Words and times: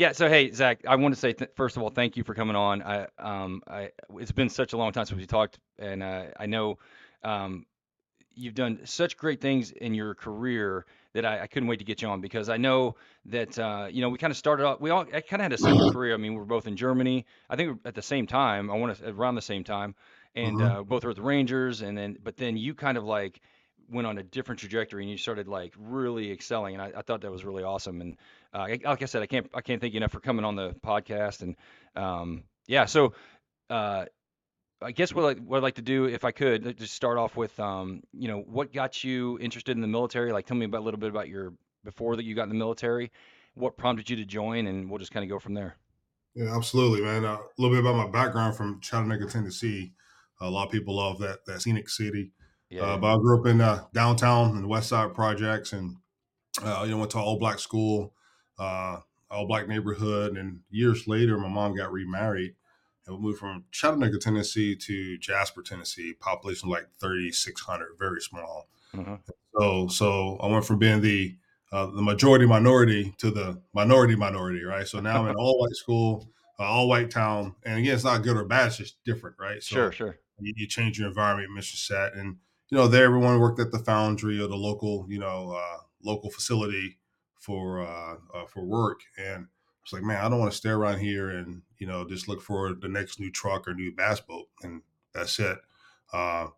Yeah. 0.00 0.12
So 0.12 0.30
hey, 0.30 0.50
Zach, 0.50 0.80
I 0.88 0.96
want 0.96 1.14
to 1.14 1.20
say 1.20 1.34
th- 1.34 1.50
first 1.54 1.76
of 1.76 1.82
all, 1.82 1.90
thank 1.90 2.16
you 2.16 2.24
for 2.24 2.34
coming 2.34 2.56
on. 2.56 2.82
I 2.82 3.06
um 3.18 3.62
I 3.68 3.90
it's 4.14 4.32
been 4.32 4.48
such 4.48 4.72
a 4.72 4.78
long 4.78 4.92
time 4.92 5.04
since 5.04 5.20
we 5.20 5.26
talked, 5.26 5.58
and 5.78 6.02
uh, 6.02 6.24
I 6.38 6.46
know 6.46 6.78
um 7.22 7.66
you've 8.34 8.54
done 8.54 8.80
such 8.86 9.16
great 9.18 9.40
things 9.42 9.72
in 9.72 9.94
your 9.94 10.14
career 10.14 10.86
that 11.14 11.26
I, 11.26 11.42
I 11.42 11.46
couldn't 11.48 11.68
wait 11.68 11.80
to 11.80 11.84
get 11.84 12.02
you 12.02 12.08
on 12.08 12.22
because 12.22 12.48
I 12.48 12.56
know 12.56 12.96
that 13.26 13.58
uh, 13.58 13.88
you 13.90 14.00
know 14.00 14.08
we 14.08 14.16
kind 14.18 14.30
of 14.30 14.38
started 14.38 14.64
off. 14.66 14.80
We 14.80 14.90
all 14.90 15.02
I 15.02 15.20
kind 15.20 15.42
of 15.42 15.44
had 15.44 15.52
a 15.52 15.58
similar 15.58 15.86
career. 15.86 16.14
I 16.14 16.16
mean, 16.16 16.34
we 16.34 16.40
are 16.40 16.46
both 16.46 16.66
in 16.66 16.76
Germany. 16.78 17.26
I 17.50 17.56
think 17.56 17.80
at 17.84 17.94
the 17.94 18.02
same 18.02 18.26
time. 18.26 18.70
I 18.70 18.76
want 18.78 18.96
to 18.96 19.10
around 19.10 19.34
the 19.34 19.42
same 19.42 19.64
time, 19.64 19.94
and 20.34 20.60
hmm 20.60 20.62
uh, 20.62 20.82
both 20.82 21.04
were 21.04 21.14
the 21.14 21.22
Rangers. 21.22 21.82
And 21.82 21.98
then, 21.98 22.16
but 22.22 22.38
then 22.38 22.56
you 22.56 22.74
kind 22.74 22.96
of 22.96 23.04
like 23.04 23.42
went 23.90 24.06
on 24.06 24.18
a 24.18 24.22
different 24.22 24.60
trajectory 24.60 25.02
and 25.02 25.10
you 25.10 25.16
started 25.18 25.48
like 25.48 25.74
really 25.78 26.30
excelling. 26.30 26.74
And 26.74 26.82
I, 26.82 26.92
I 26.98 27.02
thought 27.02 27.22
that 27.22 27.30
was 27.30 27.44
really 27.44 27.64
awesome. 27.64 28.00
And 28.00 28.16
uh, 28.52 28.66
like 28.84 29.02
I 29.02 29.06
said, 29.06 29.22
I 29.22 29.26
can't 29.26 29.48
I 29.54 29.60
can't 29.60 29.80
thank 29.80 29.94
you 29.94 29.98
enough 29.98 30.12
for 30.12 30.20
coming 30.20 30.44
on 30.44 30.56
the 30.56 30.74
podcast. 30.84 31.42
And 31.42 31.56
um, 31.96 32.44
yeah, 32.66 32.86
so. 32.86 33.14
Uh, 33.68 34.06
I 34.82 34.92
guess 34.92 35.12
what 35.12 35.36
I, 35.36 35.38
what 35.40 35.58
I'd 35.58 35.62
like 35.62 35.74
to 35.74 35.82
do, 35.82 36.06
if 36.06 36.24
I 36.24 36.30
could, 36.30 36.78
just 36.78 36.94
start 36.94 37.18
off 37.18 37.36
with, 37.36 37.60
um, 37.60 38.02
you 38.12 38.28
know, 38.28 38.38
what 38.38 38.72
got 38.72 39.04
you 39.04 39.38
interested 39.38 39.76
in 39.76 39.82
the 39.82 39.86
military? 39.86 40.32
Like, 40.32 40.46
tell 40.46 40.56
me 40.56 40.64
about 40.64 40.80
a 40.80 40.84
little 40.84 40.98
bit 40.98 41.10
about 41.10 41.28
your 41.28 41.52
before 41.84 42.16
that 42.16 42.24
you 42.24 42.34
got 42.34 42.44
in 42.44 42.48
the 42.48 42.54
military, 42.54 43.12
what 43.54 43.76
prompted 43.76 44.08
you 44.08 44.16
to 44.16 44.24
join, 44.24 44.66
and 44.66 44.90
we'll 44.90 44.98
just 44.98 45.12
kind 45.12 45.22
of 45.22 45.28
go 45.28 45.38
from 45.38 45.54
there. 45.54 45.76
Yeah, 46.34 46.56
absolutely, 46.56 47.02
man. 47.02 47.24
Uh, 47.24 47.36
a 47.36 47.48
little 47.58 47.76
bit 47.76 47.84
about 47.84 47.96
my 47.96 48.10
background 48.10 48.56
from 48.56 48.80
Chattanooga, 48.80 49.26
Tennessee. 49.26 49.92
A 50.40 50.48
lot 50.48 50.66
of 50.66 50.72
people 50.72 50.96
love 50.96 51.18
that 51.18 51.44
that 51.46 51.60
scenic 51.60 51.88
city. 51.88 52.32
Yeah, 52.70 52.82
Uh, 52.82 52.96
but 52.96 53.14
I 53.14 53.18
grew 53.18 53.40
up 53.40 53.46
in 53.46 53.60
uh, 53.60 53.84
downtown 53.92 54.56
in 54.56 54.62
the 54.62 54.68
West 54.68 54.88
Side 54.88 55.12
projects, 55.12 55.72
and 55.72 55.96
uh, 56.62 56.82
you 56.84 56.92
know 56.92 56.98
went 56.98 57.10
to 57.10 57.18
all 57.18 57.38
black 57.38 57.58
school, 57.58 58.14
uh, 58.60 59.00
all 59.30 59.46
black 59.46 59.66
neighborhood. 59.66 60.36
And 60.36 60.60
years 60.70 61.08
later, 61.08 61.38
my 61.38 61.48
mom 61.48 61.74
got 61.74 61.90
remarried, 61.90 62.54
and 63.06 63.16
we 63.16 63.22
moved 63.22 63.38
from 63.38 63.64
Chattanooga, 63.72 64.18
Tennessee, 64.18 64.76
to 64.76 65.18
Jasper, 65.18 65.62
Tennessee. 65.62 66.12
Population 66.12 66.68
like 66.68 66.86
thirty 66.98 67.32
six 67.32 67.62
hundred, 67.62 67.88
very 67.98 68.20
small. 68.20 68.68
Uh-huh. 68.96 69.16
So 69.58 69.88
so 69.88 70.36
I 70.36 70.46
went 70.46 70.64
from 70.64 70.78
being 70.78 71.00
the 71.00 71.36
uh, 71.72 71.86
the 71.86 72.02
majority 72.02 72.46
minority 72.46 73.14
to 73.18 73.30
the 73.30 73.60
minority 73.72 74.14
minority, 74.14 74.62
right? 74.62 74.86
So 74.86 75.00
now 75.00 75.24
I'm 75.24 75.30
in 75.30 75.36
all 75.38 75.58
white 75.58 75.74
school, 75.74 76.28
uh, 76.58 76.64
all 76.64 76.88
white 76.88 77.10
town, 77.10 77.54
and 77.64 77.78
again, 77.78 77.94
it's 77.94 78.04
not 78.04 78.22
good 78.22 78.36
or 78.36 78.44
bad; 78.44 78.68
it's 78.68 78.76
just 78.76 79.02
different, 79.04 79.36
right? 79.40 79.62
Sure, 79.62 79.90
So 79.90 79.96
sure. 79.96 80.18
you, 80.38 80.52
you 80.56 80.66
change 80.66 80.98
your 80.98 81.08
environment, 81.08 81.50
Mr. 81.56 81.76
Set, 81.76 82.14
and 82.14 82.36
you 82.68 82.76
know 82.76 82.88
there 82.88 83.04
everyone 83.04 83.40
worked 83.40 83.60
at 83.60 83.72
the 83.72 83.78
foundry 83.78 84.38
or 84.40 84.48
the 84.48 84.56
local, 84.56 85.06
you 85.08 85.18
know, 85.18 85.56
uh, 85.56 85.78
local 86.02 86.30
facility 86.30 86.98
for 87.40 87.80
uh, 87.82 88.16
uh, 88.34 88.46
for 88.46 88.64
work, 88.64 89.00
and 89.18 89.48
it's 89.82 89.92
like, 89.92 90.02
man, 90.02 90.24
I 90.24 90.28
don't 90.28 90.38
want 90.38 90.52
to 90.52 90.56
stay 90.58 90.70
around 90.70 91.00
here 91.00 91.30
and 91.30 91.62
you 91.78 91.86
know 91.86 92.06
just 92.08 92.28
look 92.28 92.40
for 92.42 92.74
the 92.74 92.88
next 92.88 93.20
new 93.20 93.30
truck 93.30 93.66
or 93.68 93.74
new 93.74 93.92
bass 93.94 94.20
boat, 94.20 94.48
and 94.62 94.82
that's 95.12 95.38
it. 95.40 95.58
Uh, 96.12 96.48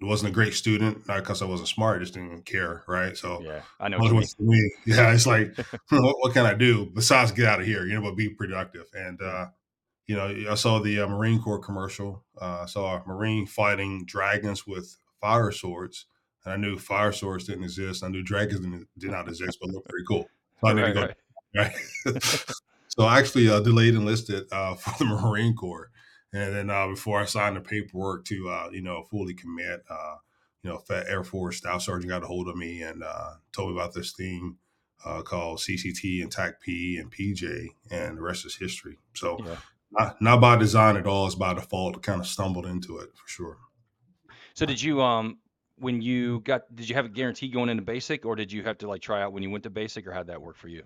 wasn't 0.00 0.30
a 0.30 0.34
great 0.34 0.54
student, 0.54 1.06
not 1.06 1.20
because 1.20 1.42
I 1.42 1.46
wasn't 1.46 1.68
smart, 1.68 2.00
just 2.00 2.14
didn't 2.14 2.44
care, 2.44 2.82
right? 2.88 3.16
So 3.16 3.42
Yeah, 3.42 3.62
I 3.78 3.88
know 3.88 3.98
what 3.98 4.08
what 4.08 4.10
you 4.10 4.16
was 4.16 4.26
mean. 4.26 4.28
for 4.36 4.42
me, 4.42 4.72
yeah, 4.86 5.12
it's 5.14 5.26
like, 5.26 5.56
what, 5.90 6.16
what 6.20 6.32
can 6.34 6.46
I 6.46 6.54
do 6.54 6.86
besides 6.86 7.32
get 7.32 7.46
out 7.46 7.60
of 7.60 7.66
here, 7.66 7.86
you 7.86 7.94
know, 7.94 8.02
but 8.02 8.16
be 8.16 8.28
productive? 8.30 8.86
And 8.94 9.20
uh, 9.22 9.46
you 10.06 10.16
know, 10.16 10.50
I 10.50 10.54
saw 10.56 10.80
the 10.80 11.00
uh, 11.00 11.08
Marine 11.08 11.40
Corps 11.42 11.60
commercial. 11.60 12.24
Uh, 12.40 12.60
I 12.62 12.66
saw 12.66 12.96
a 13.02 13.06
Marine 13.06 13.46
fighting 13.46 14.04
dragons 14.06 14.66
with 14.66 14.96
fire 15.20 15.52
swords, 15.52 16.06
and 16.44 16.54
I 16.54 16.56
knew 16.56 16.78
fire 16.78 17.12
Source 17.12 17.44
didn't 17.44 17.64
exist. 17.64 18.02
I 18.04 18.08
knew 18.08 18.22
dragons 18.22 18.60
didn't, 18.60 19.12
not 19.12 19.28
exist, 19.28 19.58
but 19.60 19.70
looked 19.70 19.88
pretty 19.88 20.06
cool. 20.06 20.28
So 20.64 20.70
I 20.70 20.74
Right, 20.74 20.94
go. 20.94 21.00
right. 21.02 21.16
Right. 21.54 21.74
so 22.88 23.04
I 23.04 23.18
actually 23.18 23.46
uh, 23.50 23.60
delayed 23.60 23.94
enlisted 23.94 24.44
uh, 24.50 24.74
for 24.76 24.98
the 24.98 25.04
Marine 25.04 25.54
Corps, 25.54 25.90
and 26.32 26.54
then 26.54 26.70
uh, 26.70 26.88
before 26.88 27.20
I 27.20 27.26
signed 27.26 27.56
the 27.56 27.60
paperwork 27.60 28.24
to 28.26 28.48
uh, 28.48 28.70
you 28.72 28.80
know 28.80 29.02
fully 29.02 29.34
commit, 29.34 29.84
uh, 29.90 30.16
you 30.62 30.70
know, 30.70 30.78
Fat 30.78 31.06
Air 31.08 31.24
Force 31.24 31.58
Staff 31.58 31.82
Sergeant 31.82 32.08
got 32.08 32.22
a 32.22 32.26
hold 32.26 32.48
of 32.48 32.56
me 32.56 32.80
and 32.82 33.02
uh, 33.02 33.32
told 33.52 33.70
me 33.70 33.76
about 33.78 33.92
this 33.92 34.12
thing 34.12 34.56
uh, 35.04 35.20
called 35.22 35.58
CCT 35.58 36.22
and 36.22 36.32
TACP 36.34 37.00
and 37.00 37.10
PJ, 37.12 37.68
and 37.90 38.16
the 38.16 38.22
rest 38.22 38.46
is 38.46 38.56
history. 38.56 38.98
So 39.14 39.44
Yeah. 39.44 39.56
not, 39.90 40.22
not 40.22 40.40
by 40.40 40.56
design 40.56 40.96
at 40.96 41.06
all. 41.06 41.26
It's 41.26 41.34
by 41.34 41.52
default. 41.54 42.02
Kind 42.02 42.20
of 42.20 42.26
stumbled 42.26 42.64
into 42.66 42.98
it 42.98 43.10
for 43.14 43.28
sure. 43.28 43.58
So 44.54 44.64
did 44.64 44.80
you 44.80 45.02
um 45.02 45.38
when 45.82 46.00
you 46.02 46.40
got 46.40 46.74
did 46.74 46.88
you 46.88 46.94
have 46.94 47.06
a 47.06 47.08
guarantee 47.10 47.48
going 47.48 47.68
into 47.68 47.82
basic, 47.82 48.24
or 48.24 48.36
did 48.36 48.52
you 48.52 48.62
have 48.64 48.78
to 48.78 48.88
like 48.88 49.02
try 49.02 49.22
out 49.22 49.32
when 49.32 49.42
you 49.42 49.50
went 49.50 49.64
to 49.64 49.70
basic, 49.70 50.06
or 50.06 50.12
how'd 50.12 50.28
that 50.28 50.42
work 50.42 50.56
for 50.56 50.68
you? 50.68 50.84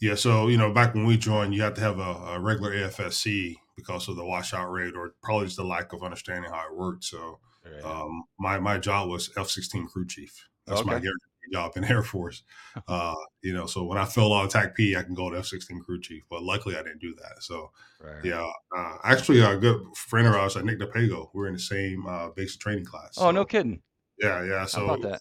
Yeah. 0.00 0.14
So 0.14 0.48
you 0.48 0.56
know, 0.58 0.72
back 0.72 0.94
when 0.94 1.06
we 1.06 1.16
joined, 1.16 1.54
you 1.54 1.62
had 1.62 1.74
to 1.76 1.80
have 1.80 1.98
a, 1.98 2.02
a 2.02 2.40
regular 2.40 2.72
AFSC 2.74 3.56
because 3.76 4.08
of 4.08 4.16
the 4.16 4.24
washout 4.24 4.70
rate, 4.70 4.94
or 4.96 5.14
probably 5.22 5.46
just 5.46 5.56
the 5.56 5.64
lack 5.64 5.92
of 5.92 6.02
understanding 6.02 6.50
how 6.50 6.66
it 6.68 6.76
worked. 6.76 7.04
So 7.04 7.40
Yeah. 7.64 7.80
um, 7.82 8.24
my 8.38 8.58
my 8.58 8.78
job 8.78 9.08
was 9.08 9.30
F 9.36 9.48
sixteen 9.48 9.86
crew 9.86 10.06
chief. 10.06 10.48
That's 10.66 10.84
my 10.84 10.94
Okay. 10.94 11.00
guaranteed 11.00 11.52
job 11.52 11.72
in 11.76 11.84
Air 11.84 12.02
Force. 12.02 12.42
Uh, 12.88 13.14
you 13.42 13.52
know, 13.54 13.66
so 13.66 13.84
when 13.84 13.96
I 13.98 14.04
fill 14.04 14.34
out 14.34 14.50
TAC 14.50 14.74
P, 14.74 14.96
I 14.96 15.02
can 15.02 15.14
go 15.14 15.30
to 15.30 15.38
F 15.38 15.46
sixteen 15.46 15.80
crew 15.80 16.00
chief. 16.00 16.24
But 16.28 16.42
luckily, 16.42 16.76
I 16.76 16.82
didn't 16.82 17.00
do 17.00 17.14
that. 17.14 17.42
So 17.42 17.70
Right, 17.98 18.12
right. 18.16 18.24
yeah, 18.24 18.50
uh, 18.76 18.98
actually, 19.04 19.40
a 19.40 19.56
good 19.56 19.80
friend 19.96 20.26
of 20.26 20.34
ours, 20.34 20.56
uh, 20.56 20.62
Nick 20.62 20.78
DePago, 20.80 21.30
we're 21.32 21.46
in 21.46 21.54
the 21.54 21.58
same 21.60 22.06
uh, 22.06 22.30
basic 22.30 22.60
training 22.60 22.84
class. 22.84 23.16
Oh, 23.18 23.30
no 23.30 23.44
kidding. 23.44 23.82
Yeah, 24.18 24.44
yeah. 24.44 24.64
So 24.66 24.96
that? 24.96 25.20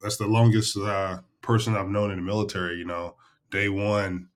that's 0.00 0.16
the 0.16 0.26
longest 0.26 0.76
uh, 0.76 1.20
person 1.42 1.76
I've 1.76 1.88
known 1.88 2.10
in 2.10 2.16
the 2.18 2.22
military. 2.22 2.76
You 2.78 2.84
know, 2.86 3.16
day 3.50 3.68
one, 3.68 4.30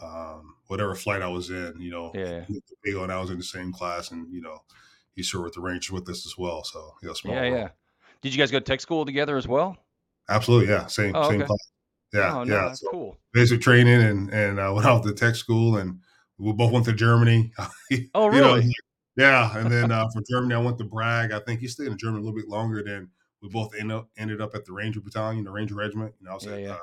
um, 0.00 0.56
whatever 0.66 0.94
flight 0.94 1.22
I 1.22 1.28
was 1.28 1.50
in, 1.50 1.80
you 1.80 1.90
know, 1.90 2.12
Yeah. 2.14 2.44
And 2.48 3.12
I 3.12 3.20
was 3.20 3.30
in 3.30 3.38
the 3.38 3.44
same 3.44 3.72
class, 3.72 4.10
and 4.10 4.32
you 4.32 4.42
know, 4.42 4.58
he 5.14 5.22
served 5.22 5.44
with 5.44 5.54
the 5.54 5.60
Rangers 5.60 5.90
with 5.92 6.08
us 6.08 6.26
as 6.26 6.36
well. 6.38 6.64
So 6.64 6.94
yeah, 7.02 7.12
small 7.14 7.34
Yeah, 7.34 7.42
world. 7.44 7.54
yeah. 7.58 7.68
Did 8.20 8.34
you 8.34 8.38
guys 8.38 8.50
go 8.50 8.58
to 8.58 8.64
tech 8.64 8.80
school 8.80 9.04
together 9.04 9.36
as 9.36 9.48
well? 9.48 9.76
Absolutely, 10.28 10.68
yeah. 10.68 10.86
Same 10.86 11.14
Oh, 11.14 11.22
same 11.24 11.40
okay. 11.40 11.46
class. 11.46 11.72
Yeah, 12.12 12.36
Oh, 12.36 12.44
no, 12.44 12.54
yeah. 12.54 12.68
that's 12.68 12.80
So 12.80 12.88
cool. 12.90 13.16
basic 13.32 13.60
training, 13.60 14.00
and 14.02 14.30
and 14.32 14.60
uh, 14.60 14.72
went 14.74 14.86
out 14.86 15.02
to 15.04 15.14
tech 15.14 15.34
school, 15.36 15.76
and 15.76 16.00
we 16.38 16.52
both 16.52 16.72
went 16.72 16.84
to 16.86 16.92
Germany. 16.92 17.52
Oh, 18.14 18.26
know, 18.30 18.54
really? 18.54 18.66
yeah. 19.16 19.56
And 19.58 19.70
then 19.70 19.90
uh, 19.90 20.06
from 20.12 20.24
Germany, 20.30 20.54
I 20.54 20.58
went 20.58 20.78
to 20.78 20.84
Bragg. 20.84 21.32
I 21.32 21.40
think 21.40 21.60
he 21.60 21.68
stayed 21.68 21.88
in 21.88 21.98
Germany 21.98 22.22
a 22.22 22.24
little 22.26 22.38
bit 22.38 22.48
longer 22.48 22.82
than 22.82 23.10
we 23.42 23.48
both 23.48 23.74
ended 23.78 23.96
up 23.96 24.08
ended 24.16 24.40
up 24.40 24.54
at 24.54 24.64
the 24.64 24.72
Ranger 24.72 25.00
Battalion, 25.00 25.44
the 25.44 25.50
Ranger 25.50 25.74
Regiment. 25.74 26.14
Know, 26.20 26.30
I 26.30 26.34
was 26.34 26.44
Yeah, 26.44 26.52
at 26.52 26.60
yeah. 26.62 26.72
uh, 26.74 26.78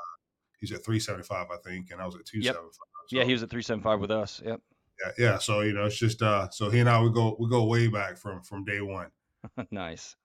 he's 0.59 0.71
at 0.71 0.83
three 0.83 0.99
seventy 0.99 1.23
five, 1.23 1.47
I 1.51 1.57
think, 1.57 1.91
and 1.91 2.01
I 2.01 2.05
was 2.05 2.15
at 2.15 2.25
275. 2.25 2.63
Yep. 2.63 2.73
five. 2.73 3.17
Yeah, 3.17 3.23
he 3.23 3.31
was 3.31 3.43
at 3.43 3.49
375 3.49 3.99
with 4.01 4.11
us. 4.11 4.41
Yep. 4.45 4.61
yeah, 4.99 5.11
yeah. 5.17 5.37
So 5.39 5.61
you 5.61 5.73
know, 5.73 5.85
it's 5.85 5.97
just 5.97 6.21
uh, 6.21 6.49
so 6.49 6.69
he 6.69 6.79
and 6.79 6.89
I 6.89 7.01
we 7.01 7.11
go 7.11 7.35
we 7.39 7.49
go 7.49 7.65
way 7.65 7.87
back 7.87 8.17
from 8.17 8.43
from 8.43 8.63
day 8.65 8.81
one. 8.81 9.09
Nice. 9.71 10.15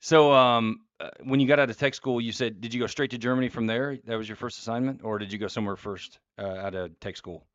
So, 0.00 0.32
um, 0.32 0.84
uh, 1.00 1.10
when 1.24 1.40
you 1.40 1.48
got 1.48 1.58
out 1.58 1.70
of 1.70 1.76
tech 1.76 1.94
school, 1.94 2.20
you 2.20 2.30
said, 2.32 2.60
did 2.60 2.72
you 2.72 2.80
go 2.80 2.86
straight 2.86 3.10
to 3.10 3.18
Germany 3.18 3.48
from 3.48 3.66
there? 3.66 3.98
That 4.04 4.16
was 4.16 4.28
your 4.28 4.36
first 4.36 4.58
assignment, 4.58 5.02
or 5.02 5.18
did 5.18 5.32
you 5.32 5.38
go 5.38 5.48
somewhere 5.48 5.76
first 5.76 6.20
uh, 6.38 6.46
out 6.46 6.74
of 6.74 6.98
tech 7.00 7.16
school? 7.16 7.46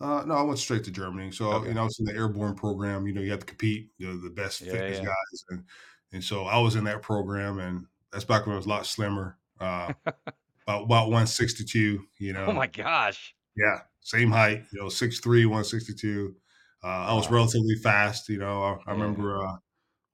Uh, 0.00 0.24
no, 0.26 0.34
I 0.34 0.42
went 0.42 0.58
straight 0.58 0.84
to 0.84 0.90
Germany. 0.90 1.30
So, 1.30 1.62
you 1.64 1.74
know, 1.74 1.82
I 1.82 1.84
was 1.84 1.98
in 2.00 2.06
the 2.06 2.14
airborne 2.14 2.54
program. 2.54 3.06
You 3.06 3.12
know, 3.12 3.20
you 3.20 3.30
have 3.30 3.40
to 3.40 3.46
compete, 3.46 3.90
you 3.98 4.08
know, 4.08 4.16
the 4.16 4.30
best 4.30 4.62
Yeah, 4.62 4.72
fitness 4.72 4.98
yeah. 4.98 5.04
guys. 5.04 5.44
And, 5.50 5.64
and 6.12 6.22
so 6.24 6.44
I 6.44 6.58
was 6.58 6.76
in 6.76 6.84
that 6.84 7.02
program. 7.02 7.58
And 7.58 7.86
that's 8.12 8.24
back 8.24 8.46
when 8.46 8.54
I 8.54 8.56
was 8.56 8.66
a 8.66 8.70
lot 8.70 8.86
slimmer, 8.86 9.38
uh, 9.60 9.92
about, 10.06 10.82
about 10.84 11.04
162, 11.10 12.06
you 12.18 12.32
know. 12.32 12.46
Oh 12.46 12.52
my 12.52 12.66
gosh. 12.66 13.34
Yeah, 13.56 13.80
same 14.00 14.30
height, 14.30 14.64
you 14.72 14.80
know, 14.80 14.88
6'3, 14.88 15.46
162. 15.46 16.36
Uh, 16.82 16.86
I 16.86 17.14
was 17.14 17.28
Wow. 17.28 17.36
relatively 17.36 17.74
fast. 17.76 18.28
You 18.28 18.38
know, 18.38 18.62
I, 18.62 18.72
I 18.72 18.76
Yeah. 18.86 18.92
remember 18.92 19.44
uh, 19.44 19.56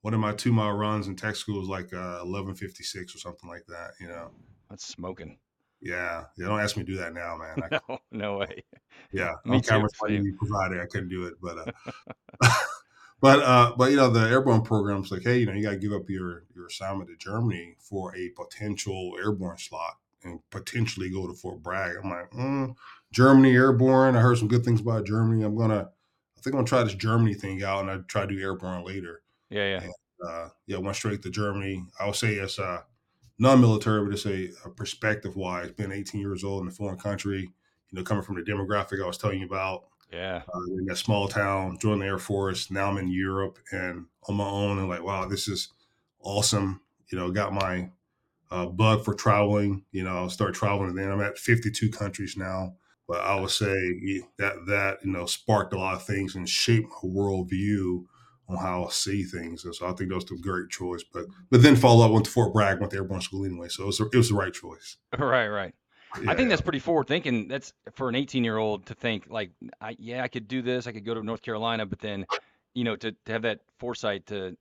one 0.01 0.13
of 0.13 0.19
my 0.19 0.33
two 0.33 0.51
mile 0.53 0.73
runs 0.73 1.07
in 1.07 1.15
tech 1.15 1.35
school 1.35 1.59
was 1.59 1.69
like 1.69 1.93
uh, 1.93 2.21
1156 2.23 3.15
or 3.15 3.19
something 3.19 3.49
like 3.49 3.65
that, 3.67 3.91
you 3.99 4.07
know. 4.07 4.31
That's 4.69 4.85
smoking. 4.87 5.39
Yeah. 5.81 6.25
Yeah. 6.37 6.47
Don't 6.47 6.59
ask 6.59 6.75
me 6.77 6.83
to 6.83 6.91
do 6.91 6.97
that 6.97 7.13
now, 7.13 7.37
man. 7.37 7.63
I, 7.63 7.79
No, 7.89 7.99
no 8.11 8.37
way. 8.37 8.63
yeah. 9.11 9.33
Me 9.45 9.57
On 9.57 9.61
too. 9.61 9.69
camera 9.69 9.89
provided, 10.37 10.81
I 10.81 10.85
couldn't 10.87 11.09
do 11.09 11.25
it. 11.27 11.35
But, 11.41 11.57
uh, 11.59 11.71
but 13.19 13.39
uh, 13.39 13.73
but 13.77 13.91
you 13.91 13.97
know 13.97 14.09
the 14.09 14.29
airborne 14.29 14.61
program's 14.61 15.11
like, 15.11 15.23
hey, 15.23 15.39
you 15.39 15.45
know, 15.45 15.53
you 15.53 15.63
got 15.63 15.71
to 15.71 15.77
give 15.77 15.93
up 15.93 16.09
your 16.09 16.43
your 16.55 16.67
assignment 16.67 17.09
to 17.09 17.15
Germany 17.17 17.75
for 17.79 18.15
a 18.15 18.29
potential 18.29 19.13
airborne 19.19 19.57
slot 19.57 19.97
and 20.23 20.39
potentially 20.49 21.09
go 21.09 21.27
to 21.27 21.33
Fort 21.33 21.61
Bragg. 21.63 21.95
I'm 22.03 22.09
like, 22.09 22.31
mm, 22.31 22.75
Germany 23.11 23.53
airborne. 23.53 24.15
I 24.15 24.21
heard 24.21 24.37
some 24.37 24.47
good 24.47 24.63
things 24.63 24.81
about 24.81 25.05
Germany. 25.05 25.43
I'm 25.43 25.57
gonna, 25.57 25.89
I 26.37 26.41
think 26.41 26.53
I'm 26.53 26.59
gonna 26.59 26.67
try 26.67 26.83
this 26.83 26.93
Germany 26.93 27.33
thing 27.33 27.63
out, 27.63 27.81
and 27.81 27.91
I 27.91 27.97
try 28.07 28.25
to 28.25 28.35
do 28.35 28.41
airborne 28.41 28.85
later. 28.85 29.21
Yeah, 29.49 29.65
yeah. 29.65 29.83
And 29.83 29.93
uh, 30.27 30.49
yeah, 30.65 30.77
went 30.77 30.95
straight 30.95 31.21
to 31.23 31.29
Germany. 31.29 31.85
I 31.99 32.05
would 32.05 32.15
say 32.15 32.33
it's 32.33 32.59
uh, 32.59 32.81
non-military, 33.39 34.03
but 34.03 34.13
it's 34.13 34.25
a, 34.25 34.49
a 34.65 34.69
perspective-wise. 34.69 35.71
Being 35.71 35.91
18 35.91 36.21
years 36.21 36.43
old 36.43 36.63
in 36.63 36.67
a 36.67 36.71
foreign 36.71 36.99
country, 36.99 37.41
you 37.41 37.97
know, 37.97 38.03
coming 38.03 38.23
from 38.23 38.35
the 38.35 38.41
demographic 38.41 39.01
I 39.01 39.07
was 39.07 39.17
telling 39.17 39.39
you 39.39 39.45
about, 39.45 39.85
Yeah. 40.11 40.43
uh, 40.53 40.73
in 40.77 40.85
that 40.85 40.97
small 40.97 41.27
town, 41.27 41.77
joined 41.79 42.01
the 42.01 42.05
Air 42.05 42.17
Force. 42.19 42.71
Now 42.71 42.89
I'm 42.89 42.97
in 42.97 43.09
Europe 43.09 43.59
and 43.71 44.05
on 44.29 44.35
my 44.35 44.45
own, 44.47 44.79
and 44.79 44.89
like, 44.89 45.03
wow, 45.03 45.25
this 45.27 45.47
is 45.47 45.69
awesome. 46.21 46.81
You 47.11 47.17
know, 47.17 47.31
got 47.31 47.53
my 47.53 47.89
uh, 48.51 48.65
bug 48.67 49.03
for 49.05 49.13
traveling. 49.13 49.83
You 49.91 50.03
know, 50.03 50.17
I'll 50.17 50.29
start 50.29 50.55
traveling. 50.55 50.89
And 50.89 50.97
then 50.97 51.11
I'm 51.11 51.21
at 51.21 51.37
52 51.37 51.91
countries 51.91 52.35
now. 52.37 52.75
but 53.07 53.21
I 53.21 53.39
would 53.39 53.51
say 53.51 53.73
that 54.37 54.65
that 54.67 54.99
you 55.03 55.11
know 55.11 55.25
sparked 55.25 55.73
a 55.73 55.77
lot 55.77 55.95
of 55.95 56.03
things 56.03 56.35
and 56.35 56.47
shaped 56.47 56.89
my 57.03 57.09
worldview 57.09 58.05
on 58.49 58.57
how 58.57 58.85
I 58.85 58.89
see 58.91 59.23
things. 59.23 59.65
And 59.65 59.75
so 59.75 59.87
I 59.87 59.93
think 59.93 60.09
that 60.09 60.15
was 60.15 60.25
the 60.25 60.37
great 60.41 60.69
choice. 60.69 61.03
But 61.03 61.25
but 61.49 61.61
then 61.63 61.75
follow 61.75 62.05
up 62.05 62.11
went 62.11 62.25
to 62.25 62.31
Fort 62.31 62.53
Bragg, 62.53 62.79
went 62.79 62.91
to 62.91 62.97
airborne 62.97 63.21
school 63.21 63.45
anyway, 63.45 63.67
so 63.69 63.83
it 63.83 63.87
was 63.87 63.99
it 63.99 64.15
was 64.15 64.29
the 64.29 64.35
right 64.35 64.53
choice. 64.53 64.97
Right, 65.19 65.47
right. 65.47 65.73
Yeah, 66.21 66.31
I 66.31 66.35
think 66.35 66.49
that's 66.49 66.61
pretty 66.61 66.79
forward 66.79 67.07
thinking. 67.07 67.47
That's 67.47 67.73
for 67.93 68.09
an 68.09 68.15
18 68.15 68.43
year 68.43 68.57
old 68.57 68.85
to 68.87 68.93
think 68.93 69.27
like, 69.29 69.51
I, 69.81 69.95
yeah, 69.99 70.23
I 70.23 70.27
could 70.27 70.47
do 70.47 70.61
this. 70.61 70.87
I 70.87 70.91
could 70.91 71.05
go 71.05 71.13
to 71.13 71.23
North 71.23 71.41
Carolina, 71.41 71.85
but 71.85 71.99
then, 71.99 72.25
you 72.73 72.83
know, 72.83 72.95
to, 72.95 73.11
to 73.11 73.31
have 73.31 73.41
that 73.43 73.59
foresight 73.77 74.25
to 74.27 74.55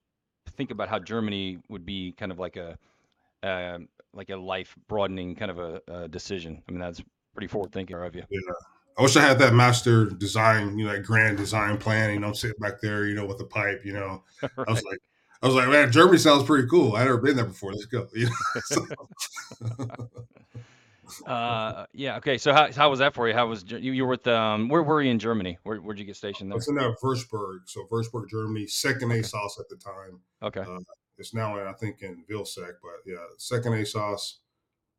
think 0.56 0.70
about 0.70 0.88
how 0.88 0.99
Germany 0.99 1.58
would 1.69 1.85
be 1.85 2.12
kind 2.12 2.32
of 2.32 2.38
like 2.38 2.56
a, 2.56 2.79
uh, 3.43 3.79
like 4.12 4.31
a 4.31 4.37
life 4.37 4.75
broadening 4.88 5.35
kind 5.35 5.50
of 5.50 5.58
a, 5.58 5.81
a 5.88 6.08
decision. 6.08 6.62
I 6.69 6.73
mean, 6.73 6.81
that's 6.81 7.03
pretty 7.35 7.49
forward 7.49 7.73
thinking 7.73 7.97
of 7.97 8.14
you. 8.14 8.23
yeah. 8.31 8.41
I 8.99 9.03
wish 9.03 9.14
I 9.17 9.20
had 9.20 9.38
that 9.41 9.53
master 9.53 10.06
design, 10.06 10.79
you 10.79 10.87
know, 10.87 10.93
that 10.93 11.05
grand 11.05 11.37
design 11.37 11.76
plan. 11.76 12.14
You 12.14 12.20
know, 12.20 12.29
I'm 12.29 12.35
sitting 12.35 12.56
back 12.58 12.81
there, 12.81 13.05
you 13.05 13.14
know, 13.14 13.26
with 13.26 13.37
the 13.37 13.44
pipe. 13.44 13.82
You 13.85 13.93
know, 13.93 14.23
I 14.43 14.70
was 14.70 14.82
like, 14.85 14.99
I 15.43 15.47
was 15.47 15.55
like, 15.55 15.69
man, 15.69 15.93
Germany 15.93 16.17
sounds 16.19 16.44
pretty 16.44 16.67
cool. 16.67 16.97
I 16.97 17.05
never 17.05 17.19
been 17.19 17.37
there 17.37 17.44
before. 17.44 17.73
Let's 17.73 17.85
go. 17.85 18.08
You 18.14 18.26
know? 18.56 18.61
so, 18.64 18.87
Uh, 21.26 21.87
yeah. 21.93 22.17
Okay. 22.17 22.38
So 22.38 22.53
how, 22.53 22.70
how 22.73 22.91
was 22.91 22.99
that 22.99 23.14
for 23.14 23.29
you? 23.29 23.35
How 23.35 23.47
was 23.47 23.64
you, 23.69 23.93
you 23.93 24.05
were 24.05 24.11
with, 24.11 24.26
um, 24.26 24.69
where 24.69 24.82
were 24.82 25.03
you 25.03 25.11
in 25.11 25.19
Germany? 25.19 25.58
Where, 25.62 25.79
where'd 25.79 25.99
you 25.99 26.05
get 26.05 26.17
stationed 26.17 26.50
there? 26.50 26.56
was 26.56 26.69
in 26.69 26.75
that 26.76 26.97
Würzburg, 27.03 27.61
so 27.67 27.87
Würzburg, 27.91 28.29
Germany, 28.29 28.67
second 28.67 29.11
Okay. 29.11 29.20
ASOS 29.20 29.61
at 29.61 29.69
the 29.69 29.76
time. 29.76 30.20
Okay. 30.43 30.61
Uh, 30.61 30.81
it's 31.19 31.32
now, 31.35 31.58
in, 31.58 31.67
I 31.67 31.73
think, 31.73 32.03
in 32.03 32.25
Vilseck, 32.29 32.75
but 32.82 33.00
yeah, 33.06 33.17
second 33.38 33.73
ASOS, 33.73 34.35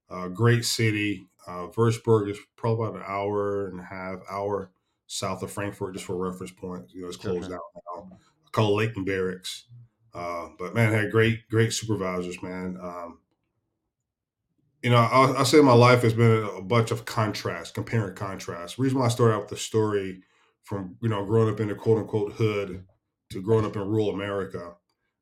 uh, 0.10 0.28
great 0.30 0.66
city. 0.66 1.28
Uh, 1.48 1.68
Würzburg 1.68 2.30
is 2.30 2.40
probably 2.56 2.88
about 2.88 3.00
an 3.00 3.06
hour 3.08 3.68
and 3.68 3.80
a 3.80 3.84
half, 3.84 4.20
hour 4.30 4.72
south 5.08 5.44
of 5.44 5.52
Frankfurt, 5.52 5.94
just 5.94 6.06
for 6.06 6.16
reference 6.16 6.52
point. 6.52 6.86
You 6.94 7.04
know, 7.04 7.08
it's 7.08 7.18
closed 7.18 7.50
down 7.50 7.60
now. 7.96 8.10
I 8.12 8.50
call 8.52 8.76
Leighton 8.76 9.04
Barracks. 9.04 9.66
Uh, 10.14 10.50
but 10.58 10.74
man, 10.74 10.92
had 10.92 11.12
great, 11.12 11.48
great 11.50 11.72
supervisors, 11.72 12.42
man. 12.42 12.78
Um, 12.82 13.20
you 14.88 14.94
know, 14.94 15.00
I, 15.00 15.42
I 15.42 15.44
say 15.44 15.60
my 15.60 15.74
life 15.74 16.04
has 16.04 16.14
been 16.14 16.46
a, 16.46 16.62
bunch 16.62 16.92
of 16.92 17.04
contrast, 17.04 17.74
comparing 17.74 18.16
contrast. 18.16 18.78
Reason 18.78 18.98
why 18.98 19.08
I 19.08 19.10
started 19.10 19.34
out 19.34 19.42
with 19.42 19.50
the 19.50 19.58
story 19.58 20.22
from 20.64 20.96
you 21.02 21.10
know 21.10 21.26
growing 21.26 21.54
up 21.54 21.60
in 21.60 21.68
the 21.68 21.76
quote 21.76 21.98
unquote 21.98 22.32
hood 22.32 22.86
to 23.32 23.42
growing 23.42 23.66
up 23.66 23.76
in 23.76 23.82
rural 23.82 24.12
America, 24.12 24.76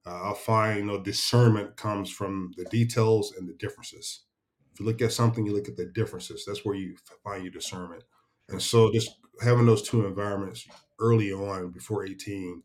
uh, 0.06 0.32
I 0.32 0.36
find 0.36 0.78
you 0.78 0.86
know 0.86 1.02
discernment 1.02 1.78
comes 1.78 2.12
from 2.12 2.52
the 2.58 2.66
details 2.66 3.34
and 3.36 3.50
the 3.50 3.54
differences. 3.54 4.26
If 4.72 4.82
you 4.82 4.86
look 4.86 5.02
at 5.02 5.14
something, 5.14 5.48
you 5.48 5.56
look 5.56 5.68
at 5.68 5.78
the 5.78 5.88
differences. 5.88 6.44
That's 6.46 6.64
where 6.64 6.76
you 6.76 6.96
find 7.24 7.42
your 7.42 7.52
discernment. 7.52 8.04
And 8.50 8.62
so, 8.62 8.92
just 8.92 9.10
having 9.42 9.66
those 9.66 9.82
two 9.82 10.06
environments 10.06 10.68
early 11.00 11.34
on, 11.34 11.72
before 11.72 12.06
eighteen, 12.06 12.62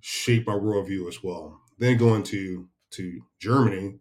shaped 0.00 0.48
my 0.48 0.54
worldview 0.54 1.06
as 1.06 1.22
well. 1.22 1.60
Then 1.78 1.98
going 1.98 2.24
to 2.24 2.68
to 2.94 3.20
Germany 3.38 4.00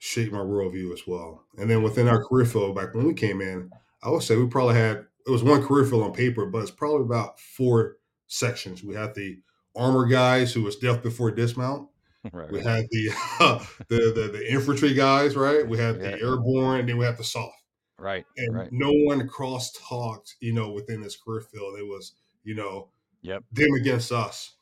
shaped 0.00 0.32
my 0.32 0.38
worldview 0.38 0.92
as 0.92 1.06
well. 1.06 1.44
And 1.58 1.70
then 1.70 1.82
within 1.82 2.06
mm-hmm. 2.06 2.16
our 2.16 2.24
career 2.24 2.46
field, 2.46 2.74
back 2.74 2.94
when 2.94 3.06
we 3.06 3.14
came 3.14 3.40
in, 3.40 3.70
I 4.02 4.10
would 4.10 4.22
say 4.22 4.34
we 4.36 4.46
probably 4.46 4.74
had 4.74 5.04
it 5.26 5.30
was 5.30 5.44
one 5.44 5.62
career 5.62 5.84
field 5.84 6.02
on 6.02 6.12
paper, 6.12 6.46
but 6.46 6.62
it's 6.62 6.70
probably 6.70 7.02
about 7.02 7.38
four 7.38 7.98
sections. 8.26 8.82
We 8.82 8.94
had 8.94 9.14
the 9.14 9.38
armor 9.76 10.06
guys 10.06 10.52
who 10.52 10.62
was 10.62 10.76
death 10.76 11.02
before 11.02 11.30
dismount. 11.30 11.88
Right, 12.34 12.52
We 12.52 12.58
right. 12.58 12.66
had 12.66 12.86
the 12.90 13.08
the, 13.88 14.12
the 14.14 14.30
the 14.30 14.52
infantry 14.52 14.92
guys, 14.92 15.36
right? 15.36 15.66
We 15.66 15.78
had 15.78 15.96
Yeah. 15.96 16.10
the 16.10 16.20
airborne, 16.22 16.80
and 16.80 16.88
then 16.88 16.98
we 16.98 17.06
had 17.06 17.16
the 17.16 17.24
soft. 17.24 17.56
Right, 17.98 18.26
And 18.36 18.54
right. 18.54 18.68
no 18.70 18.90
one 18.92 19.26
cross 19.26 19.72
talked, 19.72 20.36
you 20.40 20.52
know, 20.52 20.70
within 20.70 21.00
this 21.00 21.16
career 21.16 21.40
field. 21.40 21.78
It 21.78 21.86
was, 21.86 22.12
you 22.44 22.54
know, 22.54 22.88
Yep. 23.22 23.44
them 23.52 23.72
against 23.72 24.12
us. 24.12 24.56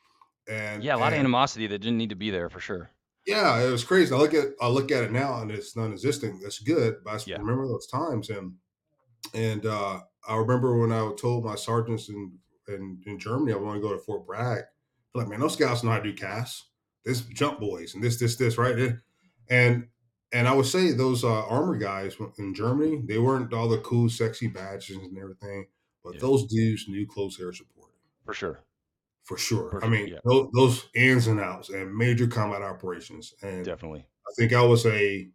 And 0.49 0.85
Yeah, 0.85 0.95
a 0.95 0.99
lot 0.99 1.13
of 1.13 1.19
animosity 1.19 1.67
that 1.67 1.79
didn't 1.81 1.99
need 1.99 2.11
to 2.11 2.17
be 2.17 2.31
there 2.31 2.49
for 2.49 2.61
sure. 2.61 2.91
Yeah, 3.27 3.61
it 3.67 3.71
was 3.71 3.85
crazy. 3.85 4.15
I 4.15 4.19
look 4.19 4.35
at 4.35 4.49
I 4.61 4.69
look 4.69 4.91
at 4.91 5.05
it 5.05 5.13
now 5.13 5.41
and 5.43 5.51
it's 5.51 5.77
non-existent. 5.77 6.43
That's 6.43 6.61
good, 6.61 6.97
but 7.05 7.15
I 7.15 7.25
Yeah. 7.25 7.37
remember 7.37 7.67
those 7.67 7.87
times 7.87 8.31
and 8.31 8.55
and 9.35 9.67
uh, 9.67 10.03
I 10.29 10.37
remember 10.37 10.79
when 10.79 10.93
I 10.93 11.13
told 11.15 11.45
my 11.45 11.57
sergeants 11.57 12.09
in 12.09 12.39
in, 12.69 13.03
in 13.07 13.19
Germany 13.19 13.53
I 13.53 13.57
want 13.57 13.77
to 13.77 13.83
go 13.89 13.93
to 13.95 13.99
Fort 14.01 14.27
Bragg. 14.27 14.65
They're 15.15 15.23
like, 15.23 15.29
man, 15.29 15.41
those 15.41 15.55
scouts 15.55 15.83
know 15.85 15.91
how 15.93 15.99
to 15.99 16.05
do 16.05 16.15
casts. 16.15 16.71
This 17.05 17.23
jump 17.23 17.61
boys 17.61 17.95
and 17.95 18.03
this 18.05 18.19
this 18.19 18.37
this 18.37 18.59
right 18.59 18.79
and 18.79 19.01
and 19.51 19.89
and 20.33 20.49
I 20.49 20.55
would 20.55 20.67
say 20.67 20.93
those 20.93 21.25
uh, 21.25 21.47
armor 21.47 21.77
guys 21.79 22.17
in 22.39 22.55
Germany 22.55 23.03
they 23.07 23.19
weren't 23.19 23.53
all 23.55 23.69
the 23.69 23.81
cool 23.81 24.09
sexy 24.11 24.49
badges 24.49 24.97
and 24.97 25.19
everything, 25.19 25.69
but 26.05 26.15
Yeah. 26.15 26.21
those 26.21 26.47
dudes 26.47 26.89
knew 26.89 27.07
close 27.07 27.41
air 27.41 27.53
support 27.53 27.93
For 28.25 28.35
sure. 28.35 28.65
For 29.29 29.37
sure. 29.37 29.71
For 29.71 29.85
I 29.85 29.89
mean 29.89 30.09
Yeah, 30.09 30.19
those, 30.25 30.49
those 30.55 30.89
ins 30.95 31.27
and 31.27 31.39
outs 31.39 31.69
and 31.69 31.95
major 31.95 32.27
combat 32.27 32.63
operations 32.63 33.35
and 33.43 33.65
definitely. 33.65 34.07
I 34.27 34.33
think 34.37 34.53
I 34.55 34.63
was 34.63 34.87
a 34.87 35.29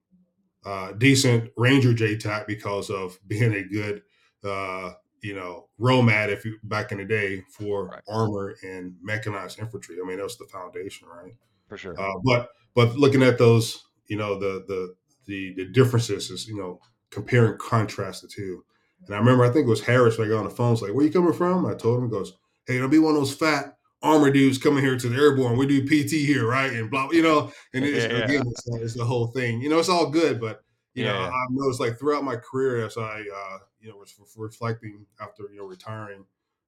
uh, 0.65 0.93
decent 0.93 1.51
Ranger 1.57 1.93
JTAC 1.93 2.47
because 2.47 2.89
of 2.89 3.19
being 3.27 3.53
a 3.53 3.63
good, 3.63 4.01
uh, 4.43 4.93
you 5.21 5.35
know, 5.35 5.69
ROMAD 5.79 6.29
if 6.29 6.43
you 6.45 6.57
back 6.63 6.91
in 6.91 6.97
the 6.97 7.05
day 7.05 7.43
for 7.51 7.87
Right. 7.87 8.01
armor 8.09 8.55
and 8.63 8.95
mechanized 9.01 9.59
infantry. 9.59 9.97
I 10.01 10.07
mean, 10.07 10.17
that 10.17 10.23
was 10.23 10.37
the 10.37 10.45
foundation, 10.45 11.07
right? 11.07 11.35
For 11.67 11.77
sure. 11.77 11.99
Uh, 11.99 12.13
but 12.25 12.49
but 12.73 12.95
looking 12.97 13.23
at 13.23 13.37
those, 13.37 13.85
you 14.07 14.17
know, 14.17 14.39
the 14.39 14.65
the 14.67 14.95
the 15.25 15.53
the 15.55 15.65
differences 15.71 16.29
is 16.31 16.47
you 16.47 16.57
know 16.57 16.79
comparing 17.11 17.57
contrast 17.57 18.23
the 18.23 18.27
two. 18.27 18.65
And 19.05 19.15
I 19.15 19.19
remember 19.19 19.43
I 19.43 19.49
think 19.49 19.67
it 19.67 19.69
was 19.69 19.81
Harris 19.85 20.17
when 20.17 20.27
I 20.27 20.31
got 20.31 20.39
on 20.39 20.45
the 20.45 20.49
phone. 20.49 20.71
Was 20.71 20.81
like, 20.81 20.93
"Where 20.93 21.05
you 21.05 21.11
coming 21.11 21.33
from?" 21.33 21.65
I 21.65 21.73
told 21.75 21.99
him, 21.99 22.05
he 22.05 22.11
"Goes, 22.11 22.33
hey, 22.65 22.77
don't 22.77 22.89
be 22.89 22.99
one 22.99 23.15
of 23.15 23.21
those 23.21 23.35
fat 23.35 23.77
armor 24.03 24.29
dudes 24.29 24.57
coming 24.59 24.83
here 24.83 24.97
to 24.97 25.09
the 25.09 25.15
airborne. 25.15 25.57
We 25.57 25.65
do 25.65 25.85
PT 25.85 26.11
here, 26.11 26.45
right?" 26.47 26.71
And 26.71 26.91
blah, 26.91 27.09
you 27.11 27.23
know. 27.23 27.51
And 27.73 27.83
it's, 27.83 28.05
Yeah, 28.13 28.19
again, 28.19 28.43
it's, 28.45 28.67
it's 28.67 28.93
the 28.93 29.05
whole 29.05 29.27
thing. 29.27 29.61
You 29.61 29.69
know, 29.69 29.79
it's 29.79 29.89
all 29.89 30.09
good, 30.09 30.39
but 30.39 30.63
you 30.93 31.05
know, 31.05 31.13
Yeah, 31.13 31.21
yeah. 31.21 31.27
I've 31.27 31.51
noticed 31.51 31.79
like 31.79 31.97
throughout 31.97 32.23
my 32.23 32.35
career 32.35 32.85
as 32.85 32.97
I, 32.97 33.23
uh, 33.35 33.57
you 33.79 33.89
know, 33.89 33.97
was 33.97 34.13
reflecting 34.37 35.05
after 35.19 35.43
you 35.51 35.57
know 35.57 35.65
retiring, 35.65 36.25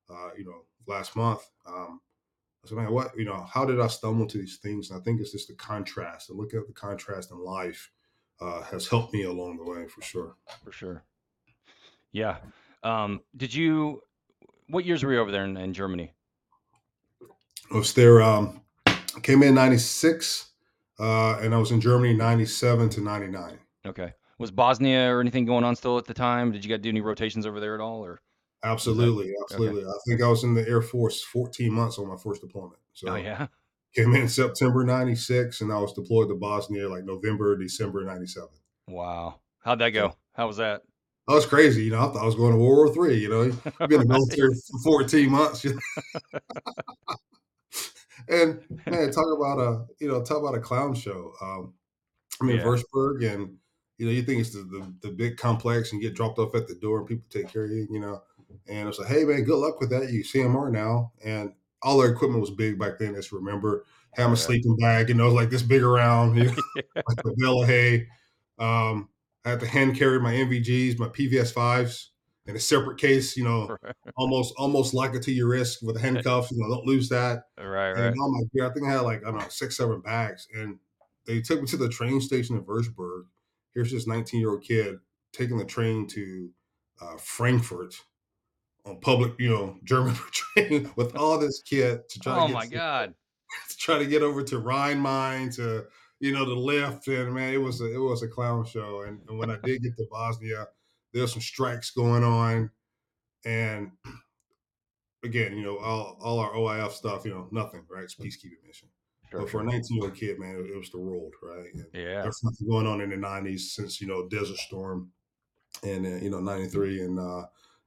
uh, 0.10 0.30
you 0.38 0.46
know, 0.46 0.64
last 0.88 1.16
month. 1.16 1.48
Um, 1.68 2.02
I 2.66 2.68
said, 2.68 2.78
man, 2.80 2.92
what, 2.92 3.12
you 3.16 3.26
know, 3.26 3.46
how 3.48 3.64
did 3.64 3.80
I 3.80 3.86
stumble 3.86 4.26
to 4.26 4.38
these 4.40 4.58
things? 4.58 4.90
And 4.90 5.00
I 5.00 5.04
think 5.04 5.22
it's 5.22 5.32
just 5.32 5.48
the 5.48 5.54
contrast 5.54 6.30
and 6.30 6.40
looking 6.40 6.60
at 6.60 6.66
the 6.66 6.74
contrast 6.74 7.30
in 7.30 7.38
life 7.38 7.92
uh, 8.42 8.64
has 8.64 8.88
helped 8.88 9.14
me 9.14 9.24
along 9.24 9.58
the 9.58 9.64
way 9.64 9.88
for 9.88 10.02
sure. 10.02 10.36
For 10.64 10.72
sure. 10.72 11.04
Yeah. 12.12 12.38
Um, 12.82 13.22
did 13.38 13.54
you, 13.54 14.02
what 14.68 14.84
years 14.84 15.04
were 15.04 15.14
you 15.14 15.20
over 15.20 15.32
there 15.32 15.46
in, 15.46 15.56
in 15.58 15.74
Germany? 15.74 16.15
Was 17.72 17.94
there, 17.94 18.22
um, 18.22 18.62
came 19.22 19.44
in 19.44 19.56
96, 19.56 20.52
uh, 21.00 21.38
and 21.42 21.54
I 21.54 21.58
was 21.58 21.72
in 21.72 21.82
Germany 21.82 22.14
97 22.14 22.90
to 22.90 23.02
99. 23.02 23.60
Okay. 23.86 24.14
Was 24.38 24.52
Bosnia 24.52 25.10
or 25.14 25.22
anything 25.22 25.46
going 25.46 25.64
on 25.64 25.76
still 25.76 25.98
at 25.98 26.06
the 26.06 26.14
time? 26.14 26.52
Did 26.52 26.64
you 26.64 26.68
get 26.70 26.82
do 26.82 26.90
any 26.90 27.02
rotations 27.02 27.46
over 27.46 27.60
there 27.60 27.74
at 27.74 27.82
all, 27.82 28.04
or 28.04 28.22
that 28.62 28.70
Absolutely. 28.70 29.26
okay? 29.26 29.34
Absolutely. 29.44 29.86
I 29.86 29.94
think 30.08 30.22
I 30.22 30.28
was 30.28 30.44
in 30.44 30.54
the 30.54 30.68
Air 30.68 30.82
Force 30.82 31.24
14 31.24 31.72
months 31.72 31.98
on 31.98 32.08
my 32.08 32.18
first 32.18 32.42
deployment. 32.42 32.76
Oh 32.78 32.80
So 32.94 33.16
yeah. 33.16 33.48
came 33.96 34.14
in 34.14 34.28
September 34.28 34.84
96, 34.84 35.62
and 35.62 35.72
I 35.72 35.78
was 35.80 35.94
deployed 35.94 36.28
to 36.30 36.36
Bosnia 36.36 36.90
like 36.90 37.06
November, 37.06 37.56
December 37.58 38.04
97. 38.04 38.50
Wow. 38.90 39.40
How'd 39.60 39.80
that 39.80 39.90
go? 39.92 40.16
How 40.34 40.48
was 40.48 40.58
that? 40.58 40.82
that 41.28 41.34
was 41.34 41.46
crazy. 41.46 41.84
You 41.86 41.92
know, 41.92 42.00
I 42.00 42.14
thought 42.14 42.22
I 42.22 42.26
was 42.26 42.36
going 42.36 42.52
to 42.52 42.58
World 42.58 42.76
War 42.76 42.94
Three. 42.94 43.18
You 43.18 43.30
know, 43.30 43.42
you've 43.44 43.64
been 43.80 44.02
in 44.02 44.08
the 44.08 44.14
military 44.14 44.54
for 44.54 44.80
14 44.84 45.32
months. 45.32 45.64
you 45.64 45.80
And 48.28 48.62
man, 48.86 49.12
talk 49.12 49.26
about 49.38 49.60
a 49.60 49.86
you 50.00 50.08
know 50.08 50.24
talk 50.24 50.40
about 50.40 50.56
a 50.56 50.60
clown 50.62 50.94
show. 50.96 51.34
Um, 51.42 51.74
I 52.42 52.46
mean, 52.46 52.58
Yeah. 52.58 53.32
And 53.32 53.58
you 53.98 54.06
know 54.06 54.12
you 54.12 54.24
think 54.24 54.42
it's 54.42 54.52
the, 54.52 54.60
the 54.64 55.08
the 55.08 55.12
big 55.14 55.38
complex, 55.38 55.92
and 55.92 56.02
get 56.02 56.16
dropped 56.16 56.40
off 56.40 56.56
at 56.56 56.68
the 56.68 56.76
door, 56.76 57.00
and 57.00 57.08
people 57.08 57.26
take 57.30 57.52
care 57.52 57.66
of 57.66 57.72
you. 57.72 57.88
You 57.90 58.00
know, 58.00 58.22
and 58.68 58.88
it's 58.90 59.00
like, 59.00 59.10
hey 59.10 59.24
man, 59.24 59.44
good 59.44 59.58
luck 59.58 59.80
with 59.80 59.90
that. 59.92 60.12
You 60.12 60.24
CMR 60.24 60.70
now, 60.70 61.12
and 61.24 61.54
all 61.82 61.98
their 62.00 62.12
equipment 62.12 62.42
was 62.42 62.52
big 62.52 62.80
back 62.80 63.00
then. 63.00 63.16
As 63.16 63.32
you 63.32 63.38
remember, 63.38 63.86
Oh 64.18 64.28
my 64.30 64.36
sleeping 64.36 64.78
bag, 64.78 65.10
you 65.10 65.16
know, 65.16 65.30
like 65.30 65.50
this 65.50 65.62
big 65.62 65.84
around, 65.84 66.38
you 66.38 66.46
know, 66.46 66.56
Yeah. 66.76 66.82
like 67.08 67.20
a 67.26 67.30
bale 67.38 67.62
of 67.64 67.68
hay. 67.68 68.08
Um, 68.58 69.10
I 69.44 69.52
had 69.52 69.60
to 69.60 69.68
hand 69.68 69.98
carry 69.98 70.20
my 70.20 70.34
NVGs, 70.34 70.98
my 70.98 71.08
PVS 71.10 71.54
fives, 71.54 72.12
in 72.48 72.56
a 72.56 72.60
separate 72.60 72.98
case. 73.00 73.36
You 73.38 73.44
know, 73.46 73.78
Right. 73.84 73.96
almost 74.18 74.54
almost 74.58 74.94
like 74.94 75.14
it 75.16 75.24
to 75.24 75.32
your 75.32 75.48
wrist 75.50 75.80
with 75.84 75.96
the 75.96 76.02
handcuffs. 76.08 76.52
You 76.52 76.60
know, 76.60 76.70
don't 76.76 76.86
lose 76.86 77.10
that. 77.10 77.44
Right. 77.58 77.92
And 77.92 78.00
Right. 78.00 78.14
oh 78.20 78.32
my 78.32 78.42
god, 78.60 78.72
I 78.72 78.74
think 78.74 78.88
I 78.88 78.92
had 78.92 79.02
like 79.02 79.22
I 79.26 79.32
don't 79.32 79.40
know 79.40 79.48
six, 79.50 79.78
seven 79.78 80.02
bags, 80.02 80.48
and 80.56 80.80
they 81.26 81.42
took 81.42 81.60
me 81.62 81.68
to 81.68 81.78
the 81.78 81.90
train 81.90 82.22
station 82.22 82.56
in 82.58 82.64
Würzburg. 82.64 83.24
Here's 83.74 83.92
this 83.92 84.08
19 84.08 84.40
year 84.40 84.52
old 84.52 84.64
kid 84.64 84.98
taking 85.34 85.58
the 85.58 85.66
train 85.66 86.08
to 86.08 86.50
uh, 87.02 87.18
Frankfurt 87.18 87.96
on 88.86 89.00
public, 89.02 89.34
you 89.40 89.50
know, 89.50 89.78
German 89.84 90.16
train 90.32 90.92
with 90.96 91.16
all 91.16 91.38
this 91.40 91.62
kit 91.62 92.08
to 92.10 92.20
try 92.20 92.36
to 92.36 92.42
Oh 92.42 92.48
get 92.48 92.54
my 92.54 92.66
to, 92.66 92.72
God. 92.72 93.16
to 93.70 93.78
try 93.78 93.98
to 93.98 94.06
get 94.06 94.22
over 94.24 94.44
to 94.44 94.60
Rhein-Main 94.60 95.50
to 95.52 95.86
you 96.22 96.32
know 96.32 96.46
the 96.46 96.56
lift, 96.56 97.08
and 97.10 97.34
man, 97.34 97.54
it 97.54 97.58
was 97.58 97.82
a, 97.82 97.94
it 97.94 97.98
was 97.98 98.24
a 98.24 98.28
clown 98.28 98.64
show. 98.66 99.02
And, 99.02 99.20
and 99.28 99.38
when 99.38 99.50
I 99.52 99.58
did 99.64 99.84
get 99.84 99.98
to 99.98 100.08
Bosnia, 100.10 100.68
there 101.16 101.22
was 101.22 101.32
some 101.32 101.42
strikes 101.42 101.92
going 101.92 102.26
on, 102.26 102.70
and 103.46 103.90
again, 105.24 105.56
you 105.56 105.64
know, 105.64 105.78
all, 105.78 106.18
all 106.22 106.40
our 106.40 106.52
OIF 106.52 106.92
stuff, 106.92 107.24
you 107.24 107.32
know, 107.32 107.48
nothing, 107.52 107.86
right? 107.90 108.04
It's 108.04 108.16
peacekeeping 108.16 108.68
mission. 108.68 108.90
Sure, 109.32 109.40
but 109.40 109.50
for 109.50 109.62
sure. 109.62 109.62
a 109.62 109.72
19 109.72 109.98
year 109.98 110.04
old 110.04 110.16
kid, 110.16 110.40
man, 110.40 110.58
it, 110.58 110.72
it, 110.72 110.78
was 110.78 110.92
the 110.92 111.00
world, 111.00 111.34
right? 111.42 111.74
And 111.74 111.86
Yeah. 111.94 112.22
There's 112.22 112.42
something 112.42 112.68
going 112.68 112.86
on 112.86 113.00
in 113.00 113.10
the 113.10 113.16
90s 113.16 113.62
since, 113.62 114.02
you 114.02 114.08
know, 114.08 114.28
Desert 114.28 114.58
Storm 114.58 115.10
and, 115.84 116.06
uh, 116.06 116.24
you 116.24 116.30
know, 116.30 116.42
93 116.42 117.02
and, 117.02 117.18
uh, 117.18 117.46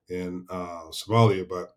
in 0.08 0.46
uh, 0.48 0.84
Somalia. 0.90 1.46
But, 1.46 1.76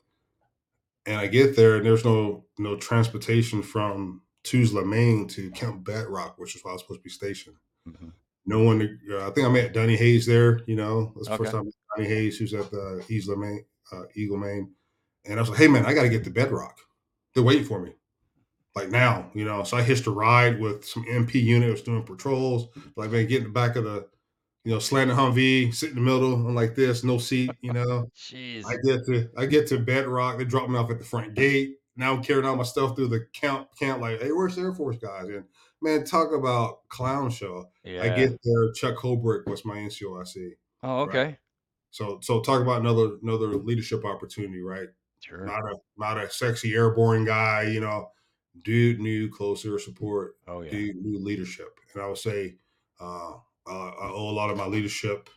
and 1.05 1.17
I 1.17 1.27
get 1.27 1.57
there 1.57 1.75
and 1.75 1.85
there's 1.85 2.05
no, 2.05 2.45
no 2.59 2.77
transportation 2.77 3.61
from 3.61 4.21
Tuzla, 4.45 4.85
Main 4.85 5.27
to 5.29 5.51
Camp 5.51 5.83
Bedrock, 5.83 6.37
which 6.37 6.55
is 6.55 6.63
where 6.63 6.71
I 6.71 6.75
was 6.75 6.81
supposed 6.81 7.01
to 7.01 7.03
be 7.03 7.09
stationed. 7.09 7.57
Mm-hmm. 7.87 8.09
No 8.45 8.63
one, 8.63 8.99
uh, 9.11 9.27
I 9.27 9.31
think 9.31 9.47
I 9.47 9.51
met 9.51 9.73
Donnie 9.73 9.95
Hayes 9.95 10.25
there, 10.25 10.61
you 10.65 10.75
know, 10.75 11.13
that's 11.15 11.27
the 11.27 11.33
okay. 11.33 11.43
first 11.43 11.51
time 11.53 11.71
Donnie 11.95 12.09
Hayes, 12.09 12.37
who's 12.37 12.53
at 12.53 12.71
the 12.71 13.03
Isla 13.09 13.37
Maine, 13.37 13.65
uh, 13.91 14.03
Eagle, 14.15 14.37
Main, 14.37 14.71
And 15.25 15.39
I 15.39 15.41
was 15.41 15.49
like, 15.49 15.59
hey, 15.59 15.67
man, 15.67 15.85
I 15.85 15.93
got 15.93 16.03
to 16.03 16.09
get 16.09 16.23
to 16.23 16.31
Bedrock. 16.31 16.77
They're 17.33 17.43
waiting 17.43 17.65
for 17.65 17.79
me 17.79 17.93
like 18.75 18.89
now, 18.89 19.29
you 19.33 19.45
know. 19.45 19.63
So 19.63 19.77
I 19.77 19.81
hitched 19.81 20.07
a 20.07 20.11
ride 20.11 20.59
with 20.59 20.85
some 20.85 21.03
MP 21.05 21.35
units 21.35 21.81
doing 21.81 22.03
patrols. 22.03 22.67
Like, 22.95 23.11
man, 23.11 23.27
get 23.27 23.39
in 23.39 23.45
the 23.45 23.49
back 23.49 23.75
of 23.75 23.83
the, 23.83 24.07
you 24.63 24.71
know, 24.71 24.79
slanted 24.79 25.15
Humvee, 25.15 25.73
sit 25.73 25.89
in 25.89 25.95
the 25.95 26.01
middle, 26.01 26.33
I'm 26.33 26.55
like 26.55 26.75
this, 26.75 27.03
no 27.03 27.17
seat, 27.17 27.51
you 27.61 27.73
know. 27.73 28.09
Jeez. 28.15 28.63
I 28.65 28.75
get 28.83 29.05
to 29.05 29.29
I 29.37 29.45
get 29.45 29.67
to 29.67 29.79
Bedrock. 29.79 30.37
They 30.37 30.45
drop 30.45 30.69
me 30.69 30.77
off 30.77 30.91
at 30.91 30.99
the 30.99 31.05
front 31.05 31.33
gate. 31.33 31.75
Now 31.97 32.13
I'm 32.13 32.23
carrying 32.23 32.45
all 32.45 32.55
my 32.55 32.63
stuff 32.63 32.95
through 32.95 33.09
the 33.09 33.25
camp. 33.33 33.67
Camp 33.77 34.01
like, 34.01 34.21
hey, 34.21 34.31
where's 34.31 34.55
the 34.55 34.61
Air 34.61 34.73
Force 34.73 34.97
guys? 34.97 35.27
And 35.27 35.43
man, 35.81 36.03
talk 36.05 36.33
about 36.33 36.87
clown 36.89 37.29
show. 37.29 37.65
Yeah. 37.83 38.03
I 38.03 38.09
get 38.09 38.39
there. 38.43 38.71
Chuck 38.73 38.97
Holbrook 38.97 39.47
was 39.47 39.65
my 39.65 39.77
NCOIC. 39.77 40.51
Oh, 40.83 41.01
okay. 41.01 41.23
Right? 41.23 41.37
So 41.91 42.19
so 42.21 42.39
talk 42.41 42.61
about 42.61 42.81
another 42.81 43.17
another 43.21 43.47
leadership 43.47 44.05
opportunity, 44.05 44.61
right? 44.61 44.87
Sure. 45.19 45.45
Not 45.45 45.59
a 45.59 45.75
not 45.97 46.17
a 46.17 46.29
sexy 46.29 46.73
airborne 46.73 47.25
guy, 47.25 47.63
you 47.63 47.81
know. 47.81 48.09
Dude 48.63 48.99
knew 48.99 49.29
closer 49.29 49.77
support. 49.79 50.35
Oh 50.47 50.61
yeah. 50.61 50.71
Dude 50.71 50.95
knew 50.97 51.19
leadership, 51.19 51.79
and 51.93 52.03
I 52.03 52.07
would 52.07 52.17
say 52.17 52.55
uh, 52.99 53.33
uh, 53.67 53.89
I 53.89 54.09
owe 54.09 54.29
a 54.29 54.31
lot 54.31 54.49
of 54.49 54.57
my 54.57 54.65
leadership 54.65 55.29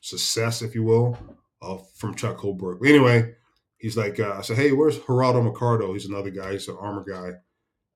success, 0.00 0.62
if 0.62 0.74
you 0.74 0.84
will, 0.84 1.18
uh, 1.62 1.78
from 1.96 2.14
Chuck 2.14 2.38
Holbrook. 2.38 2.84
Anyway, 2.86 3.34
he's 3.78 3.96
like, 3.96 4.20
uh, 4.20 4.36
I 4.38 4.42
said, 4.42 4.56
hey, 4.56 4.72
where's 4.72 4.98
Geraldo 4.98 5.42
Mercado? 5.42 5.92
He's 5.92 6.06
another 6.06 6.30
guy. 6.30 6.52
He's 6.52 6.68
an 6.68 6.76
armor 6.78 7.04
guy. 7.04 7.38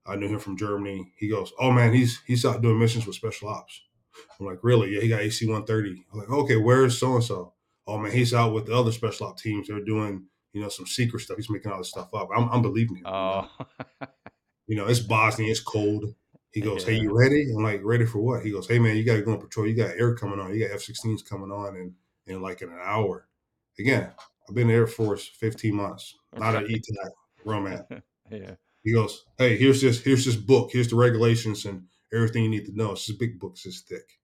I 0.07 0.17
knew 0.17 0.29
him 0.29 0.39
from 0.39 0.57
Germany. 0.57 1.13
He 1.17 1.29
goes, 1.29 1.53
oh 1.59 1.71
man, 1.71 1.93
he's 1.93 2.21
he's 2.27 2.45
out 2.45 2.63
doing 2.63 2.79
missions 2.79 3.07
with 3.07 3.17
special 3.17 3.49
ops. 3.49 3.81
I'm 4.39 4.47
like, 4.47 4.59
really? 4.63 4.95
Yeah, 4.95 5.01
he 5.01 5.09
got 5.09 5.21
AC 5.21 5.47
130. 5.47 6.05
I'm 6.13 6.19
like, 6.19 6.31
okay, 6.31 6.57
where's 6.57 6.99
so 6.99 7.15
and 7.15 7.25
so? 7.25 7.55
Oh 7.87 7.99
man, 7.99 8.13
he's 8.13 8.35
out 8.35 8.53
with 8.53 8.67
the 8.67 8.75
other 8.75 8.93
special 8.93 9.27
ops 9.27 9.43
teams. 9.43 9.69
They're 9.69 9.81
doing 9.81 10.27
you 10.53 10.61
know, 10.61 10.69
some 10.69 10.87
secret 10.87 11.21
stuff. 11.21 11.37
He's 11.37 11.51
making 11.51 11.71
all 11.71 11.79
this 11.79 11.91
stuff 11.91 12.13
up. 12.15 12.29
I'm, 12.35 12.49
I'm 12.51 12.63
believing 12.63 12.97
him. 12.97 13.07
Oh. 13.07 13.49
You 14.67 14.77
know? 14.77 14.87
it's 14.87 15.01
Bosnia, 15.01 15.51
it's 15.51 15.59
cold. 15.59 16.15
He 16.53 16.61
goes, 16.61 16.85
yeah. 16.85 16.93
Hey, 16.93 17.01
you 17.01 17.13
ready? 17.13 17.51
I'm 17.53 17.65
like, 17.65 17.81
ready 17.83 18.07
for 18.07 18.21
what? 18.21 18.45
He 18.45 18.53
goes, 18.53 18.69
Hey 18.69 18.79
man, 18.79 18.97
you 18.97 19.03
gotta 19.03 19.23
go 19.23 19.33
on 19.33 19.41
patrol. 19.41 19.67
You 19.67 19.75
got 19.75 19.97
air 19.97 20.15
coming 20.15 20.39
on, 20.39 20.55
you 20.55 20.65
got 20.65 20.73
F 20.73 20.83
16s 20.83 21.29
coming 21.29 21.51
on 21.51 21.75
in, 21.75 21.93
in 22.29 22.41
like 22.41 22.63
in 22.63 22.69
an 22.69 22.79
hour. 22.81 23.27
Again, 23.81 24.13
I've 24.49 24.55
been 24.55 24.63
in 24.63 24.69
the 24.69 24.75
Air 24.75 24.87
Force 24.87 25.27
15 25.27 25.75
months, 25.75 26.15
not 26.37 26.55
an 26.55 26.67
ETAC 26.67 27.11
romance. 27.45 27.83
yeah. 28.31 28.55
He 28.83 28.93
goes, 28.93 29.25
Hey, 29.39 29.57
here's 29.57 29.81
this, 29.81 30.03
here's 30.03 30.25
this 30.25 30.37
book, 30.37 30.71
here's 30.73 30.89
the 30.89 30.97
regulations 30.97 31.65
and 31.65 31.85
everything 32.13 32.45
you 32.45 32.51
need 32.51 32.67
to 32.67 32.77
know. 32.77 32.93
It's 32.93 33.07
this 33.07 33.17
big 33.17 33.39
book, 33.39 33.53
it's 33.53 33.65
this 33.65 33.81
thick. 33.83 34.19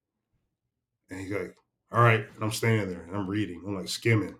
And 1.11 1.21
he's 1.21 1.31
like, 1.31 1.55
All 1.93 2.03
right. 2.03 2.25
And 2.35 2.43
I'm 2.43 2.53
standing 2.53 2.89
there 2.89 3.03
and 3.03 3.17
I'm 3.17 3.29
reading. 3.29 3.63
I'm 3.67 3.77
like 3.77 3.89
skimming, 3.89 4.35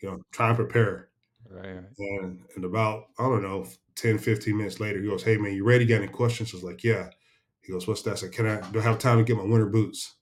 you 0.00 0.10
know, 0.10 0.22
trying 0.32 0.56
to 0.56 0.62
prepare. 0.62 1.08
Right, 1.48 1.74
right. 1.74 1.84
And, 1.98 2.40
and 2.56 2.64
about, 2.64 3.04
I 3.18 3.24
don't 3.24 3.42
know, 3.42 3.66
10, 3.96 4.18
15 4.18 4.56
minutes 4.56 4.80
later, 4.80 5.00
he 5.00 5.08
goes, 5.08 5.22
Hey, 5.22 5.36
man, 5.36 5.54
you 5.54 5.64
ready? 5.64 5.84
Got 5.84 5.96
any 5.96 6.08
questions? 6.08 6.52
I 6.52 6.56
was 6.56 6.64
like, 6.64 6.84
Yeah. 6.84 7.10
He 7.62 7.72
goes, 7.72 7.86
What's 7.86 8.02
that? 8.02 8.12
I 8.12 8.16
said, 8.16 8.32
Can 8.32 8.46
I, 8.46 8.70
do 8.70 8.80
I 8.80 8.82
have 8.82 8.98
time 8.98 9.18
to 9.18 9.24
get 9.24 9.36
my 9.36 9.44
winter 9.44 9.66
boots? 9.66 10.16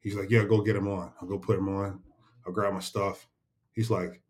He's 0.00 0.14
like, 0.14 0.30
Yeah, 0.30 0.44
go 0.44 0.62
get 0.62 0.74
them 0.74 0.88
on. 0.88 1.12
I'll 1.20 1.28
go 1.28 1.38
put 1.38 1.56
them 1.56 1.68
on. 1.68 2.00
I'll 2.46 2.52
grab 2.52 2.72
my 2.72 2.80
stuff. 2.80 3.28
He's 3.72 3.90
like, 3.90 4.22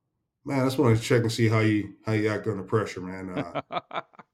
Man, 0.45 0.61
I 0.61 0.65
just 0.65 0.79
want 0.79 0.97
to 0.97 1.03
check 1.03 1.23
and 1.23 1.33
see 1.33 1.49
how 1.49 1.61
you 1.61 1.95
how 2.07 2.13
you 2.13 2.29
act 2.29 2.47
under 2.47 2.63
pressure, 2.63 3.01
man. 3.01 3.45
Uh, 3.71 3.81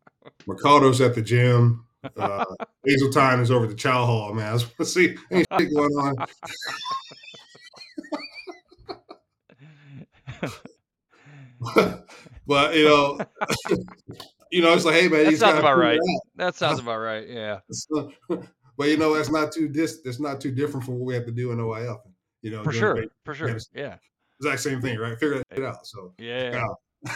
Mercado's 0.47 1.01
at 1.01 1.15
the 1.15 1.23
gym. 1.23 1.85
Uh, 2.17 2.45
Hazeltine 2.85 3.41
is 3.41 3.51
over 3.51 3.65
at 3.65 3.71
the 3.71 3.77
chow 3.77 4.07
hall, 4.07 4.33
man. 4.33 4.53
I 4.53 4.53
just 4.53 4.67
want 4.67 4.77
to 4.79 4.85
see 4.85 5.17
anything 5.31 5.75
going 5.75 5.93
on. 5.95 6.15
but 12.47 12.77
you 12.77 12.85
know, 12.85 13.19
you 14.53 14.63
know, 14.63 14.75
it's 14.75 14.85
like, 14.85 14.95
hey 14.95 15.09
man, 15.09 15.25
that 15.25 15.37
sounds 15.39 15.59
about 15.59 15.79
right. 15.79 15.99
That 16.37 16.55
sounds 16.55 16.79
about 16.79 16.99
right. 16.99 17.29
Yeah. 17.29 17.59
So, 17.73 18.13
but 18.77 18.89
you 18.89 18.97
know, 18.97 19.15
that's 19.15 19.31
not 19.31 19.51
too 19.51 19.69
dis. 19.69 20.03
That's 20.03 20.21
not 20.21 20.41
too 20.41 20.53
different 20.53 20.87
from 20.87 21.01
what 21.01 21.07
we 21.07 21.15
have 21.15 21.27
to 21.27 21.33
do 21.33 21.51
in 21.51 21.59
OIF. 21.59 21.99
You 22.43 22.53
know, 22.53 22.63
for 22.63 22.73
sure, 22.73 23.07
for 23.25 23.35
sure, 23.35 23.59
yeah. 23.75 23.97
Exact 24.41 24.61
same 24.61 24.83
thing, 24.83 24.99
right? 24.99 25.19
Figure 25.19 25.43
it 25.51 25.65
out. 25.65 25.87
So 25.87 26.13
yeah. 26.19 26.67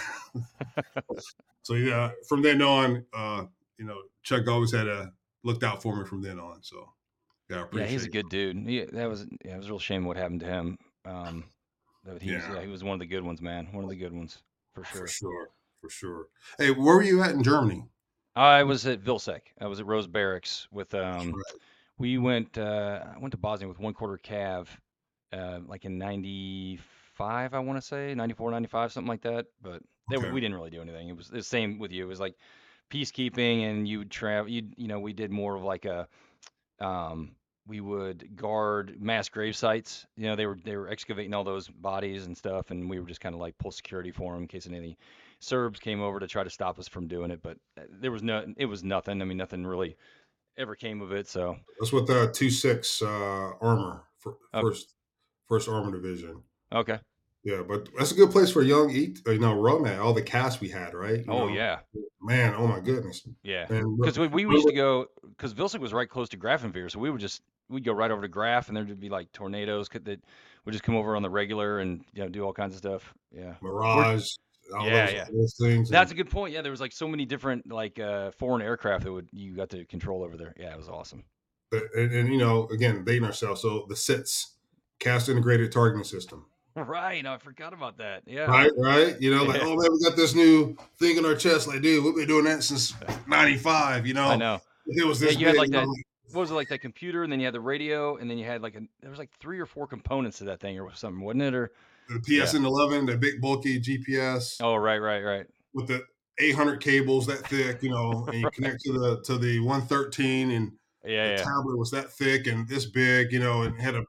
so 1.62 1.74
yeah, 1.74 2.10
from 2.28 2.42
then 2.42 2.62
on, 2.62 3.04
uh, 3.12 3.44
you 3.78 3.84
know, 3.84 3.98
Chuck 4.22 4.46
always 4.48 4.72
had 4.72 4.86
a 4.86 5.12
looked 5.44 5.64
out 5.64 5.82
for 5.82 5.96
me 5.96 6.04
from 6.04 6.22
then 6.22 6.38
on. 6.38 6.62
So 6.62 6.88
yeah, 7.48 7.64
yeah, 7.72 7.86
he's 7.86 8.04
a 8.04 8.08
good 8.08 8.28
dude. 8.28 8.56
He, 8.66 8.84
that 8.84 9.08
was 9.08 9.26
yeah, 9.44 9.54
it 9.54 9.58
was 9.58 9.66
a 9.66 9.70
real 9.70 9.78
shame 9.78 10.04
what 10.04 10.16
happened 10.16 10.40
to 10.40 10.46
him. 10.46 10.78
Um, 11.04 11.44
but 12.04 12.22
he 12.22 12.30
yeah. 12.30 12.36
was 12.36 12.56
yeah, 12.56 12.62
he 12.62 12.68
was 12.68 12.84
one 12.84 12.94
of 12.94 13.00
the 13.00 13.06
good 13.06 13.24
ones, 13.24 13.40
man. 13.40 13.68
One 13.72 13.84
of 13.84 13.90
the 13.90 13.96
good 13.96 14.12
ones 14.12 14.38
for 14.72 14.84
sure. 14.84 15.00
For 15.02 15.08
sure, 15.08 15.48
for 15.80 15.90
sure. 15.90 16.26
Hey, 16.58 16.70
where 16.70 16.96
were 16.96 17.02
you 17.02 17.22
at 17.22 17.32
in 17.32 17.42
Germany? 17.42 17.84
I 18.36 18.62
was 18.62 18.86
at 18.86 19.02
Vilseck. 19.02 19.40
I 19.60 19.66
was 19.66 19.80
at 19.80 19.86
Rose 19.86 20.06
Barracks 20.06 20.68
with 20.70 20.94
um. 20.94 21.32
Right. 21.32 21.60
We 21.98 22.16
went. 22.16 22.56
Uh, 22.56 23.04
I 23.14 23.18
went 23.18 23.32
to 23.32 23.38
Bosnia 23.38 23.68
with 23.68 23.78
one 23.78 23.92
quarter 23.92 24.18
cav, 24.22 24.68
uh, 25.34 25.58
like 25.66 25.84
in 25.84 25.98
'95. 27.20 27.54
I 27.54 27.58
want 27.60 27.80
to 27.80 27.86
say 27.86 28.14
'94, 28.14 28.50
'95, 28.50 28.92
something 28.92 29.08
like 29.08 29.22
that. 29.22 29.46
But 29.62 29.82
they, 30.10 30.16
okay. 30.16 30.30
we 30.30 30.40
didn't 30.40 30.56
really 30.56 30.70
do 30.70 30.80
anything. 30.80 31.08
It 31.08 31.16
was 31.16 31.28
the 31.28 31.42
same 31.42 31.78
with 31.78 31.92
you. 31.92 32.04
It 32.04 32.08
was 32.08 32.20
like 32.20 32.36
peacekeeping, 32.90 33.70
and 33.70 33.86
you 33.88 33.98
would 33.98 34.10
travel. 34.10 34.50
You 34.50 34.68
you 34.76 34.88
know, 34.88 35.00
we 35.00 35.12
did 35.12 35.30
more 35.30 35.54
of 35.54 35.62
like 35.62 35.84
a 35.84 36.08
um 36.80 37.32
we 37.66 37.80
would 37.80 38.36
guard 38.36 39.00
mass 39.00 39.28
grave 39.28 39.54
sites. 39.54 40.06
You 40.16 40.26
know, 40.26 40.36
they 40.36 40.46
were 40.46 40.58
they 40.64 40.76
were 40.76 40.88
excavating 40.88 41.34
all 41.34 41.44
those 41.44 41.68
bodies 41.68 42.26
and 42.26 42.36
stuff, 42.36 42.70
and 42.70 42.90
we 42.90 42.98
were 42.98 43.06
just 43.06 43.20
kind 43.20 43.34
of 43.34 43.40
like 43.40 43.56
pull 43.58 43.70
security 43.70 44.10
for 44.10 44.32
them 44.32 44.42
in 44.42 44.48
case 44.48 44.66
any 44.66 44.98
Serbs 45.40 45.80
came 45.80 46.02
over 46.02 46.20
to 46.20 46.26
try 46.26 46.44
to 46.44 46.50
stop 46.50 46.78
us 46.78 46.88
from 46.88 47.08
doing 47.08 47.30
it. 47.30 47.42
But 47.42 47.56
uh, 47.78 47.82
there 48.00 48.10
was 48.10 48.22
no, 48.22 48.44
it 48.56 48.66
was 48.66 48.84
nothing. 48.84 49.22
I 49.22 49.24
mean, 49.24 49.38
nothing 49.38 49.66
really 49.66 49.96
ever 50.58 50.74
came 50.74 51.00
of 51.00 51.12
it. 51.12 51.28
So 51.28 51.56
that's 51.78 51.92
what 51.92 52.06
the 52.06 52.30
two 52.32 52.50
six 52.50 53.02
uh, 53.02 53.52
armor 53.60 54.04
for, 54.18 54.36
first 54.52 54.94
first 55.48 55.68
armor 55.68 55.92
division. 55.92 56.42
Okay. 56.72 56.98
Yeah, 57.42 57.62
but 57.66 57.88
that's 57.96 58.12
a 58.12 58.14
good 58.14 58.30
place 58.30 58.50
for 58.50 58.62
young 58.62 58.90
eat. 58.90 59.22
You 59.26 59.38
know, 59.38 59.54
Roman, 59.54 59.98
all 59.98 60.12
the 60.12 60.22
CAS 60.22 60.60
we 60.60 60.68
had, 60.68 60.92
right? 60.92 61.18
You 61.18 61.24
oh 61.28 61.46
know, 61.46 61.48
yeah, 61.48 61.78
man. 62.20 62.54
Oh 62.54 62.66
my 62.66 62.80
goodness. 62.80 63.26
Yeah, 63.42 63.66
because 63.66 64.18
we, 64.18 64.28
we 64.28 64.42
used 64.42 64.68
to 64.68 64.74
go 64.74 65.06
because 65.22 65.54
Vilseck 65.54 65.80
was 65.80 65.94
right 65.94 66.08
close 66.08 66.28
to 66.30 66.36
Grafenwehr, 66.36 66.90
so 66.90 66.98
we 66.98 67.10
would 67.10 67.20
just 67.20 67.40
we'd 67.70 67.84
go 67.84 67.92
right 67.92 68.10
over 68.10 68.20
to 68.20 68.28
Graf, 68.28 68.68
and 68.68 68.76
there'd 68.76 69.00
be 69.00 69.08
like 69.08 69.32
tornadoes 69.32 69.88
that 69.88 70.20
would 70.64 70.72
just 70.72 70.84
come 70.84 70.96
over 70.96 71.16
on 71.16 71.22
the 71.22 71.30
regular 71.30 71.78
and 71.78 72.04
you 72.12 72.22
know 72.22 72.28
do 72.28 72.44
all 72.44 72.52
kinds 72.52 72.74
of 72.74 72.78
stuff. 72.78 73.14
Yeah, 73.32 73.54
Mirage. 73.62 74.26
yeah, 74.82 75.06
those, 75.06 75.14
yeah. 75.14 75.24
Those 75.32 75.56
things 75.58 75.88
That's 75.88 76.12
a 76.12 76.14
good 76.14 76.30
point. 76.30 76.52
Yeah, 76.52 76.60
there 76.60 76.72
was 76.72 76.80
like 76.80 76.92
so 76.92 77.08
many 77.08 77.24
different 77.24 77.72
like 77.72 77.98
uh, 77.98 78.32
foreign 78.32 78.60
aircraft 78.60 79.04
that 79.04 79.12
would 79.12 79.30
you 79.32 79.56
got 79.56 79.70
to 79.70 79.86
control 79.86 80.22
over 80.22 80.36
there. 80.36 80.54
Yeah, 80.58 80.72
it 80.72 80.76
was 80.76 80.90
awesome. 80.90 81.24
But, 81.70 81.84
and, 81.94 82.12
and 82.12 82.28
you 82.28 82.38
know, 82.38 82.68
again, 82.68 83.02
dating 83.04 83.24
ourselves. 83.24 83.62
So 83.62 83.86
the 83.88 83.96
SITS, 83.96 84.56
CAS 84.98 85.30
integrated 85.30 85.72
targeting 85.72 86.04
system. 86.04 86.44
Right. 86.76 87.26
I 87.26 87.36
forgot 87.38 87.72
about 87.72 87.98
that. 87.98 88.22
Yeah. 88.26 88.42
Right. 88.42 88.70
Right. 88.76 89.20
You 89.20 89.34
know, 89.34 89.42
like, 89.42 89.60
oh 89.62 89.76
man, 89.76 89.92
we 89.92 90.00
got 90.04 90.16
this 90.16 90.34
new 90.34 90.76
thing 90.98 91.16
in 91.16 91.26
our 91.26 91.34
chest. 91.34 91.66
Like, 91.66 91.82
dude, 91.82 92.04
we've 92.04 92.14
been 92.14 92.28
doing 92.28 92.44
that 92.44 92.62
since 92.62 92.94
'95. 93.26 94.06
You 94.06 94.14
know. 94.14 94.28
I 94.28 94.36
know. 94.36 94.60
It 94.86 95.06
was 95.06 95.18
this. 95.18 95.34
Yeah, 95.34 95.38
you 95.38 95.46
big, 95.46 95.54
had 95.54 95.60
like 95.60 95.70
that. 95.70 95.86
Know, 95.86 95.94
what 96.32 96.42
was 96.42 96.50
it 96.50 96.54
like 96.54 96.68
that 96.68 96.80
computer, 96.80 97.24
and 97.24 97.32
then 97.32 97.40
you 97.40 97.46
had 97.46 97.54
the 97.54 97.60
radio, 97.60 98.16
and 98.16 98.30
then 98.30 98.38
you 98.38 98.44
had 98.44 98.62
like 98.62 98.76
a 98.76 98.82
there 99.00 99.10
was 99.10 99.18
like 99.18 99.30
three 99.40 99.58
or 99.58 99.66
four 99.66 99.86
components 99.86 100.38
to 100.38 100.44
that 100.44 100.60
thing 100.60 100.78
or 100.78 100.94
something, 100.94 101.24
wasn't 101.24 101.42
it? 101.42 101.54
Or 101.54 101.72
the 102.08 102.18
PSN 102.18 102.62
yeah. 102.62 102.68
11, 102.68 103.06
the 103.06 103.16
big 103.16 103.40
bulky 103.40 103.80
GPS. 103.80 104.56
Oh, 104.60 104.76
right, 104.76 104.98
right, 104.98 105.22
right. 105.22 105.46
With 105.74 105.86
the 105.86 106.04
800 106.38 106.80
cables 106.80 107.26
that 107.26 107.46
thick, 107.46 107.82
you 107.82 107.90
know, 107.90 108.26
and 108.26 108.40
you 108.40 108.50
connect 108.54 108.80
to 108.84 108.92
the 108.92 109.22
to 109.22 109.38
the 109.38 109.60
113, 109.60 110.50
and 110.50 110.72
yeah, 111.04 111.24
the 111.24 111.30
yeah. 111.30 111.36
tablet 111.36 111.78
was 111.78 111.90
that 111.90 112.12
thick 112.12 112.46
and 112.46 112.68
this 112.68 112.86
big, 112.86 113.32
you 113.32 113.38
know, 113.38 113.62
and 113.62 113.80
had 113.80 113.94
a 113.94 114.04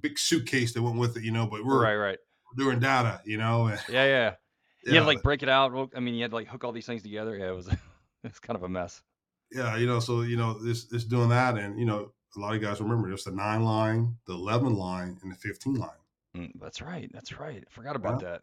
big 0.00 0.18
suitcase 0.18 0.72
that 0.74 0.82
went 0.82 0.98
with 0.98 1.16
it, 1.16 1.22
you 1.22 1.32
know. 1.32 1.46
But 1.46 1.64
we're 1.64 1.82
right, 1.82 1.96
right. 1.96 2.18
We're 2.46 2.64
doing 2.64 2.80
data, 2.80 3.20
you 3.24 3.38
know. 3.38 3.68
Yeah, 3.88 4.04
yeah. 4.06 4.34
You 4.84 4.94
had 4.94 5.00
to 5.00 5.06
like 5.06 5.22
break 5.22 5.42
it 5.42 5.48
out. 5.48 5.90
I 5.96 6.00
mean, 6.00 6.14
you 6.14 6.22
had 6.22 6.30
to 6.30 6.36
like 6.36 6.48
hook 6.48 6.64
all 6.64 6.72
these 6.72 6.86
things 6.86 7.02
together. 7.02 7.36
Yeah, 7.36 7.48
it 7.48 7.56
was 7.56 7.68
it's 8.24 8.38
kind 8.38 8.56
of 8.56 8.62
a 8.62 8.68
mess. 8.68 9.02
Yeah, 9.52 9.76
you 9.76 9.86
know, 9.86 10.00
so 10.00 10.22
you 10.22 10.36
know, 10.36 10.54
this 10.62 10.86
this 10.86 11.04
doing 11.04 11.28
that, 11.30 11.56
and 11.56 11.78
you 11.78 11.86
know, 11.86 12.12
a 12.36 12.40
lot 12.40 12.54
of 12.54 12.62
guys 12.62 12.80
remember 12.80 13.08
there's 13.08 13.24
the 13.24 13.32
nine 13.32 13.62
line, 13.62 14.16
the 14.26 14.34
eleven 14.34 14.74
line, 14.74 15.18
and 15.22 15.32
the 15.32 15.36
fifteen 15.36 15.74
line. 15.74 15.90
Mm, 16.36 16.52
that's 16.60 16.82
right. 16.82 17.10
That's 17.12 17.38
right. 17.38 17.64
I 17.66 17.70
forgot 17.74 17.96
about 17.96 18.20
that. 18.20 18.42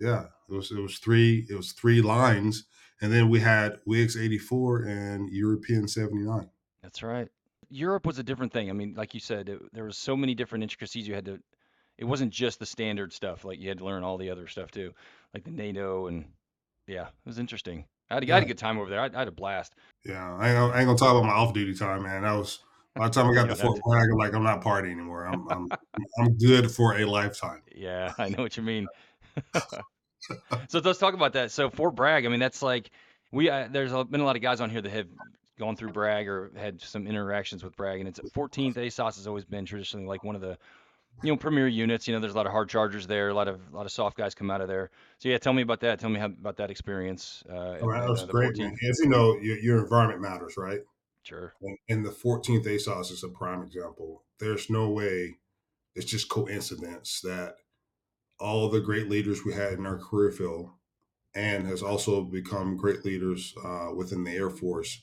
Yeah, 0.00 0.24
it 0.48 0.54
was 0.54 0.70
it 0.70 0.80
was 0.80 0.98
three 0.98 1.46
it 1.48 1.54
was 1.54 1.72
three 1.72 2.02
lines, 2.02 2.64
and 3.00 3.12
then 3.12 3.28
we 3.28 3.40
had 3.40 3.78
Wigs 3.86 4.16
eighty 4.16 4.38
four 4.38 4.82
and 4.82 5.30
European 5.30 5.88
seventy 5.88 6.24
nine. 6.24 6.50
That's 6.82 7.02
right. 7.02 7.28
Europe 7.72 8.06
was 8.06 8.18
a 8.18 8.22
different 8.22 8.52
thing. 8.52 8.70
I 8.70 8.72
mean, 8.72 8.94
like 8.96 9.14
you 9.14 9.20
said, 9.20 9.48
it, 9.48 9.60
there 9.72 9.84
was 9.84 9.96
so 9.96 10.16
many 10.16 10.34
different 10.34 10.62
intricacies 10.62 11.08
you 11.08 11.14
had 11.14 11.24
to. 11.24 11.38
It 11.98 12.04
wasn't 12.04 12.32
just 12.32 12.58
the 12.58 12.66
standard 12.66 13.12
stuff. 13.12 13.44
Like 13.44 13.58
you 13.60 13.68
had 13.68 13.78
to 13.78 13.84
learn 13.84 14.02
all 14.04 14.18
the 14.18 14.30
other 14.30 14.46
stuff 14.48 14.70
too, 14.70 14.92
like 15.34 15.44
the 15.44 15.50
NATO 15.50 16.06
and 16.06 16.26
yeah, 16.86 17.06
it 17.06 17.12
was 17.26 17.38
interesting. 17.38 17.84
I 18.10 18.14
had, 18.14 18.24
a- 18.24 18.32
I 18.32 18.34
had 18.34 18.42
a 18.42 18.46
good 18.46 18.58
time 18.58 18.78
over 18.78 18.90
there. 18.90 19.00
I, 19.00 19.06
I 19.14 19.18
had 19.20 19.28
a 19.28 19.32
blast. 19.32 19.74
yeah. 20.04 20.34
I 20.36 20.48
ain't, 20.48 20.56
gonna- 20.56 20.72
I 20.74 20.78
ain't 20.80 20.86
gonna 20.86 20.98
talk 20.98 21.12
about 21.12 21.24
my 21.24 21.32
off 21.32 21.52
duty 21.54 21.74
time, 21.74 22.02
man. 22.02 22.22
That 22.22 22.32
was 22.32 22.58
by 22.94 23.08
the 23.08 23.12
time 23.14 23.30
I 23.30 23.34
got 23.34 23.42
to 23.48 23.48
don't 23.48 23.58
have 23.58 23.60
Fort 23.60 23.80
Bragg, 23.86 24.08
I'm 24.12 24.18
like 24.18 24.34
I'm 24.34 24.42
not 24.42 24.62
partying 24.62 24.92
anymore. 24.92 25.24
I'm 25.26 25.48
I'm 25.50 25.68
I'm 26.18 26.36
good 26.38 26.70
for 26.70 26.98
a 26.98 27.04
lifetime. 27.06 27.62
Yeah, 27.74 28.12
I 28.18 28.28
know 28.28 28.42
what 28.42 28.56
you 28.56 28.62
mean. 28.62 28.86
So 30.68 30.78
let's 30.84 31.00
talk 31.00 31.14
about 31.14 31.32
that. 31.32 31.50
So 31.50 31.68
Fort 31.68 31.96
Bragg, 31.96 32.24
I 32.24 32.28
mean, 32.28 32.38
that's 32.38 32.62
like 32.62 32.90
we 33.32 33.50
uh, 33.50 33.66
there's 33.70 33.92
a, 33.92 34.04
been 34.04 34.20
a 34.20 34.24
lot 34.24 34.36
of 34.36 34.42
guys 34.42 34.60
on 34.60 34.70
here 34.70 34.80
that 34.80 34.92
have 34.92 35.06
gone 35.62 35.76
through 35.76 35.92
Bragg 35.92 36.26
or 36.26 36.50
had 36.56 36.80
some 36.80 37.06
interactions 37.06 37.62
with 37.62 37.76
Bragg, 37.76 38.00
and 38.00 38.08
it's 38.08 38.18
14th 38.18 38.74
ASOS 38.74 39.16
has 39.16 39.26
always 39.28 39.44
been 39.44 39.64
traditionally 39.64 40.06
like 40.06 40.24
one 40.24 40.34
of 40.34 40.40
the 40.40 40.58
you 41.22 41.30
know 41.30 41.36
premier 41.36 41.68
units. 41.68 42.08
You 42.08 42.14
know, 42.14 42.20
there's 42.20 42.34
a 42.34 42.36
lot 42.36 42.46
of 42.46 42.52
hard 42.52 42.68
chargers 42.68 43.06
there, 43.06 43.28
a 43.28 43.34
lot 43.34 43.46
of 43.46 43.60
a 43.72 43.76
lot 43.76 43.86
of 43.86 43.92
soft 43.92 44.16
guys 44.16 44.34
come 44.34 44.50
out 44.50 44.60
of 44.60 44.66
there. 44.66 44.90
So 45.18 45.28
yeah, 45.28 45.38
tell 45.38 45.52
me 45.52 45.62
about 45.62 45.78
that. 45.80 46.00
Tell 46.00 46.10
me 46.10 46.18
how, 46.18 46.26
about 46.26 46.56
that 46.56 46.70
experience 46.70 47.44
uh, 47.48 47.78
All 47.80 47.88
right, 47.88 47.98
at, 47.98 48.00
that 48.00 48.04
at 48.06 48.10
was 48.10 48.22
uh, 48.24 48.26
great, 48.26 48.58
man. 48.58 48.72
14th. 48.72 48.90
As 48.90 48.98
you 48.98 49.08
know, 49.08 49.36
your, 49.38 49.58
your 49.58 49.78
environment 49.78 50.20
matters, 50.20 50.54
right? 50.56 50.80
Sure. 51.22 51.52
And, 51.62 51.78
and 51.88 52.04
the 52.04 52.10
14th 52.10 52.66
ASOS 52.66 53.12
is 53.12 53.22
a 53.22 53.28
prime 53.28 53.62
example. 53.62 54.24
There's 54.40 54.68
no 54.68 54.88
way 54.90 55.36
it's 55.94 56.10
just 56.10 56.28
coincidence 56.28 57.20
that 57.22 57.56
all 58.40 58.68
the 58.68 58.80
great 58.80 59.08
leaders 59.08 59.44
we 59.44 59.52
had 59.52 59.74
in 59.74 59.86
our 59.86 59.98
career 59.98 60.32
field 60.32 60.70
and 61.34 61.66
has 61.66 61.82
also 61.82 62.22
become 62.22 62.76
great 62.76 63.04
leaders 63.04 63.54
uh, 63.64 63.90
within 63.94 64.24
the 64.24 64.32
Air 64.32 64.50
Force. 64.50 65.02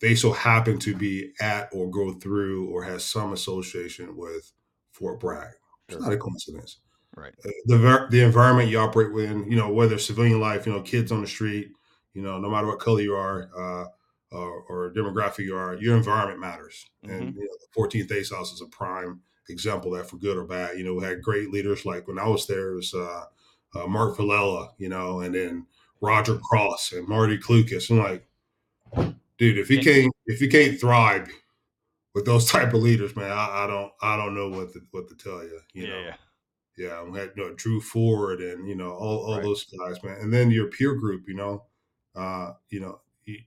They 0.00 0.14
so 0.14 0.32
happen 0.32 0.78
to 0.80 0.94
be 0.94 1.32
at 1.40 1.68
or 1.72 1.90
go 1.90 2.12
through 2.14 2.68
or 2.70 2.84
has 2.84 3.04
some 3.04 3.32
association 3.32 4.16
with 4.16 4.52
Fort 4.90 5.20
Bragg. 5.20 5.52
It's 5.88 6.00
not 6.00 6.12
a 6.12 6.16
coincidence. 6.16 6.80
Right. 7.16 7.34
Uh, 7.44 7.50
The 7.66 7.78
ver- 7.78 8.08
the 8.10 8.20
environment 8.22 8.68
you 8.70 8.78
operate 8.78 9.12
within, 9.12 9.50
you 9.50 9.56
know, 9.56 9.72
whether 9.72 9.98
civilian 9.98 10.40
life, 10.40 10.66
you 10.66 10.72
know, 10.72 10.82
kids 10.82 11.12
on 11.12 11.20
the 11.20 11.26
street, 11.26 11.70
you 12.12 12.22
know, 12.22 12.38
no 12.38 12.50
matter 12.50 12.66
what 12.66 12.80
color 12.80 13.00
you 13.00 13.14
are 13.14 13.50
uh, 13.56 13.86
or, 14.32 14.62
or 14.68 14.92
demographic 14.92 15.44
you 15.44 15.56
are, 15.56 15.74
your 15.74 15.96
environment 15.96 16.40
matters. 16.40 16.86
hmm 17.04 17.10
And 17.10 17.34
you 17.34 17.42
know, 17.44 17.56
the 17.60 17.66
14th 17.80 18.10
ASOS 18.10 18.52
is 18.54 18.60
a 18.62 18.66
prime 18.66 19.22
example 19.48 19.90
that 19.92 20.08
for 20.08 20.16
good 20.16 20.36
or 20.36 20.44
bad. 20.44 20.76
You 20.76 20.84
know, 20.84 20.94
we 20.94 21.04
had 21.04 21.22
great 21.22 21.50
leaders 21.50 21.84
like 21.86 22.08
when 22.08 22.18
I 22.18 22.28
was 22.28 22.46
there, 22.46 22.72
it 22.72 22.76
was 22.76 22.94
uh, 22.94 23.24
uh, 23.74 23.86
Mark 23.86 24.16
Villela, 24.16 24.70
you 24.78 24.88
know, 24.88 25.20
and 25.20 25.34
then 25.34 25.66
Roger 26.00 26.38
Cross 26.38 26.92
and 26.92 27.06
Marty 27.06 27.38
Klukas. 27.38 27.90
I'm 27.90 27.98
like, 27.98 28.26
dude, 29.38 29.58
if 29.58 29.70
you 29.70 29.80
can't 29.80 30.12
if 30.26 30.40
you 30.40 30.48
can't 30.48 30.78
thrive 30.80 31.28
with 32.14 32.24
those 32.24 32.46
type 32.50 32.74
of 32.74 32.82
leaders, 32.82 33.14
man, 33.16 33.30
I, 33.30 33.64
I 33.64 33.66
don't 33.66 33.92
I 34.02 34.16
don't 34.16 34.34
know 34.34 34.48
what 34.48 34.72
to 34.72 34.80
what 34.90 35.08
to 35.08 35.16
tell 35.16 35.42
you. 35.42 35.60
You 35.72 35.82
yeah, 35.82 35.88
know, 35.88 36.00
yeah, 36.00 36.14
yeah, 36.76 37.02
we 37.02 37.18
had 37.18 37.32
you 37.36 37.44
know, 37.48 37.54
Drew 37.54 37.80
Ford 37.80 38.40
and 38.40 38.68
you 38.68 38.74
know 38.74 38.92
all, 38.92 39.26
all 39.26 39.34
right. 39.34 39.42
those 39.42 39.64
guys, 39.64 40.02
man. 40.02 40.18
And 40.20 40.32
then 40.32 40.50
your 40.50 40.68
peer 40.68 40.94
group, 40.94 41.24
you 41.28 41.34
know, 41.34 41.64
uh, 42.14 42.52
you 42.70 42.80
know, 42.80 43.00
you, 43.24 43.38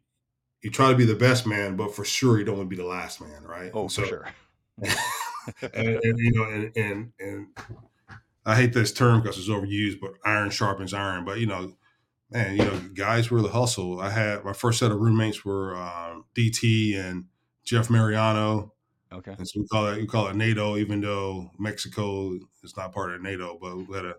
you 0.62 0.72
try 0.72 0.92
to 0.92 0.98
be 0.98 1.06
the 1.06 1.16
best 1.16 1.46
man, 1.46 1.76
but 1.76 1.96
for 1.96 2.06
sure 2.06 2.38
you 2.40 2.46
don't 2.46 2.58
want 2.58 2.70
to 2.70 2.76
be 2.76 2.82
the 2.82 2.88
last 2.88 3.22
man, 3.22 3.44
right? 3.44 3.72
Oh, 3.74 3.84
And 3.84 3.92
for 3.92 4.06
sure. 4.06 4.28
and, 5.74 6.00
and 6.04 6.20
you 6.20 6.32
know, 6.34 6.44
and 6.44 6.72
and 6.78 7.12
and 7.20 7.48
I 8.46 8.56
hate 8.56 8.74
this 8.74 8.94
term 8.94 9.22
because 9.22 9.38
it's 9.38 9.50
overused, 9.50 10.00
but 10.00 10.14
iron 10.24 10.50
sharpens 10.50 10.94
iron. 10.94 11.26
But 11.26 11.40
you 11.40 11.48
know, 11.48 11.74
man, 12.32 12.58
you 12.58 12.66
know, 12.66 12.80
guys 12.94 13.32
were 13.32 13.42
the 13.42 13.50
hustle. 13.50 14.00
I 14.00 14.10
had 14.10 14.44
my 14.44 14.54
first 14.54 14.80
set 14.80 14.92
of 14.92 15.00
roommates 15.00 15.46
were 15.46 15.76
um, 15.76 16.26
DT 16.34 16.96
and 16.98 17.26
Jeff 17.64 17.90
Mariano, 17.90 18.74
Okay. 19.12 19.38
and 19.38 19.48
so 19.48 19.62
we 19.62 19.68
call 19.68 19.88
it 19.88 19.98
we 19.98 20.08
call 20.08 20.28
it 20.30 20.36
NATO, 20.36 20.78
even 20.78 21.02
though 21.02 21.52
Mexico 21.60 22.34
is 22.64 22.78
not 22.78 22.94
part 22.94 23.14
of 23.14 23.22
NATO. 23.22 23.58
But 23.62 23.78
we 23.78 23.96
had 23.96 24.06
a 24.06 24.16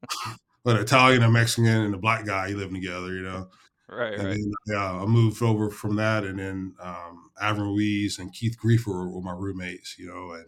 an 0.64 0.76
Italian, 0.76 1.22
a 1.22 1.30
Mexican, 1.30 1.66
and 1.66 1.94
a 1.94 1.98
black 1.98 2.24
guy 2.26 2.48
living 2.48 2.74
together, 2.74 3.12
you 3.14 3.22
know. 3.22 3.50
Right, 3.88 4.18
And 4.18 4.30
right. 4.30 4.32
then 4.32 4.52
yeah, 4.66 4.92
I 5.02 5.06
moved 5.06 5.42
over 5.42 5.70
from 5.70 5.96
that, 5.96 6.24
and 6.24 6.38
then 6.38 6.76
um, 6.80 7.30
Ivan 7.40 7.62
Ruiz 7.64 8.18
and 8.18 8.32
Keith 8.34 8.58
Griefer 8.62 9.12
were, 9.12 9.22
my 9.22 9.32
roommates, 9.32 9.98
you 9.98 10.06
know, 10.08 10.32
and 10.32 10.46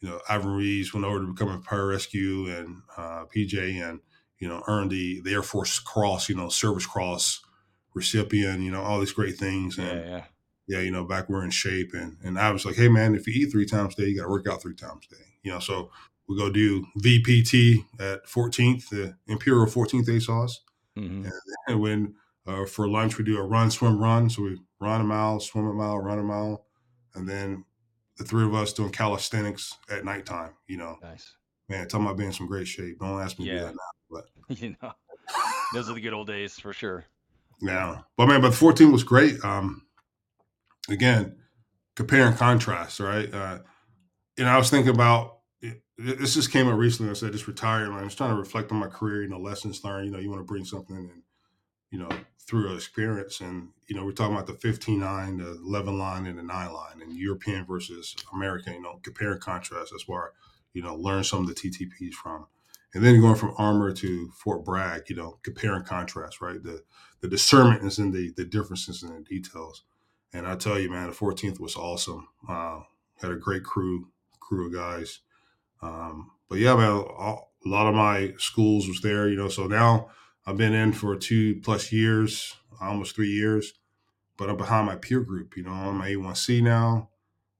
you 0.00 0.08
know, 0.10 0.20
Ivan 0.28 0.50
Ruiz 0.50 0.94
went 0.94 1.06
over 1.06 1.20
to 1.20 1.32
become 1.32 1.48
a 1.50 1.60
pararescue 1.60 2.56
and 2.58 2.82
uh, 2.96 3.26
PJ 3.26 3.80
and, 3.82 4.00
you 4.40 4.48
know, 4.48 4.62
earned 4.66 4.90
the, 4.90 5.20
the 5.20 5.32
Air 5.32 5.42
Force 5.42 5.78
Cross, 5.78 6.28
you 6.28 6.34
know, 6.34 6.48
Service 6.48 6.86
Cross 6.86 7.42
recipient, 7.94 8.62
you 8.62 8.70
know, 8.70 8.82
all 8.82 9.00
these 9.00 9.12
great 9.12 9.36
things. 9.36 9.78
Yeah, 9.78 9.84
And 9.90 10.04
yeah. 10.06 10.24
yeah, 10.66 10.80
you 10.80 10.90
know, 10.90 11.04
back 11.04 11.28
we're 11.28 11.44
in 11.44 11.50
shape. 11.50 11.92
And, 11.94 12.18
and 12.22 12.38
I 12.38 12.50
was 12.52 12.64
like, 12.64 12.76
hey, 12.76 12.88
man, 12.88 13.14
if 13.14 13.26
you 13.26 13.34
eat 13.34 13.50
three 13.52 13.66
times 13.66 13.94
a 13.94 14.02
day, 14.02 14.08
you 14.08 14.16
got 14.16 14.24
to 14.24 14.30
work 14.30 14.46
out 14.48 14.62
three 14.62 14.74
times 14.74 15.06
a 15.10 15.16
day. 15.16 15.22
You 15.42 15.52
know, 15.52 15.60
so 15.60 15.90
we 16.28 16.36
go 16.36 16.50
do 16.50 16.86
VPT 17.00 17.84
at 17.98 18.26
14th, 18.26 18.88
the 18.90 19.16
Imperial 19.26 19.66
14th 19.66 20.08
ASOS. 20.08 20.52
hmm 20.96 21.28
And 21.68 21.80
when 21.80 22.16
uh, 22.46 22.66
for 22.66 22.88
lunch, 22.88 23.18
we 23.18 23.24
do 23.24 23.38
a 23.38 23.42
run, 23.46 23.70
swim, 23.70 23.98
run. 23.98 24.30
So 24.30 24.42
we 24.42 24.60
run 24.80 25.00
a 25.00 25.04
mile, 25.04 25.40
swim 25.40 25.66
a 25.66 25.72
mile, 25.74 25.98
run 25.98 26.18
a 26.18 26.22
mile. 26.22 26.66
And 27.14 27.28
then 27.28 27.64
the 28.16 28.24
three 28.24 28.44
of 28.44 28.54
us 28.54 28.72
doing 28.72 28.92
calisthenics 28.92 29.76
at 29.90 30.04
nighttime, 30.04 30.56
you 30.68 30.76
know, 30.76 30.98
Nice. 31.02 31.36
man, 31.68 31.88
talking 31.88 32.06
about 32.06 32.16
being 32.16 32.28
in 32.28 32.32
some 32.34 32.46
great 32.46 32.68
shape. 32.68 32.98
Don't 33.00 33.20
ask 33.20 33.38
me 33.38 33.46
to 33.46 33.50
do 33.52 33.58
that 33.60 33.74
now, 33.74 33.90
You 34.58 34.74
know, 34.82 34.92
those 35.72 35.88
are 35.88 35.94
the 35.94 36.00
good 36.00 36.12
old 36.12 36.26
days 36.26 36.58
for 36.58 36.72
sure. 36.72 37.04
yeah. 37.60 38.00
But 38.16 38.26
man, 38.26 38.40
but 38.40 38.52
14 38.52 38.90
was 38.90 39.04
great. 39.04 39.42
Um, 39.44 39.86
again, 40.88 41.36
compare 41.94 42.26
and 42.26 42.36
contrast, 42.36 42.98
right? 42.98 43.32
Uh, 43.32 43.58
you 44.36 44.44
know, 44.44 44.50
I 44.50 44.58
was 44.58 44.70
thinking 44.70 44.92
about 44.92 45.38
it, 45.62 45.82
this 45.98 46.34
just 46.34 46.50
came 46.50 46.66
up 46.66 46.78
recently. 46.78 47.10
I 47.10 47.14
said 47.14 47.32
just 47.32 47.46
retired. 47.46 47.88
and 47.88 47.94
I 47.94 48.02
was 48.02 48.14
trying 48.14 48.30
to 48.30 48.36
reflect 48.36 48.72
on 48.72 48.78
my 48.78 48.88
career, 48.88 49.22
you 49.22 49.28
know, 49.28 49.38
lessons 49.38 49.84
learned. 49.84 50.06
You 50.06 50.12
know, 50.12 50.18
you 50.18 50.30
want 50.30 50.40
to 50.40 50.44
bring 50.44 50.64
something 50.64 50.96
and 50.96 51.22
you 51.90 51.98
know 51.98 52.08
through 52.46 52.74
experience, 52.74 53.40
and 53.40 53.68
you 53.86 53.94
know, 53.94 54.04
we're 54.04 54.12
talking 54.12 54.34
about 54.34 54.46
the 54.46 54.54
15 54.54 55.00
line, 55.00 55.36
the 55.36 55.60
11 55.64 55.98
line, 55.98 56.26
and 56.26 56.38
the 56.38 56.42
nine 56.42 56.72
line, 56.72 57.02
and 57.02 57.12
European 57.16 57.66
versus 57.66 58.16
American. 58.32 58.74
You 58.74 58.82
know, 58.82 58.98
compare 59.02 59.32
and 59.32 59.40
contrast. 59.40 59.92
That's 59.92 60.08
where 60.08 60.32
you 60.72 60.82
know 60.82 60.96
learn 60.96 61.22
some 61.22 61.40
of 61.40 61.46
the 61.46 61.54
TTPs 61.54 62.14
from, 62.14 62.46
and 62.94 63.04
then 63.04 63.20
going 63.20 63.36
from 63.36 63.54
armor 63.56 63.92
to 63.92 64.30
Fort 64.32 64.64
Bragg. 64.64 65.08
You 65.08 65.16
know, 65.16 65.38
compare 65.42 65.74
and 65.74 65.84
contrast. 65.84 66.40
Right, 66.40 66.62
the 66.62 66.82
the 67.20 67.28
discernment 67.28 67.84
is 67.84 67.98
in 67.98 68.10
the 68.10 68.32
the 68.36 68.44
differences 68.44 69.02
in 69.02 69.14
the 69.14 69.20
details. 69.20 69.82
And 70.32 70.46
I 70.46 70.54
tell 70.54 70.78
you, 70.78 70.90
man, 70.90 71.08
the 71.08 71.16
14th 71.16 71.58
was 71.58 71.74
awesome. 71.74 72.28
Uh, 72.48 72.80
had 73.20 73.32
a 73.32 73.36
great 73.36 73.64
crew, 73.64 74.08
crew 74.38 74.66
of 74.66 74.72
guys. 74.72 75.20
Um, 75.82 76.30
but 76.48 76.58
yeah, 76.58 76.76
man, 76.76 76.90
a 76.90 77.68
lot 77.68 77.88
of 77.88 77.94
my 77.94 78.34
schools 78.38 78.86
was 78.86 79.00
there, 79.00 79.28
you 79.28 79.36
know. 79.36 79.48
So 79.48 79.66
now 79.66 80.10
I've 80.46 80.56
been 80.56 80.72
in 80.72 80.92
for 80.92 81.16
two 81.16 81.60
plus 81.62 81.92
years, 81.92 82.56
almost 82.80 83.14
three 83.16 83.30
years. 83.30 83.74
But 84.36 84.48
I'm 84.48 84.56
behind 84.56 84.86
my 84.86 84.96
peer 84.96 85.20
group, 85.20 85.56
you 85.56 85.64
know. 85.64 85.72
I'm 85.72 86.00
A1C 86.00 86.62
now. 86.62 87.10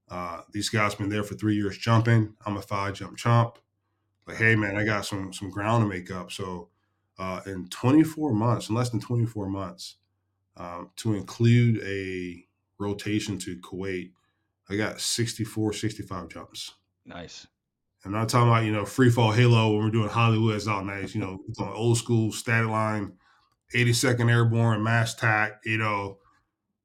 Uh, 0.09 0.41
these 0.53 0.71
guys 0.71 0.95
been 0.95 1.09
there 1.11 1.23
for 1.23 1.35
three 1.35 1.55
years 1.55 1.77
jumping. 1.77 2.35
I'm 2.47 2.57
a 2.57 2.63
five 2.63 2.95
jump 2.95 3.17
chump. 3.19 3.59
But 4.27 4.37
hey, 4.37 4.55
man, 4.55 4.77
I 4.77 4.85
got 4.85 5.07
some 5.07 5.33
some 5.33 5.51
ground 5.51 5.85
to 5.85 5.89
make 5.89 6.11
up. 6.11 6.31
So 6.31 6.69
uh, 7.19 7.41
in 7.47 7.69
24 7.69 8.33
months, 8.33 8.69
in 8.69 8.75
less 8.75 8.91
than 8.91 9.01
24 9.01 9.49
months, 9.49 9.97
um, 10.57 10.91
to 10.97 11.15
include 11.15 11.83
a 11.85 12.45
rotation 12.79 13.39
to 13.39 13.57
Kuwait, 13.59 14.13
I 14.69 14.77
got 14.77 15.01
64, 15.01 15.73
65 15.73 16.29
jumps. 16.29 16.75
Nice. 17.05 17.47
And 18.05 18.15
I'm 18.15 18.21
not 18.21 18.29
talking 18.31 18.49
about, 18.49 18.65
you 18.65 18.73
know, 18.73 18.87
free 18.87 19.11
fall 19.11 19.33
halo 19.33 19.73
when 19.73 19.85
we're 19.85 19.91
doing 19.91 20.09
Hollywood, 20.09 20.55
it's 20.55 20.67
all 20.67 20.85
nice. 20.85 21.15
You 21.15 21.21
know, 21.21 21.41
it's 21.49 21.61
on 21.61 21.69
old 21.69 21.99
school 21.99 22.33
static 22.33 22.71
line, 22.71 23.13
82nd 23.75 24.31
Airborne, 24.31 24.83
mass 24.83 25.15
tack, 25.15 25.61
you 25.65 25.77
know, 25.77 26.19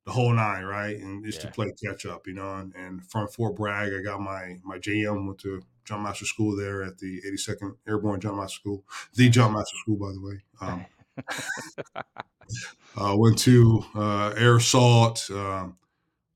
the 0.06 0.12
whole 0.12 0.34
nine, 0.34 0.64
right? 0.64 0.98
And 0.98 1.26
just 1.26 1.42
to 1.42 1.48
play 1.48 1.74
catch 1.84 2.06
up, 2.06 2.28
you 2.28 2.34
know. 2.34 2.56
And, 2.56 2.76
and 2.76 3.06
from 3.06 3.28
Fort 3.28 3.56
Bragg, 3.56 3.94
I 3.94 4.02
got 4.02 4.20
my 4.20 4.58
my 4.64 4.78
JM, 4.78 5.26
went 5.26 5.40
to 5.40 5.64
Jump 5.86 6.04
Master 6.04 6.26
School 6.26 6.56
there 6.56 6.84
at 6.84 6.98
the 6.98 7.22
82nd 7.26 7.78
Airborne 7.88 8.20
Jump 8.20 8.38
Master 8.38 8.56
School, 8.60 8.86
the. 9.16 9.30
Jump 9.30 9.54
Master 9.54 9.78
School, 9.82 9.98
by 9.98 10.12
the 10.12 10.22
way. 10.22 10.42
Um, 10.62 10.86
uh, 12.98 13.16
went 13.18 13.38
to 13.40 13.84
uh, 13.96 14.34
Air 14.38 14.58
Assault, 14.58 15.30
um, 15.32 15.78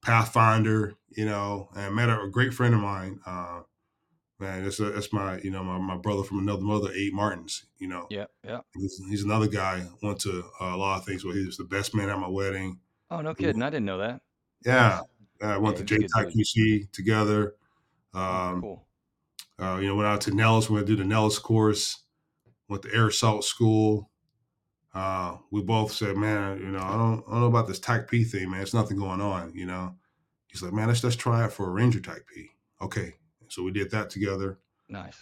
Pathfinder, 0.01 0.95
you 1.09 1.25
know, 1.25 1.69
and 1.75 1.95
met 1.95 2.09
a, 2.09 2.21
a 2.21 2.29
great 2.29 2.53
friend 2.53 2.73
of 2.73 2.81
mine. 2.81 3.19
Uh, 3.25 3.62
man, 4.39 4.63
that's, 4.63 4.77
that's 4.77 5.12
my, 5.13 5.39
you 5.41 5.51
know, 5.51 5.63
my, 5.63 5.77
my 5.77 5.97
brother 5.97 6.23
from 6.23 6.39
another 6.39 6.62
mother, 6.63 6.91
Abe 6.91 7.13
Martins, 7.13 7.65
you 7.77 7.88
know. 7.88 8.07
yeah, 8.09 8.25
yeah. 8.43 8.62
He's, 8.73 8.97
he's 9.09 9.23
another 9.23 9.47
guy. 9.47 9.85
Went 10.01 10.19
to 10.21 10.43
a 10.59 10.77
lot 10.77 10.99
of 10.99 11.05
things 11.05 11.25
where 11.25 11.35
he 11.35 11.45
was 11.45 11.57
the 11.57 11.65
best 11.65 11.95
man 11.95 12.09
at 12.09 12.19
my 12.19 12.27
wedding. 12.29 12.79
Oh, 13.12 13.21
no 13.21 13.33
He 13.35 13.45
kidding. 13.45 13.62
I 13.63 13.69
didn't 13.69 13.85
know 13.85 13.97
that. 13.99 14.21
Yeah. 14.65 15.01
Uh, 15.41 15.57
went 15.62 15.77
Yeah, 15.77 15.79
to 15.79 15.83
he 15.83 15.83
was 15.83 15.91
a 15.91 15.99
good 15.99 16.13
dude. 16.15 16.35
JTIQC 16.38 16.91
together. 16.91 17.55
Oh, 18.13 18.19
Um, 18.19 18.62
cool. 18.62 18.88
Uh, 19.62 19.78
you 19.82 19.88
know, 19.88 19.95
went 19.95 20.08
out 20.08 20.22
to 20.22 20.32
Nellis, 20.32 20.69
We 20.69 20.76
went 20.76 20.88
to 20.88 20.93
do 20.95 21.02
the 21.02 21.08
Nellis 21.08 21.38
course, 21.39 22.04
went 22.69 22.84
to 22.84 22.93
Air 22.93 23.08
Assault 23.08 23.43
School. 23.43 24.10
uh, 24.93 25.38
we 25.52 25.62
both 25.62 25.91
said, 25.91 26.15
man, 26.17 26.58
you 26.60 26.67
know, 26.72 26.80
I 26.80 26.91
don't, 26.98 27.24
I 27.28 27.32
don't 27.32 27.41
know 27.41 27.45
about 27.48 27.67
this 27.67 27.80
TACP 27.80 28.28
thing, 28.30 28.50
man. 28.50 28.62
It's 28.62 28.74
nothing 28.74 28.98
going 28.98 29.22
on, 29.22 29.52
you 29.54 29.65
know. 29.65 29.95
He's 30.48 30.63
like, 30.63 30.74
man, 30.74 30.88
let's 30.88 31.04
let's 31.04 31.15
try 31.15 31.45
it 31.45 31.52
for 31.52 31.67
a 31.67 31.72
Ranger 31.72 32.00
TACP. 32.00 32.50
Okay, 32.82 33.13
so 33.50 33.62
we 33.63 33.72
did 33.72 33.91
that 33.91 34.10
together. 34.10 34.60
Nice. 34.88 35.15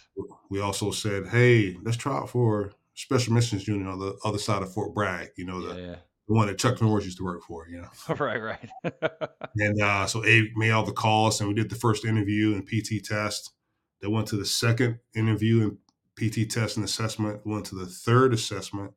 We 0.48 0.60
also 0.60 0.90
said, 0.90 1.26
hey, 1.28 1.76
let's 1.82 1.98
try 1.98 2.22
it 2.22 2.28
for 2.30 2.72
Special 2.94 3.34
Missions 3.34 3.68
Unit 3.68 3.86
on 3.86 3.98
the 3.98 4.16
other 4.24 4.38
side 4.38 4.62
of 4.62 4.72
Fort 4.72 4.94
Bragg. 4.94 5.28
You 5.36 5.44
know, 5.44 5.60
the, 5.60 5.74
Yeah. 5.80 5.96
the 6.28 6.34
one 6.34 6.46
that 6.46 6.56
Chuck 6.58 6.80
Norris 6.80 7.04
used 7.04 7.18
to 7.18 7.24
work 7.24 7.42
for. 7.42 7.68
You 7.68 7.82
know, 7.82 8.14
right. 8.18 8.40
Right. 8.40 8.70
and 9.56 9.82
uh, 9.82 10.06
so 10.06 10.24
Abe 10.24 10.56
made 10.56 10.70
all 10.70 10.84
the 10.86 10.92
calls, 10.92 11.40
and 11.40 11.48
we 11.48 11.54
did 11.54 11.68
the 11.68 11.74
first 11.76 12.06
interview 12.06 12.54
and 12.54 12.66
PT 12.66 13.04
test. 13.04 13.50
They 14.00 14.08
went 14.08 14.28
to 14.28 14.36
the 14.36 14.46
second 14.46 15.00
interview 15.14 15.62
and 15.62 15.78
PT 16.16 16.50
test 16.50 16.76
and 16.76 16.84
assessment. 16.84 17.40
We 17.44 17.52
went 17.52 17.66
to 17.66 17.74
the 17.74 17.86
third 17.86 18.32
assessment. 18.32 18.92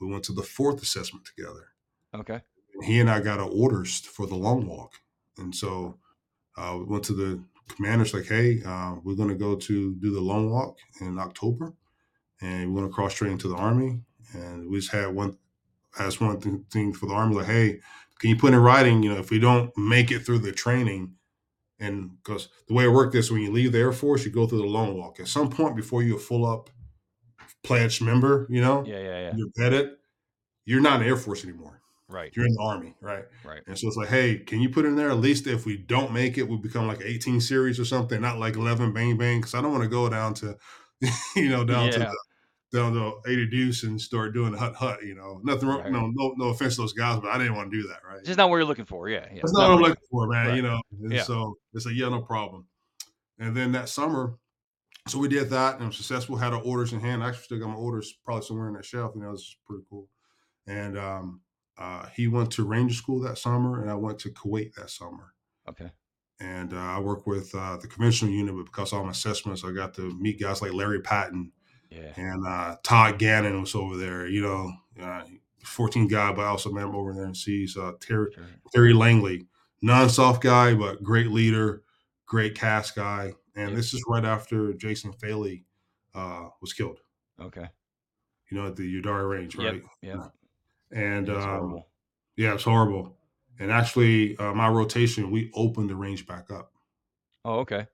We 0.00 0.08
went 0.10 0.24
to 0.24 0.32
the 0.32 0.42
fourth 0.42 0.82
assessment 0.82 1.24
together. 1.26 1.68
okay. 2.14 2.42
He 2.82 3.00
and 3.00 3.08
I 3.08 3.20
got 3.20 3.40
our 3.40 3.48
orders 3.48 4.00
for 4.00 4.26
the 4.26 4.34
long 4.34 4.66
walk, 4.66 4.92
and 5.38 5.54
so 5.54 5.98
uh, 6.58 6.76
we 6.78 6.84
went 6.84 7.04
to 7.04 7.14
the 7.14 7.42
commander's 7.68 8.12
like, 8.12 8.26
"Hey, 8.26 8.60
uh, 8.66 8.96
we're 9.02 9.14
going 9.14 9.30
to 9.30 9.34
go 9.34 9.56
to 9.56 9.94
do 9.94 10.10
the 10.12 10.20
long 10.20 10.50
walk 10.50 10.76
in 11.00 11.18
October, 11.18 11.72
and 12.42 12.74
we're 12.74 12.80
going 12.80 12.90
to 12.90 12.94
cross 12.94 13.14
train 13.14 13.38
to 13.38 13.48
the 13.48 13.54
army." 13.56 14.02
And 14.34 14.68
we 14.68 14.80
just 14.80 14.92
had 14.92 15.14
one 15.14 15.38
asked 15.98 16.20
one 16.20 16.38
th- 16.38 16.56
thing 16.70 16.92
for 16.92 17.06
the 17.06 17.14
army, 17.14 17.36
like, 17.36 17.46
"Hey, 17.46 17.80
can 18.18 18.28
you 18.28 18.36
put 18.36 18.52
in 18.52 18.60
writing? 18.60 19.02
You 19.02 19.14
know, 19.14 19.20
if 19.20 19.30
we 19.30 19.38
don't 19.38 19.74
make 19.78 20.10
it 20.10 20.20
through 20.26 20.40
the 20.40 20.52
training." 20.52 21.14
And 21.78 22.16
because 22.22 22.48
the 22.68 22.74
way 22.74 22.84
it 22.84 22.92
worked 22.92 23.14
is 23.14 23.30
when 23.30 23.42
you 23.42 23.52
leave 23.52 23.72
the 23.72 23.78
Air 23.78 23.92
Force, 23.92 24.24
you 24.24 24.30
go 24.30 24.46
through 24.46 24.62
the 24.62 24.66
long 24.66 24.98
walk. 24.98 25.20
At 25.20 25.28
some 25.28 25.50
point 25.50 25.76
before 25.76 26.02
you're 26.02 26.16
a 26.16 26.20
full 26.20 26.46
up 26.46 26.70
pledged 27.62 28.02
member, 28.02 28.46
you 28.48 28.60
know, 28.60 28.84
Yeah. 28.86 28.98
Yeah. 28.98 29.20
Yeah. 29.20 29.32
you're 29.36 29.50
vetted, 29.58 29.96
you're 30.64 30.80
not 30.80 30.96
in 30.96 31.00
the 31.02 31.06
Air 31.08 31.16
Force 31.16 31.44
anymore. 31.44 31.80
Right. 32.08 32.32
You're 32.36 32.46
in 32.46 32.52
the 32.54 32.62
Army, 32.62 32.94
right? 33.00 33.24
Right. 33.44 33.62
And 33.66 33.76
so 33.76 33.88
it's 33.88 33.96
like, 33.96 34.08
hey, 34.08 34.38
can 34.38 34.60
you 34.60 34.68
put 34.68 34.84
in 34.84 34.94
there 34.94 35.10
at 35.10 35.18
least 35.18 35.46
if 35.48 35.66
we 35.66 35.76
don't 35.76 36.12
make 36.12 36.38
it, 36.38 36.48
we 36.48 36.56
become 36.56 36.86
like 36.86 37.00
18 37.04 37.40
series 37.40 37.80
or 37.80 37.84
something, 37.84 38.20
not 38.20 38.38
like 38.38 38.54
11 38.54 38.92
bang 38.92 39.16
bang, 39.16 39.40
because 39.40 39.54
I 39.54 39.60
don't 39.60 39.72
want 39.72 39.82
to 39.82 39.88
go 39.88 40.08
down 40.08 40.34
to, 40.34 40.56
you 41.36 41.48
know, 41.48 41.64
down 41.64 41.90
to 41.90 41.98
the, 41.98 42.16
down 42.72 42.92
to 42.94 43.14
80 43.26 43.46
deuce 43.46 43.82
and 43.84 44.00
start 44.00 44.34
doing 44.34 44.52
hut 44.52 44.74
hut. 44.74 45.02
You 45.04 45.14
know, 45.14 45.40
nothing 45.44 45.68
wrong. 45.68 45.80
Right. 45.82 45.92
No, 45.92 46.10
no, 46.12 46.34
no 46.36 46.48
offense 46.48 46.76
to 46.76 46.82
those 46.82 46.92
guys, 46.92 47.20
but 47.20 47.30
I 47.30 47.38
didn't 47.38 47.54
want 47.54 47.70
to 47.70 47.82
do 47.82 47.88
that, 47.88 48.00
right? 48.08 48.24
Just 48.24 48.38
not 48.38 48.50
what 48.50 48.56
you're 48.56 48.64
looking 48.64 48.84
for. 48.84 49.08
Yeah. 49.08 49.26
Yeah. 49.30 49.36
That's 49.42 49.52
not 49.52 49.70
what 49.70 49.76
I'm 49.76 49.82
looking 49.82 50.02
for, 50.10 50.26
man. 50.28 50.46
Right. 50.48 50.56
You 50.56 50.62
know, 50.62 50.80
and 51.02 51.12
Yeah. 51.12 51.22
so 51.22 51.56
it's 51.72 51.86
like, 51.86 51.94
yeah, 51.94 52.08
no 52.08 52.22
problem. 52.22 52.66
And 53.38 53.56
then 53.56 53.72
that 53.72 53.88
summer, 53.88 54.34
so 55.08 55.18
we 55.18 55.28
did 55.28 55.50
that 55.50 55.78
and 55.78 55.86
was 55.86 55.96
successful. 55.96 56.36
Had 56.36 56.52
our 56.52 56.62
orders 56.62 56.92
in 56.92 57.00
hand. 57.00 57.22
I 57.22 57.28
actually 57.28 57.44
still 57.44 57.58
got 57.60 57.68
my 57.68 57.74
orders 57.74 58.12
probably 58.24 58.44
somewhere 58.44 58.68
in 58.68 58.74
that 58.74 58.84
shelf. 58.84 59.12
You 59.14 59.22
know, 59.22 59.32
it's 59.32 59.56
pretty 59.66 59.84
cool. 59.88 60.08
And 60.66 60.98
um, 60.98 61.40
uh, 61.78 62.06
he 62.14 62.26
went 62.26 62.50
to 62.52 62.64
Ranger 62.64 62.94
School 62.94 63.20
that 63.20 63.38
summer, 63.38 63.82
and 63.82 63.90
I 63.90 63.94
went 63.94 64.18
to 64.20 64.30
Kuwait 64.30 64.74
that 64.74 64.90
summer. 64.90 65.32
Okay. 65.68 65.92
And 66.40 66.72
uh, 66.74 66.76
I 66.76 66.98
work 66.98 67.26
with 67.26 67.54
uh, 67.54 67.76
the 67.76 67.86
conventional 67.86 68.32
unit, 68.32 68.54
but 68.56 68.64
because 68.66 68.92
of 68.92 68.98
all 68.98 69.04
my 69.04 69.12
assessments, 69.12 69.64
I 69.64 69.70
got 69.70 69.94
to 69.94 70.10
meet 70.18 70.40
guys 70.40 70.60
like 70.60 70.72
Larry 70.72 71.00
Patton 71.00 71.52
Yeah. 71.90 72.12
and 72.16 72.46
uh, 72.46 72.76
Todd 72.82 73.18
Gannon 73.18 73.60
was 73.60 73.74
over 73.74 73.96
there. 73.96 74.26
You 74.26 74.42
know, 74.42 74.72
uh, 75.02 75.22
14 75.64 76.08
guy, 76.08 76.32
but 76.32 76.42
I 76.42 76.48
also 76.48 76.70
met 76.70 76.84
him 76.84 76.94
over 76.94 77.12
there 77.12 77.24
and 77.24 77.36
sees 77.36 77.76
uh, 77.76 77.92
Terry 78.00 78.30
Sure. 78.34 78.44
Terry 78.74 78.92
Langley, 78.92 79.46
non-soft 79.82 80.42
guy, 80.42 80.74
but 80.74 81.02
great 81.02 81.28
leader, 81.30 81.82
great 82.26 82.54
CAS 82.54 82.90
guy. 82.92 83.32
And 83.56 83.70
Yeah. 83.70 83.76
this 83.76 83.94
is 83.94 84.02
right 84.08 84.24
after 84.24 84.72
Jason 84.74 85.12
Faley 85.12 85.64
uh, 86.14 86.48
was 86.60 86.72
killed. 86.72 87.00
Okay. 87.40 87.68
You 88.50 88.56
know, 88.58 88.66
at 88.68 88.76
the 88.76 89.02
Udairi 89.02 89.28
Range, 89.28 89.54
Yep. 89.56 89.72
right? 89.72 89.82
Yep. 90.02 90.32
And 90.92 91.26
That's 91.26 91.44
um, 91.44 91.50
horrible. 91.50 91.88
yeah, 92.36 92.54
it's 92.54 92.62
horrible. 92.64 93.16
And 93.58 93.72
actually, 93.72 94.36
uh, 94.38 94.52
my 94.54 94.68
rotation, 94.68 95.30
we 95.30 95.50
opened 95.54 95.90
the 95.90 95.96
range 95.96 96.26
back 96.26 96.50
up. 96.50 96.72
Oh, 97.44 97.60
okay. 97.60 97.86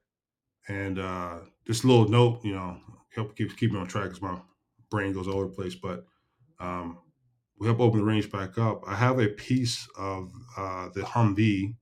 And 0.68 0.98
uh, 0.98 1.38
this 1.66 1.84
little 1.84 2.08
note, 2.08 2.44
you 2.44 2.54
know, 2.54 2.76
help 3.14 3.36
keep 3.36 3.56
keep 3.56 3.72
me 3.72 3.78
on 3.78 3.86
track 3.86 4.04
because 4.04 4.22
my 4.22 4.38
brain 4.90 5.12
goes 5.12 5.28
all 5.28 5.34
over 5.34 5.46
the 5.46 5.54
place. 5.54 5.74
But 5.74 6.04
um, 6.60 6.98
we 7.58 7.66
help 7.66 7.80
open 7.80 8.00
the 8.00 8.06
range 8.06 8.30
back 8.30 8.58
up. 8.58 8.82
I 8.86 8.94
have 8.94 9.18
a 9.18 9.28
piece 9.28 9.88
of 9.96 10.32
uh, 10.56 10.88
the 10.94 11.02
Humvee 11.02 11.76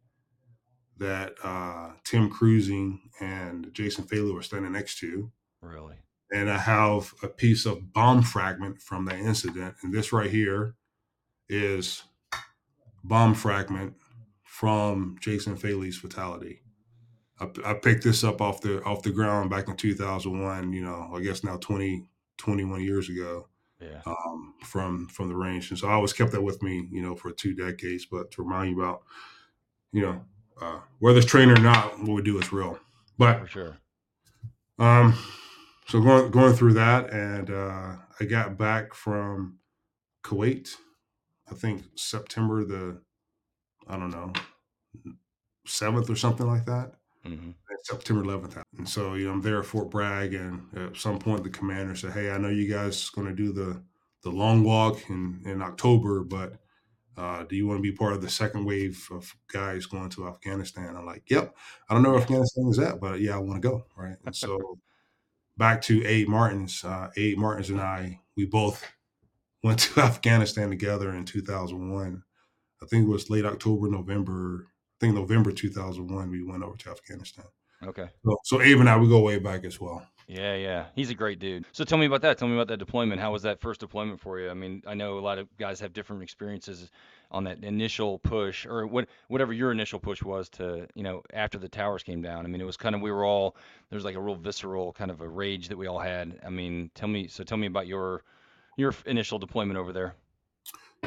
that 0.99 1.35
uh, 1.43 1.93
Tim 2.05 2.29
Cruising 2.29 3.01
and 3.21 3.73
Jason 3.73 4.05
Faley 4.05 4.33
were 4.33 4.43
standing 4.43 4.73
next 4.73 4.99
to. 4.99 5.31
Really. 5.62 5.97
And 6.33 6.51
I 6.51 6.59
have 6.59 7.12
a 7.23 7.29
piece 7.29 7.66
of 7.66 7.93
bomb 7.93 8.23
fragment 8.23 8.81
from 8.81 9.07
that 9.07 9.19
incident. 9.19 9.75
And 9.83 9.93
this 9.93 10.12
right 10.12 10.31
here 10.31 10.75
is 11.49 12.05
bomb 13.03 13.35
fragment 13.35 13.95
from 14.45 15.16
Jason 15.21 15.57
Faley's 15.57 15.99
fatality. 15.99 16.61
I, 17.40 17.48
I 17.64 17.74
picked 17.74 18.05
this 18.05 18.22
up 18.22 18.40
off 18.40 18.61
the 18.61 18.83
off 18.85 19.03
the 19.03 19.11
ground 19.11 19.50
back 19.50 19.68
in 19.68 19.76
2001. 19.76 20.72
You 20.72 20.83
know, 20.83 21.11
I 21.14 21.20
guess 21.20 21.42
now 21.42 21.57
20, 21.57 22.05
21 22.38 22.83
years 22.83 23.09
ago 23.09 23.48
Yeah. 23.81 24.03
um, 24.07 24.55
from 24.64 25.09
from 25.09 25.29
the 25.29 25.37
range, 25.37 25.70
and 25.70 25.79
so 25.79 25.88
I 25.88 25.92
always 25.92 26.12
kept 26.12 26.33
that 26.33 26.42
with 26.42 26.62
me. 26.62 26.88
You 26.90 27.03
know, 27.03 27.16
for 27.16 27.31
two 27.33 27.55
decades. 27.55 28.07
But 28.07 28.31
to 28.33 28.42
remind 28.42 28.70
you 28.76 28.83
about, 28.83 29.03
you 29.92 30.03
know, 30.03 30.24
uh, 30.61 30.81
whether 30.98 31.18
it's 31.18 31.26
trained 31.26 31.50
or 31.50 31.61
not, 31.61 31.98
what 32.00 32.09
we 32.16 32.22
do 32.22 32.38
is 32.38 32.53
real. 32.53 32.79
But 33.16 33.40
For 33.40 33.46
sure. 33.46 33.76
um, 34.79 35.14
so 35.88 36.00
going 36.00 36.31
going 36.31 36.55
through 36.55 36.74
that, 36.74 37.11
and 37.11 37.50
uh, 37.50 37.96
I 38.20 38.24
got 38.24 38.59
back 38.59 38.94
from 38.94 39.59
Kuwait. 40.24 40.74
I 41.50 41.55
think 41.55 41.83
September 41.96 42.64
the, 42.64 43.00
I 43.88 43.96
don't 43.96 44.11
know, 44.11 44.33
seventh 45.66 46.09
or 46.09 46.14
something 46.16 46.46
like 46.46 46.66
that. 46.66 46.92
Hmm 47.25 47.51
September 47.85 48.23
11th. 48.23 48.57
And 48.77 48.89
so, 48.89 49.15
you 49.15 49.27
know, 49.27 49.33
I'm 49.33 49.41
there 49.41 49.59
at 49.61 49.65
Fort 49.65 49.91
Bragg, 49.91 50.35
and 50.35 50.63
at 50.77 50.97
some 50.97 51.19
point 51.19 51.43
the 51.45 51.51
commander 51.51 51.95
said, 51.95 52.13
"Hey, 52.13 52.31
I 52.31 52.37
know 52.39 52.49
you 52.51 52.69
guys 52.71 53.09
going 53.11 53.27
to 53.29 53.35
do 53.35 53.53
the 53.53 53.83
the 54.23 54.31
long 54.31 54.65
walk 54.65 55.09
in 55.09 55.41
in 55.47 55.63
October, 55.63 56.23
but 56.23 56.59
uh, 57.17 57.45
do 57.45 57.57
you 57.57 57.67
want 57.67 57.79
to 57.79 57.83
be 57.83 57.93
part 57.93 58.13
of 58.15 58.23
the 58.23 58.31
second 58.31 58.65
wave 58.67 59.09
of 59.13 59.35
guys 59.53 59.87
going 59.87 60.11
to 60.11 60.29
Afghanistan?" 60.29 60.97
I'm 60.97 61.07
like, 61.07 61.25
"Yep. 61.31 61.57
I 61.89 61.95
don't 61.95 62.03
know 62.03 62.11
where 62.13 62.21
Afghanistan 62.21 62.67
is 62.69 62.79
at, 62.79 63.01
but 63.01 63.21
yeah, 63.21 63.37
I 63.37 63.39
want 63.39 63.63
to 63.63 63.69
go." 63.69 63.87
Right. 63.97 64.17
And 64.27 64.37
so, 64.37 64.79
back 65.57 65.83
to 65.83 66.05
Abe 66.07 66.29
Martins. 66.29 66.85
Uh, 66.85 67.11
Martins 67.37 67.71
and 67.71 67.81
I, 67.81 68.21
we 68.37 68.47
both 68.47 68.85
went 69.63 69.81
to 69.81 70.01
Afghanistan 70.03 70.71
together 70.71 71.13
in 71.15 71.25
2001. 71.25 72.23
I 72.83 72.87
think 72.87 73.07
it 73.07 73.11
was 73.11 73.31
late 73.31 73.45
October, 73.45 73.89
November. 73.91 74.69
I 75.01 75.07
think 75.07 75.15
November 75.15 75.51
2001, 75.51 76.31
we 76.31 76.43
went 76.43 76.63
over 76.63 76.77
to 76.77 76.91
Afghanistan. 76.91 77.47
Okay. 77.83 78.09
So, 78.23 78.37
so 78.45 78.61
Abe 78.61 78.81
and 78.81 78.89
I, 78.91 78.99
we 78.99 79.09
go 79.09 79.21
way 79.21 79.39
back 79.39 79.65
as 79.65 79.81
well. 79.81 80.07
Yeah, 80.29 80.55
yeah. 80.55 80.85
He's 80.95 81.09
a 81.09 81.15
great 81.15 81.39
dude. 81.39 81.65
So 81.73 81.85
tell 81.85 81.97
me 81.97 82.05
about 82.05 82.21
that. 82.21 82.37
Tell 82.37 82.47
me 82.47 82.55
about 82.55 82.69
that 82.69 82.77
deployment. 82.77 83.19
How 83.19 83.33
was 83.33 83.43
that 83.43 83.61
first 83.61 83.81
deployment 83.81 84.21
for 84.21 84.39
you? 84.39 84.51
I 84.51 84.55
mean, 84.55 84.83
I 84.87 84.93
know 84.93 85.19
a 85.19 85.21
lot 85.21 85.39
of 85.39 85.49
guys 85.57 85.81
have 85.81 85.95
different 85.95 86.23
experiences 86.23 86.91
on 87.31 87.45
that 87.45 87.65
initial 87.65 88.19
push 88.19 88.67
or 88.67 88.87
what 88.87 89.09
whatever 89.29 89.53
your 89.53 89.73
initial 89.73 89.99
push 89.99 90.23
was 90.23 90.49
to, 90.51 90.87
you 90.95 91.03
know, 91.03 91.23
after 91.33 91.59
the 91.59 91.69
towers 91.69 92.03
came 92.03 92.21
down. 92.21 92.45
I 92.45 92.49
mean, 92.49 92.61
it 92.61 92.65
was 92.65 92.77
kind 92.77 92.95
of 92.95 93.01
we 93.01 93.11
were 93.11 93.25
all 93.25 93.57
there 93.89 93.97
was 93.97 94.05
like 94.05 94.17
a 94.17 94.21
real 94.21 94.37
visceral 94.37 94.93
kind 94.93 95.11
of 95.11 95.21
a 95.21 95.29
rage 95.29 95.69
that 95.69 95.79
we 95.79 95.87
all 95.87 95.99
had. 95.99 96.39
I 96.47 96.51
mean, 96.51 96.91
tell 96.95 97.09
me 97.09 97.27
so 97.27 97.43
tell 97.43 97.59
me 97.59 97.67
about 97.67 97.87
your 97.87 98.23
your 98.77 98.95
initial 99.07 99.39
deployment 99.39 99.79
over 99.79 99.93
there. 99.93 100.15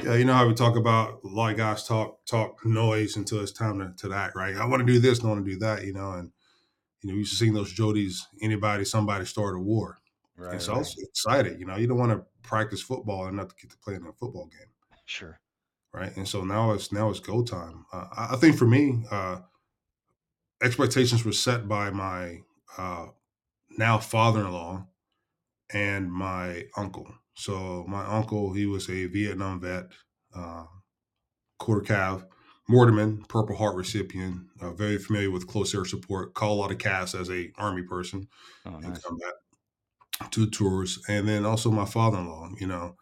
Yeah, 0.01 0.15
you 0.15 0.25
know 0.25 0.33
how 0.33 0.47
we 0.47 0.53
talk 0.53 0.75
about 0.75 1.19
a 1.23 1.27
lot 1.27 1.51
of 1.51 1.57
guys 1.57 1.87
talk 1.87 2.25
talk 2.25 2.65
noise 2.65 3.15
until 3.15 3.41
it's 3.41 3.51
time 3.51 3.79
to, 3.79 4.07
to 4.07 4.13
act, 4.13 4.35
right? 4.35 4.55
I 4.55 4.65
want 4.65 4.85
to 4.85 4.91
do 4.91 4.99
this, 4.99 5.23
I 5.23 5.27
want 5.27 5.45
to 5.45 5.51
do 5.51 5.59
that, 5.59 5.85
you 5.85 5.93
know, 5.93 6.13
and 6.13 6.31
you 7.01 7.09
know, 7.09 7.13
we 7.13 7.19
used 7.19 7.31
to 7.31 7.37
sing 7.37 7.53
those 7.53 7.73
Jodies, 7.73 8.21
anybody, 8.41 8.85
somebody 8.85 9.25
start 9.25 9.55
a 9.55 9.59
war. 9.59 9.99
Right. 10.35 10.53
and 10.53 10.61
so 10.61 10.73
I 10.73 10.77
was 10.79 10.95
excited, 10.97 11.59
you 11.59 11.67
know, 11.67 11.75
you 11.75 11.85
don't 11.85 11.99
want 11.99 12.11
to 12.11 12.23
practice 12.41 12.81
football 12.81 13.27
and 13.27 13.37
not 13.37 13.49
to 13.49 13.55
get 13.55 13.69
to 13.69 13.77
play 13.77 13.93
in 13.93 14.05
a 14.05 14.11
football 14.13 14.47
game. 14.47 14.67
Sure. 15.05 15.39
right? 15.93 16.15
And 16.17 16.27
so 16.27 16.43
now 16.43 16.71
it's 16.71 16.91
now 16.91 17.09
it's 17.09 17.19
go 17.19 17.43
time. 17.43 17.85
Uh, 17.93 18.07
I, 18.11 18.33
I 18.33 18.35
think 18.37 18.57
for 18.57 18.65
me, 18.65 19.03
uh, 19.11 19.41
expectations 20.61 21.23
were 21.23 21.33
set 21.33 21.67
by 21.67 21.91
my 21.91 22.39
uh, 22.77 23.07
now 23.77 23.99
father-in-law 23.99 24.87
and 25.71 26.11
my 26.11 26.65
uncle. 26.77 27.07
So 27.35 27.85
my 27.87 28.05
uncle, 28.05 28.53
he 28.53 28.65
was 28.65 28.89
a 28.89 29.07
Vietnam 29.07 29.59
vet, 29.61 29.85
uh, 30.35 30.65
quarter 31.59 31.81
calf, 31.81 32.25
Mortimer, 32.69 33.17
Purple 33.27 33.55
Heart 33.57 33.75
recipient, 33.75 34.47
uh, 34.61 34.73
very 34.73 34.97
familiar 34.97 35.31
with 35.31 35.47
close 35.47 35.75
air 35.75 35.85
support, 35.85 36.33
call 36.33 36.55
a 36.55 36.59
lot 36.61 36.71
of 36.71 36.77
CAS 36.79 37.15
as 37.15 37.29
a 37.29 37.51
army 37.57 37.83
person 37.83 38.27
Oh, 38.65 38.77
in 38.83 38.93
combat, 38.93 39.33
two 40.31 40.49
tours, 40.49 40.99
and 41.07 41.27
then 41.27 41.45
also 41.45 41.71
my 41.71 41.85
father-in-law, 41.85 42.51
you 42.59 42.67
know, 42.67 42.95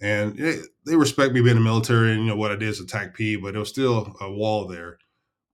and 0.00 0.38
it, 0.38 0.66
they 0.86 0.96
respect 0.96 1.32
me 1.34 1.40
being 1.40 1.56
in 1.56 1.62
the 1.62 1.68
military 1.68 2.12
and 2.12 2.22
you 2.22 2.26
know 2.28 2.36
what 2.36 2.52
I 2.52 2.56
did 2.56 2.68
as 2.70 2.80
a 2.80 2.86
TAC 2.86 3.14
P, 3.14 3.36
but 3.36 3.52
there 3.52 3.60
was 3.60 3.70
still 3.70 4.16
a 4.20 4.30
wall 4.32 4.66
there. 4.68 4.98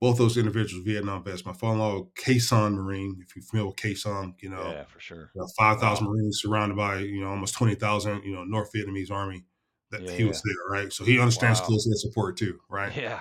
Both 0.03 0.19
those 0.19 0.37
individuals, 0.37 0.85
Vietnam 0.85 1.23
vets. 1.23 1.47
My 1.47 1.53
father-in-law, 1.53 2.09
Khe 2.17 2.37
Sanh 2.39 2.75
Marine, 2.75 3.23
if 3.25 3.37
you're 3.37 3.45
familiar 3.45 3.69
with 3.69 3.77
Khe 3.77 3.95
Sanh, 3.95 4.35
you 4.43 4.51
know, 4.51 4.73
Yeah, 4.73 4.85
for 4.85 4.99
sure. 4.99 5.31
five 5.57 5.79
thousand 5.79 6.09
Marines 6.09 6.41
surrounded 6.43 6.77
by 6.77 6.99
you 6.99 7.21
know 7.23 7.31
almost 7.31 7.55
twenty 7.55 7.77
thousand, 7.77 8.25
you 8.25 8.35
know, 8.35 8.45
North 8.45 8.73
Vietnamese 8.75 9.13
army. 9.13 9.45
that 9.91 10.03
Yeah, 10.03 10.11
he 10.17 10.25
was 10.25 10.43
yeah. 10.45 10.53
there, 10.53 10.81
right? 10.83 10.93
So 10.93 11.05
he 11.05 11.21
understands 11.21 11.61
Wow. 11.61 11.67
close 11.67 11.87
air 11.87 11.95
support 11.97 12.37
too, 12.37 12.61
right? 12.69 12.93
Yeah. 12.97 13.21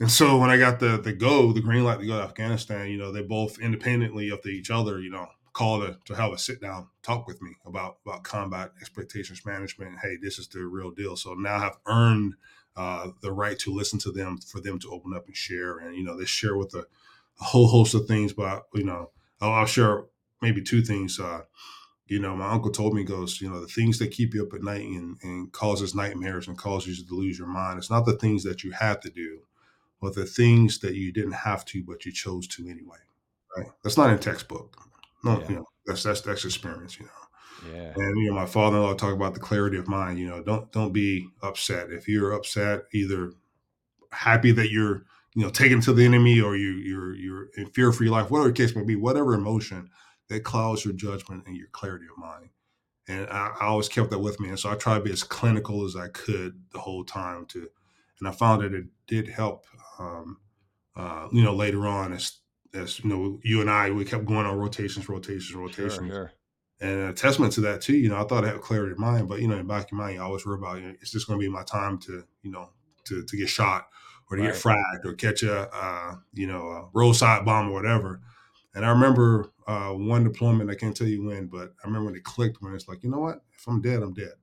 And 0.00 0.10
so 0.10 0.38
when 0.38 0.50
I 0.50 0.56
got 0.58 0.80
the 0.80 0.98
the 0.98 1.12
go, 1.12 1.52
the 1.52 1.60
green 1.60 1.84
light 1.84 2.00
to 2.00 2.06
go 2.06 2.18
to 2.18 2.24
Afghanistan, 2.24 2.88
you 2.90 2.98
know, 2.98 3.12
they 3.12 3.22
both 3.22 3.58
independently 3.58 4.30
of 4.30 4.44
each 4.46 4.70
other, 4.70 5.00
you 5.00 5.10
know, 5.10 5.28
called 5.52 5.82
to, 5.86 5.98
to 6.06 6.14
have 6.14 6.32
a 6.32 6.38
sit 6.38 6.60
down 6.60 6.88
talk 7.02 7.26
with 7.26 7.40
me 7.42 7.52
about 7.66 7.98
about 8.06 8.22
combat 8.24 8.72
expectations 8.80 9.44
management. 9.44 9.98
Hey, 10.00 10.16
this 10.20 10.38
is 10.38 10.48
the 10.48 10.60
real 10.64 10.90
deal. 10.90 11.16
So 11.16 11.34
now 11.34 11.56
I've 11.56 11.78
earned 11.86 12.34
uh, 12.80 13.10
the 13.20 13.32
right 13.32 13.58
to 13.58 13.74
listen 13.80 13.98
to 13.98 14.10
them 14.12 14.38
for 14.38 14.60
them 14.60 14.78
to 14.78 14.90
open 14.90 15.12
up 15.14 15.26
and 15.26 15.36
share. 15.36 15.78
And 15.78 15.94
you 15.96 16.04
know, 16.04 16.16
they 16.16 16.24
share 16.24 16.56
with 16.56 16.72
a, 16.74 16.84
a 17.40 17.44
whole 17.44 17.68
host 17.68 17.94
of 17.94 18.06
things, 18.06 18.32
but 18.32 18.66
you 18.74 18.84
know, 18.84 19.10
I'll, 19.40 19.52
I'll 19.52 19.66
share 19.66 20.04
maybe 20.40 20.62
two 20.62 20.82
things. 20.82 21.20
Uh, 21.20 21.42
you 22.06 22.18
know, 22.18 22.34
my 22.34 22.50
uncle 22.50 22.72
told 22.72 22.94
me, 22.94 23.04
goes, 23.04 23.40
you 23.40 23.48
know, 23.50 23.60
the 23.60 23.68
things 23.78 23.98
that 23.98 24.10
keep 24.10 24.34
you 24.34 24.42
up 24.44 24.54
at 24.54 24.62
night 24.62 24.84
and, 24.84 25.16
and 25.22 25.52
causes 25.52 25.94
nightmares 25.94 26.48
and 26.48 26.58
causes 26.58 26.98
you 26.98 27.06
to 27.06 27.14
lose 27.14 27.38
your 27.38 27.46
mind. 27.48 27.78
It's 27.78 27.90
not 27.90 28.04
the 28.06 28.16
things 28.18 28.42
that 28.44 28.64
you 28.64 28.72
have 28.72 28.98
to 29.00 29.10
do, 29.10 29.40
but 30.00 30.14
the 30.14 30.26
things 30.26 30.78
that 30.80 30.94
you 30.94 31.12
didn't 31.12 31.32
have 31.48 31.64
to, 31.66 31.84
but 31.84 32.04
you 32.04 32.12
chose 32.12 32.48
to 32.48 32.68
anyway. 32.68 32.98
Right? 33.56 33.66
That's 33.82 33.96
not 33.98 34.10
in 34.10 34.18
textbook. 34.18 34.76
No, 35.22 35.38
Yeah. 35.38 35.48
you 35.48 35.54
know, 35.56 35.66
that's 35.86 36.02
that's 36.02 36.22
that's 36.22 36.44
experience. 36.44 36.98
You 36.98 37.06
know, 37.06 37.22
Yeah. 37.66 37.92
and 37.94 38.18
you 38.18 38.30
know, 38.30 38.34
my 38.34 38.46
father-in-law 38.46 38.94
talked 38.94 39.14
about 39.16 39.34
the 39.34 39.40
clarity 39.40 39.76
of 39.76 39.88
mind. 39.88 40.18
You 40.18 40.28
know, 40.28 40.42
don't 40.42 40.70
don't 40.72 40.92
be 40.92 41.28
upset 41.42 41.90
if 41.90 42.08
you're 42.08 42.32
upset. 42.32 42.84
Either 42.92 43.32
happy 44.12 44.52
that 44.52 44.70
you're 44.70 45.04
you 45.34 45.42
know 45.42 45.50
taken 45.50 45.80
to 45.82 45.92
the 45.92 46.04
enemy 46.04 46.40
or 46.40 46.56
you 46.56 46.72
you're 46.72 47.14
you're 47.14 47.48
in 47.56 47.66
fear 47.66 47.92
for 47.92 48.04
your 48.04 48.12
life, 48.12 48.30
whatever 48.30 48.48
the 48.48 48.54
case 48.54 48.74
may 48.74 48.84
be, 48.84 48.96
whatever 48.96 49.34
emotion 49.34 49.90
that 50.28 50.44
clouds 50.44 50.84
your 50.84 50.94
judgment 50.94 51.44
and 51.46 51.56
your 51.56 51.68
clarity 51.72 52.06
of 52.10 52.18
mind. 52.18 52.50
And 53.08 53.28
I, 53.28 53.52
I 53.60 53.66
always 53.66 53.88
kept 53.88 54.10
that 54.10 54.20
with 54.20 54.38
me, 54.40 54.48
and 54.50 54.58
so 54.58 54.70
I 54.70 54.76
tried 54.76 54.98
to 54.98 55.04
be 55.04 55.12
as 55.12 55.24
clinical 55.24 55.84
as 55.84 55.96
I 55.96 56.08
could 56.08 56.62
the 56.70 56.78
whole 56.78 57.04
time 57.04 57.46
to, 57.46 57.68
and 58.20 58.28
I 58.28 58.30
found 58.30 58.62
that 58.62 58.72
it 58.72 58.86
did 59.06 59.28
help. 59.28 59.66
Um, 59.98 60.38
uh, 60.96 61.28
you 61.32 61.42
know, 61.42 61.54
later 61.54 61.86
on, 61.86 62.12
as 62.12 62.38
as 62.74 63.00
you 63.00 63.10
know, 63.10 63.40
you 63.42 63.60
and 63.60 63.70
I, 63.70 63.90
we 63.90 64.04
kept 64.04 64.24
going 64.24 64.46
on 64.46 64.56
rotations, 64.56 65.08
rotations, 65.08 65.46
Sure, 65.46 65.62
rotations, 65.62 66.12
sure. 66.12 66.32
And 66.80 67.10
a 67.10 67.12
testament 67.12 67.52
to 67.54 67.60
that 67.62 67.80
too. 67.82 67.96
You 67.96 68.08
know, 68.08 68.16
I 68.20 68.24
thought 68.24 68.44
I 68.44 68.48
had 68.48 68.60
clarity 68.60 68.92
of 68.92 68.98
mind, 68.98 69.28
but 69.28 69.40
you 69.40 69.48
know, 69.48 69.56
in 69.56 69.66
the 69.66 69.72
back 69.72 69.84
of 69.86 69.92
your 69.92 70.00
mind, 70.00 70.14
you 70.14 70.22
always 70.22 70.46
worry 70.46 70.58
about, 70.58 70.78
you 70.80 70.88
know, 70.88 70.94
is 71.00 71.12
this 71.12 71.24
going 71.24 71.38
to 71.38 71.44
be 71.44 71.50
my 71.50 71.62
time 71.64 71.98
to, 72.00 72.24
you 72.42 72.50
know, 72.50 72.70
to 73.04 73.24
to 73.24 73.36
get 73.36 73.48
shot 73.48 73.88
or 74.30 74.36
to 74.36 74.42
get 74.42 74.54
Right. 74.54 74.54
fragged 74.54 75.04
or 75.04 75.14
catch 75.14 75.42
a, 75.42 75.68
uh, 75.74 76.16
you 76.32 76.46
know, 76.46 76.68
a 76.70 76.88
roadside 76.92 77.44
bomb 77.44 77.68
or 77.70 77.72
whatever. 77.72 78.20
And 78.74 78.84
I 78.86 78.90
remember 78.90 79.52
uh, 79.66 79.90
one 79.90 80.24
deployment. 80.24 80.70
I 80.70 80.74
can't 80.76 80.96
tell 80.96 81.08
you 81.08 81.24
when, 81.24 81.48
but 81.48 81.74
I 81.82 81.86
remember 81.86 82.06
when 82.06 82.16
it 82.16 82.24
clicked. 82.24 82.62
When 82.62 82.74
it's 82.74 82.88
like, 82.88 83.02
you 83.02 83.10
know 83.10 83.18
what? 83.18 83.42
If 83.56 83.66
I'm 83.66 83.80
dead, 83.82 84.02
I'm 84.02 84.14
dead. 84.14 84.34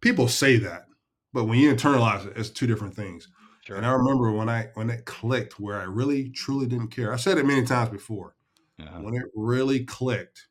People 0.00 0.28
say 0.28 0.56
that, 0.58 0.86
but 1.32 1.44
when 1.44 1.58
you 1.58 1.72
internalize 1.74 2.26
it, 2.26 2.36
it's 2.36 2.50
two 2.50 2.66
different 2.66 2.94
things. 2.94 3.28
And 3.68 3.86
I 3.86 3.92
remember 3.92 4.30
when 4.32 4.48
I 4.50 4.68
when 4.74 4.90
it 4.90 5.06
clicked, 5.06 5.58
where 5.58 5.80
I 5.80 5.84
really 5.84 6.28
truly 6.28 6.66
didn't 6.66 6.88
care. 6.88 7.12
I 7.12 7.16
said 7.16 7.38
it 7.38 7.46
many 7.46 7.64
times 7.64 7.88
before. 7.90 8.36
Uh-huh. 8.78 9.00
When 9.00 9.14
it 9.14 9.24
really 9.34 9.84
clicked, 9.84 10.48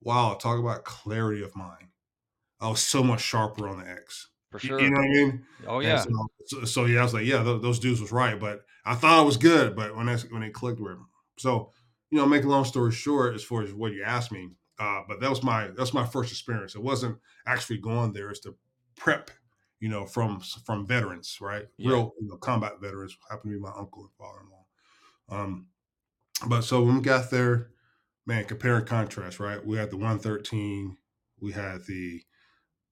wow! 0.00 0.34
Talk 0.34 0.58
about 0.58 0.84
clarity 0.84 1.42
of 1.42 1.54
mind. 1.56 1.88
I 2.60 2.68
was 2.68 2.80
so 2.80 3.02
much 3.02 3.20
sharper 3.20 3.68
on 3.68 3.78
the 3.78 3.88
X. 3.88 4.28
For 4.50 4.58
You, 4.60 4.80
you 4.80 4.90
know 4.90 4.98
what 4.98 5.04
I 5.04 5.08
mean? 5.08 5.46
Oh 5.66 5.80
yeah. 5.80 5.98
so, 5.98 6.26
so, 6.46 6.64
so 6.64 6.84
yeah, 6.86 7.00
I 7.00 7.02
was 7.02 7.14
like, 7.14 7.26
yeah, 7.26 7.42
those, 7.42 7.62
those 7.62 7.78
dudes 7.78 8.00
was 8.00 8.12
right, 8.12 8.38
but 8.40 8.64
I 8.84 8.94
thought 8.94 9.18
I 9.18 9.22
was 9.22 9.36
good. 9.36 9.76
But 9.76 9.94
when 9.94 10.06
that's 10.06 10.22
when 10.30 10.42
it 10.42 10.54
clicked 10.54 10.80
with, 10.80 10.96
so 11.38 11.70
you 12.10 12.18
know, 12.18 12.26
make 12.26 12.44
a 12.44 12.48
long 12.48 12.64
story 12.64 12.92
short, 12.92 13.34
as 13.34 13.44
far 13.44 13.62
as 13.62 13.74
what 13.74 13.92
you 13.92 14.02
asked 14.02 14.32
me, 14.32 14.48
uh, 14.78 15.02
but 15.06 15.20
that 15.20 15.28
was 15.28 15.42
my 15.42 15.68
that's 15.76 15.92
my 15.92 16.06
first 16.06 16.30
experience. 16.30 16.74
It 16.74 16.82
wasn't 16.82 17.18
actually 17.46 17.78
going 17.78 18.12
there; 18.12 18.30
it's 18.30 18.40
to 18.40 18.56
prep, 18.96 19.30
you 19.80 19.88
know, 19.88 20.06
from 20.06 20.40
from 20.64 20.86
veterans, 20.86 21.38
right? 21.40 21.66
Yeah. 21.76 21.90
Real 21.90 22.12
you 22.20 22.28
know, 22.28 22.36
combat 22.36 22.80
veterans. 22.80 23.16
Happened 23.28 23.52
to 23.52 23.58
be 23.58 23.62
my 23.62 23.72
uncle 23.76 24.02
and 24.02 24.12
father-in-law. 24.18 25.42
Um, 25.42 25.66
but 26.46 26.62
so 26.62 26.82
when 26.82 26.96
we 26.96 27.02
got 27.02 27.30
there, 27.30 27.70
man, 28.28 28.44
compare 28.44 28.76
and 28.76 28.86
contrast, 28.86 29.40
right? 29.40 29.64
We 29.64 29.78
had 29.78 29.90
the 29.90 29.96
113, 29.96 30.98
we 31.40 31.52
had 31.52 31.86
the 31.86 32.22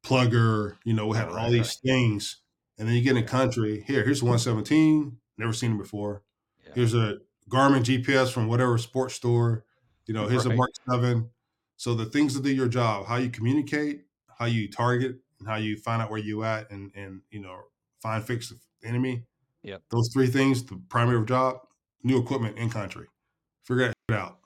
plugger, 0.04 0.76
you 0.84 0.94
know, 0.94 1.06
we 1.06 1.16
had 1.16 1.26
all 1.28 1.32
all 1.32 1.36
right, 1.36 1.42
right. 1.44 1.52
these 1.52 1.76
things. 1.76 2.38
And 2.78 2.88
then 2.88 2.96
you 2.96 3.02
get 3.02 3.16
in 3.16 3.24
country, 3.24 3.84
here, 3.86 4.02
here's 4.02 4.20
the 4.20 4.24
117, 4.24 5.18
never 5.36 5.52
seen 5.52 5.72
it 5.72 5.78
before. 5.78 6.22
Yeah. 6.64 6.72
Here's 6.74 6.94
a 6.94 7.18
Garmin 7.50 7.84
GPS 7.84 8.32
from 8.32 8.48
whatever 8.48 8.78
sports 8.78 9.14
store, 9.14 9.64
you 10.06 10.14
know, 10.14 10.26
here's 10.26 10.46
a 10.46 10.54
Mark 10.54 10.70
7. 10.90 11.28
So 11.76 11.94
the 11.94 12.06
things 12.06 12.32
that 12.34 12.42
do 12.42 12.52
your 12.52 12.68
job, 12.68 13.06
how 13.06 13.16
you 13.16 13.28
communicate, 13.28 14.04
how 14.38 14.46
you 14.46 14.70
target, 14.70 15.16
and 15.38 15.46
how 15.46 15.56
you 15.56 15.76
find 15.76 16.00
out 16.00 16.10
where 16.10 16.18
you 16.18 16.42
at 16.44 16.70
and 16.70 16.90
and 16.94 17.20
you 17.30 17.40
know, 17.40 17.58
find 18.00 18.24
fix 18.24 18.48
the 18.48 18.88
enemy. 18.88 19.24
Yeah. 19.62 19.78
Those 19.90 20.08
three 20.12 20.28
things, 20.28 20.64
the 20.64 20.80
primary 20.88 21.26
job, 21.26 21.58
new 22.02 22.18
equipment 22.18 22.56
in 22.56 22.70
country. 22.70 23.08
Figure 23.64 23.88
that 23.88 23.94
shit 24.08 24.18
out. 24.18 24.38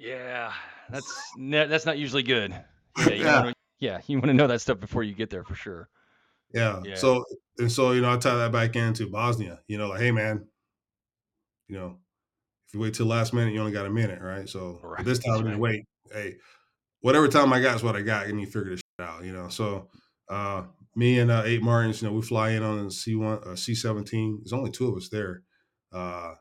Yeah. 0.00 0.52
That's 0.88 1.12
ne- 1.36 1.66
that's 1.66 1.84
not 1.84 1.98
usually 1.98 2.22
good. 2.22 2.52
Yeah, 2.98 3.10
you 3.10 3.24
yeah. 3.24 3.42
want 3.42 3.48
to 3.48 3.54
yeah, 3.80 4.00
you 4.06 4.16
want 4.16 4.26
to 4.28 4.34
know 4.34 4.46
that 4.46 4.60
stuff 4.60 4.80
before 4.80 5.02
you 5.02 5.14
get 5.14 5.30
there 5.30 5.44
for 5.44 5.54
sure. 5.54 5.88
Yeah. 6.52 6.80
Yeah. 6.84 6.96
So 6.96 7.24
and 7.58 7.70
so, 7.70 7.92
you 7.92 8.00
know, 8.00 8.12
I 8.12 8.16
tie 8.16 8.36
that 8.36 8.50
back 8.52 8.76
into 8.76 9.08
Bosnia. 9.08 9.60
You 9.68 9.78
know, 9.78 9.88
like, 9.90 10.00
hey 10.00 10.10
man, 10.10 10.46
you 11.68 11.78
know, 11.78 11.98
if 12.66 12.74
you 12.74 12.80
wait 12.80 12.94
till 12.94 13.06
last 13.06 13.32
minute, 13.34 13.52
you 13.52 13.60
only 13.60 13.72
got 13.72 13.86
a 13.86 13.90
minute, 13.90 14.20
right? 14.22 14.48
So 14.48 14.80
Right. 14.82 15.04
this 15.04 15.18
time 15.18 15.32
That's 15.34 15.40
I 15.40 15.44
didn't 15.44 15.60
right. 15.60 15.72
wait. 15.72 15.84
Hey, 16.12 16.36
whatever 17.02 17.28
time 17.28 17.52
I 17.52 17.60
got 17.60 17.76
is 17.76 17.82
what 17.82 17.94
I 17.94 18.00
got, 18.00 18.26
and 18.26 18.40
you 18.40 18.46
figure 18.46 18.70
this 18.70 18.80
out, 18.98 19.24
you 19.24 19.32
know. 19.32 19.48
So 19.48 19.88
uh 20.28 20.64
me 20.96 21.20
and 21.20 21.30
uh, 21.30 21.42
Abe 21.44 21.62
Martins, 21.62 22.02
you 22.02 22.08
know, 22.08 22.14
we 22.14 22.22
fly 22.22 22.50
in 22.50 22.62
on 22.62 22.86
a 22.86 22.90
C 22.90 23.14
one, 23.14 23.38
uh, 23.46 23.54
C 23.54 23.74
seventeen. 23.74 24.40
There's 24.42 24.52
only 24.52 24.70
two 24.70 24.88
of 24.88 24.96
us 24.96 25.08
there. 25.08 25.42
Uh, 25.92 26.34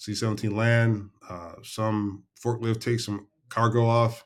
C 0.00 0.14
seventeen 0.14 0.56
land. 0.56 1.10
Uh, 1.28 1.56
some 1.62 2.24
forklift 2.42 2.80
takes 2.80 3.04
some 3.04 3.26
cargo 3.50 3.84
off, 3.84 4.24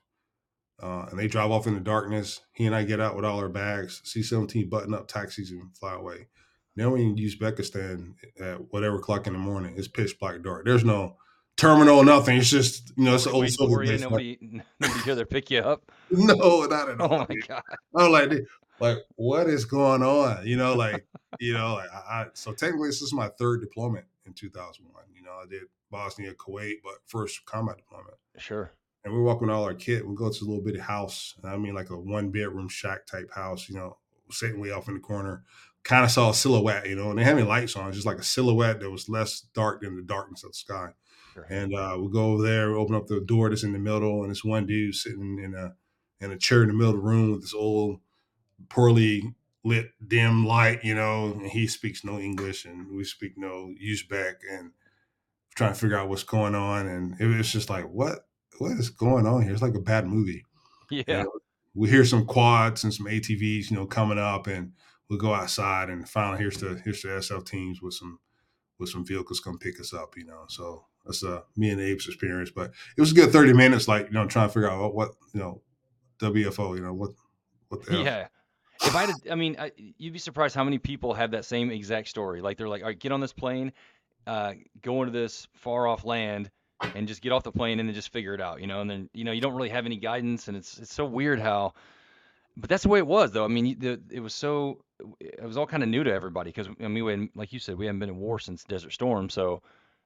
uh, 0.81 1.07
and 1.11 1.19
they 1.19 1.27
drive 1.27 1.51
off 1.51 1.67
in 1.67 1.75
the 1.75 1.81
darkness. 1.81 2.43
He 2.53 2.65
and 2.65 2.77
I 2.77 2.85
get 2.85 3.01
out 3.01 3.17
with 3.17 3.25
all 3.25 3.41
our 3.41 3.49
bags. 3.49 4.01
C 4.05 4.23
seventeen 4.23 4.69
button 4.69 4.95
up 4.95 5.09
taxis 5.09 5.51
and 5.51 5.77
fly 5.77 5.95
away. 5.95 6.29
Now 6.77 6.91
we 6.91 7.03
in 7.03 7.17
Uzbekistan 7.17 8.15
at 8.41 8.73
whatever 8.73 8.99
o'clock 8.99 9.27
in 9.27 9.33
the 9.33 9.39
morning. 9.41 9.75
It's 9.77 9.89
pitch 9.89 10.17
black 10.21 10.43
dark. 10.43 10.65
There's 10.65 10.85
no 10.85 11.17
terminal, 11.57 12.05
nothing. 12.05 12.39
It's 12.39 12.51
just 12.51 12.93
you 12.97 13.07
know, 13.07 13.17
it's 13.17 13.27
old 13.27 13.43
base. 13.43 13.59
Like, 13.59 14.01
Nobody 14.01 14.39
nobody 14.81 15.01
here 15.01 15.17
to 15.17 15.27
pick 15.27 15.51
you 15.51 15.59
up. 15.59 15.91
no, 16.13 16.67
not 16.67 16.89
at 16.89 17.01
all. 17.01 17.09
Oh 17.11 17.17
all. 17.17 17.27
my 17.29 17.37
god. 17.49 17.63
I 17.97 18.09
was 18.09 18.11
like, 18.11 18.41
like, 18.79 18.99
what 19.17 19.49
is 19.49 19.65
going 19.65 20.05
on? 20.05 20.47
You 20.47 20.57
know, 20.57 20.75
like, 20.75 21.05
you 21.41 21.53
know, 21.53 21.75
like, 21.75 21.91
I, 21.93 21.97
I 21.97 22.27
so 22.35 22.53
technically 22.53 22.91
this 22.91 23.03
is 23.03 23.13
my 23.13 23.29
third 23.41 23.61
deployment 23.61 24.07
in 24.25 24.35
2001. 24.35 25.05
Know, 25.35 25.43
I 25.43 25.47
did 25.49 25.69
Bosnia, 25.91 26.35
Kuwait, 26.35 26.77
but 26.83 26.95
first 27.07 27.45
combat 27.47 27.77
deployment. 27.79 28.17
Sure. 28.39 28.73
And 29.05 29.13
we're 29.13 29.23
walking 29.23 29.51
all 29.51 29.65
our 29.65 29.75
kit. 29.75 30.07
We 30.07 30.15
go 30.15 30.31
to 30.31 30.45
a 30.45 30.47
little 30.47 30.65
bitty 30.65 30.79
house. 30.79 31.35
I 31.45 31.57
mean, 31.57 31.75
like 31.75 31.91
a 31.91 31.99
one 31.99 32.31
bedroom 32.31 32.69
shack 32.69 33.07
type 33.07 33.31
house. 33.35 33.69
You 33.69 33.77
know, 33.77 33.99
sitting 34.31 34.61
way 34.61 34.71
off 34.71 34.89
in 34.89 34.95
the 34.95 35.01
corner. 35.01 35.45
Kind 35.83 36.05
of 36.05 36.11
saw 36.11 36.31
a 36.31 36.35
silhouette, 36.35 36.89
you 36.89 36.97
know, 36.97 37.11
and 37.11 37.19
they 37.19 37.25
had 37.25 37.37
any 37.37 37.47
lights 37.47 37.77
on, 37.77 37.93
just 37.93 38.07
like 38.07 38.17
a 38.17 38.23
silhouette 38.23 38.81
that 38.81 38.91
was 38.91 39.11
less 39.11 39.41
dark 39.55 39.83
than 39.83 39.97
the 39.97 40.03
darkness 40.03 40.43
of 40.43 40.51
the 40.51 40.55
sky. 40.55 40.89
Sure. 41.35 41.47
And 41.51 41.75
uh, 41.75 41.99
we 42.01 42.11
go 42.11 42.33
over 42.33 42.43
there, 42.43 42.71
we 42.71 42.77
open 42.77 42.95
up 42.95 43.07
the 43.07 43.21
door 43.21 43.51
that's 43.51 43.65
in 43.65 43.75
the 43.75 43.79
middle, 43.79 44.23
and 44.23 44.31
this 44.31 44.43
one 44.43 44.65
dude 44.65 44.95
sitting 44.95 45.39
in 45.39 45.55
a 45.55 45.75
in 46.25 46.31
a 46.31 46.39
chair 46.39 46.63
in 46.63 46.69
the 46.69 46.75
middle 46.75 46.95
of 46.95 46.97
the 46.97 47.03
room 47.03 47.33
with 47.33 47.43
this 47.43 47.53
old 47.53 48.01
poorly 48.71 49.35
lit 49.65 49.91
dim 50.07 50.47
light, 50.47 50.85
you 50.85 50.95
know, 50.95 51.33
and 51.33 51.47
he 51.47 51.67
speaks 51.67 52.05
no 52.05 52.19
English 52.19 52.65
and 52.65 52.95
we 52.95 53.05
speak 53.05 53.33
no 53.37 53.75
Uzbek 53.83 54.37
and 54.51 54.73
trying 55.55 55.73
to 55.73 55.79
figure 55.79 55.99
out 55.99 56.09
what's 56.09 56.23
going 56.23 56.55
on. 56.55 56.87
And 56.87 57.21
it 57.21 57.27
was 57.27 57.51
just 57.51 57.71
like, 57.71 57.85
what 57.85 58.27
what 58.59 58.73
is 58.73 58.91
going 58.91 59.27
on 59.27 59.43
here? 59.43 59.53
It's 59.53 59.63
like 59.63 59.75
a 59.75 59.81
bad 59.81 60.07
movie. 60.07 60.45
yeah. 60.91 61.03
And 61.07 61.29
we 61.75 61.89
hear 61.89 62.05
some 62.05 62.25
quads 62.25 62.85
and 62.85 62.95
some 62.95 63.07
ATVs, 63.07 63.71
you 63.71 63.77
know, 63.77 63.87
coming 63.87 64.19
up 64.19 64.47
and 64.47 64.73
we'll 65.09 65.19
go 65.19 65.35
outside 65.35 65.91
and 65.91 66.09
finally 66.09 66.39
here's 66.39 66.59
the 66.59 66.81
here's 66.85 67.03
the 67.03 67.09
SF 67.09 67.47
teams 67.47 67.83
with 67.83 67.95
some 67.95 68.19
with 68.79 68.89
some 68.89 69.05
vehicles 69.05 69.41
come 69.41 69.59
pick 69.59 69.81
us 69.81 69.93
up, 69.93 70.17
you 70.17 70.25
know. 70.25 70.45
So 70.49 70.87
that's 71.05 71.25
uh 71.25 71.43
me 71.57 71.71
and 71.71 71.81
Abe's 71.81 72.07
experience. 72.07 72.51
But 72.51 72.73
it 72.97 73.01
was 73.01 73.13
a 73.13 73.15
good 73.15 73.31
30 73.31 73.53
minutes, 73.53 73.89
like, 73.89 74.07
you 74.07 74.13
know, 74.13 74.27
trying 74.27 74.49
to 74.49 74.55
figure 74.55 74.71
out 74.71 74.81
what, 74.81 74.95
what 74.95 75.11
you 75.33 75.41
know, 75.41 75.63
WFO, 76.21 76.77
you 76.77 76.83
know, 76.83 76.95
what 76.95 77.11
what 77.69 77.85
the 77.85 77.93
hell. 77.93 78.05
Yeah. 78.05 78.29
If 78.83 78.95
I 78.95 79.07
did, 79.07 79.15
I 79.31 79.35
mean, 79.35 79.57
I, 79.59 79.73
you'd 79.77 80.13
be 80.13 80.19
surprised 80.19 80.55
how 80.55 80.65
many 80.65 80.79
people 80.79 81.15
have 81.15 81.31
that 81.31 81.45
same 81.45 81.71
exact 81.71 82.09
story. 82.09 82.43
Like 82.43 82.59
they're 82.59 82.69
like, 82.69 82.83
all 82.83 82.89
right, 82.89 82.99
get 82.99 83.13
on 83.13 83.21
this 83.21 83.33
plane, 83.33 83.73
uh, 84.27 84.55
go 84.83 85.03
into 85.03 85.13
this 85.13 85.47
far 85.55 85.87
off 85.87 86.05
land, 86.05 86.51
and 86.95 87.09
just 87.09 87.23
get 87.23 87.33
off 87.33 87.43
the 87.43 87.53
plane 87.53 87.81
and 87.81 87.89
then 87.89 87.95
just 87.95 88.13
figure 88.13 88.35
it 88.35 88.41
out, 88.41 88.61
you 88.61 88.67
know. 88.67 88.81
And 88.81 88.91
then 88.91 89.11
you 89.15 89.25
know 89.25 89.33
you 89.33 89.41
don't 89.41 89.55
really 89.55 89.71
have 89.71 89.87
any 89.87 89.97
guidance, 89.97 90.49
and 90.49 90.57
it's 90.57 90.79
it's 90.79 90.95
so 90.95 91.05
weird 91.05 91.41
how. 91.41 91.75
But 92.57 92.71
that's 92.71 92.85
the 92.85 92.89
way 92.89 93.01
it 93.01 93.07
was, 93.07 93.33
though. 93.33 93.45
I 93.45 93.49
mean, 93.49 93.79
the 93.79 94.01
it 94.11 94.21
was 94.21 94.35
so 94.35 94.85
it 95.21 95.43
was 95.43 95.57
all 95.57 95.67
kind 95.67 95.83
of 95.83 95.89
new 95.89 96.05
to 96.05 96.13
everybody 96.13 96.51
because 96.51 96.69
I 96.69 96.89
mean, 96.89 97.05
we 97.05 97.11
hadn't, 97.13 97.37
like 97.37 97.53
you 97.53 97.59
said, 97.59 97.77
we 97.77 97.87
haven't 97.87 97.99
been 98.01 98.11
in 98.11 98.17
war 98.19 98.39
since 98.39 98.65
Desert 98.65 98.93
Storm, 98.93 99.29
so 99.31 99.63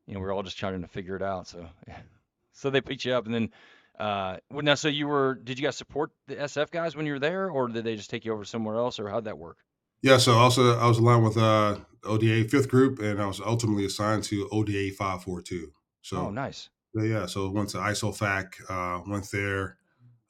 you 0.07 0.15
know 0.15 0.21
we 0.21 0.27
are 0.27 0.33
all 0.33 0.43
just 0.43 0.59
trying 0.59 0.81
to 0.83 0.89
figure 0.89 1.17
it 1.17 1.23
out. 1.23 1.47
So 1.49 1.67
yeah. 1.87 1.99
So 2.53 2.71
they 2.71 2.81
picked 2.81 3.05
you 3.05 3.13
up, 3.15 3.27
and 3.27 3.35
then 3.35 3.51
Uh, 3.99 4.39
now, 4.51 4.75
so 4.75 4.89
you 4.89 5.09
were, 5.09 5.35
did 5.35 5.59
you 5.59 5.65
guys 5.65 5.77
support 5.77 6.11
the 6.29 6.37
SF 6.37 6.71
guys 6.71 6.97
when 6.97 7.07
you 7.07 7.13
were 7.13 7.19
there, 7.19 7.51
or 7.51 7.69
did 7.69 7.85
they 7.85 7.97
just 7.97 8.11
take 8.11 8.25
you 8.25 8.33
over 8.33 8.45
somewhere 8.45 8.77
else, 8.77 9.01
or 9.01 9.09
how'd 9.09 9.25
that 9.25 9.39
work? 9.39 9.59
Yeah, 10.03 10.19
so 10.19 10.33
also 10.35 10.79
I 10.79 10.87
was 10.87 10.99
aligned 10.99 11.25
with 11.25 11.37
uh 11.37 11.81
ODA 12.05 12.49
fifth 12.49 12.69
group, 12.69 13.01
and 13.01 13.21
I 13.21 13.27
was 13.27 13.41
ultimately 13.41 13.85
assigned 13.85 14.25
to 14.25 14.49
ODA 14.51 14.93
five 14.93 15.23
four 15.25 15.43
two. 15.43 15.73
Oh, 16.13 16.29
So 16.29 16.31
nice. 16.31 16.69
yeah, 16.95 17.03
yeah, 17.05 17.27
so 17.27 17.51
went 17.51 17.71
to 17.71 17.79
ISOFAC, 17.79 18.55
uh, 18.71 19.03
went 19.09 19.31
there. 19.31 19.79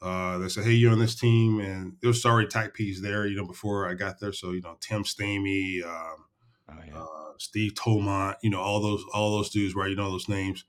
Uh, 0.00 0.38
they 0.38 0.48
said, 0.48 0.64
"Hey, 0.64 0.72
you're 0.72 0.92
on 0.92 0.98
this 1.00 1.16
team," 1.18 1.60
and 1.60 1.96
there 2.00 2.08
was 2.08 2.24
already 2.24 2.48
TACPs 2.48 3.00
there, 3.02 3.26
you 3.26 3.36
know, 3.36 3.46
before 3.46 3.88
I 3.88 3.94
got 3.94 4.20
there. 4.20 4.32
So 4.32 4.52
you 4.52 4.60
know, 4.62 4.76
Tim 4.80 5.04
Stamey, 5.04 5.84
um, 5.84 6.26
Oh, 6.68 6.74
yeah. 6.86 6.98
uh, 6.98 7.32
Steve 7.38 7.74
Tomont, 7.74 8.36
you 8.42 8.50
know, 8.50 8.60
all 8.60 8.80
those 8.80 9.04
all 9.12 9.32
those 9.36 9.50
dudes, 9.50 9.74
right? 9.74 9.90
You 9.90 9.96
know 9.96 10.10
those 10.10 10.28
names. 10.28 10.64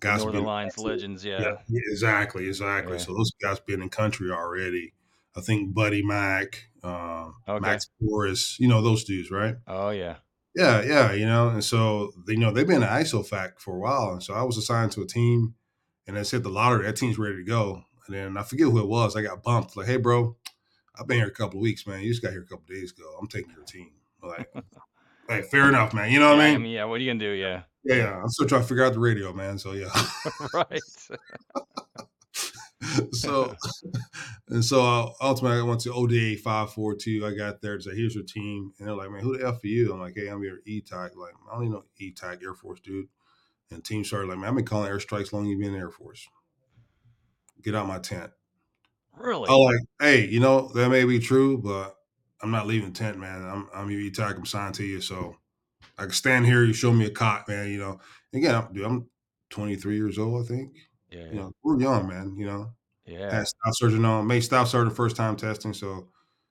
Guys 0.00 0.24
have 0.24 0.32
Northern 0.32 0.32
been 0.32 0.46
Lions 0.46 0.78
legends, 0.78 1.24
yeah, 1.24 1.40
yeah. 1.42 1.56
yeah, 1.68 1.80
exactly, 1.92 2.46
exactly. 2.48 2.96
Yeah. 2.96 2.98
So 2.98 3.14
those 3.14 3.32
guys 3.42 3.60
been 3.60 3.82
in 3.82 3.88
country 3.90 4.30
already. 4.30 4.94
I 5.36 5.40
think 5.40 5.74
Buddy 5.74 6.02
Mack, 6.02 6.68
um, 6.82 7.34
Okay. 7.48 7.60
Max 7.60 7.88
Forrest, 8.00 8.58
you 8.60 8.68
know 8.68 8.82
those 8.82 9.04
dudes, 9.04 9.30
right? 9.30 9.56
Oh, 9.66 9.90
yeah. 9.90 10.18
Yeah, 10.54 10.82
yeah, 10.82 11.12
you 11.12 11.24
know, 11.24 11.48
and 11.48 11.64
so 11.64 12.12
you 12.28 12.36
know 12.36 12.50
they've 12.52 12.66
been 12.66 12.82
at 12.82 12.90
ISOFAC 13.02 13.58
for 13.58 13.76
a 13.76 13.78
while, 13.80 14.12
and 14.12 14.22
so 14.22 14.34
I 14.34 14.42
was 14.42 14.58
assigned 14.58 14.92
to 14.92 15.02
a 15.02 15.06
team, 15.06 15.54
and 16.06 16.14
they 16.16 16.24
said 16.24 16.42
the 16.42 16.50
lottery 16.50 16.84
that 16.84 16.96
team's 16.96 17.18
ready 17.18 17.36
to 17.36 17.44
go, 17.44 17.84
and 18.06 18.14
then 18.14 18.36
I 18.36 18.42
forget 18.42 18.66
who 18.66 18.78
it 18.78 18.86
was. 18.88 19.16
I 19.16 19.22
got 19.22 19.42
bumped 19.42 19.76
like, 19.78 19.86
"Hey, 19.86 19.96
bro, 19.96 20.36
I've 20.98 21.06
been 21.06 21.18
here 21.18 21.26
a 21.26 21.30
couple 21.30 21.58
of 21.58 21.62
weeks, 21.62 21.86
man. 21.86 22.02
You 22.02 22.10
just 22.10 22.22
got 22.22 22.32
here 22.32 22.42
a 22.42 22.46
couple 22.46 22.64
of 22.64 22.68
days 22.68 22.92
ago. 22.92 23.16
I'm 23.20 23.28
taking 23.28 23.52
your 23.52 23.64
team." 23.64 23.92
Like, 24.22 24.52
hey, 25.28 25.42
fair 25.42 25.68
enough, 25.70 25.94
man. 25.94 26.10
You 26.12 26.20
know 26.20 26.36
what 26.36 26.38
Yeah, 26.38 26.44
I 26.44 26.48
I 26.48 26.52
mean? 26.52 26.62
mean, 26.62 26.72
yeah, 26.72 26.84
what 26.84 26.96
are 26.96 27.04
you 27.04 27.10
gonna 27.10 27.20
do? 27.20 27.30
Yeah. 27.32 27.62
Yeah, 27.84 27.96
yeah. 27.96 28.20
I'm 28.22 28.28
still 28.28 28.46
trying 28.46 28.62
to 28.62 28.68
figure 28.68 28.84
out 28.84 28.92
the 28.92 29.00
radio, 29.00 29.32
man. 29.32 29.58
So 29.58 29.72
yeah. 29.72 29.88
Right. 30.52 30.82
so 33.12 33.54
and 34.48 34.64
so 34.64 34.82
uh, 34.82 35.10
ultimately 35.20 35.58
I 35.58 35.62
went 35.62 35.80
to 35.82 35.92
ODA 35.92 36.36
five 36.38 36.72
four 36.72 36.94
two. 36.94 37.24
I 37.26 37.34
got 37.34 37.60
there 37.60 37.76
to 37.76 37.82
say, 37.82 37.94
here's 37.94 38.14
your 38.14 38.24
team. 38.24 38.72
And 38.78 38.88
they're 38.88 38.94
like, 38.94 39.10
man, 39.10 39.22
who 39.22 39.36
the 39.36 39.46
F 39.46 39.62
are 39.62 39.66
you? 39.66 39.92
I'm 39.92 40.00
like, 40.00 40.14
hey, 40.16 40.28
I'm 40.28 40.42
your 40.42 40.58
ETAC. 40.66 41.16
Like, 41.16 41.34
I 41.50 41.54
don't 41.54 41.64
even 41.64 41.72
know 41.72 41.84
ETAC 42.00 42.42
Air 42.42 42.54
Force, 42.54 42.80
dude. 42.80 43.08
And 43.70 43.84
team 43.84 44.04
started 44.04 44.28
like, 44.28 44.38
man, 44.38 44.50
I've 44.50 44.56
been 44.56 44.64
calling 44.64 44.90
airstrikes 44.90 45.32
long 45.32 45.46
you've 45.46 45.58
been 45.58 45.68
in 45.68 45.74
the 45.74 45.80
Air 45.80 45.90
Force. 45.90 46.28
Get 47.62 47.74
out 47.74 47.86
my 47.86 47.98
tent. 47.98 48.30
Really? 49.16 49.48
I'm 49.48 49.60
like, 49.60 49.82
hey, 50.00 50.26
you 50.26 50.40
know, 50.40 50.68
that 50.74 50.88
may 50.88 51.04
be 51.04 51.18
true, 51.18 51.58
but 51.58 51.96
I'm 52.42 52.50
not 52.50 52.66
leaving 52.66 52.92
the 52.92 52.98
tent, 52.98 53.18
man. 53.18 53.44
I'm 53.44 53.68
I'm 53.74 53.90
your 53.90 54.00
ETAC. 54.00 54.36
I'm 54.36 54.46
signed 54.46 54.74
to 54.76 54.84
you. 54.84 55.00
So 55.00 55.36
I 55.98 56.02
can 56.02 56.12
stand 56.12 56.46
here, 56.46 56.64
you 56.64 56.72
show 56.72 56.92
me 56.92 57.06
a 57.06 57.10
cot, 57.10 57.48
man, 57.48 57.70
you 57.70 57.78
know. 57.78 58.00
Again, 58.32 58.54
I'm, 58.54 58.72
dude, 58.72 58.84
I'm 58.84 59.08
23 59.50 59.96
years 59.96 60.18
old, 60.18 60.44
I 60.44 60.48
think. 60.48 60.72
Yeah. 61.12 61.26
You 61.26 61.34
know, 61.34 61.52
we're 61.62 61.80
young, 61.80 62.08
man, 62.08 62.34
you 62.36 62.46
know 62.46 62.72
Yeah. 63.06 63.30
had 63.34 63.46
staff 63.48 63.74
sergeant 63.74 64.06
on, 64.06 64.26
made 64.26 64.40
staff 64.40 64.68
sergeant 64.68 64.96
first 64.96 65.16
time 65.16 65.36
testing. 65.36 65.74
So 65.74 66.08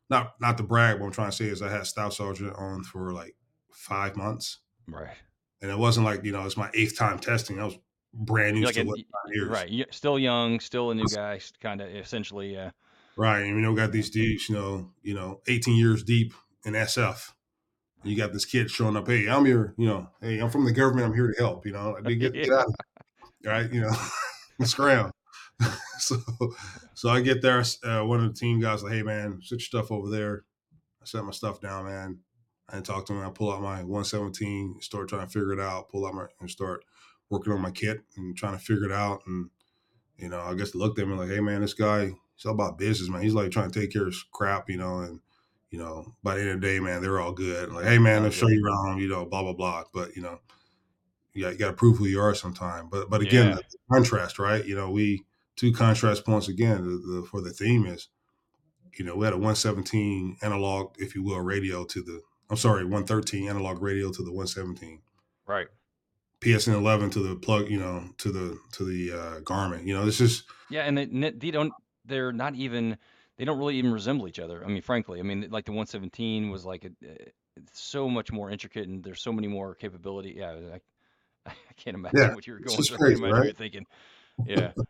not 0.10 0.34
not 0.40 0.58
to 0.58 0.64
brag, 0.64 1.00
what 1.00 1.08
I'm 1.08 1.12
trying 1.12 1.32
to 1.32 1.36
say 1.36 1.46
is 1.46 1.62
I 1.62 1.70
had 1.72 1.88
staff 1.88 2.14
sergeant 2.14 2.54
on 2.56 2.84
for 2.84 3.14
like 3.14 3.36
five 3.72 4.16
months. 4.16 4.60
Right. 4.88 5.16
And 5.62 5.70
it 5.72 5.78
wasn't 5.78 6.06
like, 6.06 6.24
you 6.26 6.32
know, 6.32 6.46
it's 6.46 6.58
my 6.58 6.70
eighth 6.74 6.98
time 6.98 7.20
testing. 7.20 7.60
I 7.60 7.66
was 7.66 7.78
brand 8.14 8.56
new 8.58 8.66
like 8.66 8.74
still 8.74 8.94
a, 8.94 8.98
years. 9.34 9.48
right. 9.50 9.86
still 9.92 10.20
young, 10.20 10.60
still 10.60 10.92
a 10.92 10.96
new 10.96 11.06
guy, 11.08 11.40
kind 11.62 11.82
of 11.82 11.90
essentially. 11.90 12.54
Yeah. 12.54 12.72
Right. 13.16 13.40
And 13.42 13.50
you 13.56 13.62
know, 13.62 13.72
we 13.72 13.78
got 13.78 13.92
these 13.92 14.10
dudes, 14.10 14.50
you 14.50 14.56
know, 14.56 14.90
you 15.02 15.14
know, 15.14 15.42
18 15.48 15.76
years 15.78 16.04
deep 16.04 16.34
in 16.66 16.74
SF. 16.74 17.32
You 18.04 18.18
got 18.18 18.34
this 18.34 18.46
kid 18.46 18.72
showing 18.72 18.98
up, 18.98 19.08
hey, 19.08 19.30
I'm 19.30 19.46
here, 19.46 19.76
you 19.78 19.88
know, 19.88 20.10
hey, 20.22 20.40
I'm 20.40 20.50
from 20.50 20.66
the 20.66 20.72
government, 20.72 21.06
I'm 21.08 21.14
here 21.14 21.32
to 21.32 21.38
help, 21.40 21.66
you 21.68 21.72
know. 21.72 21.92
Like, 22.04 22.18
get, 22.20 22.34
get 22.34 22.48
Yeah. 22.48 22.54
out 22.56 22.66
of 22.66 22.66
here. 22.68 22.76
Right, 23.44 23.72
you 23.74 23.82
know, 23.82 23.92
scram. 24.68 25.12
so 26.00 26.18
so 26.94 27.10
I 27.10 27.22
get 27.22 27.42
there, 27.42 27.64
uh, 27.84 28.04
one 28.04 28.24
of 28.24 28.34
the 28.34 28.40
team 28.40 28.60
guys 28.60 28.84
like, 28.84 28.94
hey 28.94 29.04
man, 29.04 29.40
sit 29.42 29.60
your 29.60 29.60
stuff 29.60 29.92
over 29.92 30.10
there. 30.10 30.44
I 31.02 31.06
set 31.06 31.24
my 31.24 31.32
stuff 31.32 31.62
down, 31.62 31.86
man. 31.86 32.20
I 32.70 32.76
didn't 32.76 32.86
talk 32.86 33.06
to 33.08 33.14
him. 33.14 33.26
I 33.26 33.30
pull 33.30 33.52
out 33.52 33.62
my 33.62 33.84
117, 33.84 34.78
start 34.80 35.10
trying 35.10 35.26
to 35.26 35.32
figure 35.32 35.54
it 35.54 35.60
out, 35.60 35.90
pull 35.90 36.06
out 36.06 36.14
my 36.14 36.26
and 36.40 36.50
start 36.50 36.86
working 37.30 37.54
on 37.54 37.62
my 37.62 37.72
kit 37.72 38.02
and 38.16 38.36
trying 38.36 38.58
to 38.58 38.64
figure 38.64 38.86
it 38.86 38.92
out. 38.92 39.22
And 39.28 39.50
you 40.18 40.30
know, 40.30 40.40
I 40.40 40.54
guess 40.54 40.76
looked 40.76 41.00
at 41.00 41.06
him 41.06 41.18
like, 41.18 41.30
hey 41.30 41.40
man, 41.40 41.62
this 41.62 41.74
guy, 41.74 42.06
he's 42.36 42.46
all 42.46 42.54
about 42.54 42.78
business, 42.78 43.10
man. 43.10 43.22
He's 43.22 43.34
like 43.34 43.52
trying 43.52 43.72
to 43.72 43.80
take 43.80 43.92
care 43.92 44.04
of 44.04 44.10
his 44.10 44.24
crap, 44.32 44.70
you 44.70 44.78
know, 44.78 45.00
and 45.00 45.20
you 45.70 45.80
know, 45.80 46.14
by 46.22 46.36
the 46.36 46.42
end 46.42 46.52
of 46.52 46.62
the 46.62 46.68
day, 46.68 46.80
man, 46.80 47.02
they're 47.02 47.20
all 47.20 47.32
good. 47.32 47.72
Like, 47.72 47.86
hey 47.86 47.98
man, 47.98 48.24
let's 48.24 48.36
show 48.36 48.50
you 48.50 48.64
around, 48.66 49.00
you 49.00 49.08
know, 49.08 49.26
blah 49.26 49.42
blah 49.42 49.54
blah. 49.54 49.84
But 49.94 50.16
you 50.16 50.22
know, 50.22 50.40
you 51.34 51.44
got, 51.44 51.54
you 51.54 51.58
got 51.60 51.68
to 51.68 51.74
prove 51.74 51.98
who 51.98 52.06
you 52.06 52.20
are 52.20 52.36
sometime. 52.36 52.90
But 52.90 53.10
but 53.10 53.22
again, 53.22 53.50
Yeah. 53.50 53.56
the 53.56 53.78
contrast, 53.92 54.40
right? 54.40 54.66
You 54.66 54.76
know, 54.76 54.90
we 54.92 55.24
two 55.56 55.72
contrast 55.72 56.26
points 56.26 56.48
again 56.48 56.84
the, 56.84 56.98
the, 57.22 57.28
for 57.30 57.42
the 57.42 57.52
theme 57.52 57.86
is, 57.86 58.10
you 58.98 59.06
know, 59.06 59.16
we 59.16 59.26
had 59.26 59.34
a 59.34 59.38
117 59.38 60.38
analog, 60.42 60.96
if 60.98 61.16
you 61.16 61.24
will, 61.24 61.40
radio 61.42 61.86
to 61.86 62.02
the. 62.02 62.22
I'm 62.50 62.58
sorry, 62.58 62.84
113 62.84 63.48
analog 63.48 63.82
radio 63.82 64.12
to 64.12 64.24
the 64.24 64.32
117. 64.32 65.02
Right. 65.48 65.68
PSN 66.42 66.74
11 66.74 67.12
to 67.12 67.20
the 67.20 67.36
plug, 67.36 67.70
you 67.70 67.80
know, 67.80 68.10
to 68.18 68.32
the 68.32 68.58
to 68.74 68.84
the 68.84 69.12
uh, 69.12 69.40
Garmin. 69.42 69.86
You 69.86 69.94
know, 69.94 70.06
this 70.06 70.20
is 70.20 70.44
Yeah, 70.70 70.82
and 70.82 70.98
they, 70.98 71.06
they 71.06 71.52
don't. 71.52 71.72
They're 72.06 72.34
not 72.34 72.56
even. 72.56 72.98
They 73.38 73.46
don't 73.46 73.58
really 73.58 73.78
even 73.78 73.92
resemble 73.92 74.28
each 74.28 74.40
other. 74.40 74.64
I 74.64 74.68
mean, 74.68 74.82
frankly, 74.82 75.20
I 75.20 75.24
mean, 75.24 75.48
like 75.50 75.66
the 75.66 75.72
117 75.72 76.52
was 76.52 76.66
like 76.66 76.84
a, 76.84 76.88
uh, 76.88 77.16
it's 77.56 77.82
so 77.82 78.08
much 78.10 78.32
more 78.32 78.52
intricate, 78.52 78.88
and 78.88 79.04
there's 79.04 79.22
so 79.22 79.32
many 79.32 79.48
more 79.48 79.74
capability. 79.76 80.36
Yeah, 80.38 80.52
I, 80.52 80.80
I 81.48 81.74
can't 81.76 81.96
imagine 81.96 82.20
yeah, 82.20 82.36
what 82.36 82.48
you 82.48 82.54
were 82.54 82.60
going 82.60 82.82
through. 82.82 82.98
Crazy, 82.98 83.22
right? 83.22 83.46
you're 83.46 83.54
thinking. 83.54 83.86
Yeah. 84.46 84.72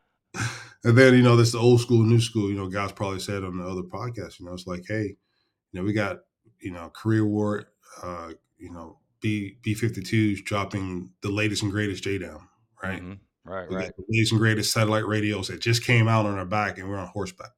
And 0.84 0.98
then 0.98 1.14
you 1.14 1.22
know, 1.22 1.36
this 1.36 1.52
the 1.52 1.60
old 1.60 1.80
school, 1.80 2.04
new 2.04 2.20
school. 2.20 2.50
You 2.50 2.56
know, 2.56 2.68
guys 2.68 2.92
probably 2.92 3.20
said 3.20 3.44
on 3.44 3.58
the 3.58 3.64
other 3.64 3.84
podcast. 3.84 4.40
You 4.40 4.48
know, 4.48 4.54
it's 4.54 4.66
like, 4.66 4.84
hey, 4.88 5.16
you 5.72 5.80
know, 5.80 5.84
we 5.84 5.94
got 5.94 6.22
you 6.60 6.72
know 6.72 6.90
career 6.90 7.26
war, 7.26 7.66
uh, 8.02 8.32
you 8.58 8.72
know, 8.72 8.98
B 9.20 9.58
B 9.62 9.76
52s 9.76 10.44
dropping 10.44 11.12
the 11.22 11.30
latest 11.30 11.62
and 11.62 11.72
greatest 11.72 12.04
JDAM, 12.04 12.48
right? 12.82 13.00
hmm 13.00 13.14
Right. 13.44 13.70
We 13.70 13.76
Right. 13.76 13.92
the 13.96 14.04
latest 14.10 14.32
and 14.34 14.42
greatest 14.42 14.72
satellite 14.72 15.08
radios 15.08 15.48
that 15.48 15.62
just 15.62 15.84
came 15.84 16.08
out 16.08 16.26
on 16.26 16.38
our 16.38 16.46
back, 16.46 16.78
and 16.78 16.90
we're 16.90 16.98
on 16.98 17.08
horseback. 17.08 17.52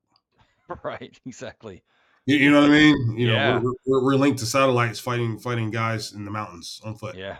Right. 0.83 1.19
Exactly. 1.25 1.83
You, 2.25 2.37
you 2.37 2.51
know 2.51 2.61
what 2.61 2.69
I 2.69 2.73
mean? 2.73 3.17
You 3.17 3.27
know, 3.27 3.61
we're, 3.61 3.73
we're, 3.85 4.03
we're 4.05 4.15
linked 4.15 4.39
to 4.39 4.45
satellites 4.45 4.97
fighting 4.99 5.37
fighting 5.39 5.71
guys 5.71 6.13
in 6.13 6.23
the 6.25 6.31
mountains 6.31 6.81
on 6.83 6.95
foot. 6.95 7.15
Yeah. 7.15 7.37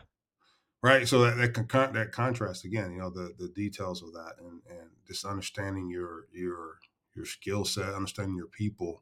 Right 0.84 1.08
so 1.08 1.22
that 1.22 1.38
that, 1.38 1.68
con- 1.68 1.94
that 1.94 2.12
contrast 2.12 2.66
again 2.66 2.92
you 2.92 3.00
know 3.00 3.10
the 3.10 3.34
the 3.40 3.48
details 3.50 4.04
of 4.04 4.14
that 4.14 4.34
and 4.40 4.62
and 4.70 4.90
just 5.08 5.26
understanding 5.26 5.90
your 5.90 6.28
your 6.32 6.78
your 7.16 7.26
skill 7.26 7.66
set 7.66 7.94
understanding 7.94 8.36
your 8.36 8.48
people 8.48 9.02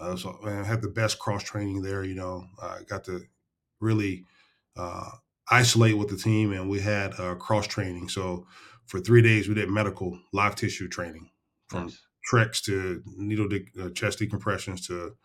uh, 0.00 0.16
so 0.16 0.38
I 0.44 0.64
had 0.64 0.82
the 0.82 0.88
best 0.88 1.18
cross 1.18 1.44
training 1.44 1.82
there 1.82 2.02
you 2.02 2.14
know 2.14 2.46
I 2.60 2.80
got 2.88 3.04
to 3.04 3.20
really 3.80 4.24
uh, 4.76 5.10
isolate 5.50 5.96
with 5.96 6.08
the 6.08 6.16
team 6.16 6.52
and 6.52 6.68
we 6.68 6.80
had 6.80 7.12
uh, 7.18 7.34
cross 7.36 7.66
training 7.66 8.08
so 8.08 8.46
for 8.86 8.98
three 9.00 9.22
days 9.22 9.48
we 9.48 9.54
did 9.54 9.68
medical 9.68 10.18
live 10.32 10.56
tissue 10.56 10.88
training 10.88 11.30
from 11.68 11.84
Nice. 11.84 12.00
treks 12.24 12.60
to 12.62 13.02
needle 13.06 13.48
de- 13.48 13.66
uh, 13.80 13.90
chest 13.90 14.18
decompressions 14.18 14.86
to 14.86 15.16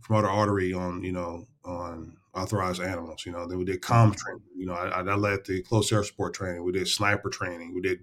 from 0.00 0.16
promoter 0.16 0.28
artery 0.28 0.72
on 0.72 1.02
you 1.02 1.12
know 1.12 1.46
on 1.64 2.16
authorized 2.34 2.80
animals. 2.80 3.24
You 3.26 3.32
know, 3.32 3.46
then 3.46 3.58
we 3.58 3.64
did 3.64 3.80
comms 3.80 4.16
training. 4.16 4.42
You 4.56 4.66
know, 4.66 4.74
I, 4.74 5.00
I 5.00 5.14
led 5.14 5.44
the 5.46 5.62
close 5.62 5.92
air 5.92 6.04
support 6.04 6.34
training. 6.34 6.64
We 6.64 6.72
did 6.72 6.88
sniper 6.88 7.30
training. 7.30 7.74
We 7.74 7.80
did 7.80 8.00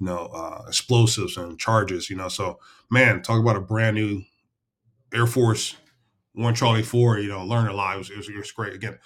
you 0.00 0.06
know 0.06 0.26
uh, 0.26 0.64
explosives 0.68 1.36
and 1.36 1.58
charges. 1.58 2.10
You 2.10 2.16
know, 2.16 2.28
so 2.28 2.58
man, 2.90 3.22
talk 3.22 3.40
about 3.40 3.56
a 3.56 3.60
brand 3.60 3.96
new 3.96 4.22
Air 5.12 5.26
Force 5.26 5.76
One 6.34 6.54
Charlie 6.54 6.82
Four. 6.82 7.18
You 7.18 7.28
know, 7.28 7.44
learn 7.44 7.68
a 7.68 7.72
lot. 7.72 7.96
It 7.96 7.98
was, 7.98 8.10
it 8.10 8.16
was, 8.16 8.28
it 8.28 8.36
was 8.36 8.52
great. 8.52 8.74
Again, 8.74 8.98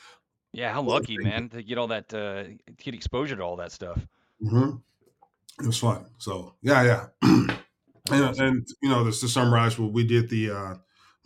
Yeah. 0.53 0.73
How 0.73 0.83
lucky, 0.83 1.16
man, 1.19 1.49
to 1.51 1.62
get 1.62 1.79
all 1.79 1.89
that, 1.89 2.12
uh, 2.12 2.45
get 2.77 2.95
exposure 2.95 3.37
to 3.37 3.43
all 3.43 3.57
that 3.57 3.73
stuff. 3.73 4.07
hmm 4.41 4.77
it 5.61 5.66
was 5.66 5.79
fun. 5.79 6.07
So 6.19 6.55
yeah, 6.62 7.09
yeah. 7.23 7.57
And, 8.11 8.25
awesome. 8.25 8.47
and 8.47 8.69
you 8.81 8.89
know, 8.89 9.05
just 9.05 9.21
to 9.21 9.29
summarize, 9.29 9.79
well, 9.79 9.91
we 9.91 10.03
did 10.03 10.31
the 10.31 10.51
uh, 10.51 10.75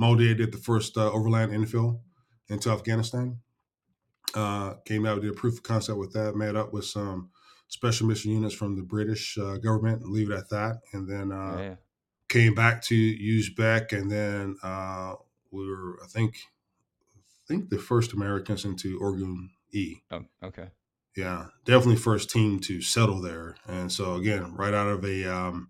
Moldia 0.01 0.37
did 0.37 0.51
the 0.51 0.59
first 0.59 0.97
uh, 0.97 1.13
overland 1.13 1.53
infill 1.53 2.01
into 2.53 2.71
Afghanistan. 2.71 3.39
Uh, 4.35 4.75
came 4.87 5.05
out, 5.05 5.21
did 5.21 5.31
a 5.31 5.35
proof 5.35 5.55
of 5.59 5.63
concept 5.63 5.99
with 5.99 6.13
that, 6.15 6.35
met 6.35 6.57
up 6.57 6.73
with 6.73 6.85
some 6.87 7.31
special 7.69 8.07
mission 8.07 8.31
units 8.33 8.55
from 8.55 8.77
the 8.77 8.83
British 8.83 9.37
uh, 9.39 9.57
government, 9.59 10.03
and 10.03 10.13
leave 10.13 10.31
it 10.31 10.35
at 10.37 10.49
that, 10.51 10.81
and 10.93 11.09
then 11.09 11.33
uh, 11.33 11.57
Yeah. 11.59 11.77
came 12.29 12.55
back 12.55 12.83
to 12.85 12.95
Uzbek, 12.95 13.93
and 13.93 14.11
then 14.11 14.57
uh, 14.63 15.15
we 15.51 15.69
were, 15.69 15.99
I 16.03 16.07
think, 16.07 16.37
I 17.17 17.45
think 17.47 17.69
the 17.69 17.79
first 17.79 18.13
Americans 18.15 18.65
into 18.65 18.99
Orgun 19.01 19.49
E. 19.73 19.97
Oh, 20.11 20.25
okay. 20.43 20.69
Yeah, 21.17 21.49
definitely 21.67 21.97
first 21.97 22.31
team 22.31 22.59
to 22.61 22.81
settle 22.81 23.21
there, 23.21 23.57
and 23.67 23.93
so 23.93 24.15
again, 24.15 24.55
right 24.55 24.73
out 24.73 24.89
of 24.89 25.05
a 25.05 25.25
um, 25.31 25.69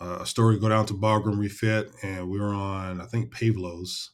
a 0.00 0.26
story, 0.26 0.58
go 0.58 0.68
down 0.70 0.86
to 0.86 0.94
Bagram 0.94 1.38
refit, 1.38 1.92
and 2.02 2.28
we 2.28 2.40
were 2.40 2.54
on, 2.54 3.00
I 3.00 3.06
think, 3.06 3.32
Pavlos, 3.32 4.08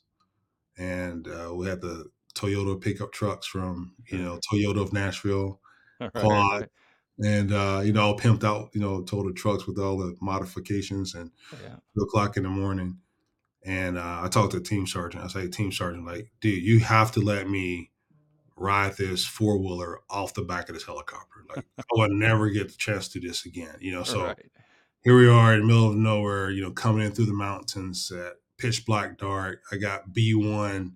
and 0.79 1.29
uh, 1.29 1.53
we 1.55 1.67
had 1.67 1.81
the 1.81 2.07
Toyota 2.35 2.81
pickup 2.81 3.13
trucks 3.13 3.47
from 3.47 3.95
you 4.09 4.19
know 4.23 4.39
Toyota 4.53 4.83
of 4.83 4.93
Nashville, 4.93 5.61
Right. 6.01 6.13
Quad, 6.15 6.69
and 7.25 7.53
uh, 7.53 7.83
you 7.85 7.93
know, 7.93 8.03
all 8.03 8.19
pimped 8.19 8.45
out, 8.45 8.71
you 8.75 8.81
know, 8.81 9.03
total 9.03 9.33
trucks 9.33 9.67
with 9.67 9.79
all 9.79 9.99
the 9.99 10.17
modifications 10.21 11.15
and 11.15 11.31
Yeah. 11.63 11.77
two 11.97 12.03
o'clock 12.05 12.37
in 12.37 12.43
the 12.45 12.51
morning. 12.51 12.99
And 13.65 13.99
uh, 13.99 14.21
I 14.23 14.29
talked 14.29 14.53
to 14.53 14.59
the 14.61 14.65
team 14.65 14.87
sergeant. 14.87 15.25
I 15.25 15.29
say, 15.29 15.49
team 15.49 15.73
sergeant, 15.73 16.07
like, 16.07 16.31
dude, 16.41 16.63
you 16.63 16.81
have 16.81 17.13
to 17.13 17.21
let 17.21 17.49
me 17.51 17.91
ride 18.57 18.97
this 18.97 19.25
four 19.25 19.59
wheeler 19.59 20.01
off 20.11 20.35
the 20.35 20.43
back 20.43 20.69
of 20.69 20.75
this 20.75 20.85
helicopter. 20.85 21.45
Like, 21.49 21.67
I 21.81 21.85
would 21.93 22.13
never 22.13 22.51
get 22.51 22.69
the 22.69 22.77
chance 22.77 23.09
to 23.09 23.21
do 23.21 23.29
this 23.29 23.47
again, 23.47 23.77
you 23.81 23.93
know. 23.93 24.03
So 24.05 24.25
Right. 24.27 24.39
here 25.03 25.17
we 25.17 25.29
are 25.29 25.55
in 25.55 25.61
the 25.61 25.67
middle 25.67 25.91
of 25.91 25.97
nowhere, 25.97 26.51
you 26.51 26.63
know, 26.63 26.73
coming 26.73 27.07
in 27.07 27.13
through 27.13 27.27
the 27.27 27.33
mountains 27.35 28.11
at 28.13 28.35
pitch 28.59 28.87
black 28.87 29.19
dark. 29.19 29.63
I 29.71 29.77
got 29.77 30.11
B1, 30.11 30.93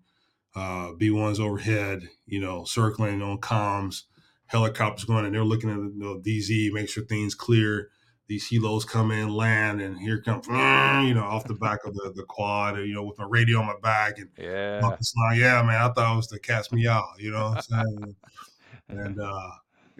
uh, 0.55 0.93
B1's 0.93 1.41
overhead, 1.41 2.09
you 2.27 2.41
know, 2.41 2.65
circling 2.65 3.23
on 3.23 3.39
comms, 3.39 4.03
helicopters 4.47 5.05
going, 5.05 5.25
and 5.25 5.35
they're 5.35 5.45
looking 5.45 5.71
at 5.71 5.77
the 5.77 5.93
you 5.95 5.99
know, 5.99 6.21
DZ, 6.21 6.73
make 6.73 6.89
sure 6.89 7.05
things 7.05 7.35
clear. 7.35 7.91
These 8.27 8.49
helos 8.49 8.87
come 8.87 9.11
in, 9.11 9.29
land, 9.29 9.81
and 9.81 9.99
here 9.99 10.23
comes, 10.23 10.47
you 10.49 11.15
know, 11.15 11.25
off 11.25 11.49
the 11.49 11.55
back 11.55 11.81
of 11.85 11.95
the, 11.95 12.13
the 12.15 12.23
quad, 12.23 12.79
you 12.79 12.95
know, 12.95 13.03
with 13.03 13.19
my 13.19 13.27
radio 13.29 13.59
on 13.59 13.67
my 13.67 13.75
back 13.83 14.19
and 14.19 14.29
Yeah. 14.39 14.81
Like, 14.81 14.99
yeah, 15.37 15.63
man, 15.63 15.83
I 15.83 15.93
thought 15.93 16.13
it 16.13 16.17
was 16.17 16.29
to 16.29 16.39
catch 16.39 16.71
me 16.71 16.87
out, 16.87 17.09
you 17.19 17.33
know 17.33 17.51
what 17.51 17.67
I'm 17.73 17.87
saying? 17.87 18.17
and 18.89 19.21
uh 19.21 19.51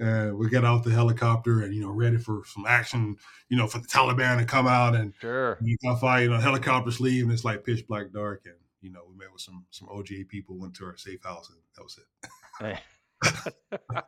and 0.01 0.37
we 0.37 0.49
get 0.49 0.65
off 0.65 0.83
the 0.85 0.91
helicopter 0.91 1.63
and 1.63 1.75
you 1.75 1.83
know 1.83 1.91
ready 1.91 2.17
for 2.17 2.43
some 2.47 2.65
action, 2.67 3.17
you 3.49 3.57
know, 3.57 3.67
for 3.67 3.79
the 3.79 3.87
Taliban 3.87 4.39
to 4.39 4.45
come 4.45 4.67
out 4.67 4.95
and 4.97 5.13
Sure. 5.21 5.59
you 5.63 5.77
got 5.83 6.01
fire, 6.01 6.23
you 6.23 6.31
know, 6.31 6.39
helicopters 6.39 7.01
leave 7.01 7.25
and 7.25 7.33
it's 7.33 7.45
like 7.45 7.65
pitch 7.65 7.87
black 7.87 8.11
dark 8.13 8.43
and 8.47 8.55
you 8.81 8.91
know, 8.91 9.01
we 9.09 9.15
met 9.15 9.33
with 9.33 9.43
some 9.43 9.67
some 9.71 9.89
OGA 9.89 10.29
people, 10.29 10.57
went 10.57 10.75
to 10.75 10.87
our 10.87 10.97
safe 10.97 11.23
house 11.23 11.51
and 11.51 11.59
that 11.77 11.83
was 11.83 11.99
it. 11.99 12.29
Eh. 12.65 12.77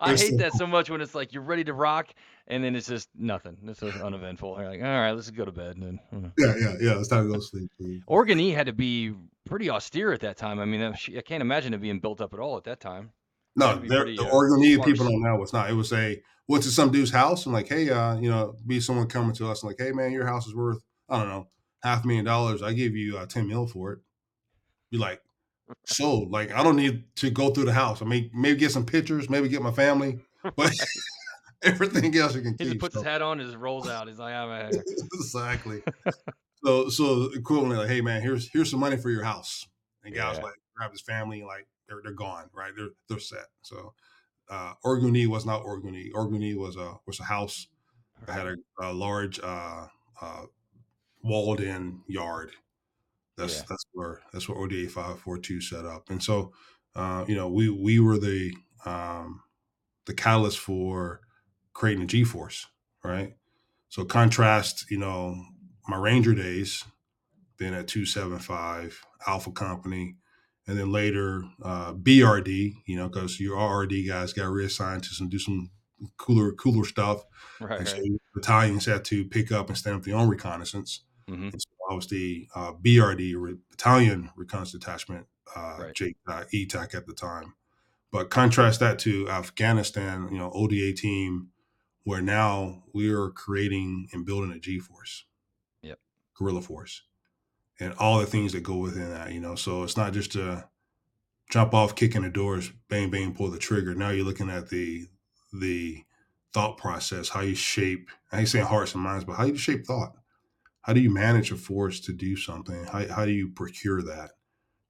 I 0.00 0.16
hate 0.16 0.38
that 0.38 0.54
so 0.54 0.66
much 0.66 0.88
when 0.88 1.00
it's 1.02 1.14
like 1.14 1.32
you're 1.34 1.42
ready 1.42 1.64
to 1.64 1.74
rock 1.74 2.08
and 2.46 2.64
then 2.64 2.74
it's 2.74 2.88
just 2.88 3.08
nothing. 3.14 3.56
It's 3.66 3.80
just 3.80 3.98
uneventful. 4.00 4.56
You're 4.58 4.70
like, 4.70 4.80
all 4.80 4.86
right, 4.86 5.12
let's 5.12 5.30
go 5.30 5.44
to 5.44 5.52
bed. 5.52 5.76
And 5.76 6.00
then. 6.10 6.32
Yeah, 6.38 6.54
yeah, 6.58 6.74
yeah. 6.80 6.98
It's 6.98 7.08
time 7.08 7.26
to 7.26 7.28
go 7.32 7.38
to 7.38 7.44
sleep. 7.44 7.70
please. 7.78 8.02
Orgun 8.08 8.40
E 8.40 8.50
had 8.50 8.66
to 8.66 8.72
be 8.72 9.12
pretty 9.44 9.68
austere 9.70 10.12
at 10.12 10.20
that 10.20 10.36
time. 10.38 10.58
I 10.58 10.64
mean, 10.64 10.82
I 10.82 11.20
can't 11.20 11.42
imagine 11.42 11.74
it 11.74 11.80
being 11.82 12.00
built 12.00 12.20
up 12.20 12.32
at 12.32 12.40
all 12.40 12.56
at 12.56 12.64
that 12.64 12.80
time. 12.80 13.10
No, 13.54 13.76
the 13.76 14.18
uh, 14.18 14.30
Oregon 14.30 14.82
people 14.82 15.06
don't 15.06 15.22
know 15.22 15.42
it's 15.42 15.52
not. 15.52 15.70
It 15.70 15.74
was 15.74 15.92
a 15.92 16.22
went 16.48 16.64
to 16.64 16.70
some 16.70 16.90
dude's 16.90 17.10
house 17.10 17.46
and 17.46 17.52
like, 17.54 17.68
hey, 17.68 17.88
uh, 17.90 18.16
you 18.16 18.30
know, 18.30 18.54
be 18.66 18.80
someone 18.80 19.06
coming 19.06 19.34
to 19.34 19.48
us 19.50 19.62
and 19.62 19.70
like, 19.70 19.78
hey 19.78 19.92
man, 19.92 20.12
your 20.12 20.26
house 20.26 20.46
is 20.46 20.54
worth, 20.54 20.82
I 21.08 21.18
don't 21.18 21.28
know, 21.28 21.48
half 21.82 22.04
a 22.04 22.06
million 22.06 22.24
dollars. 22.24 22.62
I 22.62 22.72
give 22.72 22.96
you 22.96 23.18
uh, 23.18 23.26
10 23.26 23.46
mil 23.46 23.66
for 23.66 23.92
it. 23.92 23.98
Be 24.90 24.98
like, 24.98 25.22
so 25.86 26.18
like 26.18 26.52
I 26.52 26.62
don't 26.62 26.76
need 26.76 27.04
to 27.16 27.30
go 27.30 27.50
through 27.50 27.64
the 27.64 27.72
house. 27.72 28.02
I 28.02 28.04
may 28.04 28.30
maybe 28.34 28.58
get 28.58 28.72
some 28.72 28.84
pictures, 28.84 29.30
maybe 29.30 29.48
get 29.48 29.62
my 29.62 29.70
family, 29.70 30.20
but 30.56 30.72
everything 31.62 32.14
else 32.16 32.34
you 32.34 32.42
can 32.42 32.52
keep. 32.52 32.60
He 32.60 32.64
just 32.64 32.74
keep. 32.74 32.80
puts 32.80 32.94
his 32.94 33.04
hat 33.04 33.22
on 33.22 33.40
and 33.40 33.56
rolls 33.60 33.88
out. 33.88 34.08
He's 34.08 34.18
like, 34.18 34.34
I'm 34.34 34.50
out 34.50 34.72
here. 34.72 34.84
exactly. 35.14 35.82
so 36.64 36.88
so 36.88 37.30
equivalently, 37.36 37.78
like, 37.78 37.88
hey 37.88 38.00
man, 38.00 38.20
here's 38.20 38.50
here's 38.52 38.70
some 38.70 38.80
money 38.80 38.96
for 38.96 39.10
your 39.10 39.24
house. 39.24 39.66
And 40.04 40.14
guys 40.14 40.36
Yeah. 40.36 40.44
like 40.44 40.54
grab 40.76 40.90
his 40.90 41.00
family 41.00 41.42
like 41.42 41.66
they're 41.92 42.02
they're 42.04 42.12
gone, 42.12 42.50
right? 42.52 42.72
They're 42.76 42.90
they're 43.08 43.20
set. 43.20 43.46
So 43.62 43.94
uh 44.48 44.74
Orguni 44.84 45.26
was 45.26 45.46
not 45.46 45.64
Orguni. 45.64 46.12
Orguni 46.12 46.56
was 46.56 46.76
a 46.76 46.96
was 47.06 47.20
a 47.20 47.24
house 47.24 47.68
that 48.26 48.34
had 48.34 48.48
a, 48.48 48.56
a 48.80 48.92
large 48.92 49.40
uh 49.40 49.88
uh 50.20 50.46
walled 51.22 51.60
in 51.60 52.02
yard. 52.08 52.52
That's 53.36 53.62
Yeah. 53.62 53.66
that's 53.68 53.84
where 53.92 54.22
that's 54.32 54.48
where 54.48 54.58
ODA 54.58 54.88
five 54.88 55.20
four 55.20 55.38
two 55.38 55.60
set 55.60 55.84
up. 55.86 56.10
And 56.10 56.22
so 56.22 56.52
uh, 56.94 57.24
you 57.28 57.34
know, 57.34 57.48
we 57.48 57.70
we 57.70 58.00
were 58.00 58.18
the 58.18 58.54
um 58.84 59.42
the 60.06 60.14
catalyst 60.14 60.58
for 60.58 61.22
creating 61.74 62.02
the 62.02 62.08
G 62.08 62.24
Force, 62.24 62.68
right? 63.04 63.36
So 63.90 64.04
contrast, 64.04 64.90
you 64.90 64.98
know, 64.98 65.44
my 65.88 65.96
Ranger 65.98 66.34
days, 66.34 66.84
being 67.58 67.74
at 67.74 67.88
275 67.88 69.04
Alpha 69.26 69.52
Company, 69.52 70.16
and 70.66 70.78
then 70.78 70.92
later 70.92 71.42
uh, 71.62 71.92
BRD, 71.94 72.74
you 72.86 72.96
know, 72.96 73.08
because 73.08 73.40
your 73.40 73.56
RRD 73.56 74.06
guys 74.08 74.32
got 74.32 74.48
reassigned 74.50 75.02
to 75.04 75.10
some 75.14 75.28
do 75.28 75.38
some 75.38 75.70
cooler 76.16 76.52
cooler 76.52 76.84
stuff, 76.84 77.24
Right, 77.60 77.78
and 77.80 77.88
so 77.88 77.96
right. 77.96 78.10
battalions 78.34 78.86
had 78.86 79.04
to 79.06 79.24
pick 79.24 79.52
up 79.52 79.68
and 79.68 79.78
stand 79.78 79.96
up 79.96 80.02
their 80.02 80.16
own 80.16 80.28
reconnaissance. 80.28 81.04
hmm 81.28 81.48
And 81.52 81.60
so 81.62 81.68
I 81.90 81.94
was 81.94 82.06
the 82.08 82.48
uh, 82.54 82.72
BRD 82.74 83.34
re- 83.36 83.56
Battalion 83.70 84.30
Reconnaissance 84.36 84.80
Detachment, 84.84 85.26
uh, 85.54 85.76
Right. 85.80 85.94
J, 85.94 86.14
uh, 86.26 86.44
ETAC 86.52 86.94
at 86.94 87.06
the 87.06 87.14
time. 87.14 87.54
But 88.10 88.30
contrast 88.30 88.80
that 88.80 88.98
to 89.00 89.28
Afghanistan, 89.30 90.28
you 90.30 90.38
know, 90.38 90.50
ODA 90.52 90.92
team, 90.92 91.48
where 92.04 92.20
now 92.20 92.82
we 92.92 93.10
are 93.12 93.30
creating 93.30 94.08
and 94.12 94.26
building 94.26 94.50
a 94.52 94.58
G 94.58 94.78
force, 94.80 95.24
Yep. 95.82 95.98
guerrilla 96.36 96.62
force, 96.62 97.02
and 97.82 97.94
all 97.98 98.18
the 98.18 98.26
things 98.26 98.52
that 98.52 98.62
go 98.62 98.76
within 98.76 99.10
that, 99.10 99.32
you 99.32 99.40
know. 99.40 99.54
So 99.54 99.82
it's 99.82 99.96
not 99.96 100.12
just 100.12 100.36
a 100.36 100.68
jump 101.50 101.74
off, 101.74 101.94
kick 101.94 102.14
in 102.14 102.22
the 102.22 102.30
doors, 102.30 102.72
bang, 102.88 103.10
bang, 103.10 103.34
pull 103.34 103.50
the 103.50 103.58
trigger. 103.58 103.94
Now 103.94 104.10
you're 104.10 104.24
looking 104.24 104.50
at 104.50 104.68
the 104.68 105.06
the 105.52 106.04
thought 106.54 106.78
process, 106.78 107.30
how 107.30 107.40
you 107.40 107.54
shape, 107.54 108.10
I 108.30 108.40
ain't 108.40 108.48
saying 108.48 108.66
hearts 108.66 108.94
and 108.94 109.02
minds, 109.02 109.24
but 109.24 109.36
how 109.36 109.44
you 109.44 109.56
shape 109.56 109.86
thought. 109.86 110.12
How 110.82 110.92
do 110.92 111.00
you 111.00 111.10
manage 111.10 111.52
a 111.52 111.56
force 111.56 112.00
to 112.00 112.12
do 112.12 112.36
something? 112.36 112.84
How, 112.84 113.06
how 113.08 113.24
do 113.24 113.32
you 113.32 113.48
procure 113.48 114.02
that? 114.02 114.32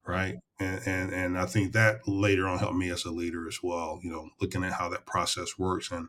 right 0.05 0.35
and, 0.59 0.81
and 0.85 1.13
and 1.13 1.37
i 1.37 1.45
think 1.45 1.71
that 1.71 2.07
later 2.07 2.47
on 2.47 2.59
helped 2.59 2.75
me 2.75 2.89
as 2.89 3.05
a 3.05 3.11
leader 3.11 3.47
as 3.47 3.59
well 3.63 3.99
you 4.03 4.11
know 4.11 4.29
looking 4.41 4.63
at 4.63 4.73
how 4.73 4.89
that 4.89 5.05
process 5.05 5.57
works 5.57 5.91
and 5.91 6.07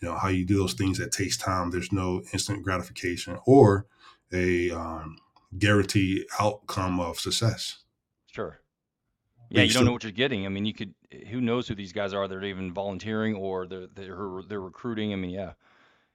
you 0.00 0.08
know 0.08 0.16
how 0.16 0.28
you 0.28 0.44
do 0.46 0.56
those 0.56 0.74
things 0.74 0.98
that 0.98 1.12
takes 1.12 1.36
time 1.36 1.70
there's 1.70 1.92
no 1.92 2.22
instant 2.32 2.62
gratification 2.62 3.38
or 3.46 3.86
a 4.32 4.70
um, 4.70 5.18
guaranteed 5.58 6.24
outcome 6.40 7.00
of 7.00 7.18
success 7.20 7.78
Sure. 8.30 8.60
Yeah, 9.50 9.62
you 9.62 9.72
don't 9.72 9.84
know 9.84 9.92
what 9.92 10.02
you're 10.02 10.10
getting. 10.10 10.44
I 10.46 10.48
mean, 10.48 10.64
you 10.64 10.72
could. 10.74 10.94
Who 11.30 11.40
knows 11.40 11.68
who 11.68 11.76
these 11.76 11.92
guys 11.92 12.12
are? 12.12 12.26
They're 12.26 12.42
even 12.42 12.72
volunteering 12.72 13.36
or 13.36 13.66
they're 13.68 13.86
they're 13.94 14.40
they're 14.48 14.60
recruiting. 14.60 15.12
I 15.12 15.16
mean, 15.16 15.30
yeah, 15.30 15.52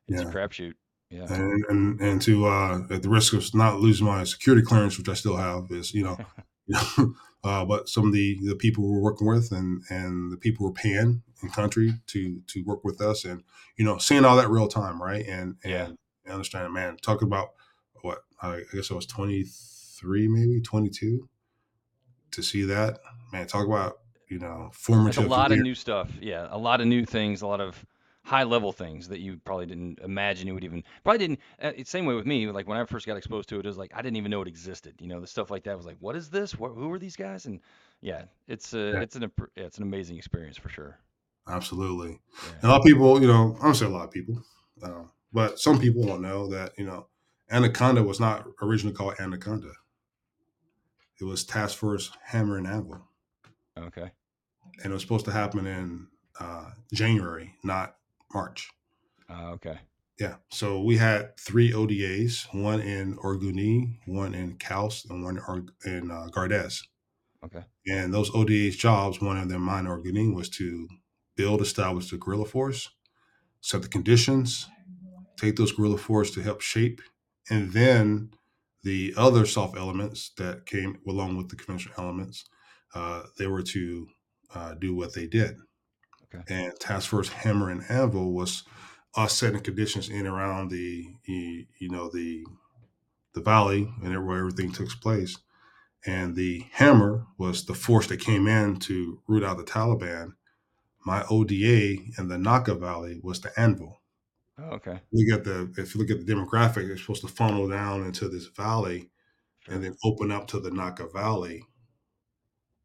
it's 0.09 0.21
a 0.21 0.25
Yeah. 0.25 0.31
crapshoot. 0.31 0.73
Yeah. 1.09 1.33
and 1.33 1.63
and, 1.69 2.01
and 2.01 2.21
to 2.23 2.45
uh, 2.47 2.81
at 2.91 3.01
the 3.03 3.09
risk 3.09 3.31
of 3.33 3.55
not 3.55 3.79
losing 3.79 4.05
my 4.05 4.25
security 4.25 4.61
clearance 4.63 4.97
which 4.97 5.09
i 5.09 5.13
still 5.15 5.37
have 5.37 5.71
is 5.71 5.91
you 5.93 6.03
know 6.03 6.17
you 6.67 6.75
know, 6.97 7.13
uh, 7.43 7.65
but 7.65 7.87
some 7.89 8.05
of 8.05 8.13
the 8.13 8.37
the 8.43 8.55
people 8.55 8.83
we're 8.87 8.99
working 9.01 9.25
with 9.27 9.51
and 9.51 9.81
and 9.89 10.31
the 10.31 10.37
people 10.37 10.65
we're 10.67 10.71
paying 10.73 11.23
in 11.41 11.49
country 11.49 11.93
to 12.07 12.41
to 12.47 12.61
work 12.63 12.83
with 12.83 13.01
us 13.01 13.25
and 13.25 13.43
you 13.77 13.85
know 13.85 13.97
seeing 13.97 14.23
all 14.25 14.35
that 14.37 14.49
real 14.51 14.67
time 14.67 15.01
right 15.01 15.25
and 15.25 15.55
Yeah. 15.63 15.85
and 15.85 15.97
understanding 16.33 16.73
man 16.73 16.97
talking 17.01 17.27
about 17.27 17.53
I 18.41 18.61
guess 18.73 18.91
I 18.91 18.95
was 18.95 19.05
23 19.05 20.27
maybe 20.27 20.61
22 20.61 21.29
to 22.31 22.43
see 22.43 22.63
that 22.63 22.99
man 23.31 23.47
talk 23.47 23.65
about 23.65 23.99
you 24.29 24.39
know 24.39 24.71
That's 24.87 25.17
a 25.17 25.21
lot 25.21 25.51
of 25.51 25.59
new 25.59 25.75
stuff. 25.75 26.11
Yeah, 26.21 26.47
a 26.49 26.57
lot 26.57 26.81
of 26.81 26.87
new 26.87 27.05
things, 27.05 27.41
a 27.41 27.47
lot 27.47 27.61
of 27.61 27.85
high 28.23 28.43
level 28.43 28.71
things 28.71 29.07
that 29.07 29.19
you 29.19 29.37
probably 29.43 29.65
didn't 29.65 29.99
imagine 29.99 30.47
you 30.47 30.53
would 30.53 30.63
even 30.63 30.83
probably 31.03 31.17
didn't. 31.19 31.39
Uh, 31.61 31.71
it's 31.75 31.89
same 31.89 32.05
way 32.05 32.13
with 32.15 32.25
me. 32.25 32.49
Like 32.51 32.67
when 32.67 32.77
I 32.77 32.85
first 32.85 33.05
got 33.07 33.17
exposed 33.17 33.49
to 33.49 33.55
it, 33.55 33.65
it 33.65 33.67
was 33.67 33.77
like 33.77 33.91
I 33.93 34.01
didn't 34.01 34.17
even 34.17 34.31
know 34.31 34.41
it 34.41 34.47
existed. 34.47 34.95
You 34.99 35.07
know, 35.07 35.19
the 35.19 35.27
stuff 35.27 35.49
like 35.49 35.63
that 35.63 35.75
was 35.75 35.85
like, 35.85 35.97
what 35.99 36.15
is 36.15 36.29
this? 36.29 36.57
What, 36.57 36.73
who 36.73 36.91
are 36.91 36.99
these 36.99 37.15
guys? 37.15 37.45
And 37.45 37.59
yeah, 38.01 38.25
it's 38.47 38.73
a 38.73 38.93
Yeah. 38.93 39.01
it's 39.01 39.15
an 39.15 39.31
yeah, 39.55 39.63
it's 39.63 39.77
an 39.77 39.83
amazing 39.83 40.17
experience 40.17 40.57
for 40.57 40.69
sure. 40.69 40.99
absolutely 41.47 42.19
Yeah. 42.43 42.49
And 42.61 42.63
a 42.63 42.67
lot 42.69 42.79
of 42.79 42.85
people, 42.85 43.21
you 43.21 43.27
know, 43.27 43.57
I 43.59 43.63
don't 43.63 43.75
say 43.75 43.85
a 43.85 43.89
lot 43.89 44.05
of 44.05 44.11
people, 44.11 44.43
uh, 44.83 45.03
but 45.33 45.59
some 45.59 45.79
people 45.79 46.05
don't 46.05 46.21
know 46.21 46.47
that, 46.47 46.73
you 46.77 46.85
know, 46.85 47.07
Anaconda 47.51 48.03
was 48.03 48.19
not 48.19 48.47
originally 48.61 48.95
called 48.95 49.15
Anaconda. 49.19 49.71
It 51.19 51.25
was 51.25 51.43
Task 51.43 51.77
Force 51.77 52.11
Hammer 52.23 52.57
and 52.57 52.67
Anvil. 52.67 53.01
Okay. 53.77 54.11
And 54.83 54.91
it 54.91 54.93
was 54.93 55.01
supposed 55.01 55.25
to 55.25 55.31
happen 55.31 55.65
in 55.65 56.07
uh, 56.39 56.71
January, 56.93 57.55
not 57.63 57.95
March. 58.33 58.69
Uh, 59.29 59.51
okay. 59.51 59.79
Yeah. 60.19 60.35
So 60.49 60.81
we 60.81 60.97
had 60.97 61.37
three 61.37 61.71
ODAs, 61.71 62.47
one 62.53 62.81
in 62.81 63.15
Orguni, 63.17 63.97
one 64.05 64.33
in 64.33 64.57
Khost, 64.57 65.09
and 65.09 65.23
one 65.23 65.37
in, 65.85 66.11
uh, 66.11 66.27
Gardez. 66.31 66.81
Okay. 67.43 67.63
And 67.87 68.13
those 68.13 68.33
ODA's 68.33 68.75
jobs, 68.75 69.21
one 69.21 69.37
of 69.37 69.49
them, 69.49 69.61
mine 69.61 69.87
or 69.87 69.97
Orguni, 69.97 70.33
was 70.33 70.49
to 70.51 70.87
build, 71.35 71.61
establish 71.61 72.09
the 72.09 72.17
guerrilla 72.17 72.45
force, 72.45 72.89
set 73.61 73.81
the 73.81 73.87
conditions, 73.87 74.67
take 75.37 75.55
those 75.55 75.71
guerrilla 75.71 75.97
force 75.97 76.31
to 76.31 76.41
help 76.41 76.59
shape, 76.59 77.01
and 77.49 77.73
then 77.73 78.31
the 78.83 79.13
other 79.17 79.45
soft 79.45 79.77
elements 79.77 80.31
that 80.37 80.65
came 80.65 80.99
along 81.07 81.37
with 81.37 81.49
the 81.49 81.55
conventional 81.55 81.95
elements, 81.97 82.45
uh, 82.95 83.23
they 83.37 83.47
were 83.47 83.63
to 83.63 84.07
uh, 84.55 84.73
do 84.75 84.95
what 84.95 85.13
they 85.13 85.27
did. 85.27 85.57
Okay. 86.33 86.43
And 86.53 86.79
Task 86.79 87.09
Force 87.09 87.29
Hammer 87.29 87.69
and 87.69 87.83
Anvil 87.89 88.31
was 88.33 88.63
us 89.15 89.33
setting 89.33 89.61
conditions 89.61 90.09
in 90.09 90.27
around 90.27 90.69
the 90.69 91.05
you, 91.25 91.65
you 91.79 91.89
know 91.89 92.09
the 92.13 92.45
the 93.33 93.41
valley 93.41 93.91
and 94.03 94.27
where 94.27 94.39
everything 94.39 94.71
took 94.71 94.89
place. 95.01 95.37
And 96.05 96.35
the 96.35 96.65
hammer 96.71 97.25
was 97.37 97.65
the 97.65 97.73
force 97.73 98.07
that 98.07 98.21
came 98.21 98.47
in 98.47 98.77
to 98.77 99.21
root 99.27 99.43
out 99.43 99.57
the 99.57 99.63
Taliban. 99.63 100.33
my 101.05 101.23
ODA 101.29 101.97
in 102.17 102.27
the 102.27 102.37
Naka 102.37 102.75
Valley 102.75 103.19
was 103.23 103.41
the 103.41 103.51
Anvil. 103.59 103.98
Oh, 104.59 104.75
okay. 104.75 104.99
Look 105.11 105.39
at 105.39 105.45
the 105.45 105.73
if 105.77 105.95
you 105.95 106.01
look 106.01 106.11
at 106.11 106.25
the 106.25 106.33
demographic, 106.33 106.89
it's 106.89 107.01
supposed 107.01 107.21
to 107.21 107.27
funnel 107.27 107.67
down 107.69 108.05
into 108.05 108.27
this 108.27 108.47
valley 108.47 109.09
and 109.67 109.83
then 109.83 109.95
open 110.03 110.31
up 110.31 110.47
to 110.47 110.59
the 110.59 110.71
Naka 110.71 111.07
Valley, 111.09 111.63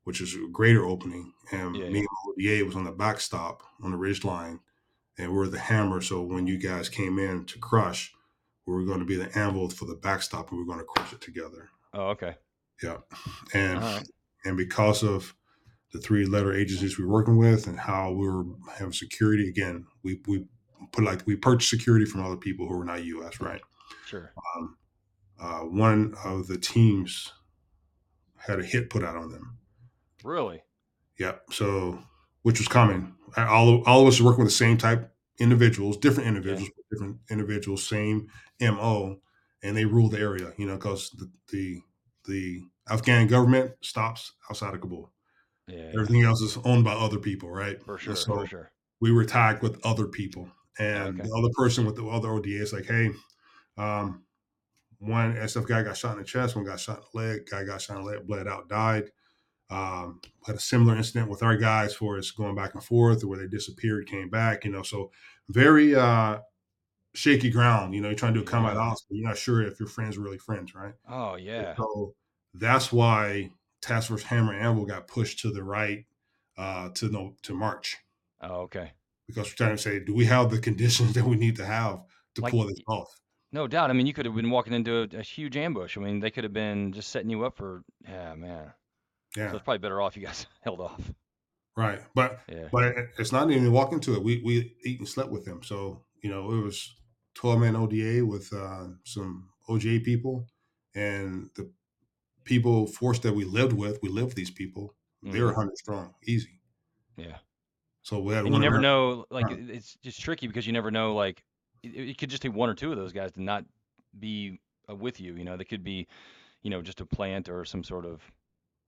which 0.05 0.21
is 0.21 0.35
a 0.35 0.49
greater 0.53 0.85
opening. 0.85 1.33
And 1.51 1.75
Yeah, 1.75 1.89
me 1.89 2.01
yeah. 2.01 2.07
and 2.37 2.59
ODA 2.61 2.65
was 2.67 2.77
on 2.77 2.85
the 2.85 2.93
backstop 2.93 3.63
on 3.83 3.91
the 3.91 3.97
ridge 3.97 4.25
line, 4.25 4.61
and 5.19 5.35
we're 5.35 5.49
the 5.49 5.59
hammer. 5.59 6.01
So 6.01 6.23
when 6.23 6.47
you 6.47 6.59
guys 6.59 6.89
came 6.89 7.19
in 7.19 7.47
to 7.47 7.59
crush, 7.59 8.13
we 8.67 8.75
were 8.75 8.85
going 8.85 9.01
to 9.01 9.05
be 9.05 9.17
the 9.17 9.37
anvil 9.37 9.69
for 9.71 9.87
the 9.87 9.97
backstop, 9.97 10.51
and 10.51 10.59
we 10.59 10.65
are 10.65 10.67
going 10.67 10.79
to 10.79 10.85
crush 10.85 11.13
it 11.13 11.21
together. 11.21 11.69
Oh, 11.93 12.09
okay. 12.09 12.37
Yeah, 12.83 12.99
and 13.53 13.81
right. 13.81 14.09
and 14.45 14.57
because 14.57 15.03
of 15.03 15.35
the 15.93 16.01
three 16.01 16.27
letter 16.27 16.53
agencies 16.53 16.99
we're 16.99 17.07
working 17.07 17.37
with 17.37 17.69
and 17.69 17.79
how 17.79 18.11
we 18.11 18.29
were 18.29 18.45
having 18.77 18.93
security 18.93 19.49
again, 19.49 19.87
we 20.03 20.21
we 20.27 20.45
put 20.93 21.05
like 21.05 21.27
we 21.27 21.37
purchased 21.37 21.71
security 21.71 22.05
from 22.05 22.25
other 22.25 22.37
people 22.37 22.67
who 22.67 22.81
are 22.81 22.85
not 22.85 23.05
U.S. 23.05 23.41
Right. 23.41 23.61
Sure. 24.07 24.33
Um, 24.57 24.77
uh, 25.41 25.61
one 25.61 26.15
of 26.25 26.47
the 26.47 26.59
teams 26.59 27.33
had 28.37 28.61
a 28.61 28.65
hit 28.65 28.91
put 28.91 29.03
out 29.03 29.17
on 29.17 29.31
them. 29.31 29.59
Really? 30.23 30.63
Yeah. 31.19 31.37
So, 31.51 31.99
which 32.43 32.59
was 32.59 32.69
common. 32.69 33.15
All, 33.37 33.83
all 33.85 34.03
of 34.03 34.09
us 34.09 34.21
are 34.21 34.25
working 34.25 34.45
with 34.45 34.53
the 34.53 34.57
same 34.57 34.77
type 34.77 35.11
individuals, 35.39 35.97
different 35.97 36.29
individuals, 36.29 36.71
different 36.91 37.19
individuals, 37.31 37.87
same 37.87 38.29
MO, 38.61 39.19
and 39.63 39.77
they 39.77 39.85
rule 39.85 40.09
the 40.09 40.19
area, 40.19 40.53
you 40.57 40.67
know, 40.67 40.75
because 40.75 41.11
the, 41.11 41.31
the, 41.51 41.81
the 42.27 42.63
Afghan 42.89 43.27
government 43.27 43.73
stops 43.81 44.33
outside 44.49 44.75
of 44.75 44.81
Kabul. 44.81 45.11
Yeah. 45.67 45.91
Everything 45.95 46.23
else 46.23 46.41
is 46.43 46.59
owned 46.65 46.85
by 46.85 46.93
other 46.93 47.19
people, 47.19 47.51
right? 47.51 47.83
For 47.83 47.99
sure. 47.99 48.15
so 48.15 48.35
For 48.35 48.47
sure. 48.47 48.73
we 49.01 49.11
were 49.11 49.25
tagged 49.25 49.63
with 49.63 49.85
other 49.85 50.07
people. 50.07 50.49
And 50.79 51.21
Okay. 51.21 51.25
the 51.25 51.35
other 51.37 51.51
person 51.57 51.87
with 51.87 51.97
the 51.97 52.07
other 52.07 52.31
ODA 52.33 52.63
is 52.63 52.73
like, 52.73 52.87
hey, 52.87 53.11
um, 53.79 54.27
one 54.99 55.37
SF 55.37 55.67
guy 55.67 55.83
got 55.83 55.97
shot 55.97 56.13
in 56.15 56.19
the 56.19 56.25
chest, 56.25 56.57
one 56.57 56.65
got 56.65 56.81
shot 56.81 56.99
in 56.99 57.05
the 57.13 57.19
leg, 57.19 57.47
guy 57.51 57.65
got 57.65 57.83
shot 57.83 57.99
in 57.99 58.05
the 58.05 58.11
leg, 58.11 58.27
bled 58.27 58.49
out, 58.49 58.69
died. 58.69 59.11
Um, 59.71 60.21
had 60.47 60.57
a 60.57 60.61
similar 60.61 60.97
incident 60.97 61.31
with 61.31 61.43
our 61.43 61.57
guys 61.57 61.95
for 61.95 62.19
us 62.19 62.31
going 62.33 62.55
back 62.57 62.75
and 62.75 62.85
forth 62.85 63.25
where 63.25 63.39
they 63.39 63.49
disappeared, 63.49 64.09
came 64.09 64.31
back, 64.31 64.65
you 64.65 64.73
know. 64.73 64.83
So 64.83 65.13
very 65.49 65.95
uh 65.95 66.41
shaky 67.15 67.51
ground, 67.51 67.95
you 67.95 68.01
know, 68.01 68.09
you're 68.09 68.19
trying 68.19 68.35
to 68.35 68.41
do 68.41 68.45
a 68.47 68.49
combat 68.51 68.75
but 68.77 68.97
you're 69.11 69.29
not 69.29 69.39
sure 69.39 69.63
if 69.63 69.79
your 69.81 69.89
friends 69.89 70.17
are 70.17 70.21
really 70.23 70.39
friends, 70.39 70.75
right? 70.75 70.95
Oh, 71.07 71.37
And 71.57 71.67
yeah. 71.67 71.79
So 71.79 72.15
that's 72.55 72.93
why 72.93 73.53
Task 73.83 74.09
Force 74.09 74.25
Hammer 74.25 74.53
and 74.55 74.63
Anvil 74.67 74.87
got 74.87 75.09
pushed 75.09 75.41
to 75.41 75.53
the 75.53 75.65
right 75.65 76.07
uh 76.57 76.91
to 76.91 77.09
no 77.11 77.37
to 77.43 77.55
March 77.55 77.99
Oh, 78.41 78.61
okay. 78.63 78.95
Because 79.27 79.49
we're 79.51 79.57
trying 79.57 79.77
to 79.77 79.83
say, 79.83 80.01
do 80.01 80.15
we 80.15 80.25
have 80.27 80.51
the 80.51 80.59
conditions 80.59 81.13
that 81.15 81.25
we 81.25 81.37
need 81.37 81.57
to 81.57 81.65
have 81.65 82.01
to 82.35 82.43
Like, 82.43 82.51
pull 82.53 82.67
this 82.67 82.79
off? 82.89 83.09
No 83.53 83.67
doubt. 83.69 83.89
I 83.91 83.93
mean, 83.93 84.07
you 84.07 84.13
could 84.13 84.27
have 84.27 84.35
been 84.35 84.51
walking 84.51 84.73
into 84.73 85.03
a, 85.03 85.19
a 85.19 85.23
huge 85.23 85.57
ambush. 85.57 85.97
I 85.97 86.01
mean, 86.01 86.19
they 86.21 86.31
could 86.31 86.45
have 86.45 86.53
been 86.53 86.93
just 86.93 87.11
setting 87.11 87.31
you 87.31 87.45
up 87.45 87.57
for. 87.57 87.83
Yeah, 88.03 88.35
man. 88.35 88.73
So 89.35 89.41
Yeah, 89.41 89.53
it's 89.55 89.63
probably 89.63 89.79
better 89.79 90.01
off 90.03 90.17
you 90.17 90.25
guys 90.27 90.47
held 90.63 90.81
off. 90.81 91.01
right. 91.77 92.01
But 92.15 92.41
Yeah. 92.49 92.69
but 92.73 92.95
it's 93.19 93.33
not 93.33 93.51
even 93.51 93.71
walking 93.73 93.95
into 93.99 94.15
it. 94.15 94.23
We 94.23 94.43
we 94.45 94.75
eat 94.85 94.99
and 94.99 95.09
slept 95.09 95.31
with 95.31 95.45
them. 95.45 95.63
So 95.63 96.05
you 96.23 96.31
know 96.31 96.51
it 96.53 96.63
was 96.63 96.97
twelve 97.35 97.61
man 97.61 97.77
ODA 97.77 98.25
with 98.27 98.53
uh, 98.53 98.89
some 99.05 99.49
OGA 99.69 100.01
people, 100.05 100.49
and 100.95 101.51
the 101.55 101.71
people 102.45 102.87
force 102.87 103.19
that 103.21 103.35
we 103.35 103.45
lived 103.45 103.73
with. 103.73 103.99
We 104.03 104.09
lived 104.09 104.27
with 104.29 104.35
these 104.37 104.51
people. 104.51 104.95
They 105.23 105.41
were 105.41 105.53
Mhm. 105.53 105.57
hundred 105.57 105.79
strong, 105.79 106.15
easy. 106.25 106.61
Yeah. 107.17 107.39
So 108.05 108.21
we 108.21 108.35
had 108.35 108.45
And 108.45 108.55
you 108.55 108.61
never 108.61 108.79
know. 108.79 109.25
Like, 109.31 109.47
Right. 109.47 109.59
it's 109.71 109.97
just 110.03 110.21
tricky 110.21 110.47
because 110.47 110.67
you 110.67 110.73
never 110.75 110.91
know. 110.91 111.15
Like, 111.15 111.43
it, 111.83 112.11
it 112.11 112.19
could 112.19 112.31
just 112.31 112.43
take 112.43 112.53
one 112.53 112.69
or 112.69 112.75
two 112.75 112.93
of 112.93 112.99
those 112.99 113.13
guys 113.13 113.33
to 113.33 113.43
not 113.43 113.65
be 114.19 114.61
uh, 114.89 114.95
with 114.95 115.21
you. 115.21 115.35
You 115.37 115.45
know, 115.45 115.57
they 115.57 115.65
could 115.65 115.83
be, 115.83 116.07
you 116.63 116.71
know, 116.71 116.83
just 116.83 117.01
a 117.01 117.07
plant 117.07 117.49
or 117.49 117.65
some 117.65 117.85
sort 117.85 118.07
of, 118.07 118.23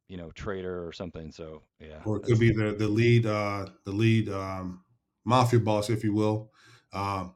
you 0.08 0.18
know, 0.18 0.30
trader 0.32 0.86
or 0.86 0.92
something. 0.92 1.32
So 1.32 1.62
yeah. 1.80 2.04
or 2.04 2.18
it 2.18 2.24
could 2.24 2.38
be 2.38 2.52
the 2.52 2.74
the 2.78 2.88
lead 2.88 3.26
uh 3.26 3.66
the 3.84 3.92
lead 3.92 4.28
um 4.28 4.84
mafia 5.24 5.60
boss 5.60 5.90
if 5.90 6.04
you 6.04 6.12
will 6.12 6.52
um 6.92 7.34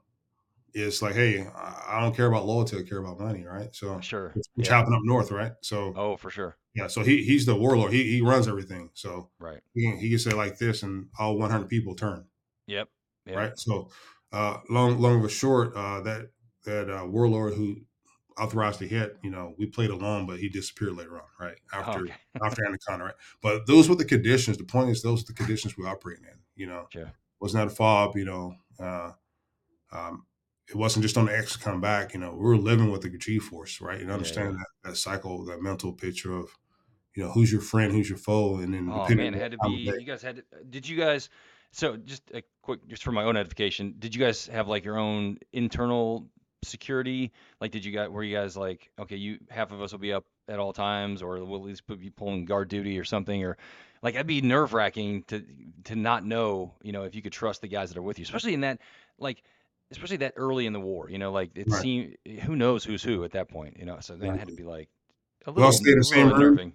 is 0.74 1.02
like 1.02 1.14
hey 1.14 1.46
i 1.56 2.00
don't 2.00 2.14
care 2.14 2.26
about 2.26 2.46
loyalty 2.46 2.78
i 2.78 2.82
care 2.82 2.98
about 2.98 3.18
money 3.18 3.44
right 3.44 3.74
so 3.74 4.00
Sure. 4.00 4.32
which, 4.34 4.46
Yeah. 4.68 4.76
happened 4.76 4.94
up 4.94 5.02
north 5.04 5.30
right 5.30 5.52
so 5.62 5.92
Oh, 5.96 6.16
for 6.16 6.30
sure. 6.30 6.56
yeah 6.74 6.86
so 6.86 7.02
he 7.02 7.24
he's 7.24 7.46
the 7.46 7.54
warlord 7.54 7.92
he, 7.92 8.04
he 8.04 8.20
runs 8.20 8.48
everything 8.48 8.90
so 8.94 9.30
Right. 9.38 9.60
he 9.74 9.82
can, 9.82 9.98
he 9.98 10.10
can 10.10 10.18
say 10.18 10.32
like 10.32 10.58
this 10.58 10.82
and 10.82 11.08
all 11.18 11.36
100 11.38 11.68
people 11.68 11.94
turn 11.94 12.26
Yep. 12.66 12.88
Yeah. 13.26 13.34
right 13.36 13.58
so 13.58 13.90
uh 14.32 14.58
long 14.68 14.98
long 15.00 15.22
or 15.22 15.28
short 15.28 15.74
uh 15.74 16.00
that 16.02 16.30
that 16.64 16.88
uh 16.90 17.04
warlord 17.06 17.54
who 17.54 17.76
authorized 18.38 18.78
the 18.78 18.86
hit 18.86 19.18
you 19.22 19.30
know 19.30 19.54
we 19.58 19.66
played 19.66 19.90
along 19.90 20.26
but 20.26 20.38
he 20.38 20.48
disappeared 20.48 20.96
later 20.96 21.16
on 21.16 21.26
right 21.38 21.58
after 21.72 22.00
okay. 22.04 22.14
after 22.42 22.64
Anaconda, 22.66 23.04
right? 23.04 23.14
But 23.42 23.66
those 23.66 23.86
were 23.88 23.96
the 23.96 24.04
conditions. 24.06 24.56
The 24.56 24.64
point 24.64 24.88
is, 24.88 25.02
those 25.02 25.22
are 25.22 25.26
the 25.26 25.34
conditions 25.34 25.76
we 25.76 25.84
operate 25.84 26.20
in. 26.20 26.38
You 26.56 26.68
know, 26.68 26.86
Sure. 26.90 27.12
was 27.38 27.54
not 27.54 27.66
a 27.66 27.70
fob. 27.70 28.16
You 28.16 28.24
know, 28.24 28.54
uh, 28.78 29.10
um, 29.92 30.24
it 30.70 30.76
wasn't 30.76 31.02
just 31.02 31.18
on 31.18 31.26
the 31.26 31.36
X 31.36 31.54
to 31.54 31.58
come 31.58 31.80
back. 31.80 32.14
You 32.14 32.20
know, 32.20 32.32
we 32.32 32.44
were 32.44 32.56
living 32.56 32.90
with 32.90 33.02
the 33.02 33.10
G 33.10 33.38
force, 33.38 33.80
right? 33.80 34.00
And 34.00 34.08
Yeah, 34.08 34.14
understanding 34.14 34.54
yeah. 34.54 34.64
that 34.82 34.90
that 34.90 34.96
cycle, 34.96 35.44
that 35.46 35.60
mental 35.60 35.92
picture 35.92 36.32
of, 36.32 36.48
you 37.14 37.24
know, 37.24 37.32
who's 37.32 37.50
your 37.50 37.60
friend, 37.60 37.92
who's 37.92 38.08
your 38.08 38.18
foe, 38.18 38.56
and 38.56 38.72
then 38.72 38.88
Oh 38.90 39.08
man, 39.14 39.34
it 39.34 39.40
had 39.40 39.50
to 39.52 39.58
what 39.58 39.68
time 39.68 39.88
of 39.88 39.94
be. 39.94 40.00
You 40.00 40.06
guys 40.06 40.22
had. 40.22 40.36
To, 40.36 40.44
did 40.68 40.88
you 40.88 40.96
guys? 40.96 41.28
So 41.72 41.96
just 41.96 42.22
a 42.34 42.42
quick, 42.62 42.86
just 42.88 43.02
for 43.04 43.12
my 43.12 43.24
own 43.24 43.36
edification, 43.36 43.94
did 43.98 44.14
you 44.14 44.20
guys 44.20 44.46
have 44.46 44.68
like 44.68 44.84
your 44.84 44.98
own 44.98 45.38
internal 45.52 46.28
security? 46.62 47.32
Like, 47.60 47.70
did 47.72 47.84
you 47.84 47.92
guys? 47.92 48.08
Were 48.08 48.22
you 48.22 48.36
guys 48.36 48.56
like, 48.56 48.90
okay, 48.98 49.16
you 49.16 49.38
half 49.50 49.72
of 49.72 49.80
us 49.82 49.92
will 49.92 49.98
be 49.98 50.12
up 50.12 50.24
at 50.48 50.58
all 50.58 50.72
times, 50.72 51.22
or 51.22 51.44
we'll 51.44 51.60
at 51.60 51.66
least 51.66 51.86
be 51.86 52.10
pulling 52.10 52.44
guard 52.44 52.68
duty 52.68 52.98
or 52.98 53.04
something, 53.04 53.44
or 53.44 53.56
like 54.02 54.14
that'd 54.14 54.26
be 54.26 54.40
nerve 54.40 54.72
wracking 54.72 55.22
to 55.24 55.44
to 55.84 55.96
not 55.96 56.24
know, 56.24 56.74
you 56.82 56.92
know, 56.92 57.04
if 57.04 57.14
you 57.14 57.22
could 57.22 57.32
trust 57.32 57.60
the 57.60 57.68
guys 57.68 57.90
that 57.90 57.98
are 57.98 58.02
with 58.02 58.18
you, 58.18 58.24
especially 58.24 58.54
in 58.54 58.62
that, 58.62 58.80
like, 59.18 59.42
especially 59.90 60.18
that 60.18 60.34
early 60.36 60.66
in 60.66 60.72
the 60.72 60.80
war, 60.80 61.10
you 61.10 61.18
know, 61.18 61.32
like 61.32 61.50
it 61.56 61.68
Right. 61.68 61.82
seemed 61.82 62.16
who 62.44 62.56
knows 62.56 62.84
who's 62.84 63.02
who 63.02 63.24
at 63.24 63.32
that 63.32 63.48
point, 63.48 63.76
you 63.78 63.84
know. 63.84 63.98
So 64.00 64.16
then 64.16 64.34
it 64.34 64.38
had 64.38 64.48
to 64.48 64.54
be 64.54 64.62
like 64.64 64.88
a 65.46 65.52
We 65.52 65.62
all 65.62 65.72
stayed 65.72 65.92
in 65.92 65.98
the 65.98 66.04
same 66.04 66.32
room. 66.32 66.72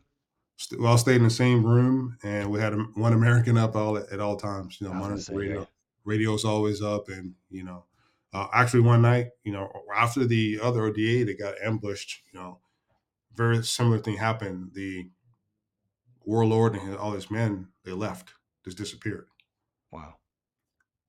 St- 0.58 0.80
We 0.80 0.88
all 0.88 0.98
stayed 0.98 1.18
in 1.18 1.24
the 1.24 1.30
same 1.30 1.66
room, 1.66 2.18
and 2.24 2.50
we 2.52 2.60
had 2.60 2.74
a, 2.74 2.78
one 2.96 3.14
American 3.14 3.58
up 3.58 3.76
all 3.76 3.98
at 3.98 4.20
all 4.20 4.38
times. 4.38 4.80
You 4.80 4.88
know, 4.88 4.94
I 4.94 4.96
was 4.98 5.02
gonna 5.02 5.10
monitoring 5.16 5.24
say, 5.26 5.36
radio. 5.36 5.60
yeah. 5.62 5.66
radio's 6.06 6.46
always 6.46 6.82
up 6.82 7.10
and 7.10 7.36
you 7.50 7.64
know 7.64 7.84
uh, 8.34 8.48
actually 8.54 8.82
one 8.82 9.02
night 9.02 9.28
you 9.44 9.52
know 9.52 9.72
after 9.96 10.26
the 10.26 10.60
other 10.62 10.84
oda 10.84 11.26
they 11.26 11.34
got 11.36 11.56
ambushed 11.64 12.22
you 12.32 12.40
know 12.40 12.60
very 13.36 13.64
similar 13.64 13.98
thing 13.98 14.16
happened 14.18 14.72
the 14.74 15.10
warlord 16.26 16.74
and 16.76 16.88
his- 16.88 16.96
all 16.98 17.12
his 17.12 17.30
men 17.32 17.68
they 17.84 17.92
left 17.92 18.34
just 18.64 18.78
disappeared 18.78 19.28
Wow. 19.92 20.16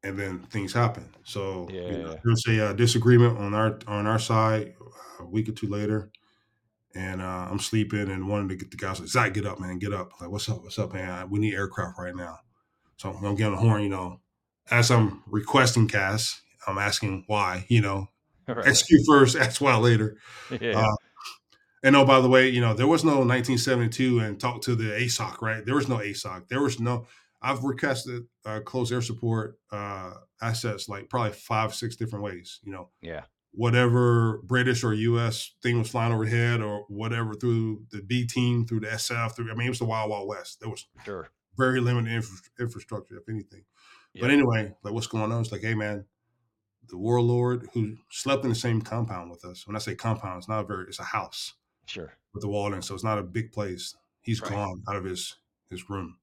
And 0.02 0.18
then 0.18 0.40
things 0.50 0.72
happen. 0.72 1.08
so 1.24 1.68
Yeah, 1.70 1.80
you 1.82 1.98
know, 1.98 2.16
there's 2.24 2.44
a 2.48 2.66
uh, 2.66 2.72
disagreement 2.72 3.38
on 3.38 3.54
our 3.54 3.78
on 3.86 4.06
our 4.06 4.18
side 4.18 4.74
uh, 4.80 5.24
a 5.24 5.26
week 5.26 5.48
or 5.48 5.52
two 5.52 5.68
later 5.68 6.10
and 6.96 7.20
uh, 7.20 7.46
I'm 7.50 7.58
sleeping 7.58 8.10
and 8.10 8.28
wanted 8.28 8.48
to 8.48 8.56
get 8.56 8.70
the 8.70 8.76
guys 8.76 8.98
like 8.98 9.08
Zach, 9.08 9.34
get 9.34 9.46
up, 9.46 9.60
man, 9.60 9.78
get 9.78 9.92
up. 9.92 10.12
I'm 10.14 10.26
like, 10.26 10.32
what's 10.32 10.48
up? 10.48 10.62
What's 10.62 10.78
up, 10.78 10.94
man? 10.94 11.28
We 11.28 11.38
need 11.38 11.54
aircraft 11.54 11.98
right 11.98 12.16
now. 12.16 12.38
So 12.96 13.10
I'm 13.10 13.22
gonna 13.36 13.50
the 13.50 13.56
horn, 13.56 13.82
you 13.82 13.90
know. 13.90 14.20
As 14.70 14.90
I'm 14.90 15.22
requesting 15.26 15.86
CAS, 15.86 16.40
I'm 16.66 16.78
asking 16.78 17.24
why, 17.26 17.66
you 17.68 17.80
know, 17.80 18.08
Right. 18.48 18.66
execute 18.66 19.00
first, 19.06 19.36
ask 19.40 19.60
why 19.60 19.76
later. 19.76 20.16
Yeah. 20.60 20.80
Uh, 20.80 20.96
and 21.82 21.94
oh, 21.94 22.04
by 22.04 22.20
the 22.20 22.28
way, 22.28 22.48
you 22.48 22.60
know, 22.60 22.74
there 22.74 22.86
was 22.86 23.04
no 23.04 23.18
1972 23.18 24.20
and 24.20 24.40
talk 24.40 24.62
to 24.62 24.74
the 24.74 24.84
ASOC, 24.84 25.42
right? 25.42 25.64
There 25.64 25.74
was 25.74 25.88
no 25.88 25.98
ASOC. 25.98 26.48
There 26.48 26.62
was 26.62 26.80
no. 26.80 27.06
I've 27.42 27.62
requested 27.64 28.24
uh, 28.44 28.60
close 28.60 28.90
air 28.92 29.02
support 29.02 29.58
uh, 29.70 30.14
assets 30.40 30.88
like 30.88 31.08
probably 31.08 31.32
five, 31.32 31.74
six 31.74 31.96
different 31.96 32.24
ways. 32.24 32.60
You 32.64 32.72
know, 32.72 32.90
yeah. 33.02 33.24
whatever 33.52 34.38
British 34.44 34.84
or 34.84 34.94
U.S. 34.94 35.52
thing 35.62 35.78
was 35.78 35.88
flying 35.90 36.12
overhead, 36.12 36.60
or 36.60 36.84
whatever 36.88 37.34
through 37.34 37.84
the 37.90 38.02
B 38.02 38.26
team, 38.26 38.66
through 38.66 38.80
the 38.80 38.88
SF. 38.88 39.36
Through 39.36 39.50
I 39.50 39.54
mean, 39.54 39.66
it 39.66 39.70
was 39.70 39.78
the 39.78 39.84
Wild 39.84 40.10
Wild 40.10 40.28
West. 40.28 40.60
There 40.60 40.68
was 40.70 40.86
Sure. 41.04 41.28
very 41.56 41.80
limited 41.80 42.12
infra- 42.12 42.38
infrastructure, 42.60 43.16
if 43.18 43.28
anything. 43.28 43.64
But 44.18 44.30
anyway, 44.30 44.74
like 44.82 44.94
what's 44.94 45.06
going 45.08 45.30
on? 45.30 45.42
It's 45.42 45.52
like, 45.52 45.60
hey 45.60 45.74
man, 45.74 46.06
the 46.88 46.96
warlord 46.96 47.68
who 47.74 47.96
slept 48.10 48.44
in 48.44 48.48
the 48.48 48.54
same 48.56 48.80
compound 48.80 49.30
with 49.30 49.44
us. 49.44 49.66
When 49.66 49.76
I 49.76 49.78
say 49.78 49.94
compound, 49.94 50.38
it's 50.38 50.48
not 50.48 50.60
a 50.64 50.66
very, 50.66 50.84
it's 50.88 50.98
a 51.00 51.04
house 51.04 51.52
Sure. 51.84 52.14
with 52.32 52.40
the 52.42 52.48
wall 52.48 52.72
in, 52.72 52.80
so 52.80 52.94
it's 52.94 53.04
not 53.04 53.18
a 53.18 53.22
big 53.22 53.52
place. 53.52 53.94
He's 54.22 54.40
Right. 54.40 54.52
gone 54.52 54.82
out 54.88 54.96
of 54.96 55.04
his 55.04 55.36
his 55.68 55.90
room, 55.90 56.16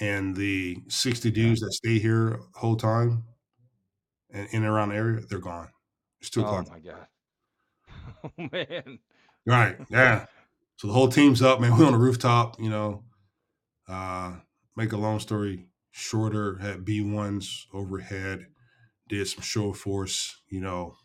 and 0.00 0.36
the 0.36 0.78
sixty 0.88 1.30
Yeah. 1.34 1.54
dudes 1.54 1.60
that 1.60 1.72
stay 1.72 1.98
here 2.00 2.30
the 2.54 2.58
whole 2.60 2.76
time, 2.76 3.24
and 4.30 4.48
in 4.50 4.62
and 4.62 4.66
around 4.72 4.90
the 4.90 4.96
area, 4.96 5.20
they're 5.28 5.38
gone. 5.38 5.70
It's 6.20 6.30
two 6.30 6.42
Oh 6.42 6.44
o'clock. 6.44 6.66
Oh 6.66 6.70
my 6.70 6.80
god. 6.80 7.06
Oh 8.24 8.48
man. 8.52 8.98
Right. 9.46 9.78
Yeah. 9.88 10.26
So 10.76 10.86
the 10.86 10.92
whole 10.92 11.08
team's 11.08 11.42
up, 11.42 11.60
man. 11.60 11.76
We're 11.76 11.86
on 11.86 11.92
the 11.92 11.98
rooftop, 11.98 12.58
you 12.60 12.70
know. 12.70 13.04
Uh, 13.88 14.40
make 14.76 14.92
a 14.92 14.96
long 14.96 15.20
story 15.20 15.66
shorter, 15.90 16.58
had 16.58 16.84
B 16.84 17.02
ones 17.02 17.66
overhead, 17.72 18.46
did 19.08 19.26
some 19.28 19.42
show 19.42 19.72
force, 19.72 20.40
you 20.48 20.60
know, 20.60 20.96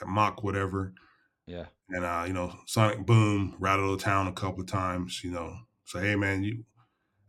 at 0.00 0.08
Mach 0.08 0.42
whatever. 0.42 0.94
Yeah. 1.46 1.66
And 1.90 2.04
uh, 2.04 2.24
you 2.26 2.32
know, 2.32 2.58
Sonic 2.66 3.06
Boom 3.06 3.56
rattled 3.58 3.98
the 4.00 4.02
town 4.04 4.28
a 4.28 4.32
couple 4.32 4.62
of 4.62 4.66
times, 4.68 5.22
you 5.24 5.30
know. 5.30 5.56
So 5.84 6.00
hey 6.00 6.16
man, 6.16 6.44
you 6.44 6.64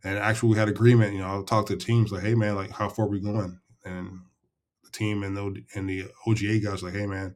and 0.04 0.18
actually 0.18 0.50
we 0.50 0.58
had 0.58 0.68
agreement, 0.68 1.14
you 1.14 1.20
know, 1.20 1.26
I'll 1.26 1.42
talk 1.42 1.66
to 1.66 1.76
teams 1.76 2.12
like, 2.12 2.22
hey 2.22 2.34
man, 2.34 2.54
like 2.54 2.70
how 2.70 2.88
far 2.88 3.06
are 3.06 3.08
we 3.08 3.20
going? 3.20 3.58
And 3.84 4.20
the 4.84 4.90
team 4.90 5.22
and 5.22 5.36
the 5.36 5.64
and 5.74 5.88
the 5.88 6.04
OGA 6.26 6.62
guys 6.62 6.82
like, 6.82 6.94
hey 6.94 7.06
man, 7.06 7.34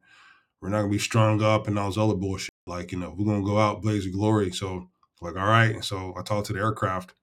we're 0.60 0.68
not 0.68 0.80
gonna 0.80 0.92
be 0.92 0.98
strung 0.98 1.42
up 1.42 1.66
and 1.66 1.78
all 1.78 1.88
this 1.88 1.98
other 1.98 2.14
bullshit. 2.14 2.54
Like, 2.66 2.92
you 2.92 2.98
know, 2.98 3.14
we're 3.16 3.24
gonna 3.24 3.44
go 3.44 3.58
out 3.58 3.82
blaze 3.82 4.06
of 4.06 4.12
glory. 4.12 4.52
So 4.52 4.88
like, 5.20 5.36
all 5.36 5.46
right. 5.46 5.82
So 5.82 6.14
I 6.16 6.22
talked 6.22 6.46
to 6.48 6.52
the 6.52 6.60
aircraft. 6.60 7.14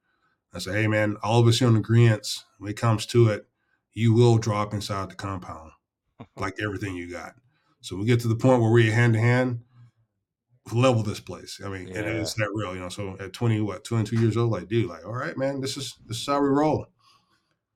I 0.54 0.60
said, 0.60 0.76
hey 0.76 0.88
man, 0.88 1.18
all 1.24 1.42
of 1.42 1.48
us 1.48 1.60
here 1.60 1.68
on 1.68 1.76
agreements, 1.76 2.44
when 2.58 2.72
it 2.72 2.78
comes 2.78 3.06
to 3.08 3.30
it, 3.30 3.48
you 3.94 4.14
will 4.14 4.38
drop 4.38 4.74
inside 4.74 5.10
the 5.10 5.16
compound. 5.16 5.72
like 6.38 6.56
everything 6.62 6.96
you 6.96 7.10
got. 7.10 7.36
So 7.82 7.96
we 7.96 8.06
get 8.06 8.20
to 8.22 8.28
the 8.28 8.36
point 8.36 8.62
where 8.62 8.72
we're 8.72 8.92
hand 8.92 9.14
to 9.14 9.20
hand, 9.20 9.62
level 10.72 11.04
this 11.04 11.20
place. 11.20 11.60
I 11.64 11.70
mean, 11.70 11.88
Yeah. 11.88 12.00
and 12.00 12.08
it's 12.18 12.34
that 12.36 12.50
real, 12.54 12.74
you 12.74 12.82
know. 12.82 12.90
So 12.90 13.16
at 13.20 13.34
20, 13.34 13.62
what, 13.62 13.84
22 13.84 14.16
years 14.20 14.38
old, 14.38 14.52
like, 14.52 14.68
dude, 14.68 14.90
like, 14.90 15.06
all 15.06 15.14
right, 15.14 15.38
man, 15.38 15.62
this 15.62 15.78
is 15.78 15.96
this 16.08 16.18
is 16.18 16.26
how 16.26 16.42
we 16.42 16.50
roll. 16.50 16.88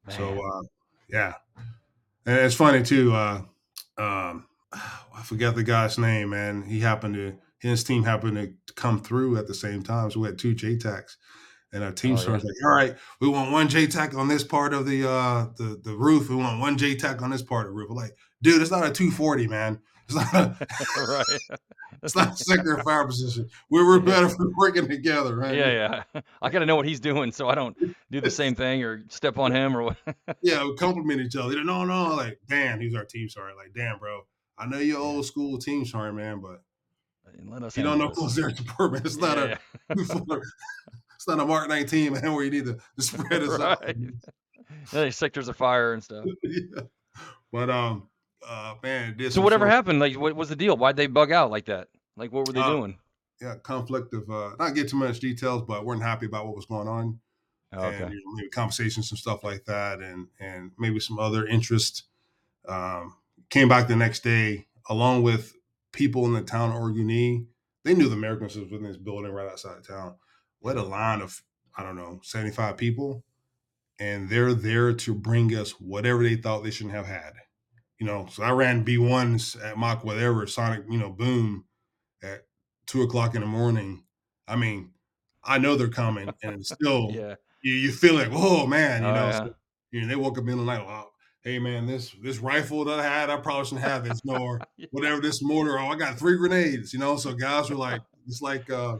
So 0.10 0.40
uh, 0.44 0.62
yeah, 1.08 1.34
and 2.26 2.36
it's 2.38 2.56
funny 2.56 2.82
too. 2.82 3.14
Uh, 3.14 3.42
um, 3.98 4.46
I 4.74 5.22
forget 5.24 5.54
the 5.56 5.64
guy's 5.64 5.98
name, 6.00 6.30
man. 6.32 6.64
He 6.64 6.80
happened 6.80 7.14
to 7.16 7.36
his 7.60 7.84
team 7.84 8.04
happened 8.04 8.38
to 8.68 8.74
come 8.74 9.00
through 9.02 9.38
at 9.38 9.46
the 9.48 9.54
same 9.54 9.84
time, 9.84 10.10
so 10.10 10.22
we 10.22 10.28
had 10.28 10.40
two 10.40 10.56
JTACs, 10.56 11.18
and 11.74 11.84
our 11.84 11.92
team 11.92 12.14
Oh, 12.14 12.18
starts 12.18 12.44
yeah. 12.44 12.48
like, 12.50 12.66
all 12.66 12.76
right, 12.76 12.98
we 13.20 13.28
want 13.28 13.52
one 13.52 13.68
JTAC 13.68 14.16
on 14.16 14.28
this 14.30 14.44
part 14.44 14.74
of 14.74 14.88
the 14.88 15.08
uh 15.08 15.48
the 15.58 15.80
the 15.84 15.96
roof. 15.96 16.30
We 16.30 16.38
want 16.38 16.60
one 16.60 16.76
JTAC 16.78 17.22
on 17.22 17.30
this 17.30 17.44
part 17.44 17.68
of 17.68 17.74
the 17.74 17.78
roof. 17.78 17.90
We're 17.90 17.96
like, 17.98 18.16
dude, 18.42 18.62
it's 18.64 18.72
not 18.72 18.80
a 18.88 18.92
240, 18.92 19.48
man. 19.48 19.80
It's 20.10 20.16
not 20.16 20.34
a, 20.34 20.68
right. 21.08 21.60
it's 22.04 22.16
not 22.16 22.34
a 22.34 22.36
secondary 22.38 22.82
fire 22.82 23.06
position. 23.06 23.48
We 23.70 23.84
were 23.84 24.00
Yeah. 24.00 24.06
better 24.06 24.30
for 24.30 24.48
working 24.58 24.88
together, 24.88 25.36
right? 25.36 25.54
Yeah, 25.56 26.04
yeah. 26.14 26.22
I 26.42 26.50
got 26.50 26.60
to 26.60 26.66
know 26.66 26.76
what 26.76 26.88
he's 26.88 27.00
doing 27.00 27.32
so 27.32 27.48
I 27.48 27.56
don't 27.56 27.78
do 28.10 28.20
the 28.22 28.32
same 28.32 28.56
thing 28.56 28.84
or 28.84 29.04
step 29.10 29.38
on 29.38 29.52
him 29.52 29.78
or 29.78 29.84
what. 29.84 29.98
yeah, 30.42 30.64
we 30.66 30.76
compliment 30.76 31.22
each 31.22 31.36
other. 31.36 31.64
No, 31.64 31.84
no, 31.86 32.16
like, 32.16 32.40
damn, 32.48 32.80
he's 32.82 32.96
our 32.96 33.06
team 33.06 33.30
sergeant. 33.30 33.58
Like, 33.58 33.74
damn, 33.76 34.00
bro, 34.00 34.22
I 34.58 34.66
know 34.66 34.80
you're 34.80 35.00
old 35.00 35.26
school 35.26 35.58
team 35.60 35.86
sergeant, 35.86 36.18
man, 36.18 36.40
but 36.42 36.64
Let 37.48 37.64
us 37.64 37.78
you 37.78 37.84
don't 37.84 38.00
know 38.00 38.10
close 38.10 38.38
air 38.40 38.50
department. 38.52 39.06
It's 39.06 39.18
not 39.18 39.38
Yeah, 39.38 39.58
a 39.90 39.96
it's 40.00 41.28
not 41.28 41.40
a 41.40 41.46
Mark 41.46 41.70
19, 41.70 42.14
man, 42.14 42.34
where 42.34 42.46
you 42.46 42.52
need 42.52 42.66
to, 42.66 42.78
to 42.98 43.02
spread 43.04 43.44
us 43.44 43.60
out. 43.60 43.84
Right. 43.84 43.98
yeah, 44.94 45.10
sectors 45.10 45.48
of 45.50 45.56
fire 45.58 45.94
and 45.94 46.04
stuff. 46.04 46.26
yeah. 46.44 46.82
But 47.52 47.70
um, 47.70 48.08
uh, 48.48 48.76
man, 48.84 49.16
So 49.32 49.42
whatever 49.42 49.64
sort 49.64 49.70
of- 49.70 49.76
happened, 49.76 50.00
like 50.00 50.18
what 50.18 50.36
was 50.36 50.50
the 50.50 50.56
deal? 50.56 50.78
Why'd 50.78 50.96
they 50.96 51.08
bug 51.08 51.32
out 51.32 51.52
like 51.52 51.66
that? 51.66 51.88
Like 52.16 52.32
what 52.32 52.48
were 52.48 52.54
they 52.54 52.60
Uh, 52.62 52.70
doing? 52.70 53.00
Yeah, 53.42 53.56
conflict 53.64 54.14
of 54.14 54.30
uh, 54.30 54.56
not 54.60 54.76
get 54.76 54.90
too 54.90 54.98
much 54.98 55.20
details, 55.20 55.64
but 55.68 55.86
weren't 55.86 56.02
happy 56.04 56.26
about 56.26 56.46
what 56.46 56.56
was 56.56 56.66
going 56.66 56.88
on. 56.88 57.20
Oh, 57.72 57.84
and 57.84 58.12
you 58.14 58.20
know, 58.26 58.32
maybe 58.34 58.50
conversations 58.50 59.12
and 59.12 59.18
stuff 59.20 59.44
like 59.44 59.64
that, 59.66 60.00
and 60.00 60.28
and 60.40 60.72
maybe 60.78 61.00
some 61.00 61.20
other 61.20 61.46
interest. 61.46 62.04
Um, 62.68 63.16
came 63.50 63.68
back 63.70 63.88
the 63.88 63.96
next 63.96 64.24
day 64.24 64.68
along 64.90 65.24
with 65.24 65.54
people 65.92 66.26
in 66.26 66.34
the 66.34 66.42
town 66.42 66.70
of 66.72 66.76
Orguny. 66.76 67.46
They 67.84 67.94
knew 67.96 68.10
the 68.10 68.16
Americans 68.16 68.56
was 68.58 68.70
within 68.70 68.88
this 68.88 68.98
building 68.98 69.32
right 69.32 69.50
outside 69.50 69.78
of 69.78 69.88
town. 69.88 70.16
Had 70.66 70.76
a 70.78 70.84
line 70.84 71.22
of 71.22 71.42
I 71.78 71.84
don't 71.84 71.96
know 71.96 72.20
seventy 72.24 72.52
five 72.52 72.76
people, 72.76 73.24
and 74.00 74.30
they're 74.30 74.54
there 74.54 74.92
to 74.94 75.14
bring 75.16 75.56
us 75.56 75.72
whatever 75.80 76.24
they 76.24 76.36
thought 76.36 76.64
they 76.64 76.72
shouldn't 76.72 76.96
have 76.96 77.08
had. 77.08 77.34
You 78.00 78.06
know, 78.08 78.28
so 78.32 78.44
I 78.44 78.52
ran 78.52 78.84
B 78.84 78.98
ones 78.98 79.56
at 79.58 79.78
Mach 79.78 80.04
whatever 80.06 80.48
Sonic, 80.48 80.86
you 80.90 80.98
know, 80.98 81.10
boom 81.10 81.66
at 82.24 82.48
two 82.88 83.02
o'clock 83.04 83.36
in 83.36 83.42
the 83.42 83.48
morning. 83.48 84.06
I 84.48 84.56
mean, 84.56 84.94
I 85.44 85.58
know 85.58 85.76
they're 85.76 85.90
coming, 85.90 86.34
and 86.44 86.54
it's 86.54 86.70
still 86.72 87.10
Yeah. 87.12 87.36
you, 87.62 87.74
you 87.74 87.92
feel 87.92 88.14
like, 88.16 88.30
whoa, 88.32 88.66
man, 88.66 89.04
you 89.04 89.10
Oh, 89.10 89.14
know. 89.14 89.32
yeah. 89.32 89.32
So, 89.32 89.56
you 89.92 90.02
know, 90.02 90.08
they 90.08 90.16
woke 90.16 90.38
up 90.38 90.48
in 90.48 90.58
the 90.58 90.64
night, 90.64 90.86
wow, 90.86 91.10
hey 91.44 91.60
man, 91.60 91.86
this 91.88 92.12
this 92.24 92.40
rifle 92.40 92.86
that 92.86 93.00
I 93.00 93.04
had, 93.04 93.30
I 93.30 93.38
probably 93.38 93.66
shouldn't 93.66 93.82
have 93.84 94.04
this, 94.06 94.22
or 94.28 94.66
Yeah. 94.78 94.88
whatever 94.92 95.22
this 95.22 95.42
mortar. 95.44 95.80
Oh, 95.80 95.88
I 95.88 95.96
got 95.96 96.18
three 96.18 96.38
grenades, 96.38 96.94
you 96.94 97.00
know. 97.00 97.18
So 97.18 97.34
guys 97.34 97.70
were 97.70 97.76
like, 97.76 98.02
it's 98.28 98.42
like 98.42 98.70
uh, 98.70 98.98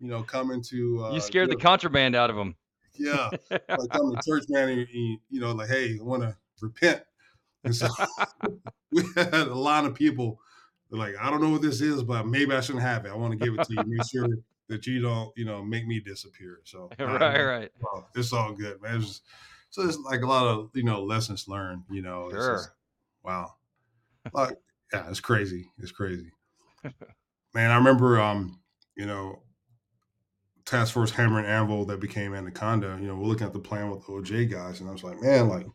you 0.00 0.08
know, 0.08 0.22
coming 0.22 0.62
to 0.70 1.04
uh 1.04 1.14
You 1.14 1.20
scared 1.20 1.48
you 1.48 1.52
the 1.52 1.56
know, 1.56 1.60
contraband 1.62 2.14
out 2.16 2.30
of 2.30 2.36
them. 2.36 2.56
yeah, 2.94 3.30
like 3.50 3.90
coming 3.92 4.18
to 4.18 4.22
church, 4.30 4.44
man, 4.48 4.68
and, 4.68 4.80
and, 4.88 5.18
you 5.30 5.40
know, 5.40 5.52
like, 5.52 5.68
hey, 5.68 5.98
I 5.98 6.02
want 6.02 6.22
to 6.22 6.36
repent. 6.60 7.02
And 7.64 7.74
so 7.74 7.88
we 8.92 9.02
had 9.14 9.34
a 9.34 9.54
lot 9.54 9.84
of 9.84 9.94
people 9.94 10.40
like, 10.90 11.14
I 11.20 11.30
don't 11.30 11.42
know 11.42 11.50
what 11.50 11.62
this 11.62 11.80
is, 11.80 12.02
but 12.02 12.26
maybe 12.26 12.52
I 12.52 12.60
shouldn't 12.60 12.84
have 12.84 13.04
it. 13.04 13.10
I 13.10 13.16
want 13.16 13.32
to 13.32 13.44
give 13.44 13.58
it 13.58 13.64
to 13.64 13.74
you. 13.74 13.84
Make 13.86 14.08
sure 14.10 14.28
that 14.68 14.86
you 14.86 15.00
don't, 15.02 15.30
you 15.36 15.44
know, 15.44 15.62
make 15.62 15.86
me 15.86 16.00
disappear. 16.00 16.60
So 16.64 16.90
right, 16.98 17.44
right. 17.44 17.70
well, 17.80 18.08
it's 18.14 18.32
all 18.32 18.52
good, 18.52 18.80
man. 18.80 18.96
It's 18.96 19.06
just, 19.06 19.22
so 19.70 19.82
it's 19.82 19.98
like 19.98 20.22
a 20.22 20.26
lot 20.26 20.46
of 20.46 20.70
you 20.74 20.82
know 20.82 21.02
lessons 21.02 21.46
learned. 21.46 21.82
You 21.90 22.02
know, 22.02 22.26
it's 22.26 22.34
just, 22.34 22.46
Sure. 22.46 22.74
wow, 23.22 23.54
like 24.32 24.56
yeah, 24.92 25.08
it's 25.08 25.20
crazy. 25.20 25.70
It's 25.78 25.92
crazy, 25.92 26.32
man. 27.54 27.70
I 27.70 27.76
remember, 27.76 28.20
um, 28.20 28.60
you 28.96 29.06
know, 29.06 29.42
Task 30.64 30.94
Force 30.94 31.10
Hammer 31.12 31.38
and 31.38 31.46
Anvil 31.46 31.84
that 31.86 32.00
became 32.00 32.34
Anaconda. 32.34 32.98
You 33.00 33.08
know, 33.08 33.16
we're 33.16 33.26
looking 33.26 33.46
at 33.46 33.52
the 33.52 33.60
plan 33.60 33.90
with 33.90 34.06
the 34.06 34.12
OGA 34.12 34.50
guys, 34.50 34.80
and 34.80 34.88
I 34.88 34.92
was 34.92 35.04
like, 35.04 35.20
man, 35.20 35.48
like, 35.48 35.66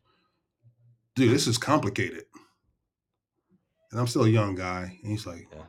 dude, 1.16 1.32
this 1.34 1.48
is 1.48 1.58
complicated. 1.58 2.26
And 3.92 4.00
I'm 4.00 4.08
still 4.08 4.26
a 4.26 4.30
young 4.30 4.56
guy, 4.56 4.98
and 5.02 5.12
he's 5.12 5.26
like, 5.26 5.48
Yeah. 5.54 5.64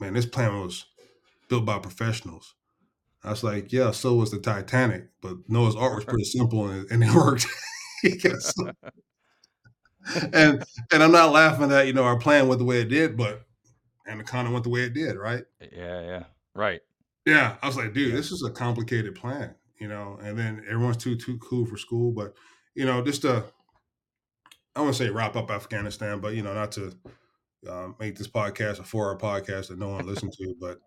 man, 0.00 0.14
this 0.14 0.26
plan 0.26 0.60
was 0.60 0.86
built 1.48 1.64
by 1.64 1.78
professionals. 1.78 2.54
I 3.24 3.30
was 3.30 3.42
like, 3.44 3.72
yeah, 3.72 3.90
so 3.90 4.14
was 4.14 4.30
the 4.30 4.38
Titanic, 4.38 5.08
but 5.20 5.36
Noah's 5.48 5.76
art 5.76 5.96
was 5.96 6.04
pretty 6.04 6.24
simple 6.24 6.68
and, 6.68 6.90
and 6.90 7.02
it 7.02 7.12
worked. 7.14 7.46
And 10.32 10.62
and 10.92 11.02
I'm 11.02 11.10
not 11.10 11.32
laughing 11.32 11.72
at 11.72 11.86
you 11.88 11.92
know 11.92 12.04
our 12.04 12.18
plan 12.18 12.46
went 12.46 12.60
the 12.60 12.64
way 12.64 12.80
it 12.80 12.88
did, 12.88 13.16
but 13.16 13.44
Anaconda 14.06 14.50
went 14.52 14.62
the 14.64 14.70
way 14.70 14.82
it 14.82 14.94
did, 14.94 15.16
right? 15.16 15.44
Yeah, 15.72 16.00
yeah. 16.02 16.24
Right. 16.54 16.80
Yeah, 17.24 17.56
I 17.60 17.66
was 17.66 17.76
like, 17.76 17.92
dude, 17.92 18.10
Yeah. 18.10 18.16
this 18.16 18.30
is 18.30 18.44
a 18.44 18.50
complicated 18.50 19.16
plan, 19.16 19.56
you 19.80 19.88
know. 19.88 20.18
And 20.22 20.38
then 20.38 20.64
everyone's 20.68 20.98
too 20.98 21.16
too 21.16 21.38
cool 21.38 21.66
for 21.66 21.76
school, 21.76 22.12
but 22.12 22.34
you 22.74 22.86
know, 22.86 23.02
just 23.04 23.22
to 23.22 23.44
I 24.76 24.82
want 24.82 24.94
to 24.94 25.04
say 25.04 25.10
wrap 25.10 25.36
up 25.36 25.50
Afghanistan, 25.50 26.20
but 26.20 26.34
you 26.34 26.42
know, 26.42 26.54
not 26.54 26.72
to 26.72 26.92
um, 27.68 27.96
make 27.98 28.16
this 28.16 28.28
podcast 28.28 28.78
a 28.80 28.84
four-hour 28.84 29.18
podcast 29.18 29.68
that 29.68 29.78
no 29.78 29.88
one 29.90 30.06
listens 30.06 30.36
to, 30.36 30.54
but 30.60 30.80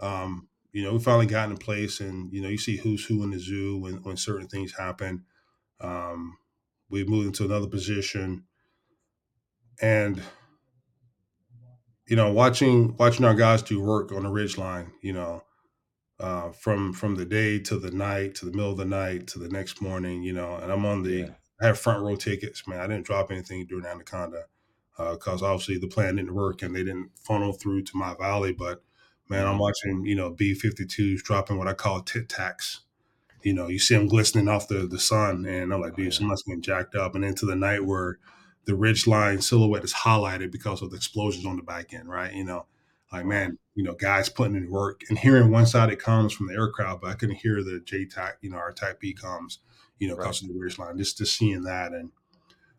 um, 0.00 0.48
you 0.72 0.84
know, 0.84 0.94
we 0.94 0.98
finally 1.00 1.26
got 1.26 1.50
in 1.50 1.56
place, 1.58 2.00
and 2.00 2.32
you 2.32 2.42
know, 2.42 2.48
you 2.48 2.58
see 2.58 2.76
who's 2.76 3.04
who 3.06 3.22
in 3.22 3.30
the 3.30 3.38
zoo 3.38 3.78
when 3.78 4.02
when 4.02 4.16
certain 4.16 4.48
things 4.48 4.74
happen. 4.78 5.24
Um, 5.80 6.38
we 6.90 7.04
moved 7.04 7.28
into 7.28 7.44
another 7.44 7.68
position, 7.68 8.46
and 9.82 10.22
you 12.06 12.16
know, 12.16 12.32
watching 12.32 12.96
watching 12.96 13.24
our 13.24 13.34
guys 13.34 13.62
do 13.62 13.80
work 13.80 14.12
on 14.12 14.24
the 14.24 14.30
ridge 14.30 14.58
line, 14.58 14.92
you 15.02 15.12
know, 15.12 15.42
uh, 16.20 16.50
from 16.52 16.92
from 16.94 17.16
the 17.16 17.24
day 17.26 17.58
to 17.60 17.78
the 17.78 17.90
night 17.90 18.36
to 18.36 18.46
the 18.46 18.52
middle 18.52 18.72
of 18.72 18.78
the 18.78 18.84
night 18.84 19.28
to 19.28 19.38
the 19.40 19.48
next 19.48 19.82
morning, 19.82 20.22
you 20.22 20.32
know, 20.32 20.56
and 20.56 20.72
I'm 20.72 20.86
on 20.86 21.04
the 21.04 21.10
Yeah. 21.12 21.30
I 21.60 21.66
have 21.66 21.78
front 21.78 22.02
row 22.02 22.16
tickets, 22.16 22.66
man. 22.66 22.80
I 22.80 22.86
didn't 22.86 23.06
drop 23.06 23.30
anything 23.30 23.64
during 23.66 23.86
Anaconda 23.86 24.44
because 24.96 25.42
obviously 25.42 25.78
the 25.78 25.88
plan 25.88 26.16
didn't 26.16 26.34
work 26.34 26.62
and 26.62 26.74
they 26.74 26.84
didn't 26.84 27.10
funnel 27.18 27.52
through 27.52 27.82
to 27.82 27.96
my 27.96 28.14
valley. 28.14 28.52
But 28.52 28.82
man, 29.28 29.46
I'm 29.46 29.56
Mhm. 29.56 29.60
watching, 29.60 30.04
you 30.06 30.14
know, 30.14 30.30
B 30.30 30.54
52s 30.54 31.22
dropping 31.22 31.58
what 31.58 31.68
I 31.68 31.74
call 31.74 32.02
Tic 32.02 32.28
Tacs. 32.28 32.80
You 33.42 33.54
know, 33.54 33.68
you 33.68 33.78
see 33.78 33.94
them 33.94 34.08
glistening 34.08 34.48
off 34.48 34.68
the, 34.68 34.86
the 34.86 34.98
sun, 34.98 35.44
and 35.46 35.72
I'm 35.72 35.80
like, 35.80 35.92
Oh, 35.94 35.96
dude, 35.96 36.06
yeah. 36.06 36.10
somebody's 36.12 36.42
getting 36.44 36.62
jacked 36.62 36.94
up. 36.94 37.14
And 37.14 37.24
into 37.24 37.46
the 37.46 37.56
night 37.56 37.84
where 37.84 38.18
the 38.64 38.74
ridge 38.74 39.06
line 39.06 39.42
silhouette 39.42 39.84
is 39.84 39.92
highlighted 39.94 40.50
because 40.50 40.82
of 40.82 40.90
the 40.90 40.96
explosions 40.96 41.46
on 41.46 41.56
the 41.56 41.62
back 41.62 41.92
end, 41.94 42.08
right? 42.08 42.32
You 42.34 42.44
know, 42.44 42.66
like, 43.12 43.26
man, 43.26 43.58
you 43.74 43.84
know, 43.84 43.94
guys 43.94 44.28
putting 44.30 44.56
in 44.56 44.70
work 44.70 45.02
and 45.10 45.18
hearing 45.18 45.50
one 45.50 45.66
side 45.66 45.90
it 45.92 45.98
comes 46.00 46.32
from 46.32 46.46
the 46.48 46.54
aircraft, 46.54 47.02
but 47.02 47.10
I 47.10 47.14
couldn't 47.14 47.36
hear 47.36 47.62
the 47.62 47.80
JTAC, 47.84 48.34
you 48.40 48.50
know, 48.50 48.56
our 48.56 48.72
Type 48.72 49.00
B 49.00 49.12
comes, 49.12 49.58
you 50.04 50.10
know, 50.10 50.16
Right. 50.16 50.28
of 50.42 50.48
the 50.48 50.54
ridge 50.58 50.78
line. 50.78 50.96
Just, 50.98 51.18
just 51.18 51.36
seeing 51.36 51.62
that. 51.62 51.92
And 51.92 52.10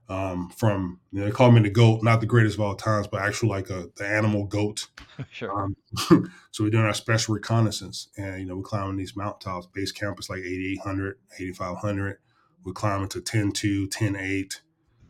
um, 0.07 0.49
from, 0.49 0.99
you 1.11 1.19
know, 1.19 1.25
they 1.25 1.31
call 1.31 1.51
me 1.51 1.61
the 1.61 1.69
goat, 1.69 2.03
not 2.03 2.19
the 2.21 2.27
greatest 2.27 2.55
of 2.55 2.61
all 2.61 2.75
times, 2.75 3.07
but 3.07 3.21
actually 3.21 3.49
like 3.49 3.69
a, 3.69 3.89
the 3.95 4.07
animal 4.07 4.45
goat. 4.45 4.87
sure. 5.31 5.51
Um, 5.63 5.75
so 6.51 6.63
we're 6.63 6.69
doing 6.69 6.85
our 6.85 6.93
special 6.93 7.33
reconnaissance 7.33 8.09
and, 8.17 8.39
you 8.39 8.45
know, 8.45 8.57
we're 8.57 8.63
climbing 8.63 8.97
these 8.97 9.15
mountaintops. 9.15 9.67
Base 9.73 9.91
camp 9.91 10.19
is 10.19 10.29
like 10.29 10.39
8,800, 10.39 11.17
8,500. 11.39 12.17
We're 12.63 12.73
climbing 12.73 13.09
to 13.09 13.21
10 13.21 13.51
2, 13.51 13.87
10 13.87 14.15
8, 14.15 14.61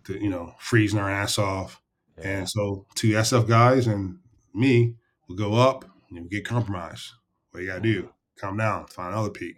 to, 0.06 0.14
you 0.22 0.30
know, 0.30 0.54
freezing 0.60 1.00
our 1.00 1.10
ass 1.10 1.38
off. 1.38 1.82
yeah. 2.18 2.28
And 2.40 2.50
so 2.50 2.86
two 2.96 3.10
SF 3.10 3.48
guys 3.48 3.88
and 3.88 4.20
me 4.54 4.96
will 5.28 5.36
go 5.36 5.56
up 5.56 5.84
and 6.12 6.30
get 6.30 6.46
compromised. 6.46 7.12
What 7.52 7.62
you 7.62 7.68
got 7.68 7.76
to 7.76 7.82
do? 7.82 8.10
Calm 8.40 8.58
down, 8.58 8.88
find 8.88 9.14
another 9.14 9.30
peak. 9.30 9.56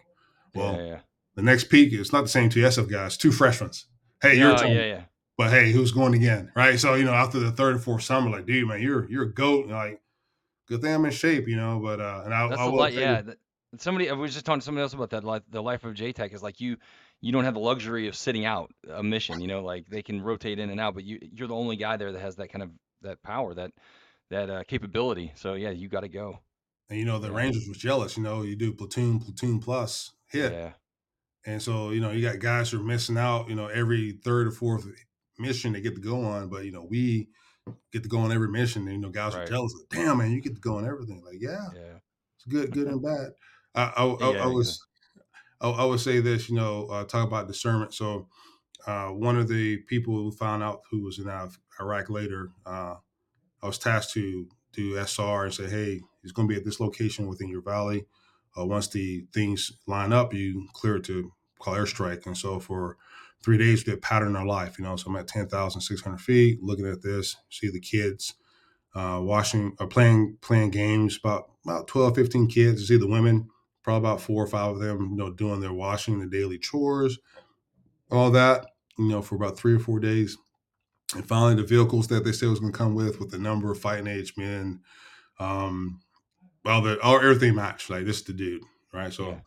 Well, 0.56 0.76
yeah, 0.76 0.86
yeah. 0.86 1.00
The 1.38 1.44
next 1.44 1.66
peak 1.70 1.94
is 1.94 2.12
not 2.12 2.24
the 2.24 2.28
same 2.30 2.50
two 2.50 2.60
SF 2.62 2.90
guys, 2.92 3.16
two 3.16 3.32
freshmen. 3.32 3.72
hey, 4.22 4.38
you're 4.38 4.52
Oh 4.60 4.68
yeah, 4.68 4.86
yeah. 4.86 5.02
but 5.38 5.52
hey, 5.52 5.72
who's 5.72 5.92
going 5.92 6.14
again, 6.16 6.52
right? 6.56 6.78
So 6.80 6.96
you 6.96 7.06
know, 7.06 7.14
after 7.14 7.40
the 7.40 7.52
third 7.52 7.76
or 7.76 7.80
fourth 7.80 8.04
summer, 8.04 8.30
like, 8.30 8.46
dude, 8.48 8.68
man, 8.68 8.82
you're 8.82 9.10
you're 9.10 9.24
a 9.24 9.34
goat. 9.34 9.68
like, 9.68 10.02
good 10.68 10.82
thing 10.82 10.94
I'm 10.94 11.06
in 11.06 11.12
shape, 11.12 11.48
you 11.48 11.56
know. 11.56 11.80
But 11.80 12.02
uh, 12.02 12.24
and 12.26 12.34
I, 12.34 12.48
That's 12.50 12.60
I 12.60 12.66
will 12.66 12.78
lot. 12.78 12.92
Yeah. 12.94 13.22
you, 13.26 13.34
somebody 13.78 14.10
I 14.10 14.14
was 14.14 14.34
just 14.34 14.46
talking 14.46 14.62
to 14.62 14.66
somebody 14.66 14.82
else 14.82 14.94
about 14.94 15.12
that. 15.12 15.24
Like 15.24 15.44
the 15.50 15.62
life 15.62 15.84
of 15.86 15.94
JTAC 15.94 16.34
is 16.34 16.42
like 16.42 16.60
you 16.60 16.78
you 17.22 17.32
don't 17.32 17.44
have 17.44 17.54
the 17.54 17.60
luxury 17.60 18.08
of 18.08 18.16
sitting 18.16 18.46
out 18.46 18.72
a 18.92 19.04
mission. 19.04 19.40
You 19.40 19.48
know, 19.48 19.62
like 19.62 19.88
they 19.90 20.02
can 20.02 20.22
rotate 20.22 20.58
in 20.58 20.70
and 20.72 20.80
out, 20.80 20.96
but 20.96 21.04
you 21.04 21.20
you're 21.22 21.48
the 21.48 21.56
only 21.56 21.76
guy 21.76 21.98
there 21.98 22.12
that 22.12 22.22
has 22.22 22.36
that 22.38 22.52
kind 22.52 22.64
of 22.64 22.72
that 23.04 23.22
power, 23.22 23.54
that 23.54 23.72
that 24.32 24.50
uh, 24.50 24.64
capability. 24.64 25.34
So 25.36 25.54
yeah, 25.54 25.70
you 25.70 25.88
got 25.88 26.02
to 26.02 26.10
go. 26.10 26.40
and 26.90 26.98
you 26.98 27.06
know, 27.06 27.20
the 27.20 27.30
Yeah. 27.30 27.38
Rangers 27.38 27.68
was 27.68 27.78
jealous. 27.78 28.18
You 28.18 28.24
know, 28.24 28.42
you 28.42 28.56
do 28.56 28.74
platoon, 28.74 29.20
platoon 29.20 29.60
plus 29.60 30.14
hit, 30.26 30.52
Yeah. 30.52 30.72
And 31.48 31.62
so 31.62 31.90
you 31.92 32.02
know, 32.02 32.12
you 32.12 32.22
got 32.22 32.40
guys 32.40 32.70
who 32.70 32.80
are 32.80 32.84
missing 32.84 33.18
out. 33.18 33.50
You 33.50 33.56
know, 33.56 33.68
every 33.68 34.12
third 34.24 34.48
or 34.48 34.52
fourth 34.52 34.86
mission 35.40 35.74
they 35.74 35.82
get 35.82 35.96
to 35.96 36.02
go 36.02 36.24
on, 36.24 36.50
but 36.50 36.66
you 36.66 36.72
know, 36.72 36.84
we 36.84 37.30
get 37.92 38.04
to 38.04 38.10
go 38.10 38.20
on 38.20 38.32
every 38.32 38.50
mission. 38.50 38.84
And, 38.84 38.92
you 38.94 39.00
know, 39.00 39.10
guys 39.10 39.34
are 39.34 39.46
jealous. 39.46 39.74
Like, 39.74 39.90
Damn, 40.06 40.18
man, 40.18 40.32
you 40.32 40.42
get 40.42 40.56
to 40.56 40.62
go 40.62 40.78
on 40.78 40.86
everything. 40.86 41.24
Like, 41.26 41.38
yeah, 41.40 41.68
Yeah. 41.74 42.00
it's 42.36 42.46
good, 42.48 42.72
good 42.72 42.88
and 42.88 43.02
bad. 43.02 43.32
I, 43.74 43.94
I, 43.96 44.04
I, 44.22 44.32
Yeah. 44.34 44.44
I 44.44 44.48
was, 44.48 44.86
I, 45.62 45.70
I 45.70 45.86
would 45.86 46.00
say 46.00 46.20
this. 46.20 46.50
You 46.50 46.56
know, 46.56 46.88
uh, 46.88 47.06
talk 47.06 47.26
about 47.26 47.48
discernment. 47.48 47.94
So, 47.94 48.28
uh, 48.86 49.08
one 49.08 49.38
of 49.38 49.48
the 49.48 49.78
people 49.78 50.16
who 50.16 50.32
found 50.32 50.64
out 50.64 50.82
who 50.92 51.04
was 51.04 51.20
in 51.20 51.30
Iraq 51.80 52.10
later, 52.10 52.52
uh, 52.66 52.96
I 53.62 53.66
was 53.66 53.78
tasked 53.78 54.14
to 54.14 54.48
do 54.74 54.98
SR 54.98 55.46
and 55.46 55.54
say, 55.54 55.70
hey, 55.70 56.02
he's 56.22 56.32
going 56.32 56.48
to 56.48 56.54
be 56.54 56.58
at 56.58 56.66
this 56.66 56.80
location 56.80 57.28
within 57.28 57.50
your 57.50 57.62
valley. 57.62 58.06
Uh, 58.58 58.66
once 58.66 58.88
the 58.88 59.26
things 59.34 59.72
line 59.88 60.14
up, 60.14 60.34
you 60.34 60.68
clear 60.74 60.98
it 60.98 61.04
to 61.06 61.32
call 61.60 61.76
airstrike. 61.76 62.26
And 62.26 62.38
so 62.38 62.60
for 62.60 62.98
three 63.44 63.58
days, 63.58 63.86
we 63.86 63.94
did 63.94 64.02
pattern 64.02 64.36
our 64.36 64.46
life. 64.46 64.78
You 64.78 64.86
know, 64.86 64.96
so 64.96 65.10
I'm 65.10 65.16
at 65.16 65.28
10,600 65.28 66.18
feet, 66.20 66.62
looking 66.62 66.88
at 66.88 67.02
this, 67.02 67.36
see 67.50 67.70
the 67.70 67.80
kids 67.80 68.34
uh, 68.96 69.20
watching 69.22 69.76
or 69.80 69.88
playing 69.88 70.38
playing 70.42 70.72
games. 70.72 71.18
About 71.24 71.52
about 71.66 71.88
12, 71.88 72.16
15 72.16 72.48
kids. 72.48 72.82
You 72.82 72.88
see 72.88 72.98
the 72.98 73.08
women, 73.08 73.50
probably 73.84 74.10
about 74.10 74.22
four 74.22 74.44
or 74.44 74.48
five 74.48 74.72
of 74.72 74.80
them, 74.80 75.12
you 75.12 75.18
know, 75.18 75.32
doing 75.32 75.60
their 75.62 75.74
washing, 75.74 76.20
the 76.20 76.26
daily 76.28 76.58
chores, 76.58 77.20
all 78.12 78.32
that. 78.32 78.66
You 78.98 79.10
know, 79.10 79.22
for 79.22 79.36
about 79.36 79.58
three 79.58 79.76
or 79.76 79.80
four 79.80 80.00
days. 80.00 80.38
And 81.16 81.26
finally, 81.26 81.56
the 81.56 81.64
vehicles 81.64 82.08
that 82.08 82.26
they 82.26 82.32
said 82.32 82.50
was 82.50 82.60
going 82.60 82.74
to 82.74 82.78
come 82.78 82.96
with, 82.96 83.20
with 83.20 83.30
the 83.30 83.38
number 83.38 83.72
of 83.72 83.80
fighting 83.80 84.08
age 84.08 84.34
men, 84.36 84.82
um, 85.40 86.02
well, 86.66 86.82
the 86.82 87.00
all 87.02 87.18
everything 87.18 87.56
matched. 87.56 87.90
Like 87.90 88.06
this 88.06 88.18
is 88.18 88.24
the 88.24 88.34
dude, 88.34 88.64
right? 88.92 89.14
So 89.14 89.30
Yeah. 89.30 89.40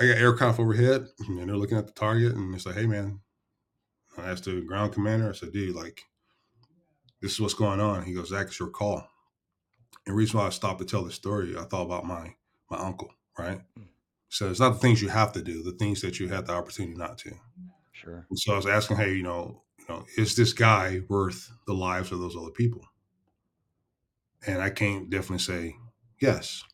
I 0.00 0.06
got 0.06 0.18
aircraft 0.18 0.58
overhead, 0.58 1.08
and 1.28 1.38
they're 1.38 1.56
looking 1.56 1.78
at 1.78 1.86
the 1.86 1.92
target, 1.92 2.34
and 2.34 2.54
it's 2.54 2.66
like, 2.66 2.76
hey 2.76 2.86
man, 2.86 3.20
I 4.18 4.30
asked 4.30 4.44
the 4.44 4.60
ground 4.60 4.92
commander. 4.92 5.28
I 5.28 5.32
said, 5.32 5.52
dude, 5.52 5.74
like 5.74 6.02
this 7.20 7.32
is 7.32 7.40
what's 7.40 7.54
going 7.54 7.80
on. 7.80 8.04
He 8.04 8.14
goes, 8.14 8.28
Zach, 8.28 8.48
it's 8.48 8.58
your 8.58 8.68
call. 8.68 9.08
And 10.06 10.12
the 10.12 10.16
reason 10.16 10.38
why 10.38 10.46
I 10.46 10.50
stopped 10.50 10.80
to 10.80 10.84
tell 10.84 11.04
the 11.04 11.12
story, 11.12 11.56
I 11.56 11.64
thought 11.64 11.86
about 11.86 12.04
my 12.04 12.34
my 12.70 12.78
uncle, 12.78 13.12
right? 13.38 13.60
Mm. 13.78 13.86
So 14.28 14.50
it's 14.50 14.60
not 14.60 14.70
the 14.70 14.78
things 14.78 15.02
you 15.02 15.08
have 15.08 15.32
to 15.32 15.42
do, 15.42 15.62
the 15.62 15.72
things 15.72 16.00
that 16.00 16.18
you 16.18 16.28
had 16.28 16.46
the 16.46 16.54
opportunity 16.54 16.96
not 16.96 17.18
to. 17.18 17.32
Sure. 17.92 18.26
And 18.30 18.38
so 18.38 18.54
I 18.54 18.56
was 18.56 18.66
asking, 18.66 18.96
hey, 18.96 19.14
you 19.14 19.22
know, 19.22 19.62
you 19.78 19.84
know, 19.88 20.06
is 20.16 20.34
this 20.34 20.54
guy 20.54 21.00
worth 21.08 21.50
the 21.66 21.74
lives 21.74 22.12
of 22.12 22.18
those 22.18 22.34
other 22.34 22.50
people? 22.50 22.80
And 24.46 24.62
I 24.62 24.70
can't 24.70 25.10
definitely 25.10 25.38
say 25.38 25.76
yes. 26.18 26.64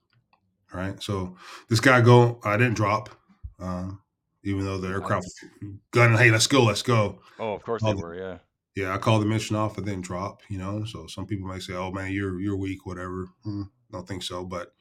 Right. 0.72 1.02
So 1.02 1.36
this 1.68 1.80
guy 1.80 2.00
go, 2.00 2.40
I 2.44 2.56
didn't 2.56 2.74
drop, 2.74 3.08
um, 3.58 4.00
even 4.44 4.64
though 4.64 4.78
the 4.78 4.88
aircraft 4.88 5.24
was 5.24 5.72
gunning, 5.92 6.18
hey, 6.18 6.30
let's 6.30 6.46
go, 6.46 6.62
let's 6.64 6.82
go. 6.82 7.20
Oh, 7.38 7.54
of 7.54 7.62
course 7.62 7.82
they 7.82 7.92
the- 7.92 7.98
were. 7.98 8.14
Yeah. 8.14 8.38
Yeah, 8.74 8.94
I 8.94 8.98
called 8.98 9.22
the 9.22 9.26
mission 9.26 9.56
off, 9.56 9.76
I 9.76 9.82
didn't 9.82 10.02
drop, 10.02 10.42
you 10.48 10.56
know. 10.58 10.84
So 10.84 11.08
some 11.08 11.26
people 11.26 11.48
may 11.48 11.58
say, 11.58 11.74
Oh 11.74 11.90
man, 11.90 12.12
you're 12.12 12.38
you're 12.40 12.56
weak, 12.56 12.86
whatever. 12.86 13.28
Hmm, 13.42 13.62
don't 13.90 14.06
think 14.06 14.22
so. 14.22 14.44
But 14.44 14.72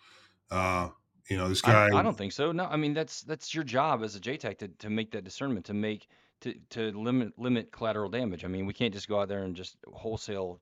uh, 0.51 0.89
you 1.31 1.37
know, 1.37 1.49
this 1.49 1.61
guy 1.61 1.87
I, 1.87 1.99
I 1.99 2.01
don't 2.03 2.15
think 2.17 2.31
so. 2.31 2.51
No, 2.51 2.65
I 2.65 2.77
mean 2.77 2.93
that's 2.93 3.21
that's 3.21 3.55
your 3.55 3.63
job 3.63 4.03
as 4.03 4.15
a 4.15 4.19
JTAC 4.19 4.59
to, 4.59 4.67
to 4.67 4.89
make 4.91 5.11
that 5.13 5.23
discernment, 5.23 5.65
to 5.65 5.73
make 5.73 6.09
to 6.41 6.53
to 6.71 6.91
limit 6.91 7.39
limit 7.39 7.71
collateral 7.71 8.09
damage. 8.09 8.45
I 8.45 8.49
mean, 8.49 8.67
we 8.67 8.73
can't 8.73 8.93
just 8.93 9.07
go 9.07 9.19
out 9.19 9.29
there 9.29 9.43
and 9.43 9.55
just 9.55 9.77
wholesale 9.91 10.61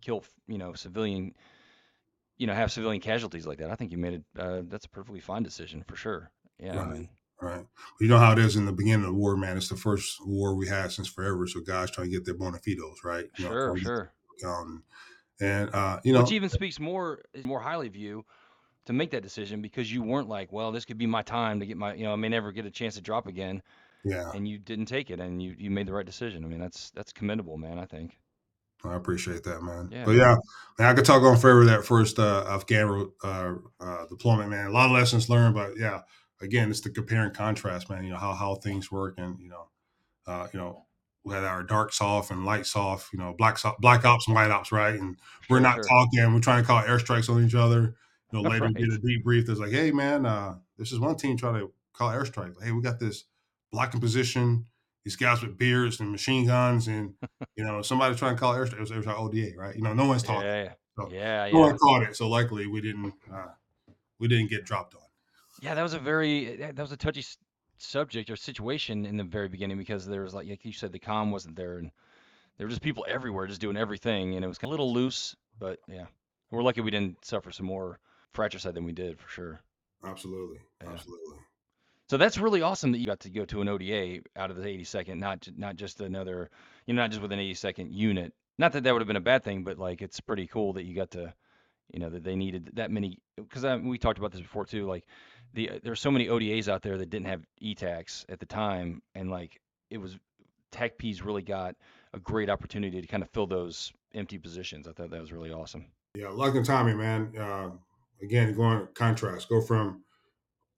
kill, 0.00 0.24
you 0.46 0.56
know, 0.56 0.72
civilian, 0.72 1.34
you 2.40 2.46
know, 2.46 2.54
have 2.54 2.72
civilian 2.72 3.02
casualties 3.02 3.46
like 3.46 3.58
that. 3.58 3.70
I 3.70 3.74
think 3.76 3.92
you 3.92 3.98
made 3.98 4.14
it. 4.14 4.24
Uh, 4.36 4.62
that's 4.64 4.86
a 4.86 4.88
perfectly 4.88 5.20
fine 5.20 5.42
decision 5.42 5.84
for 5.86 5.94
sure. 5.94 6.30
Yeah, 6.58 6.72
I 6.72 6.84
Right. 6.84 6.92
mean, 6.94 7.08
Right. 7.42 7.66
You 8.00 8.08
know 8.08 8.18
how 8.18 8.32
it 8.32 8.38
is 8.38 8.56
in 8.56 8.66
the 8.66 8.72
beginning 8.72 9.06
of 9.06 9.12
the 9.12 9.18
war, 9.18 9.34
man. 9.34 9.56
It's 9.56 9.68
the 9.70 9.76
first 9.76 10.18
war 10.26 10.54
we 10.54 10.68
had 10.68 10.92
since 10.92 11.08
forever. 11.08 11.46
So 11.46 11.60
guys 11.60 11.90
trying 11.90 12.08
to 12.08 12.12
get 12.12 12.26
their 12.26 12.34
bona 12.34 12.58
fides, 12.58 13.02
right? 13.02 13.30
You 13.38 13.44
know, 13.44 13.50
sure, 13.50 13.78
sure. 13.78 14.12
Um, 14.44 14.84
and 15.40 15.74
uh, 15.74 16.00
you 16.04 16.12
know, 16.12 16.20
Which 16.20 16.32
even 16.32 16.50
speaks 16.50 16.78
more 16.78 17.22
more 17.44 17.60
highly 17.60 17.86
of 17.86 17.96
you 17.96 18.24
to 18.86 18.92
make 18.92 19.10
that 19.12 19.22
decision 19.22 19.62
because 19.62 19.90
you 19.90 20.02
weren't 20.02 20.28
like, 20.28 20.52
well, 20.52 20.70
this 20.72 20.84
could 20.84 20.98
be 20.98 21.06
my 21.06 21.22
time 21.22 21.60
to 21.60 21.66
get 21.66 21.76
my, 21.78 21.94
you 21.94 22.04
know, 22.04 22.12
I 22.12 22.16
may 22.16 22.28
never 22.28 22.52
get 22.52 22.66
a 22.66 22.70
chance 22.70 22.94
to 22.96 23.00
drop 23.00 23.26
again, 23.26 23.62
yeah, 24.04 24.32
and 24.34 24.46
you 24.46 24.58
didn't 24.58 24.86
take 24.86 25.10
it, 25.10 25.18
and 25.20 25.42
you 25.42 25.54
you 25.58 25.70
made 25.70 25.86
the 25.86 25.94
right 25.94 26.06
decision. 26.06 26.44
I 26.44 26.48
mean, 26.48 26.60
that's 26.60 26.90
that's 26.90 27.12
commendable, 27.12 27.56
man. 27.56 27.78
I 27.78 27.86
think. 27.86 28.18
I 28.84 28.94
appreciate 28.94 29.42
that, 29.44 29.62
man. 29.62 29.90
Yeah, 29.92 30.04
but 30.04 30.12
yeah, 30.12 30.36
man, 30.78 30.88
I 30.88 30.94
could 30.94 31.04
talk 31.04 31.22
on 31.22 31.36
forever 31.36 31.64
that 31.66 31.84
first 31.84 32.18
uh, 32.18 32.44
Afghan 32.48 33.10
uh, 33.22 33.54
uh, 33.78 34.06
deployment, 34.08 34.50
man. 34.50 34.66
A 34.66 34.70
lot 34.70 34.86
of 34.86 34.92
lessons 34.92 35.28
learned, 35.28 35.54
but 35.54 35.76
yeah, 35.76 36.00
again, 36.40 36.70
it's 36.70 36.80
the 36.80 36.90
compare 36.90 37.24
and 37.24 37.34
contrast, 37.34 37.90
man. 37.90 38.04
You 38.04 38.10
know 38.10 38.16
how 38.18 38.32
how 38.32 38.54
things 38.56 38.90
work, 38.90 39.14
and 39.18 39.38
you 39.40 39.50
know, 39.50 39.68
uh, 40.26 40.48
you 40.52 40.58
know, 40.58 40.86
we 41.24 41.34
had 41.34 41.44
our 41.44 41.62
dark 41.62 41.92
soft 41.92 42.30
and 42.30 42.44
light 42.44 42.66
soft, 42.66 43.12
you 43.12 43.18
know, 43.18 43.34
black 43.36 43.58
black 43.80 44.04
ops 44.04 44.26
and 44.26 44.34
white 44.34 44.50
ops, 44.50 44.72
right? 44.72 44.94
And 44.98 45.16
we're 45.48 45.60
not 45.60 45.76
sure. 45.76 45.84
talking. 45.84 46.32
We're 46.34 46.40
trying 46.40 46.62
to 46.62 46.66
call 46.66 46.82
airstrikes 46.82 47.28
on 47.28 47.44
each 47.44 47.54
other. 47.54 47.96
You 48.32 48.42
know, 48.42 48.42
later 48.48 48.66
we 48.66 48.74
Right. 48.74 48.76
did 48.76 48.92
a 48.92 48.98
debrief. 48.98 49.46
That's 49.46 49.60
like, 49.60 49.72
hey, 49.72 49.90
man, 49.90 50.24
uh, 50.24 50.56
this 50.78 50.92
is 50.92 50.98
one 50.98 51.16
team 51.16 51.36
trying 51.36 51.60
to 51.60 51.72
call 51.92 52.10
airstrike. 52.10 52.56
Like, 52.56 52.64
hey, 52.64 52.72
we 52.72 52.80
got 52.82 52.98
this 52.98 53.24
blocking 53.70 54.00
position. 54.00 54.66
These 55.04 55.16
guys 55.16 55.40
with 55.42 55.56
beards 55.56 56.00
and 56.00 56.10
machine 56.10 56.46
guns, 56.46 56.88
and 56.88 57.14
you 57.56 57.64
know, 57.64 57.82
somebody 57.82 58.14
trying 58.16 58.34
to 58.36 58.40
call 58.40 58.54
airstrike. 58.54 58.74
It 58.74 58.80
was, 58.80 58.90
it 58.90 58.96
was 58.98 59.06
our 59.06 59.16
ODA, 59.16 59.52
right? 59.56 59.74
You 59.74 59.82
know, 59.82 59.94
no 59.94 60.06
one's 60.06 60.22
talking. 60.22 60.46
Yeah, 60.46 60.72
So, 60.96 61.08
yeah, 61.10 61.48
No 61.52 61.58
yeah. 61.60 61.66
one 61.66 61.78
caught 61.78 62.02
it, 62.02 62.16
so 62.16 62.28
likely 62.28 62.66
we 62.66 62.80
didn't. 62.80 63.14
Uh, 63.32 63.46
we 64.18 64.28
didn't 64.28 64.50
get 64.50 64.64
dropped 64.66 64.94
on. 64.94 65.00
Yeah, 65.62 65.74
that 65.74 65.82
was 65.82 65.94
a 65.94 65.98
very 65.98 66.56
that 66.56 66.76
that 66.76 66.82
was 66.82 66.92
a 66.92 66.96
touchy 66.96 67.24
subject 67.78 68.28
or 68.28 68.36
situation 68.36 69.06
in 69.06 69.16
the 69.16 69.24
very 69.24 69.48
beginning 69.48 69.78
because 69.78 70.06
there 70.06 70.22
was 70.22 70.34
like 70.34 70.46
like 70.48 70.64
you 70.64 70.72
said 70.72 70.92
the 70.92 70.98
com 70.98 71.30
wasn't 71.30 71.56
there 71.56 71.78
and 71.78 71.90
there 72.58 72.66
were 72.66 72.68
just 72.70 72.82
people 72.82 73.06
everywhere 73.08 73.46
just 73.46 73.60
doing 73.62 73.76
everything 73.78 74.34
and 74.36 74.44
it 74.44 74.48
was 74.48 74.58
kind 74.58 74.70
of 74.70 74.78
a 74.78 74.82
little 74.82 74.92
loose, 74.92 75.34
but 75.58 75.78
yeah. 75.88 76.04
We're 76.50 76.62
lucky 76.62 76.80
we 76.80 76.90
didn't 76.90 77.24
suffer 77.24 77.52
some 77.52 77.66
more 77.66 78.00
fratricide 78.32 78.74
than 78.74 78.84
we 78.84 78.90
did 78.92 79.20
for 79.20 79.28
sure. 79.28 79.60
Absolutely, 80.04 80.58
Yeah. 80.82 80.90
absolutely. 80.90 81.36
So 82.10 82.16
that's 82.16 82.38
really 82.38 82.60
awesome 82.60 82.90
that 82.90 82.98
you 82.98 83.06
got 83.06 83.20
to 83.20 83.30
go 83.30 83.44
to 83.44 83.60
an 83.60 83.68
ODA 83.68 84.22
out 84.34 84.50
of 84.50 84.56
the 84.56 84.64
82nd, 84.64 85.18
not 85.18 85.48
not 85.56 85.76
just 85.76 86.00
another, 86.00 86.50
you 86.84 86.92
know, 86.92 87.02
not 87.02 87.10
just 87.10 87.22
with 87.22 87.30
an 87.30 87.38
82nd 87.38 87.94
unit. 87.94 88.32
Not 88.58 88.72
that 88.72 88.82
that 88.82 88.92
would 88.92 89.00
have 89.00 89.06
been 89.06 89.14
a 89.14 89.20
bad 89.20 89.44
thing, 89.44 89.62
but 89.62 89.78
like 89.78 90.02
it's 90.02 90.18
pretty 90.18 90.48
cool 90.48 90.72
that 90.72 90.82
you 90.82 90.96
got 90.96 91.12
to, 91.12 91.32
you 91.94 92.00
know, 92.00 92.10
that 92.10 92.24
they 92.24 92.34
needed 92.34 92.70
that 92.74 92.90
many. 92.90 93.18
Because 93.36 93.64
we 93.84 93.96
talked 93.96 94.18
about 94.18 94.32
this 94.32 94.40
before 94.40 94.66
too. 94.66 94.88
Like 94.88 95.04
the 95.54 95.70
there's 95.84 96.00
so 96.00 96.10
many 96.10 96.26
ODAs 96.26 96.66
out 96.66 96.82
there 96.82 96.98
that 96.98 97.10
didn't 97.10 97.28
have 97.28 97.46
ETACs 97.62 98.24
at 98.28 98.40
the 98.40 98.46
time, 98.46 99.02
and 99.14 99.30
like 99.30 99.60
it 99.88 99.98
was 99.98 100.18
TACPs 100.72 101.24
really 101.24 101.42
got 101.42 101.76
a 102.12 102.18
great 102.18 102.50
opportunity 102.50 103.00
to 103.00 103.06
kind 103.06 103.22
of 103.22 103.30
fill 103.30 103.46
those 103.46 103.92
empty 104.14 104.36
positions. 104.36 104.88
I 104.88 104.92
thought 104.94 105.10
that 105.10 105.20
was 105.20 105.30
really 105.32 105.52
awesome. 105.52 105.86
Yeah, 106.16 106.30
luck 106.30 106.56
and 106.56 106.66
timing, 106.66 106.98
man. 106.98 107.32
Uh, 107.38 107.70
again, 108.20 108.52
going 108.56 108.88
contrast, 108.94 109.48
go 109.48 109.60
from 109.60 110.02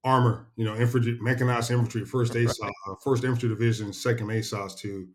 armor, 0.03 0.51
you 0.55 0.65
know, 0.65 0.75
infantry, 0.75 1.17
mechanized 1.21 1.71
infantry, 1.71 2.05
first 2.05 2.33
ASOS, 2.35 2.69
uh, 2.87 2.95
first 3.03 3.23
infantry 3.23 3.49
division, 3.49 3.93
second 3.93 4.27
ASOS 4.27 4.77
to, 4.79 5.09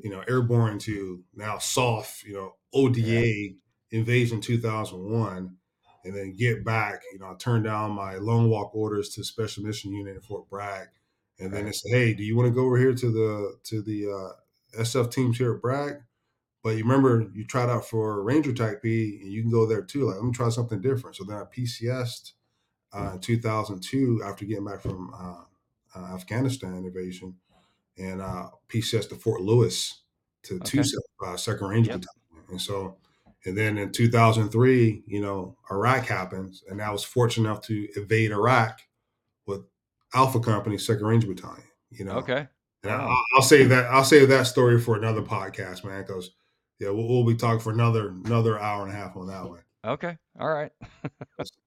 you 0.00 0.10
know, 0.10 0.22
airborne 0.28 0.78
to 0.80 1.24
now 1.34 1.58
soft, 1.58 2.24
you 2.24 2.34
know, 2.34 2.56
ODA 2.72 3.58
invasion 3.90 4.40
2001, 4.40 5.56
and 6.04 6.16
then 6.16 6.32
get 6.34 6.64
back. 6.64 7.02
You 7.12 7.18
know, 7.18 7.32
I 7.32 7.34
turned 7.34 7.64
down 7.64 7.92
my 7.92 8.16
lone 8.16 8.48
walk 8.50 8.74
orders 8.74 9.10
to 9.10 9.24
special 9.24 9.64
mission 9.64 9.92
unit 9.92 10.16
in 10.16 10.22
Fort 10.22 10.48
Bragg, 10.48 10.88
and 11.38 11.52
then 11.52 11.64
Right. 11.64 11.74
said, 11.74 11.90
"Hey, 11.92 12.14
do 12.14 12.22
you 12.24 12.36
want 12.36 12.48
to 12.48 12.54
go 12.54 12.64
over 12.66 12.78
here 12.78 12.94
to 12.94 13.12
the 13.12 13.58
to 13.64 13.82
the 13.82 14.10
uh, 14.10 14.80
SF 14.82 15.10
teams 15.10 15.38
here 15.38 15.54
at 15.54 15.62
Bragg?" 15.62 16.02
But 16.62 16.70
you 16.76 16.84
remember 16.84 17.30
you 17.34 17.44
tried 17.44 17.68
out 17.70 17.86
for 17.88 18.22
Ranger 18.22 18.52
TACP, 18.52 19.20
and 19.22 19.32
you 19.32 19.42
can 19.42 19.50
go 19.50 19.66
there 19.66 19.82
too. 19.82 20.06
Like, 20.06 20.16
let 20.16 20.24
me 20.24 20.32
try 20.32 20.48
something 20.48 20.80
different. 20.80 21.16
So 21.16 21.24
then 21.24 21.36
I 21.38 21.44
PCS'd 21.44 22.34
uh, 22.94 23.12
in 23.14 23.20
2002 23.20 24.22
after 24.24 24.44
getting 24.44 24.64
back 24.64 24.80
from 24.82 25.12
uh, 25.14 25.98
uh, 25.98 26.14
Afghanistan 26.14 26.74
invasion, 26.74 27.36
and 27.98 28.20
uh, 28.22 28.48
PCS 28.68 29.08
to 29.10 29.16
Fort 29.16 29.40
Lewis 29.42 30.02
to 30.44 30.56
Okay. 30.56 30.82
two 30.82 30.98
uh, 31.24 31.36
Second 31.36 31.68
Ranger 31.68 31.90
Yep. 31.92 32.00
Battalion. 32.00 32.46
And 32.50 32.60
so, 32.60 32.96
and 33.44 33.56
then 33.56 33.78
in 33.78 33.92
2003, 33.92 35.04
you 35.06 35.20
know, 35.20 35.56
Iraq 35.70 36.06
happens, 36.06 36.62
and 36.68 36.80
I 36.82 36.90
was 36.90 37.04
fortunate 37.04 37.48
enough 37.48 37.62
to 37.66 37.88
evade 37.96 38.30
Iraq 38.32 38.80
with 39.46 39.62
Alpha 40.14 40.40
Company 40.40 40.78
Second 40.78 41.06
Ranger 41.06 41.28
Battalion. 41.28 41.64
You 41.90 42.04
know, 42.06 42.12
Okay. 42.18 42.48
And 42.84 42.90
Wow. 42.92 43.08
I'll, 43.10 43.22
I'll 43.36 43.42
save 43.42 43.68
that. 43.68 43.84
I'll 43.86 44.02
save 44.04 44.28
that 44.30 44.46
story 44.48 44.80
for 44.80 44.96
another 44.96 45.22
podcast, 45.22 45.84
man. 45.84 46.02
Because 46.02 46.32
yeah, 46.80 46.88
we'll, 46.90 47.06
we'll 47.06 47.24
be 47.24 47.36
talking 47.36 47.60
for 47.60 47.70
another 47.72 48.08
another 48.24 48.58
hour 48.58 48.82
and 48.82 48.92
a 48.92 48.96
half 48.96 49.16
on 49.16 49.28
that 49.28 49.48
one. 49.48 49.60
Okay. 49.84 50.16
All 50.40 50.48
right. 50.52 50.72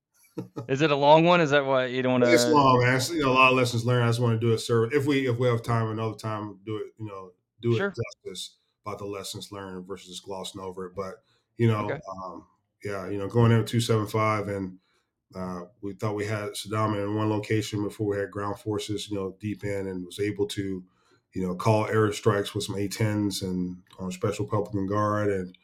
Is 0.67 0.81
it 0.81 0.91
a 0.91 0.95
long 0.95 1.23
one? 1.25 1.41
Is 1.41 1.51
that 1.51 1.65
why 1.65 1.85
you 1.85 2.01
don't 2.01 2.13
want 2.13 2.23
to? 2.23 2.33
It's 2.33 2.45
long, 2.47 2.79
man. 2.83 2.95
It's, 2.95 3.09
you 3.09 3.21
know, 3.21 3.31
a 3.31 3.33
lot 3.33 3.51
of 3.51 3.57
lessons 3.57 3.85
learned. 3.85 4.03
I 4.03 4.07
just 4.09 4.19
want 4.19 4.39
to 4.39 4.45
do 4.47 4.53
it, 4.53 4.59
sir. 4.59 4.89
If 4.91 5.05
we 5.05 5.27
if 5.27 5.37
we 5.37 5.47
have 5.47 5.61
time, 5.61 5.89
another 5.89 6.15
time, 6.15 6.59
do 6.65 6.77
it. 6.77 6.93
You 6.97 7.05
know, 7.05 7.31
do 7.61 7.75
it 7.75 7.77
Sure. 7.77 7.93
justice 8.25 8.57
about 8.85 8.99
the 8.99 9.05
lessons 9.05 9.51
learned 9.51 9.85
versus 9.87 10.09
just 10.09 10.23
glossing 10.23 10.61
over 10.61 10.85
it. 10.87 10.93
But 10.95 11.23
you 11.57 11.67
know, 11.67 11.85
Okay. 11.85 11.99
um, 12.23 12.47
yeah, 12.83 13.09
you 13.09 13.17
know, 13.17 13.27
going 13.27 13.51
in 13.51 13.59
with 13.59 13.67
two 13.67 13.79
seven 13.79 14.07
five, 14.07 14.47
and 14.47 14.79
uh, 15.35 15.61
we 15.81 15.93
thought 15.93 16.15
we 16.15 16.25
had 16.25 16.49
Saddam 16.51 16.95
in 17.01 17.15
one 17.15 17.29
location 17.29 17.83
before 17.83 18.07
we 18.07 18.17
had 18.17 18.31
ground 18.31 18.59
forces, 18.59 19.09
you 19.09 19.15
know, 19.17 19.35
deep 19.39 19.63
in, 19.63 19.87
and 19.87 20.05
was 20.05 20.19
able 20.19 20.47
to, 20.47 20.83
you 21.33 21.41
know, 21.45 21.55
call 21.55 21.85
airstrikes 21.87 22.53
with 22.53 22.63
some 22.63 22.75
A-10s 22.75 23.41
and 23.41 23.77
on 23.99 24.11
Special 24.11 24.45
Republican 24.45 24.87
Guard, 24.87 25.29
and 25.31 25.57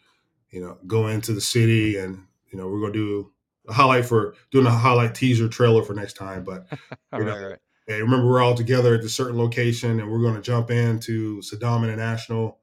you 0.51 0.61
know, 0.61 0.77
go 0.87 1.07
into 1.07 1.33
the 1.33 1.41
city, 1.41 1.97
and 1.97 2.27
you 2.51 2.57
know, 2.57 2.67
we're 2.67 2.81
gonna 2.81 2.93
do 2.93 3.31
a 3.71 3.73
highlight 3.73 4.05
for 4.05 4.35
doing 4.51 4.65
a 4.67 4.71
highlight 4.71 5.15
teaser 5.15 5.47
trailer 5.47 5.83
for 5.83 5.93
next 5.93 6.13
time, 6.13 6.43
but 6.43 6.67
All 7.13 7.19
you 7.19 7.25
know, 7.25 7.33
right. 7.33 7.49
Right. 7.51 7.59
Hey, 7.87 8.01
remember 8.01 8.27
we're 8.27 8.41
all 8.41 8.53
together 8.53 8.93
at 8.95 9.03
a 9.03 9.09
certain 9.09 9.37
location, 9.37 9.99
and 9.99 10.11
we're 10.11 10.21
going 10.21 10.35
to 10.35 10.41
jump 10.41 10.69
into 10.69 11.41
Saddam 11.41 11.83
International 11.83 12.59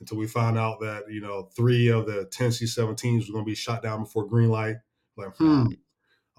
until 0.00 0.18
we 0.18 0.26
find 0.26 0.58
out 0.58 0.78
that 0.80 1.04
you 1.10 1.20
know 1.20 1.48
three 1.56 1.88
of 1.88 2.06
the 2.06 2.26
ten 2.26 2.52
C-17s 2.52 3.26
were 3.28 3.32
going 3.32 3.44
to 3.44 3.50
be 3.50 3.54
shot 3.54 3.82
down 3.82 4.04
before 4.04 4.26
green 4.26 4.50
light. 4.50 4.76
Like, 5.16 5.34
hmm, 5.36 5.66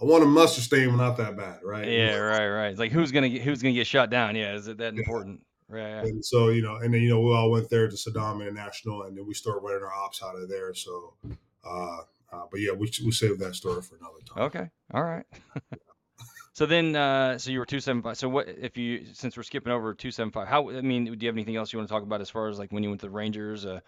I 0.02 0.06
want 0.06 0.24
a 0.24 0.28
mustard 0.28 0.64
stain, 0.64 0.90
but 0.92 0.98
not 0.98 1.18
that 1.18 1.36
bad, 1.36 1.60
right? 1.64 1.86
You 1.88 1.98
Yeah. 1.98 2.12
know, 2.18 2.22
Right. 2.22 2.48
Right. 2.48 2.68
It's 2.70 2.80
like 2.80 2.92
who's 2.92 3.12
gonna 3.12 3.30
get 3.30 3.42
who's 3.42 3.62
gonna 3.62 3.74
get 3.74 3.88
shot 3.88 4.10
down? 4.10 4.36
Yeah. 4.36 4.54
Is 4.54 4.68
it 4.68 4.78
that 4.78 4.94
Yeah. 4.94 5.00
important? 5.00 5.42
Right. 5.68 6.04
And 6.06 6.24
so 6.24 6.50
you 6.50 6.62
know, 6.62 6.76
and 6.76 6.94
then 6.94 7.02
you 7.02 7.10
know, 7.10 7.20
we 7.20 7.34
all 7.34 7.52
went 7.52 7.70
there 7.70 7.88
to 7.90 7.96
Saddam 7.96 8.42
International, 8.42 9.04
and 9.04 9.18
then 9.18 9.26
we 9.28 9.34
started 9.34 9.62
running 9.62 9.84
our 9.84 9.94
ops 9.94 10.24
out 10.24 10.36
of 10.36 10.48
there. 10.50 10.74
So, 10.74 11.16
uh, 11.66 12.02
uh, 12.32 12.44
but 12.52 12.60
yeah, 12.60 12.72
we 12.72 12.92
we 13.04 13.12
saved 13.12 13.40
that 13.40 13.56
story 13.56 13.82
for 13.82 13.96
another 13.96 14.20
time. 14.26 14.44
Okay. 14.44 14.70
All 14.94 15.04
right. 15.04 15.26
so 16.54 16.66
then, 16.66 16.96
uh, 16.96 17.38
so 17.38 17.52
you 17.52 17.60
were 17.60 17.66
two 17.66 17.80
seven 17.80 18.02
five. 18.02 18.18
So 18.18 18.30
what 18.30 18.48
if 18.48 18.78
you 18.78 19.06
since 19.14 19.36
we're 19.36 19.44
skipping 19.44 19.74
over 19.74 19.94
two 19.94 20.12
seven 20.12 20.32
five? 20.32 20.48
How 20.48 20.70
I 20.70 20.82
mean, 20.82 21.06
do 21.06 21.18
you 21.20 21.28
have 21.28 21.36
anything 21.36 21.56
else 21.56 21.74
you 21.74 21.80
want 21.80 21.90
to 21.90 21.94
talk 21.94 22.04
about 22.04 22.22
as 22.22 22.30
far 22.30 22.48
as 22.48 22.60
like 22.60 22.72
when 22.72 22.84
you 22.84 22.90
went 22.90 23.02
to 23.02 23.08
the 23.08 23.12
Rangers, 23.12 23.66
uh, 23.66 23.80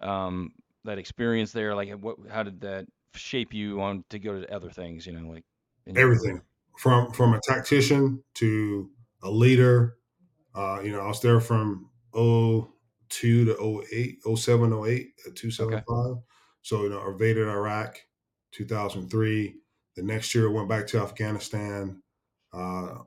um, 0.00 0.52
that 0.84 0.98
experience 0.98 1.52
there? 1.52 1.74
Like, 1.74 1.90
what 1.92 2.16
how 2.30 2.42
did 2.42 2.60
that 2.62 2.86
shape 3.14 3.52
you 3.52 3.80
on 3.82 4.04
to 4.10 4.18
go 4.18 4.40
to 4.40 4.54
other 4.54 4.70
things? 4.70 5.06
You 5.06 5.12
know, 5.12 5.28
like 5.28 5.44
your 5.86 5.98
Everything 5.98 6.42
from 6.78 7.12
from 7.12 7.34
a 7.34 7.40
tactician 7.46 8.22
to 8.34 8.90
a 9.22 9.30
leader. 9.30 9.96
Uh, 10.54 10.80
you 10.82 10.92
know, 10.92 11.00
I 11.00 11.08
was 11.08 11.20
there 11.20 11.40
from 11.40 11.88
02 12.14 12.68
to 13.46 13.84
08, 13.90 14.18
07, 14.36 14.72
08 14.86 15.12
at 15.26 15.60
Okay. 15.60 15.82
275. 16.62 16.66
So, 16.66 16.82
you 16.84 16.88
know, 16.90 17.08
invaded 17.10 17.48
Iraq 17.48 17.98
2003. 18.52 19.56
The 19.96 20.02
next 20.02 20.34
year, 20.34 20.48
I 20.48 20.52
went 20.52 20.68
back 20.68 20.86
to 20.88 21.00
Afghanistan. 21.00 22.02
Uh, 22.52 22.98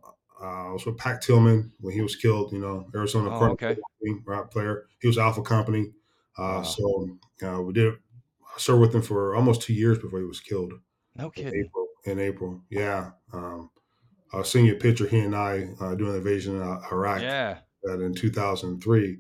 uh, 0.42 0.70
I 0.70 0.72
was 0.72 0.86
with 0.86 0.98
Pat 0.98 1.22
Tillman 1.22 1.72
when 1.80 1.94
he 1.94 2.02
was 2.02 2.16
killed, 2.16 2.52
you 2.52 2.60
know, 2.60 2.90
Arizona 2.94 3.30
Oh, 3.34 3.52
okay. 3.52 3.78
right 4.26 4.52
player. 4.52 4.88
He 5.02 5.08
was 5.08 5.18
Alpha 5.18 5.42
Company. 5.42 5.94
Uh, 6.38 6.62
Wow. 6.62 6.64
so 6.64 7.18
uh, 7.44 7.62
we 7.62 7.74
did, 7.74 7.94
I 7.94 8.58
served 8.60 8.82
with 8.82 8.94
him 8.96 9.02
for 9.02 9.36
almost 9.36 9.62
two 9.62 9.74
years 9.74 9.98
before 9.98 10.20
he 10.20 10.26
was 10.26 10.42
killed 10.42 10.74
No 11.16 11.32
in. 11.38 11.48
April. 11.48 11.88
In 12.04 12.20
April, 12.20 12.62
yeah. 12.70 13.12
Um, 13.34 13.72
I 14.34 14.38
was 14.38 14.52
seeing 14.52 14.70
a 14.70 14.76
picture 14.76 15.08
he 15.08 15.20
and 15.20 15.36
I 15.36 15.70
uh, 15.80 15.96
doing 15.96 16.12
the 16.12 16.18
invasion 16.18 16.62
of 16.62 16.84
Iraq 16.92 17.22
Yeah. 17.22 17.60
that 17.84 18.02
in 18.02 18.14
2003. 18.14 19.18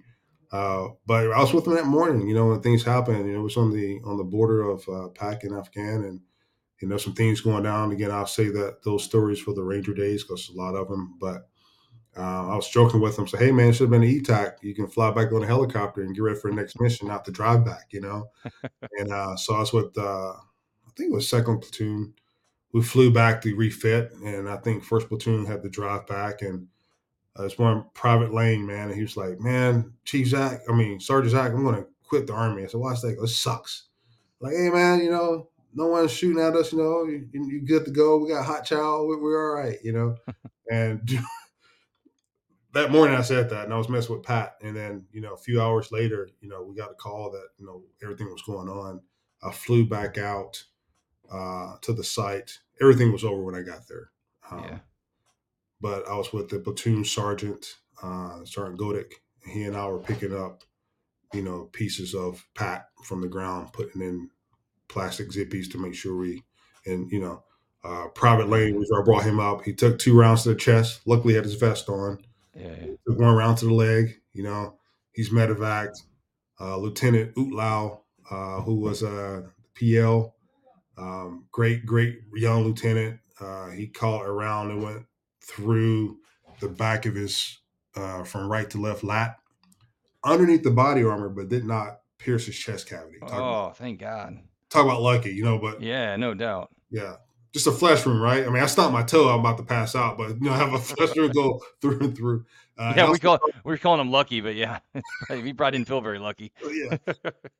Uh, 0.55 0.89
but 1.05 1.31
I 1.33 1.39
was 1.41 1.53
with 1.53 1.67
him 1.67 1.73
that 1.73 1.85
morning, 1.85 2.27
you 2.27 2.33
know, 2.33 2.47
when 2.47 2.61
things 2.61 2.83
happened. 2.83 3.27
You 3.27 3.33
know, 3.33 3.39
it 3.39 3.43
was 3.43 3.57
on 3.57 3.73
the 3.73 3.99
on 4.05 4.15
the 4.15 4.23
border 4.23 4.61
of 4.61 4.87
uh, 4.87 5.09
Pak 5.09 5.43
and 5.43 5.53
Afghan, 5.53 6.05
and 6.05 6.21
you 6.81 6.87
know, 6.87 6.97
some 6.97 7.13
things 7.13 7.41
going 7.41 7.63
down. 7.63 7.91
Again, 7.91 8.11
I'll 8.11 8.25
say 8.25 8.45
that 8.49 8.81
those 8.83 9.03
stories 9.03 9.39
for 9.39 9.53
the 9.53 9.63
Ranger 9.63 9.93
days 9.93 10.23
because 10.23 10.49
a 10.49 10.53
lot 10.53 10.75
of 10.75 10.87
them. 10.87 11.17
But 11.19 11.49
uh, 12.15 12.51
I 12.51 12.55
was 12.55 12.69
joking 12.69 13.01
with 13.01 13.19
him, 13.19 13.27
say, 13.27 13.37
"Hey, 13.37 13.51
man, 13.51 13.69
it 13.69 13.73
should 13.73 13.91
have 13.91 13.91
been 13.91 14.03
an 14.03 14.21
ETAC. 14.21 14.53
You 14.61 14.73
can 14.73 14.87
fly 14.87 15.11
back 15.11 15.33
on 15.33 15.43
a 15.43 15.47
helicopter 15.47 16.03
and 16.03 16.15
get 16.15 16.21
ready 16.21 16.39
for 16.39 16.49
the 16.49 16.55
next 16.55 16.79
mission, 16.79 17.09
not 17.09 17.25
to 17.25 17.31
drive 17.31 17.65
back." 17.65 17.87
You 17.91 18.01
know, 18.01 18.29
and 18.99 19.11
uh, 19.11 19.35
so 19.35 19.55
I 19.55 19.59
was 19.59 19.73
with, 19.73 19.97
uh, 19.97 20.31
I 20.31 20.91
think 20.95 21.11
it 21.11 21.15
was 21.15 21.27
second 21.27 21.59
platoon. 21.59 22.13
We 22.71 22.81
flew 22.81 23.11
back 23.11 23.41
to 23.41 23.55
refit, 23.55 24.13
and 24.23 24.49
I 24.49 24.55
think 24.57 24.85
first 24.85 25.09
platoon 25.09 25.45
had 25.45 25.63
to 25.63 25.69
drive 25.69 26.07
back, 26.07 26.43
and 26.43 26.67
uh, 27.37 27.43
it's 27.43 27.57
one 27.57 27.85
private 27.93 28.33
lane, 28.33 28.65
man. 28.65 28.89
And 28.89 28.95
he 28.95 29.01
was 29.01 29.17
like, 29.17 29.39
"Man, 29.39 29.93
Chief 30.03 30.27
Zach, 30.27 30.61
I 30.69 30.73
mean 30.73 30.99
Sergeant 30.99 31.31
Zach, 31.31 31.51
I'm 31.51 31.63
going 31.63 31.75
to 31.75 31.87
quit 32.03 32.27
the 32.27 32.33
army." 32.33 32.63
I 32.63 32.67
said, 32.67 32.79
"Why's 32.79 33.01
that? 33.01 33.17
It 33.21 33.27
sucks." 33.27 33.87
Like, 34.39 34.53
hey, 34.53 34.69
man, 34.69 34.99
you 34.99 35.09
know, 35.09 35.49
no 35.73 35.87
one's 35.87 36.11
shooting 36.11 36.41
at 36.41 36.55
us. 36.55 36.71
You 36.71 36.79
know, 36.79 37.05
you, 37.05 37.27
you 37.33 37.61
good 37.61 37.85
to 37.85 37.91
go. 37.91 38.17
We 38.17 38.29
got 38.29 38.45
hot 38.45 38.65
chow. 38.65 39.03
We, 39.03 39.17
we're 39.17 39.49
all 39.49 39.63
right. 39.63 39.77
You 39.83 39.93
know, 39.93 40.15
and 40.71 41.09
that 42.73 42.91
morning 42.91 43.17
I 43.17 43.21
said 43.21 43.49
that, 43.49 43.65
and 43.65 43.73
I 43.73 43.77
was 43.77 43.89
messing 43.89 44.15
with 44.15 44.25
Pat. 44.25 44.55
And 44.61 44.75
then, 44.75 45.05
you 45.11 45.21
know, 45.21 45.33
a 45.33 45.37
few 45.37 45.61
hours 45.61 45.91
later, 45.91 46.29
you 46.41 46.49
know, 46.49 46.63
we 46.63 46.75
got 46.75 46.91
a 46.91 46.95
call 46.95 47.31
that 47.31 47.47
you 47.57 47.65
know 47.65 47.83
everything 48.01 48.29
was 48.29 48.41
going 48.43 48.69
on. 48.69 49.01
I 49.43 49.51
flew 49.51 49.85
back 49.85 50.17
out 50.17 50.63
uh, 51.31 51.75
to 51.81 51.93
the 51.93 52.03
site. 52.03 52.59
Everything 52.81 53.11
was 53.11 53.23
over 53.23 53.43
when 53.43 53.55
I 53.55 53.61
got 53.61 53.87
there. 53.87 54.11
Um, 54.51 54.63
Yeah. 54.63 54.77
But 55.85 56.07
I 56.09 56.15
was 56.15 56.33
with 56.33 56.49
the 56.49 56.57
platoon 56.57 57.05
sergeant, 57.05 57.75
uh, 58.01 58.43
Sergeant 58.43 58.79
Godick. 58.79 59.11
He 59.45 59.65
and 59.65 59.77
I 59.77 59.85
were 59.85 59.99
picking 59.99 60.35
up, 60.35 60.63
you 61.31 61.43
know, 61.43 61.69
pieces 61.73 62.15
of 62.15 62.43
Pat 62.55 62.87
from 63.03 63.21
the 63.21 63.27
ground, 63.27 63.71
putting 63.71 64.01
in 64.01 64.31
plastic 64.87 65.29
zippies 65.29 65.71
to 65.71 65.77
make 65.77 65.93
sure 65.93 66.17
we, 66.17 66.41
and 66.87 67.07
you 67.11 67.19
know, 67.19 67.43
uh, 67.83 68.07
private 68.15 68.49
lane 68.49 68.83
I 68.97 69.03
brought 69.03 69.25
him 69.25 69.39
up. 69.39 69.63
He 69.63 69.73
took 69.73 69.99
two 69.99 70.19
rounds 70.19 70.41
to 70.41 70.49
the 70.49 70.55
chest. 70.55 71.01
Luckily, 71.05 71.33
he 71.33 71.35
had 71.35 71.45
his 71.45 71.53
vest 71.53 71.87
on. 71.87 72.17
Yeah. 72.55 72.69
yeah. 72.81 72.87
Took 73.07 73.19
one 73.19 73.35
round 73.35 73.59
to 73.59 73.65
the 73.65 73.73
leg. 73.75 74.19
You 74.33 74.41
know, 74.41 74.79
he's 75.11 75.29
medevaced. 75.29 76.01
Uh, 76.59 76.77
Lieutenant 76.77 77.35
Uthlaut, 77.35 77.99
uh, 78.31 78.61
who 78.61 78.73
was 78.73 79.03
a 79.03 79.51
PL, 79.79 80.33
um, 80.97 81.45
great, 81.51 81.85
great 81.85 82.21
young 82.33 82.63
lieutenant. 82.63 83.19
Uh, 83.39 83.69
he 83.69 83.85
caught 83.85 84.25
around 84.25 84.71
and 84.71 84.81
went 84.81 85.05
through 85.47 86.17
the 86.59 86.67
back 86.69 87.05
of 87.05 87.15
his 87.15 87.59
uh, 87.95 88.23
from 88.23 88.49
right 88.49 88.69
to 88.69 88.77
left 88.81 89.03
lat 89.03 89.37
underneath 90.23 90.63
the 90.63 90.71
body 90.71 91.03
armor, 91.03 91.29
but 91.29 91.49
did 91.49 91.65
not 91.65 91.99
pierce 92.17 92.45
his 92.45 92.57
chest 92.57 92.87
cavity. 92.89 93.17
Talk, 93.19 93.33
Oh, 93.33 93.73
thank 93.75 93.99
God. 93.99 94.39
talk 94.69 94.85
about 94.85 95.01
lucky, 95.01 95.31
you 95.31 95.43
know. 95.43 95.57
But 95.59 95.81
Yeah. 95.81 96.15
No 96.15 96.33
doubt. 96.33 96.69
yeah, 96.89 97.15
just 97.53 97.67
a 97.67 97.71
flesh 97.71 98.05
wound, 98.05 98.21
right? 98.21 98.45
I 98.45 98.49
mean, 98.49 98.63
I 98.63 98.65
stopped 98.65 98.91
my 98.93 99.03
toe. 99.03 99.29
I'm 99.29 99.39
about 99.41 99.57
to 99.57 99.63
pass 99.63 99.95
out, 99.95 100.17
but 100.17 100.29
you 100.29 100.39
know, 100.41 100.51
I 100.53 100.57
have 100.57 100.73
a 100.73 100.79
flesh 100.95 101.09
wound 101.15 101.33
go 101.33 101.61
through 101.81 101.99
and 101.99 102.15
through. 102.17 102.45
Uh, 102.77 102.87
and 102.87 102.97
Yeah, 102.97 103.11
we 103.11 103.19
call 103.19 103.39
we 103.63 103.73
are 103.73 103.77
calling 103.77 104.01
him 104.01 104.11
lucky, 104.11 104.41
but 104.41 104.55
yeah, 104.55 104.79
he 105.29 105.53
probably 105.53 105.77
didn't 105.77 105.87
feel 105.87 106.01
very 106.01 106.19
lucky. 106.19 106.51
yeah, 106.69 106.97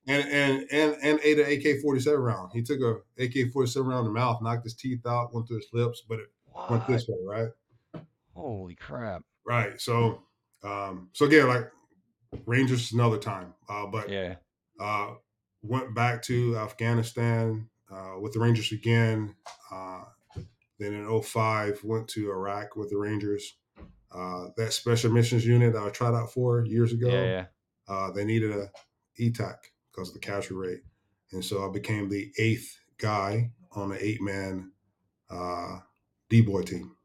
and 0.07 0.23
and 0.29 0.67
and 0.71 0.97
and 1.01 1.19
ate 1.23 1.39
an 1.39 1.51
AK 1.51 1.81
forty 1.81 2.01
seven 2.01 2.19
round. 2.19 2.51
He 2.53 2.61
took 2.61 2.81
a 2.81 3.23
AK 3.23 3.51
forty 3.53 3.69
seven 3.69 3.88
round 3.89 4.07
in 4.07 4.13
the 4.13 4.19
mouth, 4.19 4.41
knocked 4.41 4.63
his 4.65 4.73
teeth 4.73 5.05
out, 5.05 5.33
went 5.33 5.47
through 5.47 5.57
his 5.57 5.67
lips, 5.71 6.03
but 6.09 6.19
it 6.19 6.27
went 6.69 6.86
this 6.88 7.07
way, 7.07 7.17
right? 7.25 7.49
Holy 8.36 8.75
crap! 8.75 9.23
Right. 9.45 9.79
So, 9.79 10.23
um, 10.63 11.09
so 11.13 11.25
again, 11.25 11.47
like 11.47 11.71
Rangers 12.45 12.91
another 12.91 13.17
time, 13.17 13.53
uh, 13.69 13.86
but 13.88 14.09
Yeah. 14.09 14.36
uh, 14.79 15.15
went 15.61 15.95
back 15.95 16.21
to 16.23 16.57
Afghanistan 16.57 17.69
uh, 17.89 18.15
with 18.19 18.33
the 18.33 18.39
Rangers 18.39 18.71
again. 18.71 19.36
Uh, 19.71 20.05
then 20.79 20.93
in 20.93 21.07
05, 21.21 21.83
went 21.83 22.07
to 22.09 22.29
Iraq 22.29 22.75
with 22.75 22.89
the 22.89 22.97
Rangers. 22.97 23.57
Uh, 24.11 24.47
that 24.57 24.73
special 24.73 25.11
missions 25.11 25.45
unit 25.45 25.75
I 25.75 25.89
tried 25.89 26.13
out 26.13 26.31
for 26.33 26.65
years 26.65 26.91
ago, 26.93 27.09
Yeah. 27.09 27.23
Yeah. 27.25 27.45
uh, 27.88 28.11
they 28.11 28.25
needed 28.25 28.51
a 28.51 28.71
ETAC 29.19 29.57
because 29.91 30.09
of 30.09 30.13
the 30.13 30.19
casualty 30.19 30.53
rate. 30.55 30.81
And 31.31 31.43
so 31.43 31.67
I 31.67 31.71
became 31.71 32.09
the 32.09 32.31
eighth 32.38 32.77
guy 32.97 33.51
on 33.71 33.89
the 33.89 34.05
eight 34.05 34.21
man 34.21 34.71
uh, 35.29 35.79
D 36.29 36.41
boy 36.41 36.61
team 36.63 36.95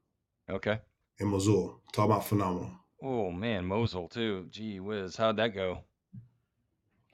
Okay. 0.48 0.80
In 1.20 1.28
Mosul. 1.28 1.80
Talk 1.92 2.06
about 2.06 2.26
phenomenal. 2.26 2.70
Oh 3.02 3.30
man, 3.30 3.64
Mosul 3.66 4.08
too. 4.08 4.46
Gee 4.50 4.80
whiz, 4.80 5.16
how'd 5.16 5.36
that 5.36 5.54
go? 5.54 5.78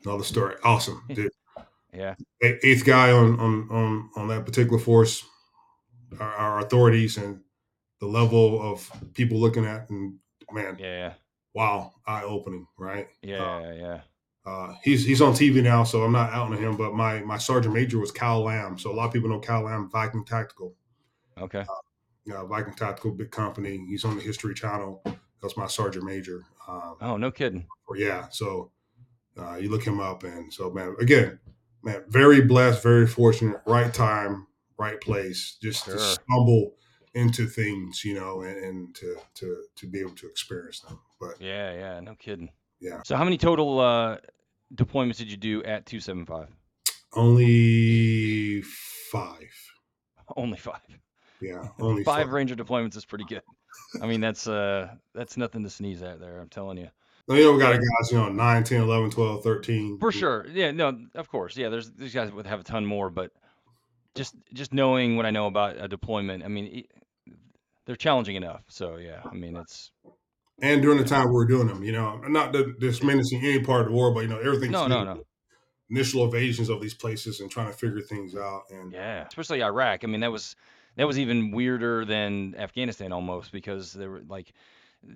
Another 0.04 0.24
story. 0.24 0.54
Awesome, 0.64 1.02
dude. 1.14 1.30
Yeah. 1.92 2.14
Eighth 2.42 2.84
guy 2.84 3.10
on 3.12 3.38
on 3.40 3.68
on 3.70 4.10
on 4.16 4.28
that 4.28 4.44
particular 4.44 4.78
force. 4.78 5.24
Our, 6.20 6.32
our 6.34 6.58
authorities 6.60 7.16
and 7.16 7.40
the 8.00 8.06
level 8.06 8.60
of 8.62 8.88
people 9.14 9.38
looking 9.38 9.64
at 9.64 9.88
and 9.90 10.18
man, 10.52 10.76
Yeah. 10.78 11.14
wow, 11.54 11.94
eye 12.06 12.22
opening, 12.22 12.66
right? 12.78 13.08
Yeah. 13.22 13.42
Uh, 13.44 13.60
Yeah. 13.60 13.72
Yeah. 13.74 14.00
uh, 14.44 14.74
he's 14.84 15.04
he's 15.04 15.20
on 15.22 15.32
TV 15.32 15.62
now, 15.62 15.82
so 15.84 16.02
I'm 16.04 16.12
not 16.12 16.32
outing 16.32 16.58
him. 16.58 16.76
But 16.76 16.94
my 16.94 17.20
my 17.20 17.38
sergeant 17.38 17.74
major 17.74 17.98
was 17.98 18.12
Kyle 18.12 18.42
Lamb, 18.42 18.78
so 18.78 18.92
a 18.92 18.94
lot 18.94 19.06
of 19.06 19.12
people 19.12 19.28
know 19.30 19.40
Kyle 19.40 19.62
Lamb, 19.62 19.88
Viking 19.90 20.24
Tactics. 20.24 20.62
Okay. 21.38 21.60
uh, 21.60 21.64
Viking 22.26 22.74
Tactics, 22.74 23.16
big 23.16 23.30
company. 23.30 23.84
He's 23.88 24.04
on 24.04 24.16
the 24.16 24.22
History 24.22 24.54
Channel. 24.54 25.02
That's 25.42 25.56
my 25.56 25.66
sergeant 25.66 26.04
major. 26.04 26.44
Um, 26.68 26.96
Oh, 27.00 27.16
no 27.16 27.30
kidding. 27.30 27.66
or 27.86 27.96
yeah, 27.96 28.28
so 28.30 28.70
uh, 29.38 29.56
you 29.56 29.70
look 29.70 29.84
him 29.84 30.00
up, 30.00 30.24
and 30.24 30.52
so 30.52 30.70
man, 30.70 30.96
again, 31.00 31.38
man, 31.82 32.02
very 32.08 32.40
blessed, 32.40 32.82
very 32.82 33.06
fortunate, 33.06 33.60
right 33.66 33.92
time, 33.94 34.46
right 34.78 35.00
place, 35.00 35.56
just 35.62 35.84
to 35.84 35.98
stumble 35.98 36.74
into 37.14 37.46
things, 37.46 38.04
you 38.04 38.14
know, 38.14 38.42
and, 38.42 38.56
and 38.64 38.94
to 38.96 39.16
to 39.34 39.64
to 39.76 39.86
be 39.86 40.00
able 40.00 40.10
to 40.16 40.26
experience 40.26 40.80
them. 40.80 40.98
But 41.20 41.40
Yeah, 41.40 41.72
yeah, 41.72 42.00
no 42.00 42.14
kidding. 42.16 42.50
Yeah. 42.80 43.00
So 43.04 43.16
how 43.16 43.24
many 43.24 43.38
total 43.38 43.78
uh, 43.80 44.16
deployments 44.74 45.16
did 45.18 45.30
you 45.30 45.36
do 45.36 45.62
at 45.64 45.86
275? 45.86 46.48
only 47.14 48.62
five, 48.62 49.72
Only 50.36 50.58
five. 50.58 50.80
yeah, 51.40 51.68
only 51.80 52.04
five 52.04 52.24
five. 52.24 52.32
Ranger 52.32 52.56
deployments 52.56 52.96
is 52.96 53.04
pretty 53.04 53.24
good. 53.24 53.42
I 54.00 54.06
mean, 54.06 54.20
that's 54.20 54.46
uh, 54.46 54.88
that's 55.14 55.36
nothing 55.36 55.62
to 55.64 55.70
sneeze 55.70 56.02
at 56.02 56.20
there. 56.20 56.40
I'm 56.40 56.48
telling 56.48 56.78
you. 56.78 56.88
Now, 57.28 57.34
you 57.34 57.44
know, 57.44 57.52
we 57.54 57.58
got 57.58 57.74
a 57.74 57.78
guys, 57.78 58.12
you 58.12 58.18
know, 58.18 58.28
9, 58.28 58.64
10, 58.64 58.82
11, 58.82 59.10
12, 59.10 59.42
13. 59.42 59.98
For 59.98 60.12
sure. 60.12 60.46
Yeah. 60.52 60.70
No. 60.70 60.96
Of 61.16 61.28
course. 61.28 61.56
Yeah. 61.56 61.70
There's 61.70 61.90
these 61.90 62.14
guys 62.14 62.30
would 62.30 62.46
have 62.46 62.60
a 62.60 62.62
ton 62.62 62.86
more, 62.86 63.10
but 63.10 63.32
just 64.14 64.34
just 64.52 64.72
knowing 64.72 65.16
what 65.16 65.26
I 65.26 65.30
know 65.30 65.46
about 65.46 65.76
a 65.76 65.88
deployment, 65.88 66.44
I 66.44 66.48
mean, 66.48 66.66
it, 66.66 66.86
they're 67.84 67.96
challenging 67.96 68.36
enough. 68.36 68.62
So 68.68 68.96
yeah. 68.96 69.22
I 69.24 69.34
mean, 69.34 69.56
it's 69.56 69.90
And 70.62 70.82
during 70.82 70.98
the 70.98 71.04
time 71.04 71.26
we 71.28 71.34
were 71.34 71.46
doing 71.46 71.66
them, 71.66 71.82
you 71.82 71.92
know, 71.92 72.16
not 72.28 72.52
that 72.52 73.38
any 73.42 73.60
part 73.60 73.82
of 73.82 73.86
the 73.88 73.92
war, 73.92 74.12
but, 74.12 74.20
you 74.20 74.28
know, 74.28 74.38
everything's 74.38 74.72
no, 74.72 74.86
no, 74.86 75.02
no. 75.02 75.24
initial 75.90 76.24
evasions 76.24 76.68
of 76.68 76.80
these 76.80 76.94
places 76.94 77.40
and 77.40 77.50
trying 77.50 77.66
to 77.66 77.76
figure 77.76 78.00
things 78.00 78.36
out. 78.36 78.62
And 78.70 78.92
Yeah. 78.92 79.26
Especially 79.26 79.64
Iraq. 79.64 80.04
I 80.04 80.06
mean, 80.06 80.20
that 80.20 80.30
was 80.30 80.54
that 80.96 81.06
was 81.06 81.18
even 81.18 81.50
weirder 81.50 82.04
than 82.04 82.54
Afghanistan 82.56 83.12
almost 83.12 83.52
because 83.52 83.92
there 83.92 84.10
were 84.10 84.22
like 84.22 84.52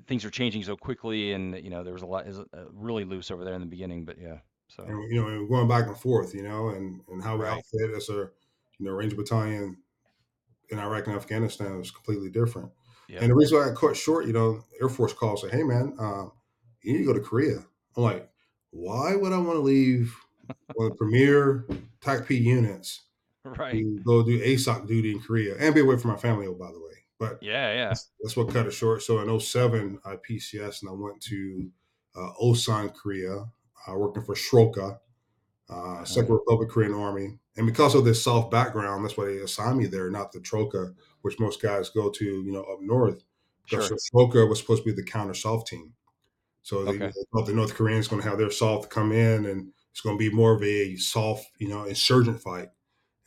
things 0.07 0.25
are 0.25 0.31
changing 0.31 0.63
so 0.63 0.77
quickly, 0.77 1.33
and 1.33 1.57
you 1.65 1.71
know 1.71 1.85
there 1.85 1.93
was 1.93 2.03
a 2.03 2.07
lot 2.07 2.27
is 2.27 2.41
really 2.73 3.05
loose 3.05 3.31
over 3.31 3.45
there 3.45 3.55
in 3.55 3.61
the 3.61 3.67
beginning. 3.67 4.05
But 4.05 4.19
yeah. 4.19 4.41
So 4.69 4.85
and, 4.87 5.13
you 5.13 5.21
know, 5.21 5.29
and 5.29 5.49
going 5.49 5.69
back 5.69 5.87
and 5.87 5.97
forth, 5.97 6.35
you 6.35 6.43
know, 6.43 6.69
and 6.71 7.03
and 7.09 7.23
how 7.23 7.37
we 7.37 7.45
Right. 7.45 7.59
outfit 7.59 7.91
as 7.97 8.09
a 8.09 8.31
you 8.79 8.87
know 8.87 8.93
Ranger 8.93 9.17
battalion 9.17 9.83
in 10.71 10.79
Iraq 10.79 11.07
and 11.07 11.17
Afghanistan 11.17 11.79
was 11.79 11.91
completely 11.91 12.31
different. 12.31 12.73
yeah. 13.09 13.21
And 13.21 13.31
the 13.31 13.35
reason 13.35 13.59
why 13.59 13.65
I 13.65 13.69
got 13.69 13.77
cut 13.79 13.97
short, 13.97 14.27
you 14.27 14.33
know, 14.33 14.65
Air 14.81 14.89
Force 14.89 15.13
calls 15.13 15.43
say, 15.43 15.51
"Hey, 15.51 15.63
man, 15.63 15.95
um, 15.99 16.33
you 16.83 16.93
need 16.93 16.99
to 17.01 17.05
go 17.05 17.13
to 17.15 17.21
Korea." 17.21 17.67
I'm 17.97 18.03
like, 18.03 18.31
"Why 18.71 19.17
would 19.17 19.33
I 19.33 19.39
want 19.39 19.57
to 19.57 19.61
leave 19.61 20.17
one 20.75 20.87
of 20.87 20.93
the 20.93 20.97
premier 20.99 21.67
TACP 22.01 22.41
units 22.41 23.03
Right. 23.45 23.83
go 24.05 24.23
do 24.23 24.39
ASOC 24.41 24.87
duty 24.87 25.13
in 25.13 25.21
Korea 25.21 25.57
and 25.59 25.75
be 25.75 25.81
away 25.81 25.97
from 25.97 26.11
my 26.11 26.17
family? 26.17 26.47
Oh, 26.47 26.55
by 26.55 26.71
the 26.71 26.79
way, 26.81 26.93
but 27.19 27.39
Yeah. 27.43 27.73
Yeah. 27.75 27.89
that's, 27.89 28.11
that's 28.21 28.37
what 28.37 28.51
cut 28.51 28.67
it 28.67 28.73
short. 28.73 29.03
So 29.03 29.19
in 29.21 29.41
07, 29.41 29.99
I 30.05 30.17
PCS 30.17 30.83
and 30.83 30.91
I 30.91 30.93
went 30.93 31.21
to 31.23 31.71
uh, 32.17 32.33
Osan, 32.43 32.95
Korea, 32.95 33.47
uh, 33.89 33.95
working 33.95 34.25
for 34.25 34.35
SROKA, 34.35 34.99
uh, 35.71 36.05
Second 36.05 36.33
Republic 36.35 36.69
Korean 36.69 36.93
Army. 36.95 37.39
And 37.57 37.67
because 37.67 37.95
of 37.95 38.05
this 38.05 38.23
SOF 38.23 38.51
background, 38.51 39.05
that's 39.05 39.17
why 39.17 39.27
they 39.27 39.39
assigned 39.39 39.79
me 39.79 39.87
there, 39.87 40.11
not 40.11 40.33
the 40.33 40.41
Troka, 40.41 40.93
which 41.23 41.39
most 41.39 41.63
guys 41.63 41.89
go 41.91 42.11
to, 42.11 42.25
you 42.25 42.53
know, 42.53 42.63
up 42.65 42.81
north. 42.81 43.23
Sure. 43.67 43.81
Because 43.81 44.11
SROKA 44.13 44.49
was 44.49 44.59
supposed 44.59 44.83
to 44.85 44.91
be 44.91 44.97
the 45.01 45.07
counter 45.07 45.35
SOF 45.35 45.65
team. 45.67 45.93
So 46.63 46.85
they, 46.85 46.91
Okay. 46.93 47.07
they 47.07 47.25
thought 47.33 47.47
the 47.47 47.55
North 47.55 47.75
Koreans 47.75 48.09
going 48.09 48.21
to 48.23 48.29
have 48.29 48.39
their 48.39 48.51
SOF 48.51 48.89
come 48.91 49.13
in 49.13 49.47
and 49.47 49.73
it's 49.93 50.01
going 50.03 50.19
to 50.19 50.31
be 50.31 50.35
more 50.35 50.53
of 50.55 50.63
a 50.63 50.97
SOF, 50.97 51.43
you 51.59 51.69
know, 51.69 51.85
insurgent 51.85 52.41
fight. 52.43 52.69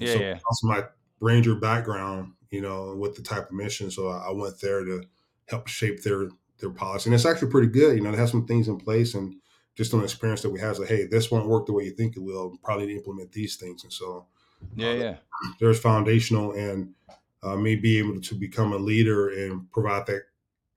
Yeah. 0.05 0.13
so 0.13 0.19
Yeah. 0.19 0.39
of 0.51 0.57
my 0.63 0.83
Ranger 1.19 1.55
background, 1.55 2.33
you 2.51 2.61
know, 2.61 2.95
with 2.95 3.15
the 3.15 3.21
type 3.23 3.47
of 3.49 3.53
mission, 3.53 3.89
so 3.91 4.09
I, 4.09 4.27
I 4.27 4.31
went 4.31 4.59
there 4.59 4.83
to 4.83 5.03
help 5.47 5.67
shape 5.67 6.03
their 6.03 6.29
their 6.59 6.69
policy, 6.71 7.09
and 7.09 7.15
it's 7.15 7.25
actually 7.25 7.51
pretty 7.51 7.67
good. 7.69 7.95
You 7.97 8.03
know, 8.03 8.11
they 8.11 8.17
have 8.17 8.29
some 8.29 8.45
things 8.47 8.67
in 8.67 8.77
place, 8.77 9.13
and 9.15 9.35
just 9.75 9.93
on 9.93 10.03
experience 10.03 10.41
that 10.43 10.49
we 10.51 10.59
have, 10.59 10.77
like, 10.79 10.89
hey, 10.89 11.05
this 11.05 11.31
won't 11.31 11.47
work 11.47 11.65
the 11.65 11.73
way 11.73 11.85
you 11.85 11.91
think 11.91 12.15
it 12.15 12.19
will. 12.21 12.57
Probably 12.63 12.93
implement 12.95 13.31
these 13.31 13.55
things, 13.57 13.83
and 13.83 13.93
so 13.93 14.27
Yeah. 14.75 14.91
uh, 14.91 14.93
Yeah. 14.93 15.17
there's 15.59 15.79
foundational, 15.79 16.53
and 16.53 16.95
uh, 17.41 17.55
me 17.57 17.75
being 17.75 18.09
able 18.09 18.21
to 18.21 18.35
become 18.35 18.73
a 18.73 18.77
leader 18.77 19.29
and 19.29 19.71
provide 19.71 20.05
that 20.07 20.23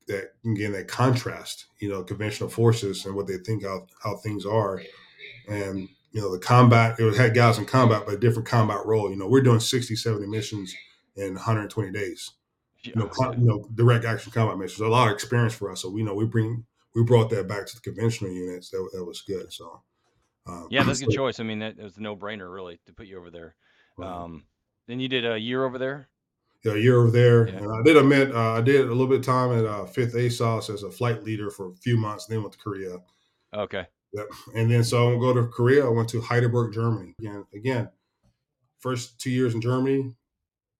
that 0.09 0.35
again 0.45 0.73
that 0.73 0.89
contrast, 0.89 1.67
you 1.79 1.89
know, 1.89 2.05
conventional 2.05 2.49
forces 2.51 3.07
and 3.07 3.15
what 3.17 3.27
they 3.27 3.39
think 3.39 3.65
how 3.65 3.87
how 4.03 4.17
things 4.19 4.47
are, 4.47 4.83
and 5.49 5.89
you 6.17 6.23
know 6.23 6.33
the 6.33 6.39
combat. 6.39 6.99
It 6.99 7.03
was 7.03 7.19
had 7.19 7.35
guys 7.35 7.59
in 7.59 7.67
combat, 7.67 8.05
but 8.07 8.15
a 8.15 8.19
different 8.19 8.49
combat 8.49 8.87
role. 8.87 9.11
You 9.11 9.17
know, 9.17 9.29
we're 9.29 9.43
doing 9.43 9.61
60, 9.61 9.95
70 9.95 10.27
missions 10.27 10.75
in 11.15 11.35
120 11.35 11.93
days. 11.93 12.33
You 12.83 12.95
know, 12.95 13.11
you 13.37 13.45
know, 13.45 13.69
direct 13.75 14.07
action 14.07 14.33
combat 14.33 14.57
missions. 14.57 14.81
A 14.81 14.89
lot 14.89 15.09
of 15.09 15.13
experience 15.13 15.53
for 15.53 15.71
us. 15.71 15.83
So 15.83 15.91
we 15.91 16.03
know 16.03 16.15
we 16.15 16.25
bring 16.25 16.65
we 16.95 17.03
brought 17.03 17.29
that 17.31 17.49
back 17.49 17.67
to 17.67 17.75
the 17.75 17.83
conventional 17.83 18.33
units. 18.33 18.71
That, 18.71 18.89
that 18.95 19.05
was 19.05 19.21
good. 19.21 19.53
So 19.53 19.83
um, 20.47 20.69
Yeah, 20.71 20.85
that's 20.85 21.03
a 21.03 21.05
good 21.05 21.15
choice. 21.17 21.39
I 21.39 21.43
mean, 21.43 21.59
that 21.59 21.79
it 21.79 21.83
was 21.83 21.99
a 21.99 22.03
no-brainer 22.03 22.51
really 22.51 22.81
to 22.87 22.95
put 22.95 23.07
you 23.07 23.19
over 23.19 23.31
there. 23.31 23.55
right. 23.99 24.09
Um, 24.09 24.45
then 24.89 25.01
you 25.01 25.09
did 25.09 25.27
a 25.27 25.37
year 25.37 25.67
over 25.67 25.77
there. 25.77 26.09
yeah, 26.65 26.73
a 26.73 26.79
year 26.79 26.99
over 26.99 27.11
there. 27.11 27.47
Yeah. 27.49 27.57
And 27.57 27.73
I 27.75 27.83
did 27.83 27.99
admit 27.99 28.35
uh, 28.35 28.53
I 28.53 28.63
did 28.63 28.87
a 28.87 28.89
little 28.89 29.09
bit 29.09 29.19
of 29.19 29.27
time 29.27 29.53
at 29.59 29.67
uh, 29.67 29.85
Fifth 29.85 30.15
ASOS 30.15 30.73
as 30.73 30.83
a 30.83 30.91
flight 30.91 31.25
leader 31.25 31.51
for 31.51 31.73
a 31.73 31.75
few 31.75 31.99
months. 31.99 32.25
Then 32.25 32.41
went 32.41 32.53
to 32.53 32.59
Korea. 32.59 32.97
Okay. 33.53 33.87
Yep. 34.17 34.27
And 34.55 34.71
then 34.71 34.83
so 34.83 35.07
I 35.07 35.11
went 35.11 35.21
go 35.21 35.35
to 35.35 35.47
Korea. 35.49 35.87
I 35.87 35.91
went 35.91 36.09
to 36.11 36.21
Heidelberg, 36.23 36.73
Germany. 36.73 37.15
Again, 37.19 37.45
again, 37.55 37.91
first 38.79 39.21
two 39.21 39.31
years 39.31 39.55
in 39.55 39.61
Germany. 39.61 40.15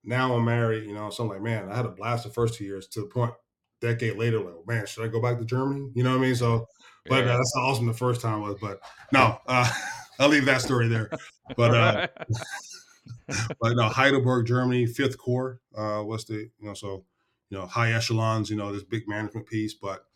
Now 0.03 0.35
I'm 0.35 0.45
married. 0.45 0.85
You 0.85 0.95
know, 0.95 1.09
so 1.11 1.23
I'm 1.23 1.29
like, 1.29 1.41
man, 1.41 1.69
I 1.71 1.75
had 1.75 1.85
a 1.85 1.89
blast 1.89 2.23
the 2.23 2.31
first 2.31 2.55
two 2.55 2.63
years. 2.65 2.87
To 2.89 3.01
the 3.01 3.07
point, 3.07 3.33
decade 3.79 4.17
later, 4.17 4.39
like, 4.39 4.67
man, 4.67 4.85
should 4.87 5.03
I 5.05 5.07
go 5.07 5.21
back 5.21 5.37
to 5.37 5.45
Germany? 5.45 5.91
You 5.93 6.03
know 6.03 6.11
what 6.11 6.19
I 6.19 6.21
mean? 6.21 6.35
So, 6.35 6.67
but 7.05 7.25
Yeah. 7.25 7.33
uh, 7.33 7.37
that's 7.37 7.53
awesome 7.57 7.85
the 7.85 7.93
first 7.93 8.21
time 8.21 8.41
was. 8.41 8.57
But 8.59 8.79
no, 9.11 9.39
uh, 9.47 9.71
I'll 10.19 10.29
leave 10.29 10.45
that 10.45 10.61
story 10.61 10.87
there. 10.87 11.11
But 11.55 11.75
uh, 11.75 12.07
but 13.27 13.75
no, 13.75 13.83
Heidelberg, 13.89 14.47
Germany, 14.47 14.85
Fifth 14.87 15.17
Corps 15.17 15.61
uh, 15.75 16.01
was 16.03 16.25
the 16.25 16.49
you 16.59 16.67
know 16.67 16.73
so 16.73 17.05
you 17.49 17.57
know 17.57 17.67
high 17.67 17.91
echelons, 17.93 18.49
you 18.49 18.55
know 18.55 18.73
this 18.73 18.83
big 18.83 19.07
management 19.07 19.47
piece, 19.47 19.75
but 19.75 20.06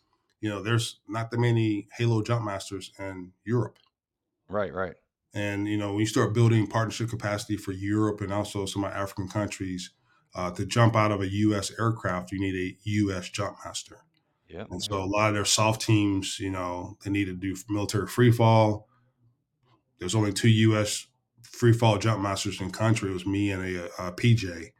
you 0.42 0.50
know 0.50 0.62
there's 0.62 1.00
not 1.08 1.30
that 1.30 1.40
many 1.40 1.88
Halo 1.96 2.22
jump 2.22 2.44
masters 2.44 2.92
in 2.98 3.32
Europe, 3.44 3.78
right. 4.48 4.72
Right. 4.74 4.94
and 5.32 5.66
you 5.66 5.78
know 5.78 5.92
when 5.92 6.00
you 6.00 6.06
start 6.06 6.34
building 6.34 6.66
partnership 6.66 7.08
capacity 7.08 7.56
for 7.56 7.72
Europe 7.72 8.20
and 8.20 8.32
also 8.32 8.66
some 8.66 8.84
of 8.84 8.92
African 8.92 9.28
countries. 9.28 9.90
Uh, 10.34 10.50
to 10.50 10.64
jump 10.64 10.96
out 10.96 11.12
of 11.12 11.20
a 11.20 11.28
U.S. 11.28 11.70
aircraft, 11.78 12.32
you 12.32 12.40
need 12.40 12.54
a 12.54 12.74
U.S. 12.84 13.28
jump 13.28 13.54
master. 13.66 13.98
Yeah. 14.52 14.64
And 14.70 14.82
so 14.82 15.02
a 15.02 15.04
lot 15.04 15.28
of 15.28 15.34
their 15.34 15.44
SOF 15.44 15.78
teams, 15.78 16.38
you 16.38 16.50
know, 16.50 16.98
they 17.04 17.10
need 17.10 17.24
to 17.26 17.34
do 17.34 17.56
military 17.68 18.06
free 18.06 18.30
fall. 18.30 18.88
There's 19.98 20.14
only 20.14 20.32
two 20.32 20.48
U.S. 20.48 21.06
free 21.42 21.72
fall 21.72 21.98
jump 21.98 22.22
masters 22.22 22.60
in 22.60 22.70
country. 22.70 23.10
It 23.10 23.14
was 23.14 23.26
me 23.26 23.50
and 23.50 23.62
a, 23.62 23.84
a 23.98 24.12
PJ. 24.12 24.72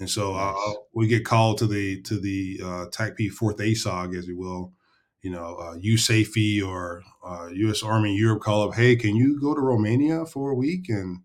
And 0.00 0.10
so 0.10 0.34
uh, 0.34 0.54
we 0.92 1.06
get 1.06 1.24
called 1.24 1.58
to 1.58 1.66
the 1.66 2.02
to 2.02 2.18
the 2.18 2.60
uh, 2.62 3.10
P 3.16 3.28
Fourth 3.28 3.58
ASOG, 3.58 4.18
as 4.18 4.26
you 4.26 4.36
will, 4.36 4.72
you 5.24 5.30
know, 5.30 5.56
uh, 5.56 5.74
USAFE 5.76 6.62
or 6.62 7.02
uh, 7.26 7.48
U.S. 7.50 7.82
Army 7.82 8.14
Europe 8.14 8.42
call 8.42 8.68
up, 8.68 8.74
hey, 8.74 8.94
can 8.94 9.16
you 9.16 9.40
go 9.40 9.54
to 9.54 9.60
Romania 9.60 10.26
for 10.26 10.50
a 10.50 10.54
week 10.54 10.90
and 10.90 11.22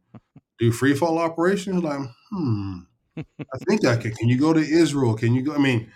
do 0.58 0.72
free 0.72 0.96
fall 0.96 1.20
operations? 1.20 1.84
Like, 1.84 2.00
hmm, 2.32 2.78
I 3.18 3.58
think 3.68 3.86
I 3.86 3.98
can. 3.98 4.14
Can 4.14 4.30
you 4.30 4.40
go 4.40 4.54
to 4.54 4.62
Israel? 4.62 5.16
Can 5.16 5.34
you 5.34 5.44
go? 5.44 5.54
I 5.54 5.58
mean, 5.58 5.92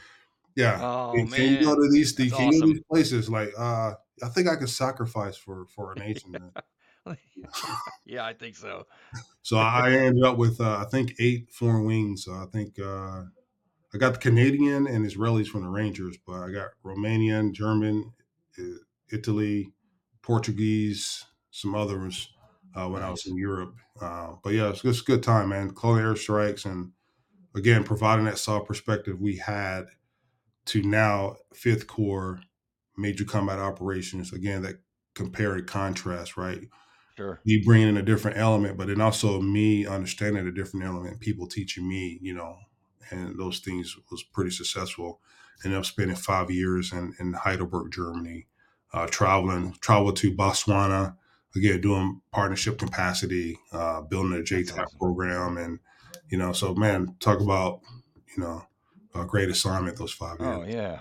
yeah. 0.53 0.79
Oh 0.81 1.13
Can, 1.15 1.29
can 1.29 1.49
you 1.49 1.63
go 1.63 1.75
to 1.75 1.89
these? 1.89 2.13
That's 2.13 2.33
can 2.33 2.51
you 2.51 2.59
go 2.59 2.67
to 2.67 2.73
these 2.73 2.83
places? 2.91 3.29
Like, 3.29 3.53
uh, 3.57 3.93
I 4.21 4.27
think 4.29 4.49
I 4.49 4.57
could 4.57 4.69
sacrifice 4.69 5.37
for 5.37 5.65
for 5.67 5.93
a 5.93 5.95
nation. 5.95 6.35
yeah, 8.05 8.25
I 8.25 8.33
think 8.33 8.57
so. 8.57 8.85
so 9.43 9.55
I 9.57 9.93
ended 9.93 10.25
up 10.25 10.37
with 10.37 10.59
uh, 10.59 10.83
I 10.85 10.89
think 10.91 11.15
eight 11.19 11.49
foreign 11.51 11.85
wings. 11.85 12.27
Uh, 12.27 12.43
I 12.43 12.45
think 12.51 12.77
uh, 12.79 13.23
I 13.93 13.97
got 13.97 14.13
the 14.13 14.19
Canadian 14.19 14.87
and 14.87 15.05
Israelis 15.05 15.47
from 15.47 15.61
the 15.63 15.69
Rangers, 15.69 16.17
but 16.25 16.41
I 16.41 16.51
got 16.51 16.69
Romanian, 16.83 17.53
German, 17.53 18.11
Italy, 19.11 19.71
Portuguese, 20.21 21.25
some 21.51 21.75
others 21.75 22.29
uh, 22.75 22.87
when 22.87 23.03
I 23.03 23.11
was 23.11 23.27
in 23.27 23.37
Europe. 23.37 23.75
Uh, 24.01 24.33
but 24.43 24.53
yeah, 24.53 24.69
it's, 24.69 24.83
it's 24.83 25.01
a 25.01 25.05
good 25.05 25.21
time, 25.21 25.49
man. 25.49 25.69
Clone 25.71 25.99
airstrikes 25.99 26.65
and 26.65 26.91
again 27.55 27.83
providing 27.83 28.25
that 28.25 28.39
SOF 28.39 28.65
perspective 28.65 29.21
we 29.21 29.37
had 29.37 29.85
to 30.65 30.81
now 30.81 31.35
Fifth 31.53 31.85
Corps 31.85 32.39
major 32.97 33.25
combat 33.25 33.59
operations. 33.59 34.33
Again, 34.33 34.63
that 34.63 34.79
compare 35.13 35.53
and 35.53 35.67
contrast, 35.67 36.37
right? 36.37 36.61
Sure. 37.15 37.39
me 37.45 37.61
bringing 37.63 37.89
in 37.89 37.97
a 37.97 38.01
different 38.01 38.37
element, 38.37 38.75
but 38.75 38.87
then 38.87 38.99
also 38.99 39.39
me 39.39 39.85
understanding 39.85 40.47
a 40.47 40.51
different 40.51 40.83
element, 40.83 41.19
people 41.19 41.45
teaching 41.45 41.87
me, 41.87 42.17
you 42.23 42.33
know, 42.33 42.57
and 43.09 43.37
those 43.37 43.59
things 43.59 43.95
was 44.11 44.23
pretty 44.23 44.51
successful. 44.51 45.19
Ended 45.63 45.79
up 45.79 45.85
spending 45.85 46.15
five 46.15 46.51
years 46.51 46.91
in, 46.91 47.13
in 47.19 47.33
Heidelberg, 47.33 47.91
Germany, 47.91 48.47
uh, 48.93 49.07
traveling, 49.07 49.75
traveled 49.81 50.17
to 50.17 50.35
Botswana, 50.35 51.15
again, 51.55 51.81
doing 51.81 52.21
partnership 52.31 52.77
capacity, 52.77 53.59
uh, 53.71 54.01
building 54.01 54.33
a 54.33 54.41
JTAC 54.41 54.71
awesome. 54.71 54.99
program. 54.99 55.57
And, 55.57 55.79
you 56.29 56.37
know, 56.37 56.53
so 56.53 56.73
man, 56.73 57.15
talk 57.19 57.39
about, 57.39 57.81
you 58.35 58.43
know, 58.43 58.63
a 59.15 59.25
great 59.25 59.49
assignment 59.49 59.97
those 59.97 60.11
five 60.11 60.39
years. 60.39 60.57
Oh 60.59 60.63
yeah. 60.67 60.99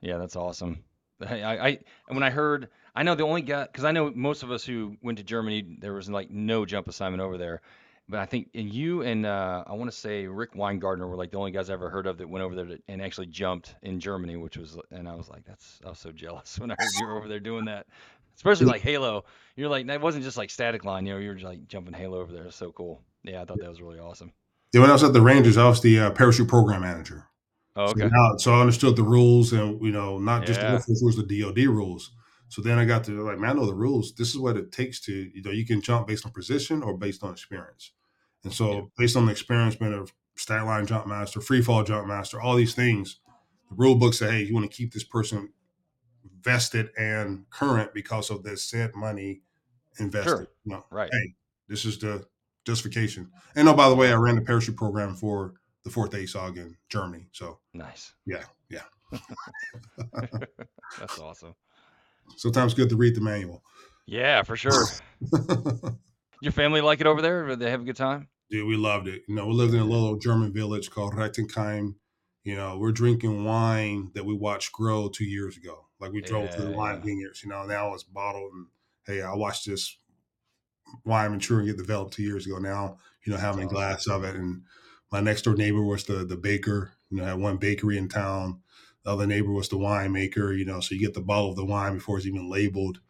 Yeah, 0.00 0.18
that's 0.18 0.36
awesome. 0.36 0.84
I, 1.26 1.42
I, 1.42 1.68
I 1.68 1.78
when 2.08 2.22
I 2.22 2.30
heard, 2.30 2.68
I 2.94 3.02
know 3.02 3.14
the 3.14 3.24
only 3.24 3.42
guy, 3.42 3.64
because 3.64 3.84
I 3.84 3.92
know 3.92 4.10
most 4.14 4.42
of 4.42 4.50
us 4.50 4.64
who 4.64 4.96
went 5.02 5.18
to 5.18 5.24
Germany, 5.24 5.76
there 5.80 5.92
was 5.92 6.08
like 6.08 6.30
no 6.30 6.64
jump 6.64 6.88
assignment 6.88 7.22
over 7.22 7.38
there. 7.38 7.60
But 8.08 8.20
I 8.20 8.26
think 8.26 8.48
and 8.54 8.72
you 8.72 9.02
and 9.02 9.26
uh, 9.26 9.64
I 9.66 9.74
want 9.74 9.90
to 9.90 9.96
say 9.96 10.26
Rick 10.26 10.54
Weingartner 10.54 11.06
were 11.06 11.16
like 11.16 11.30
the 11.30 11.36
only 11.36 11.50
guys 11.50 11.68
I 11.68 11.74
ever 11.74 11.90
heard 11.90 12.06
of 12.06 12.16
that 12.18 12.28
went 12.28 12.42
over 12.42 12.54
there 12.54 12.64
to, 12.64 12.78
and 12.88 13.02
actually 13.02 13.26
jumped 13.26 13.74
in 13.82 14.00
Germany, 14.00 14.36
which 14.36 14.56
was, 14.56 14.78
and 14.90 15.06
I 15.06 15.14
was 15.14 15.28
like, 15.28 15.44
that's, 15.44 15.78
I 15.84 15.90
was 15.90 15.98
so 15.98 16.10
jealous 16.10 16.58
when 16.60 16.70
I 16.70 16.76
heard 16.78 16.88
you 16.98 17.06
were 17.06 17.18
over 17.18 17.28
there 17.28 17.40
doing 17.40 17.66
that. 17.66 17.86
Especially 18.34 18.66
like 18.66 18.80
Halo. 18.80 19.24
You're 19.56 19.68
like, 19.68 19.88
that 19.88 20.00
wasn't 20.00 20.24
just 20.24 20.38
like 20.38 20.48
static 20.48 20.84
line, 20.84 21.04
you 21.04 21.12
know, 21.12 21.18
you 21.18 21.28
were 21.28 21.34
just 21.34 21.46
like 21.46 21.66
jumping 21.68 21.92
Halo 21.92 22.20
over 22.20 22.32
there. 22.32 22.44
It's 22.44 22.56
so 22.56 22.72
cool. 22.72 23.02
Yeah, 23.24 23.42
I 23.42 23.44
thought 23.44 23.58
that 23.60 23.68
was 23.68 23.82
really 23.82 23.98
awesome. 23.98 24.32
Yeah, 24.72 24.82
when 24.82 24.90
I 24.90 24.92
was 24.92 25.02
at 25.02 25.12
the 25.12 25.20
Rangers, 25.20 25.56
I 25.56 25.68
was 25.68 25.82
the 25.82 25.98
uh, 25.98 26.10
parachute 26.12 26.48
program 26.48 26.82
manager. 26.82 27.26
Oh, 27.76 27.86
So 27.86 27.92
okay. 27.92 28.08
now, 28.10 28.36
so 28.38 28.54
I 28.54 28.60
understood 28.60 28.96
the 28.96 29.02
rules, 29.02 29.52
and 29.52 29.82
you 29.82 29.92
know, 29.92 30.18
not 30.18 30.46
just 30.46 30.60
the 30.60 30.66
Yeah, 30.66 30.78
Force 30.78 31.02
rules, 31.02 31.16
the 31.16 31.42
DoD 31.42 31.66
rules. 31.66 32.12
So 32.48 32.62
then 32.62 32.78
I 32.78 32.84
got 32.84 33.04
to 33.04 33.22
like, 33.22 33.38
man, 33.38 33.50
I 33.50 33.52
know 33.54 33.66
the 33.66 33.74
rules. 33.74 34.14
This 34.14 34.30
is 34.30 34.38
what 34.38 34.56
it 34.56 34.72
takes 34.72 35.00
to, 35.02 35.12
you 35.12 35.42
know, 35.42 35.50
you 35.50 35.66
can 35.66 35.82
jump 35.82 36.06
based 36.06 36.24
on 36.24 36.32
position 36.32 36.82
or 36.82 36.96
based 36.96 37.22
on 37.22 37.32
experience. 37.32 37.92
And 38.44 38.52
so, 38.52 38.90
based 38.96 39.16
on 39.16 39.26
the 39.26 39.32
experience, 39.32 39.74
being 39.76 39.92
a 39.94 40.04
stat 40.38 40.64
line 40.64 40.86
jump 40.86 41.06
master, 41.06 41.40
free 41.40 41.62
fall 41.62 41.82
jump 41.84 42.06
master, 42.06 42.40
all 42.40 42.56
these 42.56 42.74
things, 42.74 43.18
the 43.68 43.74
rule 43.76 43.96
book 43.96 44.14
said, 44.14 44.30
hey, 44.30 44.42
you 44.42 44.54
want 44.54 44.70
to 44.70 44.74
keep 44.76 44.92
this 44.92 45.04
person 45.04 45.52
vested 46.40 46.90
and 46.96 47.44
current 47.50 47.92
because 47.92 48.30
of 48.30 48.42
this 48.42 48.62
said 48.64 48.94
money 48.94 49.42
invested. 49.98 50.30
sure. 50.30 50.46
Know, 50.64 50.84
Right. 50.90 51.10
hey, 51.12 51.34
this 51.68 51.84
is 51.84 51.98
the 51.98 52.26
justification. 52.64 53.30
And 53.56 53.68
oh, 53.68 53.74
by 53.74 53.88
the 53.88 53.94
way, 53.96 54.12
I 54.12 54.14
ran 54.16 54.36
the 54.36 54.42
parachute 54.42 54.76
program 54.76 55.14
for 55.16 55.54
the 55.84 55.90
Fourth 55.90 56.12
ASOG 56.12 56.56
in 56.58 56.76
Germany. 56.88 57.26
So 57.32 57.58
nice. 57.74 58.12
yeah, 58.26 58.44
yeah. 58.70 58.82
That's 60.98 61.18
awesome. 61.18 61.54
Sometimes 62.36 62.74
good 62.74 62.88
to 62.90 62.96
read 62.96 63.14
the 63.14 63.20
manual. 63.20 63.62
Yeah, 64.06 64.42
for 64.42 64.56
sure. 64.56 64.84
Your 66.40 66.52
family 66.52 66.80
like 66.80 67.00
it 67.00 67.06
over 67.06 67.22
there? 67.22 67.46
Did 67.46 67.58
they 67.58 67.70
have 67.70 67.80
a 67.80 67.84
good 67.84 67.96
time? 67.96 68.28
Dude, 68.50 68.66
we 68.66 68.76
loved 68.76 69.08
it. 69.08 69.22
You 69.28 69.34
know, 69.34 69.46
we 69.46 69.54
lived 69.54 69.74
in 69.74 69.80
a 69.80 69.84
little 69.84 70.16
German 70.16 70.52
village 70.52 70.90
called 70.90 71.14
Rechtenkheim. 71.14 71.94
You 72.44 72.56
know, 72.56 72.78
we're 72.78 72.92
drinking 72.92 73.44
wine 73.44 74.10
that 74.14 74.24
we 74.24 74.34
watched 74.34 74.72
grow 74.72 75.08
two 75.08 75.24
years 75.24 75.56
ago. 75.56 75.86
Like 76.00 76.12
we 76.12 76.22
drove 76.22 76.54
through 76.54 76.66
the 76.66 76.76
wine 76.76 76.96
yeah. 76.96 77.04
vineyards. 77.04 77.42
You 77.42 77.50
know, 77.50 77.66
now 77.66 77.92
it's 77.92 78.04
bottled. 78.04 78.52
And 78.52 78.66
hey, 79.06 79.22
I 79.22 79.34
watched 79.34 79.66
this 79.66 79.98
wine 81.04 81.32
mature 81.32 81.58
and 81.58 81.68
get 81.68 81.76
developed 81.76 82.14
two 82.14 82.22
years 82.22 82.46
ago. 82.46 82.58
Now, 82.58 82.98
you 83.26 83.32
know, 83.32 83.38
having 83.38 83.64
a 83.64 83.68
glass 83.68 84.06
of 84.06 84.24
it. 84.24 84.34
And 84.36 84.62
my 85.12 85.20
next 85.20 85.42
door 85.42 85.54
neighbor 85.54 85.82
was 85.82 86.04
the 86.04 86.24
the 86.24 86.36
baker. 86.36 86.92
You 87.10 87.18
know, 87.18 87.24
had 87.24 87.38
one 87.38 87.56
bakery 87.56 87.98
in 87.98 88.08
town. 88.08 88.60
The 89.04 89.10
other 89.10 89.26
neighbor 89.26 89.52
was 89.52 89.68
the 89.68 89.76
winemaker. 89.76 90.56
You 90.56 90.64
know, 90.64 90.80
so 90.80 90.94
you 90.94 91.00
get 91.00 91.14
the 91.14 91.20
bottle 91.20 91.50
of 91.50 91.56
the 91.56 91.64
wine 91.64 91.94
before 91.94 92.16
it's 92.16 92.26
even 92.26 92.50
labeled. 92.50 93.00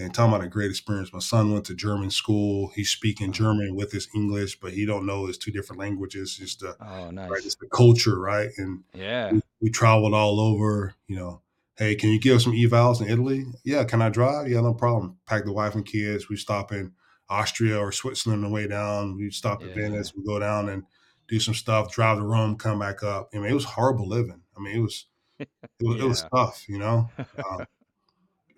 And 0.00 0.14
talking 0.14 0.32
about 0.32 0.46
a 0.46 0.48
great 0.48 0.70
experience. 0.70 1.12
My 1.12 1.18
son 1.18 1.52
went 1.52 1.64
to 1.66 1.74
German 1.74 2.10
school. 2.10 2.70
He's 2.74 2.90
speaking 2.90 3.30
Uh-huh. 3.30 3.38
German 3.38 3.74
with 3.74 3.90
his 3.90 4.08
English, 4.14 4.60
but 4.60 4.72
he 4.72 4.86
don't 4.86 5.06
know 5.06 5.26
his 5.26 5.38
two 5.38 5.50
different 5.50 5.80
languages. 5.80 6.36
Just 6.36 6.60
the 6.60 6.76
Oh, 6.80 7.06
right, 7.06 7.14
nice. 7.14 7.44
it's 7.46 7.56
the 7.56 7.66
culture, 7.68 8.18
right? 8.18 8.50
And 8.58 8.84
Yeah. 8.94 9.32
we, 9.32 9.42
we 9.60 9.70
traveled 9.70 10.14
all 10.14 10.38
over. 10.38 10.94
You 11.08 11.16
know, 11.16 11.42
hey, 11.76 11.96
can 11.96 12.10
you 12.10 12.20
give 12.20 12.36
us 12.36 12.44
some 12.44 12.52
evals 12.52 13.00
in 13.00 13.08
Italy? 13.08 13.46
Yeah, 13.64 13.82
can 13.84 14.00
I 14.00 14.08
drive? 14.08 14.48
Yeah, 14.48 14.60
no 14.60 14.72
problem. 14.74 15.16
Pack 15.26 15.44
the 15.44 15.52
wife 15.52 15.74
and 15.74 15.84
kids. 15.84 16.28
We 16.28 16.36
stop 16.36 16.70
in 16.70 16.92
Austria 17.28 17.78
or 17.78 17.90
Switzerland 17.90 18.44
on 18.44 18.50
the 18.50 18.54
way 18.54 18.68
down. 18.68 19.16
We 19.16 19.30
stop 19.30 19.62
at 19.62 19.68
Yeah. 19.70 19.74
Venice. 19.74 20.14
We 20.14 20.22
go 20.24 20.38
down 20.38 20.68
and 20.68 20.84
do 21.26 21.40
some 21.40 21.54
stuff. 21.54 21.90
Drive 21.92 22.18
to 22.18 22.24
Rome, 22.24 22.56
come 22.56 22.78
back 22.78 23.02
up. 23.02 23.30
I 23.34 23.38
mean, 23.38 23.50
it 23.50 23.54
was 23.54 23.64
horrible 23.64 24.06
living. 24.08 24.42
I 24.56 24.60
mean, 24.60 24.76
it 24.76 24.80
was 24.80 25.06
it 25.40 25.48
was, 25.80 26.00
it 26.00 26.04
was 26.06 26.24
tough. 26.34 26.68
You 26.68 26.78
know, 26.78 27.10
uh, 27.18 27.64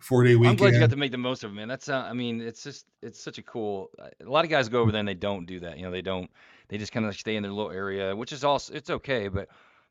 four 0.00 0.24
day 0.24 0.34
weekend. 0.34 0.50
I'm 0.50 0.56
glad 0.56 0.74
you 0.74 0.80
got 0.80 0.90
to 0.90 0.96
make 0.96 1.12
the 1.12 1.18
most 1.18 1.44
of 1.44 1.50
it, 1.50 1.54
man. 1.54 1.68
That's 1.68 1.88
uh, 1.88 1.98
I 1.98 2.12
mean, 2.12 2.40
it's 2.40 2.62
just 2.64 2.86
it's 3.02 3.20
such 3.20 3.38
a 3.38 3.42
cool. 3.42 3.90
uh, 3.98 4.08
A 4.24 4.28
lot 4.28 4.44
of 4.44 4.50
guys 4.50 4.68
go 4.68 4.80
over 4.80 4.90
there 4.92 5.00
and 5.00 5.08
they 5.08 5.14
don't 5.14 5.46
do 5.46 5.60
that. 5.60 5.76
You 5.78 5.84
know, 5.84 5.90
they 5.90 6.02
don't. 6.02 6.30
They 6.68 6.78
just 6.78 6.92
kind 6.92 7.06
of 7.06 7.14
stay 7.16 7.36
in 7.36 7.42
their 7.42 7.52
little 7.52 7.72
area, 7.72 8.14
which 8.14 8.32
is 8.32 8.44
also 8.44 8.74
it's 8.74 8.90
okay, 8.90 9.28
but 9.28 9.48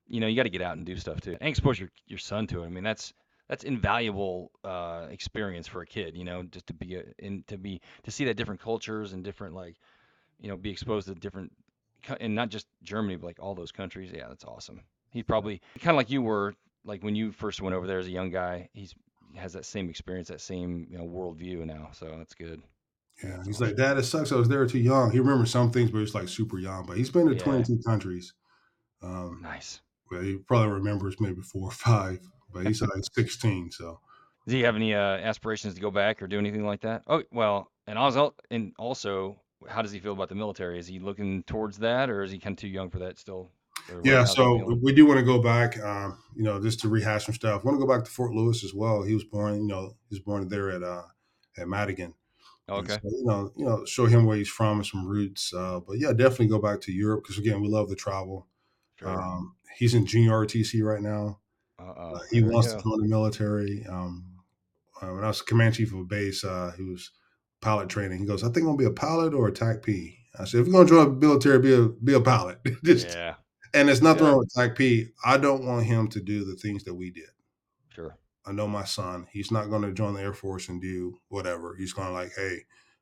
you 0.07 0.20
know, 0.20 0.28
you 0.28 0.36
got 0.36 0.43
to 0.43 0.49
get 0.49 0.62
out 0.62 0.78
and 0.78 0.86
do 0.86 0.95
stuff 0.97 1.22
too, 1.22 1.38
and 1.39 1.49
expose 1.49 1.80
your 1.80 1.89
your 2.07 2.20
son 2.20 2.47
to 2.47 2.64
it. 2.64 2.66
I 2.66 2.70
mean, 2.70 2.84
that's 2.84 3.14
that's 3.47 3.64
invaluable 3.64 4.51
uh, 4.64 5.07
experience 5.10 5.68
for 5.68 5.82
a 5.82 5.86
kid. 5.86 6.16
You 6.16 6.24
know, 6.24 6.43
just 6.43 6.68
to 6.68 6.74
be 6.74 6.95
a, 6.95 7.03
and 7.20 7.45
to 7.47 7.57
be 7.57 7.82
to 8.03 8.12
see 8.12 8.26
that 8.26 8.36
different 8.36 8.62
cultures 8.62 9.14
and 9.14 9.24
different 9.24 9.55
like 9.55 9.76
you 10.39 10.49
know 10.49 10.57
be 10.57 10.70
exposed 10.70 11.07
to 11.07 11.16
different 11.16 11.51
and 12.20 12.34
not 12.34 12.49
just 12.49 12.68
Germany, 12.84 13.18
but 13.18 13.28
like 13.28 13.39
all 13.39 13.55
those 13.55 13.72
countries. 13.72 14.12
Yeah, 14.14 14.28
that's 14.30 14.45
awesome. 14.45 14.82
He 15.12 15.24
probably 15.24 15.62
kind 15.80 15.89
of 15.91 15.97
like 15.97 16.10
you 16.10 16.22
were 16.22 16.53
like 16.86 17.03
when 17.03 17.16
you 17.16 17.32
first 17.32 17.62
went 17.62 17.76
over 17.76 17.88
there 17.88 17.99
as 17.99 18.07
a 18.07 18.12
young 18.12 18.32
guy. 18.32 18.70
He's 18.74 18.93
has 19.36 19.53
that 19.53 19.65
same 19.65 19.89
experience, 19.89 20.27
that 20.30 20.41
same 20.41 20.88
you 20.89 20.97
know 20.97 21.05
worldview 21.05 21.65
now. 21.65 21.91
So 21.93 22.15
that's 22.17 22.36
good. 22.36 22.63
Yeah, 23.23 23.43
he's 23.43 23.59
like, 23.59 23.75
awesome. 23.75 23.75
Dad, 23.75 23.97
it 23.97 24.03
sucks. 24.03 24.32
I 24.32 24.36
was 24.36 24.47
there 24.47 24.65
too 24.65 24.80
young. 24.80 25.11
He 25.11 25.19
remembers 25.19 25.51
some 25.51 25.71
things, 25.71 25.91
but 25.91 25.99
he's 25.99 26.15
like 26.15 26.30
super 26.30 26.57
young. 26.57 26.86
But 26.86 26.97
he's 26.97 27.09
been 27.09 27.27
to 27.27 27.36
Yeah, 27.36 27.43
22 27.43 27.80
countries. 27.86 28.34
Um, 29.01 29.41
nice. 29.41 29.82
well, 30.11 30.21
he 30.21 30.38
probably 30.38 30.73
remembers 30.73 31.17
maybe 31.19 31.41
four 31.41 31.69
or 31.69 31.71
five, 31.71 32.21
but 32.53 32.65
he's 32.65 32.82
like 32.82 32.91
16. 33.13 33.71
So 33.71 33.99
does 34.45 34.53
he 34.53 34.61
have 34.61 34.75
any 34.75 34.93
uh, 34.93 34.99
aspirations 35.17 35.75
to 35.75 35.82
go 35.82 35.91
back 35.91 36.21
or 36.21 36.27
do 36.27 36.38
anything 36.39 36.65
like 36.65 36.82
that? 36.82 37.03
Oh 37.07 37.23
well, 37.32 37.71
and 37.88 37.97
also 37.97 38.36
and 38.49 38.73
also, 38.77 39.41
how 39.67 39.82
does 39.82 39.91
he 39.91 39.99
feel 39.99 40.13
about 40.13 40.30
the 40.30 40.36
military? 40.36 40.80
Is 40.80 40.88
he 40.88 40.99
looking 40.99 41.43
towards 41.43 41.77
that, 41.80 42.09
or 42.09 42.23
is 42.23 42.32
he 42.32 42.39
kind 42.39 42.53
of 42.53 42.59
too 42.59 42.67
young 42.67 42.89
for 42.89 42.99
that 42.99 43.17
still? 43.19 43.51
Yeah, 44.03 44.23
so 44.23 44.77
we 44.81 44.93
do 44.93 45.05
want 45.05 45.19
to 45.19 45.25
go 45.25 45.41
back. 45.41 45.79
Um, 45.79 46.17
you 46.35 46.43
know, 46.43 46.61
just 46.61 46.79
to 46.81 46.89
rehash 46.89 47.25
some 47.25 47.35
stuff. 47.35 47.63
want 47.63 47.79
to 47.79 47.85
go 47.85 47.91
back 47.91 48.05
to 48.05 48.11
Fort 48.11 48.33
Lewis 48.33 48.63
as 48.63 48.73
well. 48.73 49.03
He 49.03 49.13
was 49.13 49.23
born, 49.23 49.61
you 49.61 49.67
know, 49.67 49.95
he 50.09 50.15
was 50.15 50.19
born 50.19 50.47
there 50.47 50.69
at 50.71 50.83
uh 50.83 51.03
at 51.57 51.67
Madigan, 51.67 52.13
and 52.67 52.87
so 52.89 52.93
Okay, 52.93 52.99
you 53.03 53.25
know, 53.25 53.51
you 53.55 53.65
know, 53.65 53.85
show 53.85 54.05
him 54.05 54.25
where 54.25 54.37
he's 54.37 54.49
from 54.49 54.77
and 54.77 54.85
some 54.85 55.07
roots. 55.07 55.53
Uh, 55.53 55.79
but 55.85 55.97
yeah, 55.97 56.13
definitely 56.13 56.47
go 56.47 56.59
back 56.59 56.81
to 56.81 56.91
Europe 56.91 57.23
because 57.23 57.37
again, 57.37 57.61
we 57.61 57.67
love 57.67 57.89
to 57.89 57.95
travel. 57.95 58.47
sure. 58.99 59.09
Um, 59.09 59.55
he's 59.77 59.93
in 59.93 60.05
junior 60.05 60.31
RTC 60.31 60.83
right 60.83 61.01
now. 61.01 61.39
Uh 61.79 62.19
he 62.31 62.43
wants 62.43 62.73
to 62.73 62.81
join 62.81 63.01
the 63.01 63.07
military. 63.07 63.85
Um, 63.87 64.25
uh, 65.01 65.07
when 65.07 65.23
I 65.23 65.27
was 65.27 65.41
command 65.41 65.75
chief 65.75 65.93
of 65.93 65.99
a 65.99 66.03
base, 66.03 66.43
uh, 66.43 66.73
he 66.75 66.83
was 66.83 67.11
pilot 67.61 67.89
training. 67.89 68.19
He 68.19 68.25
goes, 68.25 68.43
"I 68.43 68.47
think 68.47 68.57
I'm 68.57 68.65
gonna 68.65 68.77
be 68.77 68.85
a 68.85 68.91
pilot 68.91 69.33
or 69.33 69.47
a 69.47 69.51
TACP." 69.51 70.17
I 70.37 70.45
said, 70.45 70.61
"If 70.61 70.67
you're 70.67 70.73
gonna 70.73 70.89
join 70.89 71.19
the 71.19 71.25
military, 71.27 71.59
be 71.59 71.73
a 71.73 71.87
be 71.87 72.13
a 72.13 72.21
pilot." 72.21 72.59
Just 72.83 73.07
Yeah, 73.07 73.36
and 73.74 73.87
there's 73.87 74.01
nothing 74.01 74.24
yeah, 74.24 74.29
wrong 74.32 74.39
with 74.39 74.54
TACP. 74.55 75.12
I 75.24 75.37
don't 75.37 75.66
want 75.66 75.86
him 75.86 76.08
to 76.09 76.21
do 76.21 76.43
the 76.43 76.55
things 76.55 76.83
that 76.83 76.93
we 76.93 77.12
did. 77.12 77.29
sure. 77.89 78.17
I 78.46 78.51
know 78.51 78.67
my 78.67 78.83
son. 78.83 79.28
He's 79.32 79.51
not 79.51 79.70
going 79.70 79.83
to 79.83 79.93
join 79.93 80.13
the 80.13 80.21
Air 80.21 80.33
Force 80.33 80.70
and 80.70 80.82
do 80.82 81.17
whatever. 81.28 81.75
He's 81.75 81.93
going 81.93 82.08
to 82.08 82.13
like, 82.13 82.32
hey, 82.36 82.59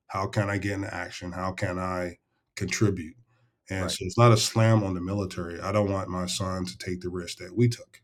how 0.08 0.28
can 0.28 0.50
I 0.50 0.58
get 0.58 0.74
into 0.74 0.94
action? 0.94 1.32
How 1.32 1.52
can 1.52 1.80
I 1.80 2.18
contribute? 2.56 3.16
And 3.70 3.84
Right, 3.84 3.92
so 3.92 3.98
it's 4.02 4.18
not 4.18 4.32
a 4.32 4.38
slam 4.38 4.84
on 4.84 4.94
the 4.94 5.02
military. 5.02 5.60
I 5.60 5.72
don't 5.72 5.92
want 5.92 6.10
my 6.10 6.26
son 6.26 6.66
to 6.66 6.78
take 6.78 7.02
the 7.02 7.10
risk 7.10 7.38
that 7.38 7.56
we 7.56 7.68
took. 7.70 8.02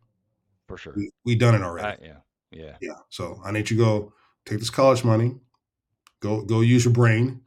for 0.68 0.78
sure. 0.78 0.94
We 0.96 1.10
we 1.26 1.36
done 1.36 1.56
it 1.56 1.62
I 1.62 1.66
already. 1.66 2.04
yeah, 2.04 2.18
yeah, 2.52 2.76
Yeah. 2.82 2.96
So 3.10 3.40
I 3.46 3.52
need 3.52 3.70
you 3.70 3.78
to 3.78 3.84
go 3.84 4.14
take 4.46 4.60
this 4.60 4.70
college 4.70 5.06
money, 5.06 5.36
go 6.20 6.42
go 6.44 6.62
use 6.62 6.84
your 6.84 6.94
brain 6.94 7.43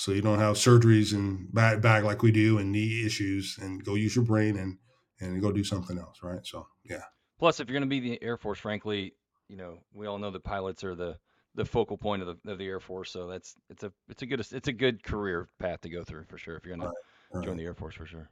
so 0.00 0.12
you 0.12 0.22
don't 0.22 0.38
have 0.38 0.56
surgeries 0.56 1.12
and 1.12 1.52
back 1.52 1.80
back 1.80 2.04
like 2.04 2.22
we 2.22 2.32
do 2.32 2.58
and 2.58 2.72
knee 2.72 3.04
issues 3.04 3.58
and 3.60 3.84
go 3.84 3.94
use 3.94 4.16
your 4.16 4.24
brain 4.24 4.56
and 4.56 4.78
and 5.20 5.40
go 5.42 5.52
do 5.52 5.62
something 5.62 5.98
else, 5.98 6.22
right? 6.22 6.44
So 6.46 6.66
yeah. 6.84 7.02
Plus, 7.38 7.60
if 7.60 7.68
you're 7.68 7.78
going 7.78 7.88
to 7.88 8.00
be 8.00 8.00
the 8.00 8.22
Air 8.22 8.36
Force, 8.36 8.58
frankly, 8.58 9.14
you 9.48 9.56
know, 9.56 9.78
we 9.92 10.06
all 10.06 10.18
know 10.18 10.30
that 10.30 10.42
pilots 10.44 10.82
are 10.84 10.94
the 10.94 11.18
the 11.54 11.64
focal 11.64 11.98
point 11.98 12.22
of 12.22 12.28
the 12.28 12.50
of 12.50 12.58
the 12.58 12.66
Air 12.66 12.80
Force. 12.80 13.10
So 13.10 13.26
that's 13.26 13.54
it's 13.68 13.82
a 13.82 13.92
it's 14.08 14.22
a 14.22 14.26
good 14.26 14.40
it's 14.40 14.68
a 14.68 14.72
good 14.72 15.02
career 15.02 15.48
path 15.58 15.82
to 15.82 15.90
go 15.90 16.04
through 16.04 16.24
for 16.24 16.38
sure 16.38 16.56
if 16.56 16.64
you're 16.64 16.76
going 16.76 16.88
Right. 16.88 17.42
to 17.42 17.46
join 17.46 17.56
the 17.56 17.64
Air 17.64 17.74
Force 17.74 17.94
for 17.94 18.06
sure. 18.06 18.30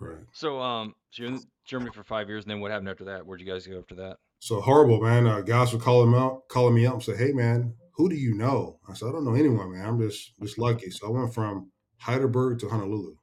Right. 0.00 0.18
So 0.32 0.60
um, 0.60 0.94
so 1.10 1.22
you're 1.22 1.32
in 1.32 1.40
Germany 1.64 1.92
for 1.94 2.02
five 2.02 2.28
years, 2.28 2.44
and 2.44 2.50
then 2.50 2.60
what 2.60 2.70
happened 2.70 2.88
after 2.88 3.04
that? 3.04 3.24
Where'd 3.24 3.40
you 3.40 3.46
guys 3.46 3.66
go 3.66 3.78
after 3.78 3.94
that? 3.96 4.16
So 4.44 4.60
horrible, 4.60 5.00
man. 5.00 5.26
Uh, 5.26 5.40
guys 5.40 5.72
were 5.72 5.78
calling 5.78 6.12
me 6.12 6.18
out, 6.18 6.46
calling 6.50 6.74
me 6.74 6.84
up 6.84 6.92
and 6.92 7.02
say, 7.02 7.16
Hey 7.16 7.32
man, 7.32 7.72
who 7.94 8.10
do 8.10 8.14
you 8.14 8.34
know? 8.34 8.78
I 8.86 8.92
said, 8.92 9.08
I 9.08 9.12
don't 9.12 9.24
know 9.24 9.32
anyone, 9.32 9.72
man. 9.72 9.86
I'm 9.86 9.98
just 9.98 10.38
just 10.38 10.58
lucky. 10.58 10.90
So 10.90 11.06
I 11.06 11.10
went 11.12 11.32
from 11.32 11.70
Heidelberg 11.96 12.58
to 12.58 12.68
Honolulu. 12.68 13.14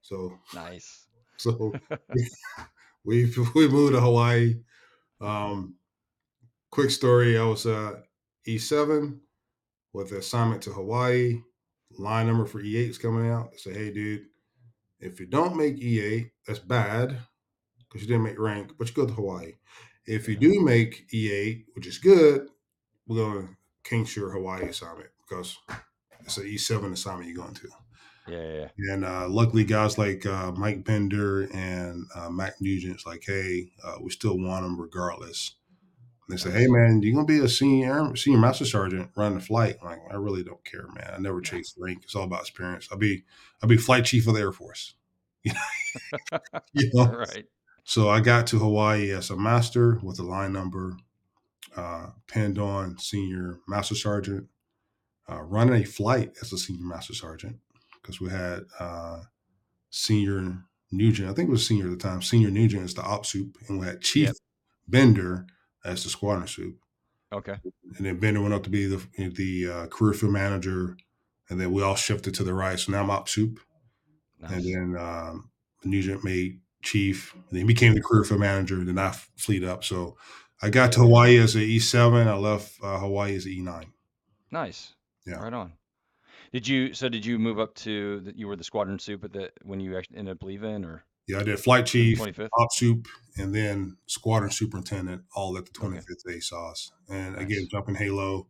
So 0.00 0.38
Nice. 0.54 1.08
so 1.38 1.72
we 3.04 3.34
we 3.56 3.66
moved 3.66 3.94
to 3.94 4.00
Hawaii. 4.00 4.60
Um, 5.20 5.74
quick 6.70 6.90
story, 6.90 7.36
I 7.36 7.42
was 7.42 7.66
uh 7.66 7.94
E7 8.46 9.18
with 9.92 10.10
the 10.10 10.18
assignment 10.18 10.62
to 10.62 10.70
Hawaii. 10.70 11.40
Line 11.98 12.28
number 12.28 12.46
for 12.46 12.62
E8 12.62 12.90
is 12.90 12.96
coming 12.96 13.28
out. 13.28 13.50
They 13.50 13.56
say, 13.56 13.74
hey, 13.74 13.92
dude, 13.92 14.26
if 15.00 15.18
you 15.18 15.26
don't 15.26 15.56
make 15.56 15.78
E8, 15.78 16.30
that's 16.46 16.60
bad 16.60 17.18
because 17.88 18.02
you 18.02 18.06
didn't 18.06 18.22
make 18.22 18.38
rank, 18.38 18.74
but 18.78 18.86
you 18.86 18.94
go 18.94 19.04
to 19.04 19.14
Hawaii. 19.14 19.54
If 20.06 20.28
you 20.28 20.36
do 20.36 20.60
make 20.60 21.08
E8, 21.12 21.64
which 21.74 21.86
is 21.86 21.98
good, 21.98 22.48
we're 23.06 23.16
going 23.16 23.46
to 23.46 23.56
Kingshire 23.84 24.30
Hawaii 24.30 24.68
assignment 24.68 25.10
because 25.28 25.56
it's 26.20 26.36
an 26.36 26.44
E7 26.44 26.92
assignment 26.92 27.28
you're 27.28 27.42
going 27.42 27.54
to. 27.54 27.68
Yeah. 28.28 28.68
Yeah. 28.78 28.92
And 28.94 29.04
uh, 29.04 29.28
luckily, 29.28 29.64
guys 29.64 29.98
like 29.98 30.24
uh, 30.26 30.52
Mike 30.52 30.84
Bender 30.84 31.48
and 31.52 32.06
uh, 32.14 32.30
Mac 32.30 32.54
Nugent's 32.60 33.06
like, 33.06 33.24
hey, 33.26 33.70
uh, 33.84 33.96
we 34.00 34.10
still 34.10 34.38
want 34.38 34.64
them 34.64 34.80
regardless. 34.80 35.56
They 36.28 36.36
say, 36.36 36.50
"Hey 36.50 36.66
man, 36.66 37.02
you're 37.02 37.14
gonna 37.14 37.26
be 37.26 37.40
a 37.40 37.48
senior 37.48 38.14
senior 38.16 38.38
master 38.38 38.64
sergeant 38.64 39.10
running 39.16 39.38
the 39.38 39.44
flight." 39.44 39.76
I'm 39.82 39.88
like, 39.88 39.98
I 40.10 40.14
really 40.14 40.42
don't 40.42 40.64
care, 40.64 40.86
man. 40.94 41.12
I 41.14 41.18
never 41.18 41.40
chase 41.40 41.74
rank. 41.76 42.04
It's 42.04 42.14
all 42.14 42.24
about 42.24 42.42
experience. 42.42 42.88
I'll 42.90 42.96
be 42.96 43.24
I'll 43.62 43.68
be 43.68 43.76
flight 43.76 44.04
chief 44.06 44.26
of 44.26 44.34
the 44.34 44.40
Air 44.40 44.52
Force. 44.52 44.94
you 45.44 46.90
know? 46.94 47.04
right. 47.04 47.44
So 47.84 48.08
I 48.08 48.20
got 48.20 48.46
to 48.48 48.58
Hawaii 48.58 49.10
as 49.10 49.30
a 49.30 49.36
master 49.36 49.98
with 50.02 50.18
a 50.18 50.22
line 50.22 50.52
number, 50.52 50.96
uh, 51.76 52.10
pinned 52.28 52.58
on 52.58 52.98
senior 52.98 53.58
master 53.66 53.94
sergeant, 53.94 54.48
uh, 55.28 55.42
running 55.42 55.82
a 55.82 55.84
flight 55.84 56.32
as 56.40 56.52
a 56.52 56.58
senior 56.58 56.84
master 56.84 57.14
sergeant 57.14 57.58
because 58.00 58.20
we 58.20 58.30
had 58.30 58.64
uh, 58.78 59.20
senior 59.90 60.64
Nugent. 60.90 61.28
I 61.30 61.32
think 61.32 61.48
it 61.48 61.52
was 61.52 61.66
senior 61.66 61.86
at 61.86 61.90
the 61.90 61.96
time. 61.96 62.20
Senior 62.22 62.50
Nugent 62.50 62.84
is 62.84 62.94
the 62.94 63.02
op 63.02 63.24
soup, 63.24 63.56
and 63.68 63.80
we 63.80 63.86
had 63.86 64.00
Chief 64.02 64.26
Yep. 64.28 64.36
Bender 64.88 65.46
as 65.84 66.04
the 66.04 66.10
squadron 66.10 66.46
soup. 66.46 66.76
Okay. 67.32 67.56
And 67.96 68.04
then 68.06 68.18
Bender 68.18 68.42
went 68.42 68.52
up 68.52 68.62
to 68.64 68.70
be 68.70 68.86
the 68.86 69.02
the 69.16 69.70
uh, 69.72 69.86
career 69.86 70.12
field 70.12 70.32
manager, 70.32 70.96
and 71.48 71.58
then 71.58 71.72
we 71.72 71.82
all 71.82 71.94
shifted 71.96 72.34
to 72.34 72.44
the 72.44 72.52
right. 72.52 72.78
So 72.78 72.92
now 72.92 73.00
I'm 73.02 73.10
op 73.10 73.28
soup, 73.28 73.58
Nice. 74.38 74.52
and 74.52 74.64
then 74.64 75.02
um, 75.02 75.50
Nugent 75.82 76.24
made 76.24 76.60
chief, 76.82 77.34
and 77.34 77.58
then 77.58 77.66
became 77.66 77.94
the 77.94 78.02
career 78.02 78.24
field 78.24 78.40
manager. 78.40 78.76
And 78.76 78.88
then 78.88 78.98
I 78.98 79.12
fleet 79.36 79.64
up. 79.64 79.84
So 79.84 80.16
I 80.60 80.70
got 80.70 80.92
to 80.92 81.00
Hawaii 81.00 81.38
as 81.38 81.54
an 81.54 81.62
E 81.62 81.78
seven. 81.78 82.28
I 82.28 82.34
left 82.34 82.78
uh, 82.82 82.98
Hawaii 82.98 83.34
as 83.36 83.46
an 83.46 83.52
E 83.52 83.60
nine. 83.60 83.92
Nice. 84.50 84.94
Yeah. 85.26 85.36
Right 85.36 85.52
on. 85.52 85.72
Did 86.52 86.68
you? 86.68 86.92
So 86.94 87.08
did 87.08 87.24
you 87.24 87.38
move 87.38 87.58
up 87.58 87.74
to? 87.76 88.20
that? 88.20 88.36
you 88.36 88.46
were 88.46 88.56
the 88.56 88.64
squadron 88.64 88.98
soup 88.98 89.24
at 89.24 89.32
the 89.32 89.50
when 89.62 89.80
you 89.80 89.96
actually 89.96 90.18
ended 90.18 90.36
up 90.36 90.42
leaving, 90.42 90.84
or 90.84 91.04
Yeah, 91.26 91.38
I 91.38 91.42
did 91.44 91.58
flight 91.58 91.86
chief, 91.86 92.18
twenty 92.18 92.32
fifth? 92.32 92.50
op 92.58 92.72
soup, 92.72 93.06
and 93.38 93.54
then 93.54 93.96
squadron 94.06 94.50
superintendent, 94.50 95.22
all 95.34 95.56
at 95.56 95.64
the 95.64 95.70
Okay. 95.82 95.96
25th 95.98 96.26
ASOS. 96.28 96.90
And 97.08 97.34
Nice. 97.36 97.44
again, 97.44 97.68
jumping 97.70 97.94
Halo, 97.94 98.48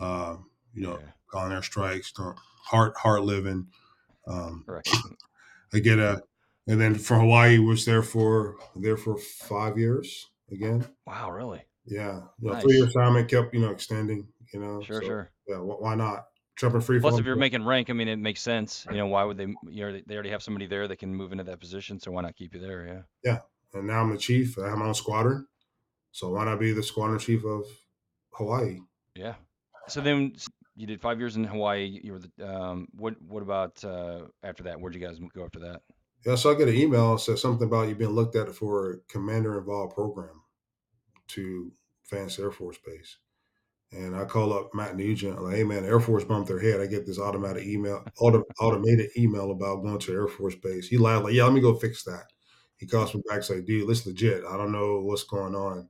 um, 0.00 0.50
you 0.72 0.82
know, 0.82 0.98
Yeah. 1.00 1.10
calling 1.30 1.52
air 1.52 1.62
strikes, 1.62 2.12
heart 2.64 2.96
heart 2.96 3.22
living. 3.22 3.68
Um, 4.26 4.64
Right. 4.66 4.86
I 5.74 5.78
get 5.80 5.98
a, 5.98 6.22
and 6.66 6.80
then 6.80 6.94
for 6.94 7.18
Hawaii 7.18 7.58
was 7.58 7.84
there 7.84 8.02
for 8.02 8.56
there 8.76 8.96
for 8.96 9.16
five 9.18 9.78
years 9.78 10.30
again. 10.50 10.86
Wow. 11.06 11.30
Really? 11.30 11.62
Yeah, 11.84 12.20
you 12.40 12.48
know, 12.48 12.52
Nice. 12.52 12.62
three 12.62 12.76
year 12.76 12.86
assignment 12.86 13.28
kept 13.28 13.52
you 13.54 13.60
know 13.60 13.70
extending. 13.70 14.28
You 14.52 14.60
know, 14.60 14.82
Sure. 14.82 15.00
so, 15.00 15.06
sure. 15.06 15.30
Yeah, 15.48 15.56
why 15.56 15.94
not? 15.94 16.26
Jumping 16.56 16.82
free 16.82 17.00
Plus, 17.00 17.18
if 17.18 17.24
you're 17.24 17.34
making 17.34 17.64
rank, 17.64 17.88
I 17.88 17.94
mean, 17.94 18.08
it 18.08 18.18
makes 18.18 18.42
sense. 18.42 18.86
You 18.90 18.98
know, 18.98 19.06
why 19.06 19.24
would 19.24 19.38
they? 19.38 19.46
You 19.68 19.90
know, 19.90 20.00
they 20.06 20.14
already 20.14 20.28
have 20.30 20.42
somebody 20.42 20.66
there 20.66 20.86
that 20.86 20.98
can 20.98 21.14
move 21.14 21.32
into 21.32 21.44
that 21.44 21.58
position, 21.58 21.98
so 21.98 22.12
why 22.12 22.22
not 22.22 22.36
keep 22.36 22.54
you 22.54 22.60
there? 22.60 22.86
Yeah. 22.86 23.02
Yeah, 23.24 23.38
and 23.78 23.86
now 23.86 24.00
I'm 24.02 24.10
the 24.10 24.18
chief. 24.18 24.58
I 24.58 24.68
have 24.68 24.78
my 24.78 24.86
own 24.86 24.94
squadron, 24.94 25.46
so 26.12 26.30
why 26.30 26.44
not 26.44 26.60
be 26.60 26.72
the 26.72 26.82
squadron 26.82 27.18
chief 27.18 27.44
of 27.44 27.64
Hawaii? 28.34 28.78
Yeah. 29.14 29.34
So 29.88 30.00
then 30.02 30.34
you 30.76 30.86
did 30.86 31.00
five 31.00 31.18
years 31.18 31.36
in 31.36 31.44
Hawaii. 31.44 32.00
You 32.04 32.12
were 32.12 32.20
the 32.20 32.54
um. 32.54 32.86
What 32.92 33.20
What 33.22 33.42
about 33.42 33.82
uh 33.82 34.26
after 34.42 34.64
that? 34.64 34.78
Where'd 34.78 34.94
you 34.94 35.00
guys 35.00 35.18
go 35.34 35.44
after 35.44 35.60
that? 35.60 35.80
Yeah, 36.24 36.36
so 36.36 36.52
I 36.52 36.54
get 36.54 36.68
an 36.68 36.76
email 36.76 37.12
that 37.12 37.20
says 37.20 37.40
something 37.40 37.66
about 37.66 37.88
you 37.88 37.94
being 37.96 38.10
looked 38.10 38.36
at 38.36 38.54
for 38.54 38.92
a 38.92 38.98
commander 39.08 39.58
involved 39.58 39.94
program 39.94 40.42
to 41.28 41.72
Vance 42.10 42.38
Air 42.38 42.52
Force 42.52 42.78
Base. 42.84 43.16
And 43.90 44.16
I 44.16 44.24
call 44.24 44.52
up 44.52 44.70
Matt 44.72 44.96
Nugent, 44.96 45.42
like, 45.42 45.56
hey 45.56 45.64
man, 45.64 45.84
Air 45.84 46.00
Force 46.00 46.24
bumped 46.24 46.48
their 46.48 46.60
head. 46.60 46.80
I 46.80 46.86
get 46.86 47.06
this 47.06 47.18
automatic 47.18 47.64
email, 47.64 48.04
auto, 48.18 48.42
automated 48.60 49.10
email 49.18 49.50
about 49.50 49.82
going 49.82 49.98
to 49.98 50.12
Air 50.12 50.28
Force 50.28 50.54
Base. 50.54 50.88
He 50.88 50.96
laughed 50.96 51.24
like, 51.24 51.34
yeah, 51.34 51.44
let 51.44 51.52
me 51.52 51.60
go 51.60 51.74
fix 51.74 52.04
that. 52.04 52.24
He 52.76 52.86
calls 52.86 53.14
me 53.14 53.22
back, 53.28 53.42
say, 53.42 53.60
dude, 53.60 53.88
this 53.88 54.06
legit. 54.06 54.44
I 54.48 54.56
don't 54.56 54.72
know 54.72 55.00
what's 55.00 55.24
going 55.24 55.54
on. 55.54 55.88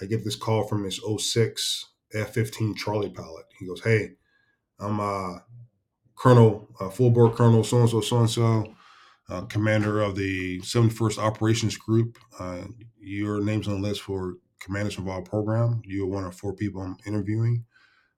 I 0.00 0.06
get 0.06 0.24
this 0.24 0.36
call 0.36 0.66
from 0.66 0.82
this 0.82 1.00
06 1.18 1.86
F-15 2.14 2.76
Charlie 2.76 3.10
pilot. 3.10 3.46
He 3.58 3.66
goes, 3.66 3.82
hey, 3.82 4.10
I'm 4.78 5.00
uh, 5.00 5.38
Colonel, 6.16 6.68
uh, 6.80 6.90
full 6.90 7.10
board 7.10 7.34
Colonel, 7.34 7.64
so 7.64 7.80
and 7.80 7.88
so, 7.88 8.00
so 8.00 8.18
and 8.18 8.30
so, 8.30 8.74
uh, 9.28 9.42
commander 9.42 10.00
of 10.00 10.16
the 10.16 10.60
71st 10.60 11.18
Operations 11.18 11.76
Group. 11.76 12.18
Uh, 12.38 12.64
your 12.98 13.40
name's 13.40 13.66
on 13.68 13.80
the 13.80 13.88
list 13.88 14.02
for 14.02 14.34
Commanders 14.60 14.98
Involved 14.98 15.28
program. 15.28 15.82
You're 15.84 16.06
one 16.06 16.24
of 16.24 16.34
four 16.34 16.54
people 16.54 16.80
I'm 16.80 16.96
interviewing 17.06 17.64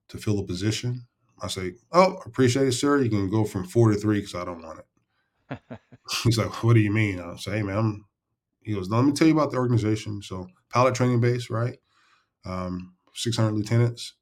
to 0.09 0.17
fill 0.17 0.39
a 0.39 0.45
position. 0.45 1.07
I 1.41 1.47
say, 1.47 1.73
oh, 1.91 2.17
appreciate 2.25 2.67
it, 2.67 2.73
sir. 2.73 3.01
You 3.01 3.09
can 3.09 3.29
go 3.29 3.45
from 3.45 3.65
four 3.65 3.91
to 3.91 3.97
three 3.97 4.19
because 4.19 4.35
I 4.35 4.45
don't 4.45 4.61
want 4.61 4.79
it. 4.79 5.79
He's 6.23 6.37
like, 6.37 6.63
what 6.63 6.73
do 6.73 6.79
you 6.79 6.91
mean? 6.91 7.19
I 7.19 7.35
say, 7.37 7.51
hey, 7.57 7.63
man, 7.63 7.77
I'm, 7.77 8.05
he 8.61 8.73
goes, 8.73 8.89
let 8.89 9.03
me 9.03 9.13
tell 9.13 9.27
you 9.27 9.33
about 9.33 9.51
the 9.51 9.57
organization. 9.57 10.21
So, 10.21 10.47
pilot 10.69 10.95
training 10.95 11.21
base, 11.21 11.49
right? 11.49 11.77
Um, 12.45 12.93
600 13.13 13.53
lieutenants, 13.53 14.13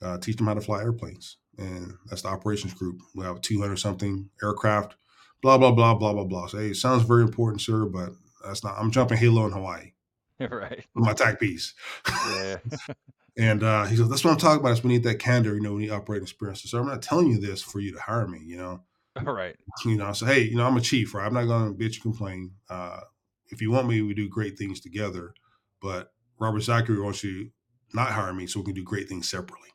uh, 0.00 0.18
teach 0.18 0.36
them 0.36 0.46
how 0.46 0.54
to 0.54 0.60
fly 0.60 0.80
airplanes. 0.80 1.38
And 1.58 1.94
that's 2.06 2.22
the 2.22 2.28
operations 2.28 2.72
group. 2.74 3.00
We 3.14 3.24
have 3.24 3.40
200 3.40 3.76
something 3.76 4.30
aircraft, 4.42 4.96
blah, 5.42 5.58
blah, 5.58 5.72
blah, 5.72 5.94
blah, 5.94 6.12
blah, 6.12 6.24
blah. 6.24 6.46
So, 6.46 6.58
hey, 6.58 6.68
it 6.68 6.76
sounds 6.76 7.02
very 7.02 7.22
important, 7.22 7.60
sir, 7.60 7.86
but 7.86 8.10
that's 8.44 8.64
not, 8.64 8.76
I'm 8.78 8.90
jumping 8.90 9.18
Halo 9.18 9.46
in 9.46 9.52
Hawaii 9.52 9.92
right. 10.40 10.84
with 10.94 11.04
my 11.04 11.14
TACPs. 11.14 11.72
Yeah. 12.08 12.56
And 13.38 13.62
uh, 13.62 13.84
he 13.84 13.96
goes, 13.96 14.10
that's 14.10 14.22
what 14.22 14.32
I'm 14.32 14.38
talking 14.38 14.60
about. 14.60 14.72
Is 14.72 14.84
we 14.84 14.90
need 14.92 15.04
that 15.04 15.18
candor, 15.18 15.54
you 15.54 15.62
know, 15.62 15.72
we 15.74 15.82
need 15.82 15.90
operating 15.90 16.24
experience. 16.24 16.62
So 16.62 16.78
I'm 16.78 16.86
not 16.86 17.00
telling 17.00 17.28
you 17.28 17.38
this 17.38 17.62
for 17.62 17.80
you 17.80 17.92
to 17.92 18.00
hire 18.00 18.26
me, 18.26 18.40
you 18.44 18.58
know. 18.58 18.82
All 19.16 19.22
right. 19.32 19.56
You 19.84 19.96
know, 19.96 20.12
so 20.12 20.26
hey, 20.26 20.42
you 20.42 20.56
know, 20.56 20.66
I'm 20.66 20.76
a 20.76 20.80
chief, 20.80 21.14
right? 21.14 21.26
I'm 21.26 21.32
not 21.32 21.44
gonna 21.44 21.72
bitch 21.72 21.94
and 21.94 22.02
complain. 22.02 22.52
Uh, 22.68 23.00
if 23.48 23.62
you 23.62 23.70
want 23.70 23.88
me, 23.88 24.02
we 24.02 24.14
do 24.14 24.28
great 24.28 24.58
things 24.58 24.80
together. 24.80 25.32
But 25.80 26.12
Robert 26.38 26.60
Zackery 26.60 27.02
wants 27.02 27.24
you 27.24 27.50
not 27.94 28.10
hire 28.10 28.34
me 28.34 28.46
so 28.46 28.60
we 28.60 28.66
can 28.66 28.74
do 28.74 28.84
great 28.84 29.08
things 29.08 29.30
separately. 29.30 29.70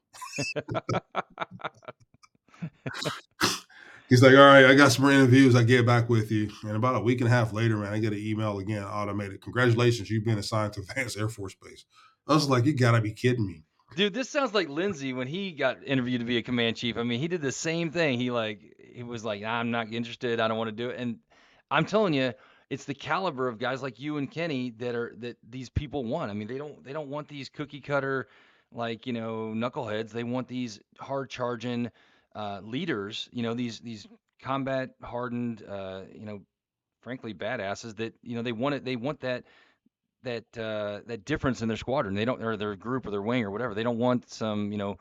He's 4.09 4.21
like, 4.21 4.33
all 4.33 4.45
right, 4.45 4.65
I 4.65 4.75
got 4.75 4.91
some 4.91 5.05
interviews. 5.09 5.55
I 5.55 5.63
get 5.63 5.85
back 5.85 6.09
with 6.09 6.31
you. 6.31 6.51
And 6.63 6.75
about 6.75 6.95
a 6.95 6.99
week 6.99 7.21
and 7.21 7.27
a 7.27 7.31
half 7.31 7.53
later, 7.53 7.77
man, 7.77 7.91
I 7.91 7.99
get 7.99 8.13
an 8.13 8.19
email 8.19 8.59
again, 8.59 8.83
automated. 8.83 9.41
Congratulations, 9.41 10.09
you've 10.09 10.25
been 10.25 10.37
assigned 10.37 10.73
to 10.73 10.81
Vance 10.95 11.17
Air 11.17 11.29
Force 11.29 11.55
Base. 11.55 11.85
I 12.27 12.33
was 12.33 12.49
like, 12.49 12.65
you 12.65 12.73
gotta 12.73 13.01
be 13.01 13.13
kidding 13.13 13.45
me. 13.45 13.63
Dude, 13.95 14.13
this 14.13 14.29
sounds 14.29 14.53
like 14.53 14.67
Lindsay 14.67 15.13
when 15.13 15.27
he 15.27 15.51
got 15.51 15.77
interviewed 15.85 16.19
to 16.19 16.25
be 16.25 16.37
a 16.37 16.41
command 16.41 16.75
chief. 16.75 16.97
I 16.97 17.03
mean, 17.03 17.19
he 17.19 17.27
did 17.27 17.41
the 17.41 17.51
same 17.51 17.91
thing. 17.91 18.19
He 18.19 18.31
like 18.31 18.59
he 18.93 19.03
was 19.03 19.23
like, 19.23 19.43
I'm 19.43 19.71
not 19.71 19.91
interested. 19.91 20.39
I 20.39 20.47
don't 20.47 20.57
want 20.57 20.69
to 20.69 20.75
do 20.75 20.89
it. 20.89 20.99
And 20.99 21.17
I'm 21.71 21.85
telling 21.85 22.13
you, 22.13 22.33
it's 22.69 22.85
the 22.85 22.93
caliber 22.93 23.47
of 23.47 23.59
guys 23.59 23.81
like 23.81 23.99
you 23.99 24.17
and 24.17 24.29
Kenny 24.29 24.71
that 24.77 24.95
are 24.95 25.13
that 25.19 25.37
these 25.47 25.69
people 25.69 26.03
want. 26.03 26.31
I 26.31 26.33
mean, 26.33 26.47
they 26.47 26.57
don't 26.57 26.83
they 26.83 26.93
don't 26.93 27.09
want 27.09 27.27
these 27.27 27.49
cookie 27.49 27.81
cutter 27.81 28.27
like, 28.71 29.05
you 29.05 29.13
know, 29.13 29.53
knuckleheads. 29.55 30.11
They 30.11 30.23
want 30.23 30.47
these 30.47 30.79
hard 30.99 31.29
charging 31.29 31.89
uh, 32.35 32.59
leaders, 32.63 33.29
you 33.31 33.43
know, 33.43 33.53
these 33.53 33.79
these 33.79 34.07
combat 34.41 34.91
hardened 35.01 35.63
uh, 35.67 36.01
you 36.13 36.25
know, 36.25 36.41
frankly 37.01 37.33
badasses 37.33 37.95
that, 37.95 38.13
you 38.21 38.35
know, 38.35 38.41
they 38.41 38.51
want 38.51 38.75
it 38.75 38.85
they 38.85 38.95
want 38.95 39.21
that 39.21 39.45
that 40.23 40.45
uh, 40.57 41.01
that 41.07 41.23
difference 41.25 41.61
in 41.61 41.67
their 41.67 41.77
squadron. 41.77 42.13
They 42.15 42.25
don't, 42.25 42.43
or 42.43 42.57
their 42.57 42.75
group 42.75 43.07
or 43.07 43.11
their 43.11 43.21
wing 43.21 43.43
or 43.43 43.51
whatever. 43.51 43.73
They 43.73 43.83
don't 43.83 43.99
want 43.99 44.29
some, 44.29 44.71
you 44.71 44.77
know, 44.77 44.97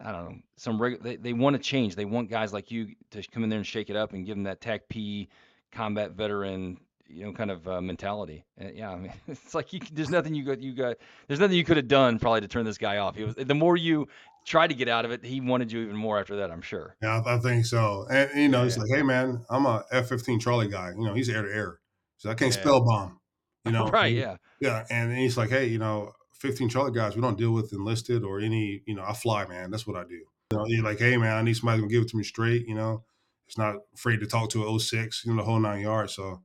I 0.00 0.12
don't 0.12 0.24
know, 0.24 0.36
some 0.56 0.82
reg- 0.82 1.02
they 1.02 1.16
they 1.16 1.32
want 1.32 1.56
to 1.56 1.62
change. 1.62 1.94
They 1.94 2.04
want 2.04 2.30
guys 2.30 2.52
like 2.52 2.70
you 2.70 2.94
to 3.12 3.22
come 3.30 3.44
in 3.44 3.50
there 3.50 3.58
and 3.58 3.66
shake 3.66 3.90
it 3.90 3.96
up 3.96 4.12
and 4.12 4.26
give 4.26 4.36
them 4.36 4.44
that 4.44 4.60
TACP 4.60 5.28
combat 5.72 6.12
veteran, 6.12 6.78
you 7.08 7.24
know, 7.24 7.32
kind 7.32 7.50
of 7.50 7.66
uh, 7.68 7.80
mentality. 7.80 8.44
Uh, 8.60 8.68
yeah, 8.74 8.90
I 8.92 8.96
mean, 8.96 9.12
it's 9.28 9.54
like 9.54 9.72
you, 9.72 9.80
there's 9.92 10.10
nothing 10.10 10.34
you 10.34 10.44
got 10.44 10.60
you 10.60 10.72
got 10.74 10.96
there's 11.28 11.40
nothing 11.40 11.56
you 11.56 11.64
could 11.64 11.76
have 11.76 11.88
done 11.88 12.18
probably 12.18 12.40
to 12.42 12.48
turn 12.48 12.64
this 12.64 12.78
guy 12.78 12.98
off. 12.98 13.16
He 13.16 13.24
was 13.24 13.34
the 13.34 13.54
more 13.54 13.76
you 13.76 14.08
tried 14.44 14.68
to 14.68 14.74
get 14.74 14.88
out 14.88 15.04
of 15.04 15.10
it, 15.10 15.24
he 15.24 15.40
wanted 15.40 15.72
you 15.72 15.80
even 15.80 15.96
more 15.96 16.20
after 16.20 16.36
that. 16.36 16.50
I'm 16.50 16.62
sure. 16.62 16.96
Yeah, 17.02 17.20
I, 17.26 17.34
I 17.36 17.38
think 17.38 17.66
so. 17.66 18.06
And 18.10 18.30
you 18.40 18.48
know, 18.48 18.64
he's 18.64 18.76
Yeah. 18.76 18.82
like, 18.82 18.90
"Hey, 18.90 19.02
man, 19.02 19.44
I'm 19.50 19.66
a 19.66 19.84
F-15 19.90 20.40
Charlie 20.40 20.68
guy. 20.68 20.92
You 20.96 21.04
know, 21.04 21.14
he's 21.14 21.28
air 21.28 21.42
to 21.42 21.52
air, 21.52 21.80
so 22.16 22.30
I 22.30 22.34
can't 22.34 22.54
Yeah. 22.54 22.60
spell 22.60 22.84
bomb. 22.84 23.18
You 23.64 23.72
know, 23.72 23.86
right? 23.88 24.06
and- 24.06 24.16
Yeah. 24.16 24.36
yeah." 24.60 24.84
And 24.90 25.16
he's 25.16 25.36
like, 25.36 25.50
"Hey, 25.50 25.66
you 25.66 25.78
know, 25.78 26.12
15 26.34 26.68
Charlie 26.68 26.92
guys, 26.92 27.16
we 27.16 27.22
don't 27.22 27.38
deal 27.38 27.50
with 27.52 27.72
enlisted 27.72 28.22
or 28.22 28.38
any. 28.40 28.82
You 28.86 28.94
know, 28.94 29.02
I 29.04 29.14
fly, 29.14 29.46
man. 29.46 29.70
That's 29.70 29.86
what 29.86 29.96
I 29.96 30.04
do. 30.04 30.14
You 30.52 30.58
know, 30.58 30.64
you're 30.66 30.84
like, 30.84 30.98
hey, 31.00 31.16
man, 31.16 31.36
I 31.36 31.42
need 31.42 31.56
somebody 31.56 31.82
to 31.82 31.88
give 31.88 32.02
it 32.02 32.08
to 32.10 32.16
me 32.16 32.22
straight. 32.22 32.68
You 32.68 32.74
know, 32.76 33.02
it's 33.48 33.58
not 33.58 33.76
afraid 33.94 34.20
to 34.20 34.26
talk 34.26 34.50
to 34.50 34.62
a 34.64 34.78
06, 34.78 35.24
you 35.24 35.32
know, 35.32 35.38
the 35.38 35.44
whole 35.44 35.58
nine 35.58 35.80
yards. 35.80 36.14
So 36.14 36.42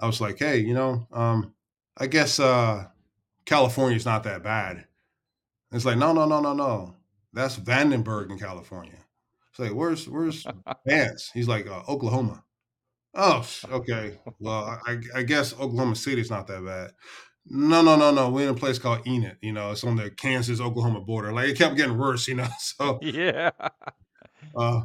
I 0.00 0.06
was 0.06 0.20
like, 0.20 0.38
hey, 0.38 0.58
you 0.58 0.74
know, 0.74 1.06
um, 1.12 1.54
I 1.96 2.06
guess 2.06 2.40
uh, 2.40 2.86
California's 3.44 4.04
not 4.06 4.24
that 4.24 4.42
bad. 4.42 4.86
It's 5.72 5.84
like, 5.84 5.98
no, 5.98 6.12
no, 6.12 6.26
no, 6.26 6.40
no, 6.40 6.52
no. 6.52 6.94
That's 7.32 7.56
Vandenberg 7.56 8.30
in 8.30 8.38
California. 8.38 8.98
It's 9.50 9.58
like, 9.58 9.74
where's 9.74 10.08
where's 10.08 10.46
Vance? 10.86 11.30
He's 11.32 11.48
like, 11.48 11.66
uh, 11.66 11.82
Oklahoma. 11.88 12.44
Oh, 13.14 13.46
okay. 13.70 14.18
Well, 14.38 14.80
I, 14.86 14.98
I 15.14 15.22
guess 15.22 15.52
Oklahoma 15.54 15.96
City's 15.96 16.30
not 16.30 16.46
that 16.48 16.64
bad. 16.64 16.90
No, 17.46 17.82
no, 17.82 17.96
no, 17.96 18.10
no. 18.10 18.30
We're 18.30 18.48
in 18.48 18.54
a 18.54 18.58
place 18.58 18.78
called 18.78 19.06
Enid. 19.06 19.36
You 19.42 19.52
know, 19.52 19.72
it's 19.72 19.84
on 19.84 19.96
the 19.96 20.10
Kansas 20.10 20.60
Oklahoma 20.60 21.00
border. 21.00 21.32
Like 21.32 21.48
it 21.48 21.58
kept 21.58 21.76
getting 21.76 21.98
worse. 21.98 22.26
You 22.26 22.36
know, 22.36 22.48
so 22.58 22.98
yeah. 23.02 23.50
uh, 24.56 24.82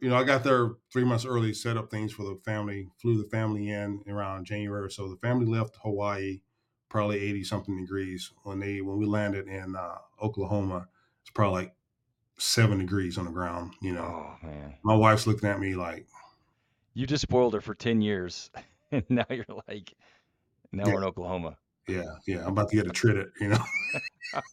you 0.00 0.08
know, 0.08 0.16
I 0.16 0.24
got 0.24 0.44
there 0.44 0.70
three 0.92 1.04
months 1.04 1.24
early, 1.24 1.52
set 1.52 1.76
up 1.76 1.90
things 1.90 2.12
for 2.12 2.22
the 2.24 2.40
family, 2.44 2.88
flew 3.00 3.22
the 3.22 3.28
family 3.28 3.70
in 3.70 4.02
around 4.08 4.46
January. 4.46 4.90
So 4.90 5.08
the 5.08 5.16
family 5.16 5.46
left 5.46 5.76
Hawaii 5.82 6.40
probably 6.88 7.20
80 7.20 7.44
something 7.44 7.76
degrees. 7.78 8.32
When 8.42 8.58
they 8.60 8.80
when 8.80 8.98
we 8.98 9.06
landed 9.06 9.46
in 9.46 9.76
uh, 9.76 9.98
Oklahoma, 10.22 10.88
it's 11.22 11.30
probably 11.30 11.62
like 11.62 11.74
seven 12.38 12.78
degrees 12.78 13.18
on 13.18 13.26
the 13.26 13.30
ground. 13.30 13.74
You 13.80 13.92
know, 13.92 14.36
Oh 14.42 14.74
my 14.82 14.94
wife's 14.94 15.26
looking 15.26 15.48
at 15.48 15.60
me 15.60 15.74
like, 15.74 16.06
you 16.94 17.06
just 17.06 17.22
spoiled 17.22 17.54
her 17.54 17.60
for 17.60 17.74
ten 17.74 18.00
years, 18.02 18.50
and 18.90 19.04
now 19.08 19.26
you're 19.30 19.46
like, 19.68 19.94
now 20.72 20.84
yeah, 20.86 20.92
we're 20.92 20.98
in 20.98 21.04
Oklahoma. 21.04 21.58
yeah, 21.88 22.02
yeah, 22.26 22.42
I'm 22.44 22.52
about 22.52 22.68
to 22.70 22.76
get 22.76 22.86
a 22.86 22.90
trit 22.90 23.28
you 23.40 23.48
know. 23.48 23.64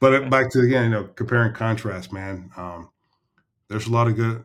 but 0.00 0.14
uh, 0.14 0.28
back 0.28 0.50
to 0.50 0.60
again, 0.60 0.84
you 0.84 0.90
know, 0.90 1.04
comparing 1.04 1.52
contrast, 1.54 2.12
man. 2.12 2.50
Um, 2.56 2.90
there's 3.68 3.86
a 3.86 3.92
lot 3.92 4.08
of 4.08 4.16
good 4.16 4.44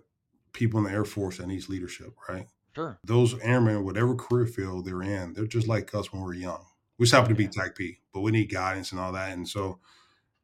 people 0.53 0.79
in 0.79 0.85
the 0.85 0.91
Air 0.91 1.05
Force 1.05 1.37
that 1.37 1.47
needs 1.47 1.69
leadership, 1.69 2.13
right? 2.27 2.47
sure. 2.75 2.99
Those 3.03 3.37
airmen, 3.39 3.83
whatever 3.83 4.15
career 4.15 4.45
field 4.45 4.85
they're 4.85 5.01
in, 5.01 5.33
they're 5.33 5.47
just 5.47 5.67
like 5.67 5.93
us 5.95 6.13
when 6.13 6.23
we 6.23 6.29
are 6.31 6.39
young. 6.39 6.65
We 6.97 7.05
just 7.05 7.13
happen 7.13 7.29
to 7.29 7.35
be 7.35 7.43
Yeah. 7.45 7.49
TACP, 7.49 7.97
but 8.13 8.21
we 8.21 8.31
need 8.31 8.51
guidance 8.51 8.91
and 8.91 8.99
all 8.99 9.11
that. 9.13 9.31
And 9.31 9.47
so 9.47 9.79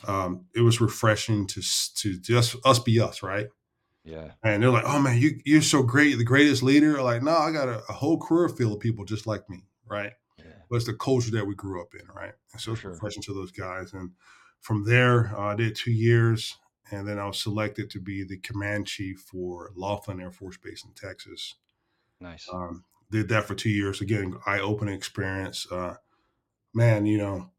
um, 0.07 0.45
it 0.55 0.61
was 0.61 0.81
refreshing 0.81 1.47
to 1.47 1.61
to 1.95 2.19
just 2.19 2.55
us 2.65 2.79
be 2.79 2.99
us, 2.99 3.23
right? 3.23 3.47
Yeah. 4.03 4.31
And 4.43 4.61
they're 4.61 4.69
like, 4.69 4.83
"Oh 4.85 4.99
man, 4.99 5.17
you 5.19 5.39
you're 5.45 5.61
so 5.61 5.81
great, 5.83 6.17
the 6.17 6.23
greatest 6.23 6.61
leader." 6.63 7.01
Like, 7.01 7.23
no, 7.23 7.35
I 7.35 7.51
got 7.51 7.67
a, 7.69 7.81
a 7.89 7.93
whole 7.93 8.19
career 8.19 8.49
field 8.49 8.73
of 8.73 8.79
people 8.79 9.05
just 9.05 9.25
like 9.27 9.49
me, 9.49 9.63
right? 9.85 10.13
Yeah. 10.37 10.45
But 10.69 10.77
it's 10.77 10.85
the 10.85 10.93
culture 10.93 11.31
that 11.31 11.45
we 11.47 11.55
grew 11.55 11.81
up 11.81 11.93
in, 11.95 12.05
right? 12.13 12.33
And 12.53 12.61
so 12.61 12.73
it's 12.73 12.81
sure. 12.81 12.91
refreshing 12.91 13.23
to 13.23 13.33
those 13.33 13.51
guys. 13.51 13.93
And 13.93 14.11
from 14.61 14.83
there, 14.85 15.33
uh, 15.35 15.41
I 15.53 15.55
did 15.55 15.75
two 15.75 15.91
years, 15.91 16.57
and 16.91 17.07
then 17.07 17.19
I 17.19 17.25
was 17.25 17.39
selected 17.39 17.89
to 17.91 17.99
be 17.99 18.23
the 18.23 18.37
command 18.37 18.87
chief 18.87 19.19
for 19.19 19.71
Laughlin 19.75 20.21
Air 20.21 20.31
Force 20.31 20.57
Base 20.57 20.83
in 20.85 20.91
Texas. 20.91 21.55
Nice. 22.19 22.47
Um, 22.51 22.83
did 23.11 23.29
that 23.29 23.45
for 23.45 23.55
two 23.55 23.69
years. 23.69 24.01
Again, 24.01 24.35
eye 24.45 24.59
opening 24.59 24.95
experience. 24.95 25.67
Uh, 25.71 25.95
man, 26.73 27.05
you 27.05 27.17
know, 27.17 27.49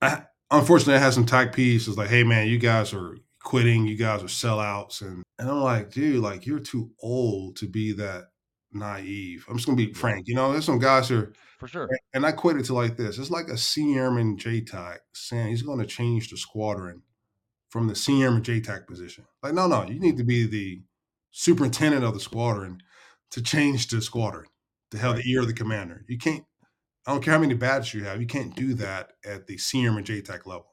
I, 0.00 0.22
unfortunately, 0.50 0.94
I 0.94 0.98
had 0.98 1.14
some 1.14 1.26
TACP's. 1.26 1.88
It's 1.88 1.96
like, 1.96 2.08
hey, 2.08 2.24
man, 2.24 2.48
you 2.48 2.58
guys 2.58 2.92
are 2.94 3.16
quitting. 3.42 3.86
You 3.86 3.96
guys 3.96 4.22
are 4.22 4.26
sellouts. 4.26 5.02
And, 5.02 5.22
and 5.38 5.48
I'm 5.48 5.60
like, 5.60 5.90
dude, 5.90 6.22
like, 6.22 6.46
you're 6.46 6.58
too 6.58 6.90
old 7.00 7.56
to 7.56 7.66
be 7.66 7.92
that 7.94 8.28
naive. 8.72 9.46
I'm 9.48 9.56
just 9.56 9.66
going 9.66 9.78
to 9.78 9.86
be 9.86 9.92
frank. 9.92 10.28
You 10.28 10.34
know, 10.34 10.52
there's 10.52 10.64
some 10.64 10.78
guys 10.78 11.08
who 11.08 11.18
are, 11.20 11.32
For 11.58 11.68
sure. 11.68 11.88
and 12.12 12.26
I 12.26 12.32
quit 12.32 12.56
it 12.56 12.64
to 12.66 12.74
like 12.74 12.96
this. 12.96 13.18
It's 13.18 13.30
like 13.30 13.48
a 13.48 13.56
senior 13.56 14.04
airman 14.04 14.36
JTAC 14.36 14.98
saying 15.12 15.48
he's 15.48 15.62
going 15.62 15.78
to 15.78 15.86
change 15.86 16.30
the 16.30 16.36
squadron 16.36 17.02
from 17.74 17.88
the 17.88 17.96
senior 17.96 18.30
JTAC 18.30 18.86
position. 18.86 19.24
Like, 19.42 19.52
no, 19.52 19.66
no, 19.66 19.82
you 19.82 19.98
need 19.98 20.16
to 20.18 20.22
be 20.22 20.46
the 20.46 20.84
superintendent 21.32 22.04
of 22.04 22.14
the 22.14 22.20
squadron 22.20 22.80
to 23.32 23.42
change 23.42 23.88
the 23.88 24.00
squadron, 24.00 24.46
to 24.92 24.98
have 24.98 25.16
the 25.16 25.28
ear 25.28 25.40
of 25.40 25.48
the 25.48 25.54
commander. 25.54 26.04
You 26.08 26.16
can't, 26.16 26.44
I 27.04 27.10
don't 27.10 27.20
care 27.20 27.34
how 27.34 27.40
many 27.40 27.54
badges 27.54 27.92
you 27.92 28.04
have, 28.04 28.20
you 28.20 28.28
can't 28.28 28.54
do 28.54 28.74
that 28.74 29.14
at 29.24 29.48
the 29.48 29.58
senior 29.58 29.88
airman 29.88 30.04
JTAC 30.04 30.46
level. 30.46 30.68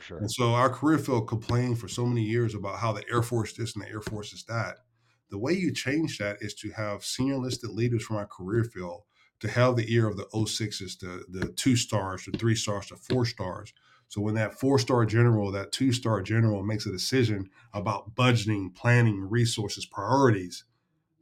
Sure. 0.00 0.18
And 0.18 0.30
so 0.30 0.52
our 0.52 0.68
career 0.68 0.98
field 0.98 1.28
complained 1.28 1.78
for 1.78 1.88
so 1.88 2.04
many 2.04 2.20
years 2.20 2.54
about 2.54 2.78
how 2.78 2.92
the 2.92 3.08
Air 3.10 3.22
Force 3.22 3.54
this 3.54 3.74
and 3.74 3.82
the 3.82 3.88
Air 3.88 4.02
Force 4.02 4.34
is 4.34 4.44
that. 4.44 4.80
The 5.30 5.38
way 5.38 5.54
you 5.54 5.72
change 5.72 6.18
that 6.18 6.42
is 6.42 6.52
to 6.56 6.70
have 6.72 7.06
senior 7.06 7.38
listed 7.38 7.70
leaders 7.70 8.02
from 8.02 8.16
our 8.16 8.26
career 8.26 8.64
field 8.64 9.04
to 9.40 9.48
have 9.48 9.76
the 9.76 9.90
ear 9.90 10.06
of 10.06 10.18
the 10.18 10.26
06s, 10.26 10.98
the, 10.98 11.24
the 11.26 11.48
two 11.54 11.74
stars, 11.74 12.26
the 12.30 12.36
three 12.36 12.54
stars, 12.54 12.88
the 12.88 12.96
four 12.96 13.24
stars. 13.24 13.72
So 14.14 14.20
when 14.20 14.34
that 14.34 14.60
four 14.60 14.78
star 14.78 15.04
general, 15.04 15.50
that 15.50 15.72
two 15.72 15.90
star 15.90 16.22
general 16.22 16.62
makes 16.62 16.86
a 16.86 16.92
decision 16.92 17.50
about 17.72 18.14
budgeting, 18.14 18.72
planning, 18.72 19.28
resources, 19.28 19.86
priorities, 19.86 20.62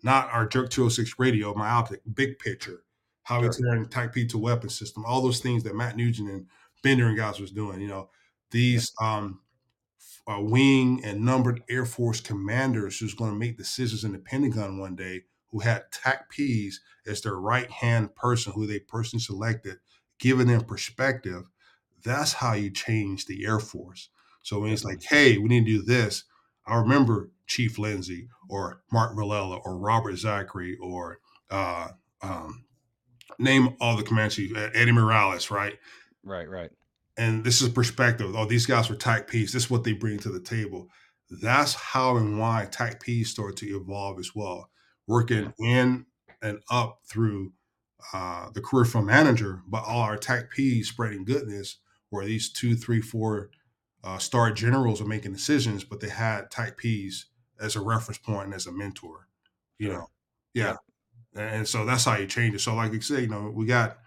not 0.02 0.31
our 0.31 0.47
Jerk 0.47 0.69
206 0.69 1.19
radio, 1.19 1.55
myopic, 1.55 2.02
big 2.12 2.39
picture, 2.39 2.85
how 3.23 3.40
we 3.40 3.47
Sure. 3.47 3.55
turn 3.55 3.86
TACP 3.86 4.28
to 4.28 4.36
weapon 4.39 4.69
system, 4.69 5.06
all 5.06 5.23
those 5.23 5.40
things 5.40 5.62
that 5.62 5.74
Matt 5.74 5.97
Nugent 5.97 6.28
and 6.28 6.48
Bender 6.82 7.06
and 7.09 7.16
guys 7.16 7.40
was 7.40 7.51
doing. 7.51 7.81
You 7.81 7.89
know, 7.89 8.10
these 8.51 8.93
um, 9.01 9.40
uh, 10.27 10.43
wing 10.43 11.01
and 11.02 11.23
numbered 11.24 11.62
Air 11.70 11.86
Force 11.86 12.20
commanders 12.20 12.98
who's 12.98 13.14
going 13.14 13.31
to 13.32 13.39
make 13.39 13.56
decisions 13.56 14.05
in 14.05 14.12
the 14.12 14.19
Pentagon 14.19 14.77
one 14.78 14.97
day, 14.97 15.23
who 15.51 15.60
had 15.60 15.85
TACPs 15.93 16.74
as 17.06 17.23
their 17.23 17.36
right 17.36 17.70
hand 17.70 18.14
person, 18.16 18.52
who 18.52 18.66
they 18.66 18.81
personally 18.81 19.23
selected, 19.23 19.78
giving 20.19 20.48
them 20.48 20.60
perspective. 20.64 21.48
That's 22.05 22.33
how 22.35 22.55
you 22.55 22.70
change 22.70 23.27
the 23.27 23.45
Air 23.47 23.61
Force. 23.61 24.09
So 24.43 24.61
when 24.61 24.73
it's 24.73 24.85
like, 24.85 25.03
hey, 25.03 25.39
we 25.39 25.49
need 25.49 25.66
to 25.66 25.79
do 25.79 25.83
this, 25.83 26.24
I 26.66 26.77
remember 26.77 27.31
Chief 27.47 27.79
Lindsay 27.79 28.29
or 28.49 28.83
Mark 28.93 29.16
Villela 29.16 29.61
or 29.65 29.79
Robert 29.79 30.15
Zackery 30.15 30.74
or 30.81 31.19
uh, 31.51 31.89
um, 32.23 32.65
name 33.39 33.77
all 33.81 33.97
the 33.97 34.03
command 34.03 34.33
chiefs, 34.33 34.55
Eddie 34.74 34.93
Morales, 34.93 35.51
right? 35.51 35.79
Right. 36.24 36.49
Right. 36.49 36.70
and 37.16 37.45
this 37.45 37.61
is 37.62 37.69
perspective. 37.69 38.35
Oh, 38.37 38.47
these 38.47 38.66
guys 38.66 38.89
were 38.89 38.97
TACPs. 38.97 39.53
This 39.53 39.65
is 39.65 39.70
what 39.70 39.85
they 39.85 39.93
bring 39.93 40.19
to 40.20 40.31
the 40.31 40.41
table. 40.41 40.89
That's 41.31 41.74
how 41.74 42.16
and 42.16 42.39
why 42.39 42.69
TACPs 42.70 43.27
start 43.27 43.57
to 43.59 43.66
evolve 43.66 44.19
as 44.19 44.35
well. 44.35 44.70
Working 45.07 45.53
in 45.59 46.07
and 46.43 46.61
up 46.70 47.01
through 47.09 47.53
uh, 48.12 48.51
the 48.55 48.61
career 48.61 48.85
field 48.85 49.07
manager, 49.07 49.62
but 49.66 49.85
all 49.85 50.01
our 50.03 50.16
TACPs 50.16 50.87
spreading 50.87 51.24
goodness, 51.24 51.79
where 52.13 52.25
these 52.27 52.53
two, 52.53 52.77
three, 52.77 53.01
four 53.01 53.51
uh, 54.05 54.19
star 54.19 54.53
generals 54.53 55.01
are 55.01 55.07
making 55.07 55.33
decisions, 55.33 55.85
but 55.85 56.01
they 56.01 56.09
had 56.09 56.51
TACPs 56.51 57.27
as 57.61 57.77
a 57.77 57.81
reference 57.81 58.19
point 58.19 58.47
and 58.47 58.55
as 58.55 58.67
a 58.67 58.73
mentor. 58.73 59.29
You 59.79 59.89
Sure. 59.89 59.95
know, 59.95 60.07
yeah. 60.55 60.73
Yep. 60.73 60.79
And 61.37 61.69
so 61.69 61.85
that's 61.87 62.05
how 62.05 62.17
you 62.17 62.27
change 62.27 62.55
it. 62.55 62.61
So, 62.61 62.75
like 62.75 62.93
you 62.93 63.01
say, 63.01 63.23
you 63.23 63.29
know, 63.29 63.51
we 63.55 63.67
got 63.67 63.99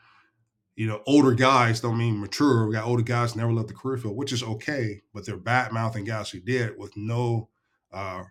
you 0.76 0.88
know, 0.88 1.02
older 1.08 1.34
guys 1.34 1.80
don't 1.80 1.98
mean 1.98 2.20
mature. 2.20 2.68
We 2.68 2.74
got 2.74 2.86
older 2.86 3.04
guys 3.04 3.36
never 3.36 3.54
left 3.54 3.70
the 3.70 3.74
career 3.74 3.98
field, 3.98 4.18
which 4.18 4.34
is 4.34 4.44
okay, 4.44 5.02
but 5.14 5.26
they're 5.26 5.38
bad 5.38 5.72
mouthing 5.72 6.04
guys 6.04 6.30
who 6.30 6.40
did 6.42 6.78
with 6.78 6.96
no 6.98 7.50
uh, 7.94 8.24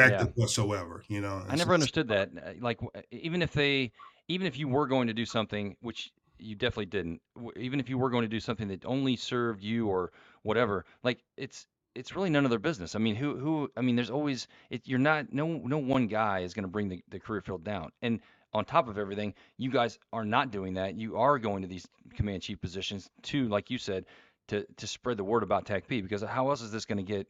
Yeah. 0.00 0.26
perspective 0.26 0.28
whatsoever. 0.36 1.04
You 1.08 1.20
know, 1.20 1.44
I 1.48 1.56
never 1.56 1.74
understood 1.74 2.08
that. 2.08 2.60
Like, 2.60 2.80
even 3.10 3.42
if 3.42 3.52
they, 3.52 3.92
even 4.28 4.46
if 4.46 4.58
you 4.58 4.68
were 4.68 4.86
going 4.86 5.08
to 5.08 5.14
do 5.14 5.24
something, 5.26 5.76
which 5.80 6.12
you 6.38 6.54
definitely 6.54 6.86
didn't, 6.86 7.20
even 7.56 7.80
if 7.80 7.88
you 7.88 7.98
were 7.98 8.10
going 8.10 8.22
to 8.22 8.28
do 8.28 8.40
something 8.40 8.68
that 8.68 8.84
only 8.84 9.16
served 9.16 9.62
you 9.62 9.88
or 9.88 10.12
whatever, 10.42 10.84
like 11.02 11.22
it's 11.36 11.66
it's 11.94 12.16
really 12.16 12.30
none 12.30 12.44
of 12.44 12.50
their 12.50 12.58
business. 12.58 12.94
I 12.94 12.98
mean, 12.98 13.14
who 13.14 13.36
who? 13.36 13.70
I 13.76 13.80
mean, 13.80 13.96
there's 13.96 14.10
always 14.10 14.48
it. 14.70 14.82
You're 14.84 14.98
not 14.98 15.32
no 15.32 15.46
no 15.46 15.78
one 15.78 16.06
guy 16.06 16.40
is 16.40 16.54
going 16.54 16.64
to 16.64 16.68
bring 16.68 16.88
the, 16.88 17.02
the 17.08 17.20
career 17.20 17.40
field 17.40 17.64
down. 17.64 17.92
And 18.02 18.20
on 18.52 18.64
top 18.64 18.88
of 18.88 18.98
everything, 18.98 19.34
you 19.58 19.70
guys 19.70 19.98
are 20.12 20.24
not 20.24 20.50
doing 20.50 20.74
that. 20.74 20.96
You 20.96 21.16
are 21.18 21.38
going 21.38 21.62
to 21.62 21.68
these 21.68 21.86
command 22.14 22.42
chief 22.42 22.60
positions 22.60 23.10
to, 23.24 23.48
like 23.48 23.70
you 23.70 23.78
said, 23.78 24.06
to 24.48 24.66
to 24.76 24.86
spread 24.86 25.16
the 25.16 25.24
word 25.24 25.42
about 25.42 25.66
TACP. 25.66 26.02
Because 26.02 26.22
how 26.22 26.50
else 26.50 26.62
is 26.62 26.72
this 26.72 26.84
going 26.84 27.04
to 27.04 27.12
get 27.12 27.28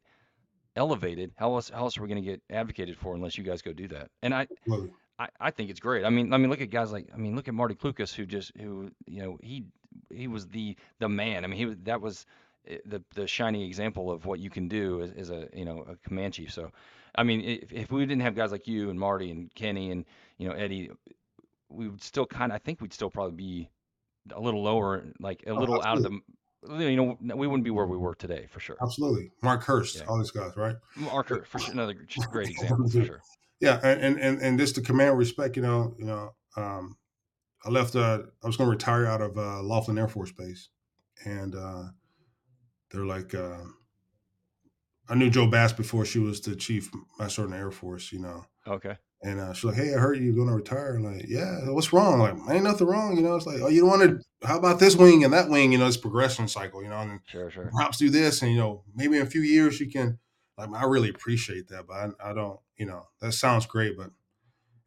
elevated? 0.76 1.32
How 1.36 1.54
else 1.54 1.68
how 1.70 1.82
else 1.82 1.98
are 1.98 2.02
we 2.02 2.08
going 2.08 2.22
to 2.22 2.30
get 2.30 2.42
advocated 2.50 2.96
for 2.96 3.14
unless 3.14 3.36
you 3.36 3.44
guys 3.44 3.62
go 3.62 3.72
do 3.72 3.88
that? 3.88 4.10
And 4.22 4.34
I 4.34 4.48
really, 4.66 4.90
I, 5.18 5.28
I 5.40 5.50
think 5.50 5.70
it's 5.70 5.80
great. 5.80 6.04
I 6.04 6.10
mean, 6.10 6.32
I 6.32 6.38
mean, 6.38 6.50
look 6.50 6.60
at 6.60 6.70
guys 6.70 6.92
like 6.92 7.08
I 7.14 7.16
mean, 7.16 7.36
look 7.36 7.48
at 7.48 7.54
Marty 7.54 7.74
Klukas, 7.74 8.14
who 8.14 8.26
just 8.26 8.52
who 8.56 8.90
you 9.06 9.22
know 9.22 9.38
he 9.42 9.64
he 10.12 10.28
was 10.28 10.46
the 10.48 10.76
the 10.98 11.08
man. 11.08 11.44
I 11.44 11.46
mean, 11.46 11.56
he 11.56 11.66
was 11.66 11.76
that 11.84 12.00
was 12.00 12.26
eh, 12.66 12.78
the 12.86 13.02
the 13.14 13.26
shining 13.26 13.62
example 13.62 14.10
of 14.10 14.26
what 14.26 14.40
you 14.40 14.50
can 14.50 14.68
do 14.68 15.02
as, 15.02 15.12
as 15.12 15.30
a 15.30 15.48
you 15.54 15.64
know 15.64 15.86
a 15.88 15.96
command 16.08 16.34
chief. 16.34 16.52
So, 16.52 16.70
I 17.14 17.22
mean, 17.22 17.40
if, 17.42 17.72
if 17.72 17.92
we 17.92 18.00
didn't 18.04 18.22
have 18.22 18.34
guys 18.34 18.52
like 18.52 18.66
you 18.66 18.90
and 18.90 18.98
Marty 18.98 19.30
and 19.30 19.54
Kenny 19.54 19.90
and 19.90 20.04
you 20.38 20.48
know 20.48 20.54
Eddie, 20.54 20.90
we 21.68 21.88
would 21.88 22.02
still 22.02 22.26
kind 22.26 22.50
of 22.50 22.56
I 22.56 22.58
think 22.58 22.80
we'd 22.80 22.92
still 22.92 23.10
probably 23.10 23.36
be 23.36 23.70
a 24.34 24.40
little 24.40 24.62
lower, 24.62 25.04
like 25.20 25.44
a 25.46 25.50
oh, 25.50 25.56
little 25.56 25.82
out 25.82 25.98
of 25.98 26.02
the 26.02 26.20
you 26.78 26.96
know 26.96 27.18
we 27.36 27.46
wouldn't 27.46 27.64
be 27.64 27.70
where 27.70 27.86
we 27.86 27.96
were 27.96 28.14
today 28.14 28.46
for 28.50 28.60
sure. 28.60 28.76
absolutely. 28.82 29.30
Mark 29.42 29.62
Hurst, 29.62 29.96
Yeah, 29.96 30.06
all 30.08 30.18
these 30.18 30.30
guys, 30.30 30.56
right? 30.56 30.76
Marker 30.96 31.44
for 31.44 31.58
sure, 31.58 31.72
another 31.72 31.94
great 32.30 32.48
example 32.50 32.88
for 32.88 33.04
sure. 33.04 33.20
Yeah, 33.60 33.80
and, 33.82 34.18
and 34.18 34.40
and 34.40 34.58
just 34.58 34.74
to 34.76 34.80
command 34.82 35.16
respect, 35.16 35.56
you 35.56 35.62
know, 35.62 35.94
you 35.98 36.04
know, 36.04 36.34
um, 36.56 36.96
I 37.64 37.70
left. 37.70 37.96
Uh, 37.96 38.22
I 38.42 38.46
was 38.46 38.56
going 38.56 38.68
to 38.68 38.72
retire 38.72 39.06
out 39.06 39.22
of 39.22 39.38
uh, 39.38 39.62
Laughlin 39.62 39.98
Air 39.98 40.08
Force 40.08 40.32
Base, 40.32 40.68
and 41.24 41.54
uh, 41.54 41.84
they're 42.90 43.06
like, 43.06 43.34
uh, 43.34 43.62
I 45.08 45.14
knew 45.14 45.30
Joe 45.30 45.46
Bass 45.46 45.72
before 45.72 46.04
she 46.04 46.18
was 46.18 46.40
the 46.40 46.56
chief 46.56 46.90
master 47.18 47.44
of 47.44 47.50
the 47.50 47.56
Air 47.56 47.70
Force, 47.70 48.12
you 48.12 48.20
know, 48.20 48.44
Okay, 48.66 48.96
And 49.22 49.40
uh, 49.40 49.52
she's 49.52 49.64
like, 49.64 49.76
"Hey, 49.76 49.94
I 49.94 49.98
heard 49.98 50.18
you're 50.18 50.34
going 50.34 50.48
to 50.48 50.54
retire." 50.54 50.96
I'm 50.96 51.04
like, 51.04 51.26
"Yeah, 51.28 51.70
what's 51.70 51.92
wrong?" 51.92 52.18
Like, 52.18 52.36
ain't 52.50 52.64
nothing 52.64 52.86
wrong, 52.86 53.16
you 53.16 53.22
know. 53.22 53.36
It's 53.36 53.46
like, 53.46 53.60
"Oh, 53.60 53.68
you 53.68 53.80
don't 53.80 53.90
want 53.90 54.02
to? 54.02 54.46
How 54.46 54.58
about 54.58 54.78
this 54.78 54.96
wing 54.96 55.24
and 55.24 55.32
that 55.32 55.48
wing?" 55.48 55.72
You 55.72 55.78
know, 55.78 55.86
it's 55.86 55.96
progression 55.96 56.48
cycle, 56.48 56.82
you 56.82 56.88
know. 56.88 56.98
And 56.98 57.20
sure, 57.26 57.50
sure. 57.50 57.70
perhaps 57.72 57.98
do 57.98 58.10
this, 58.10 58.42
and 58.42 58.50
you 58.50 58.58
know, 58.58 58.84
maybe 58.94 59.16
in 59.16 59.22
a 59.22 59.26
few 59.26 59.42
years 59.42 59.80
you 59.80 59.90
can. 59.90 60.18
Like, 60.56 60.70
I 60.74 60.84
really 60.84 61.08
appreciate 61.10 61.68
that, 61.68 61.86
but 61.86 61.94
I, 61.94 62.30
I 62.30 62.32
don't, 62.32 62.60
you 62.76 62.86
know, 62.86 63.08
that 63.20 63.32
sounds 63.32 63.66
great, 63.66 63.96
but 63.96 64.10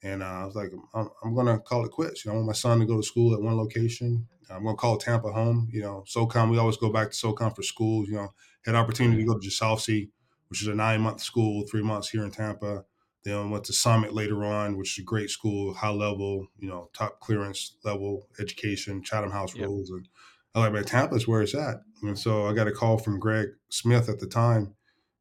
and 0.03 0.21
uh, 0.21 0.25
I 0.25 0.45
was 0.45 0.55
like, 0.55 0.71
I'm, 0.93 1.09
I'm 1.23 1.33
going 1.33 1.47
to 1.47 1.59
call 1.59 1.83
it 1.85 1.91
quits. 1.91 2.23
You 2.23 2.29
know, 2.29 2.35
I 2.35 2.37
want 2.37 2.47
my 2.47 2.53
son 2.53 2.79
to 2.79 2.85
go 2.85 2.97
to 2.97 3.03
school 3.03 3.33
at 3.33 3.41
one 3.41 3.57
location. 3.57 4.27
I'm 4.49 4.63
going 4.63 4.75
to 4.75 4.79
call 4.79 4.97
Tampa 4.97 5.31
home. 5.31 5.69
You 5.71 5.81
know, 5.81 6.05
SOCOM, 6.07 6.51
we 6.51 6.57
always 6.57 6.77
go 6.77 6.91
back 6.91 7.11
to 7.11 7.17
SOCOM 7.17 7.55
for 7.55 7.63
schools. 7.63 8.07
You 8.07 8.15
know, 8.15 8.33
had 8.65 8.75
opportunity 8.75 9.21
to 9.21 9.27
go 9.27 9.37
to 9.37 9.45
Jalsousie, 9.45 10.11
which 10.49 10.61
is 10.61 10.67
a 10.67 10.75
nine 10.75 11.01
month 11.01 11.21
school, 11.21 11.65
three 11.69 11.81
months 11.81 12.09
here 12.09 12.23
in 12.23 12.31
Tampa. 12.31 12.85
Then 13.23 13.49
went 13.49 13.65
to 13.65 13.73
Summit 13.73 14.13
later 14.13 14.45
on, 14.45 14.77
which 14.77 14.97
is 14.97 15.01
a 15.01 15.05
great 15.05 15.29
school, 15.29 15.73
high 15.73 15.89
level, 15.89 16.47
you 16.57 16.69
know, 16.69 16.89
top 16.93 17.19
clearance 17.19 17.75
level 17.83 18.29
education, 18.39 19.03
Chatham 19.03 19.31
House 19.31 19.53
Yep. 19.55 19.65
rules. 19.65 19.89
And 19.89 20.07
I 20.55 20.59
like, 20.59 20.71
man, 20.71 20.85
Tampa's 20.85 21.27
where 21.27 21.41
it's 21.41 21.55
at. 21.55 21.81
And 22.03 22.17
so 22.17 22.45
I 22.45 22.53
got 22.53 22.67
a 22.67 22.71
call 22.71 22.99
from 22.99 23.19
Greg 23.19 23.49
Smith 23.67 24.07
at 24.07 24.19
the 24.19 24.27
time. 24.27 24.76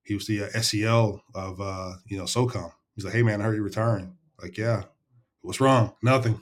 He 0.07 0.15
was 0.15 0.27
the 0.27 0.45
uh, 0.45 0.61
SEL 0.61 1.23
of, 1.35 1.61
uh, 1.61 1.93
you 2.07 2.16
know, 2.16 2.24
SOCOM. 2.24 2.70
He's 2.95 3.05
like, 3.05 3.15
hey, 3.15 3.23
man, 3.23 3.41
I 3.41 3.45
heard 3.45 3.57
you're 3.57 3.65
retiring. 3.65 4.16
Like, 4.41 4.57
yeah. 4.57 4.85
What's 5.43 5.61
wrong? 5.61 5.95
Nothing. 6.03 6.41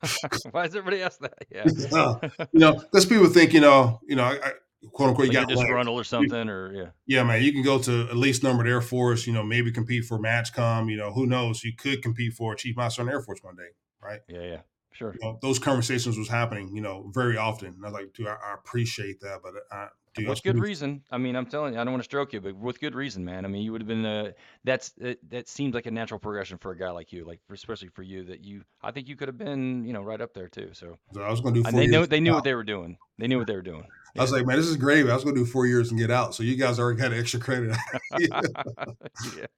Why 0.50 0.66
does 0.66 0.76
everybody 0.76 1.02
ask 1.02 1.20
that? 1.20 1.34
Yeah. 1.50 1.64
Uh, 1.92 2.46
you 2.52 2.60
know, 2.60 2.72
because 2.74 3.06
people 3.06 3.26
think, 3.26 3.52
you 3.52 3.60
know, 3.60 4.00
you 4.06 4.14
know, 4.14 4.24
I, 4.24 4.34
I 4.34 4.52
quote 4.92 5.10
unquote, 5.10 5.28
like 5.28 5.34
you 5.34 5.40
got 5.40 5.48
disgruntled 5.48 5.98
or 5.98 6.04
something, 6.04 6.48
or 6.48 6.72
yeah. 6.72 6.90
Yeah, 7.06 7.22
man, 7.24 7.42
you 7.42 7.52
can 7.52 7.62
go 7.62 7.78
to 7.78 8.08
at 8.08 8.16
least 8.16 8.42
numbered 8.42 8.68
Air 8.68 8.80
Force, 8.80 9.26
you 9.26 9.32
know, 9.32 9.42
maybe 9.42 9.72
compete 9.72 10.04
for 10.04 10.18
MAJCOM, 10.18 10.90
you 10.90 10.96
know, 10.96 11.12
who 11.12 11.26
knows? 11.26 11.64
You 11.64 11.72
could 11.76 12.02
compete 12.02 12.34
for 12.34 12.54
Chief 12.54 12.76
Master 12.76 13.02
on 13.02 13.08
Air 13.08 13.20
Force 13.20 13.40
one 13.42 13.56
day, 13.56 13.70
right? 14.02 14.20
Yeah, 14.28 14.42
yeah. 14.42 14.60
Sure. 14.92 15.14
You 15.14 15.20
know, 15.22 15.38
those 15.42 15.58
conversations 15.58 16.18
was 16.18 16.28
happening, 16.28 16.74
you 16.74 16.82
know, 16.82 17.10
very 17.14 17.36
often. 17.36 17.68
And 17.68 17.84
I 17.84 17.88
was 17.88 17.94
like, 17.94 18.12
dude, 18.12 18.26
I, 18.26 18.32
I 18.32 18.54
appreciate 18.54 19.20
that, 19.20 19.40
but 19.42 19.54
I, 19.70 19.88
dude, 20.18 20.28
with 20.28 20.42
good 20.42 20.58
reason. 20.58 21.02
I 21.10 21.18
mean, 21.18 21.36
I'm 21.36 21.46
telling 21.46 21.74
you, 21.74 21.80
I 21.80 21.84
don't 21.84 21.92
want 21.92 22.02
to 22.02 22.08
stroke 22.08 22.32
you, 22.32 22.40
but 22.40 22.56
with 22.56 22.80
good 22.80 22.94
reason, 22.94 23.24
man. 23.24 23.44
I 23.44 23.48
mean, 23.48 23.62
you 23.62 23.72
would 23.72 23.80
have 23.80 23.88
been 23.88 24.04
uh, 24.04 24.32
that's 24.64 24.90
that, 24.98 25.18
that 25.30 25.48
seems 25.48 25.74
like 25.74 25.86
a 25.86 25.90
natural 25.90 26.20
progression 26.20 26.58
for 26.58 26.72
a 26.72 26.78
guy 26.78 26.90
like 26.90 27.12
you, 27.12 27.24
like 27.24 27.40
for, 27.46 27.54
especially 27.54 27.88
for 27.88 28.02
you 28.02 28.24
that 28.24 28.44
you 28.44 28.62
I 28.82 28.90
think 28.90 29.08
you 29.08 29.16
could 29.16 29.28
have 29.28 29.38
been, 29.38 29.84
you 29.84 29.92
know, 29.92 30.02
right 30.02 30.20
up 30.20 30.34
there 30.34 30.48
too. 30.48 30.70
So 30.72 30.98
So 31.12 31.22
I 31.22 31.30
was 31.30 31.40
going 31.40 31.54
to 31.54 31.62
do 31.62 31.66
and 31.68 31.76
they 31.76 31.82
years. 31.82 31.92
knew 31.92 32.06
they 32.06 32.20
knew 32.20 32.32
out. 32.32 32.36
what 32.36 32.44
they 32.44 32.54
were 32.54 32.64
doing. 32.64 32.98
They 33.18 33.26
knew 33.26 33.38
what 33.38 33.46
they 33.46 33.56
were 33.56 33.62
doing. 33.62 33.84
I 34.18 34.22
was 34.22 34.32
like, 34.32 34.46
man, 34.46 34.56
this 34.56 34.66
is 34.66 34.76
great. 34.76 35.08
I 35.08 35.14
was 35.14 35.22
going 35.24 35.36
to 35.36 35.44
do 35.44 35.46
four 35.46 35.66
years 35.66 35.90
and 35.90 35.98
get 35.98 36.10
out. 36.10 36.34
So 36.34 36.42
you 36.42 36.56
guys 36.56 36.78
already 36.78 37.00
got 37.00 37.12
extra 37.12 37.40
credit. 37.40 37.76
yeah. 38.18 38.40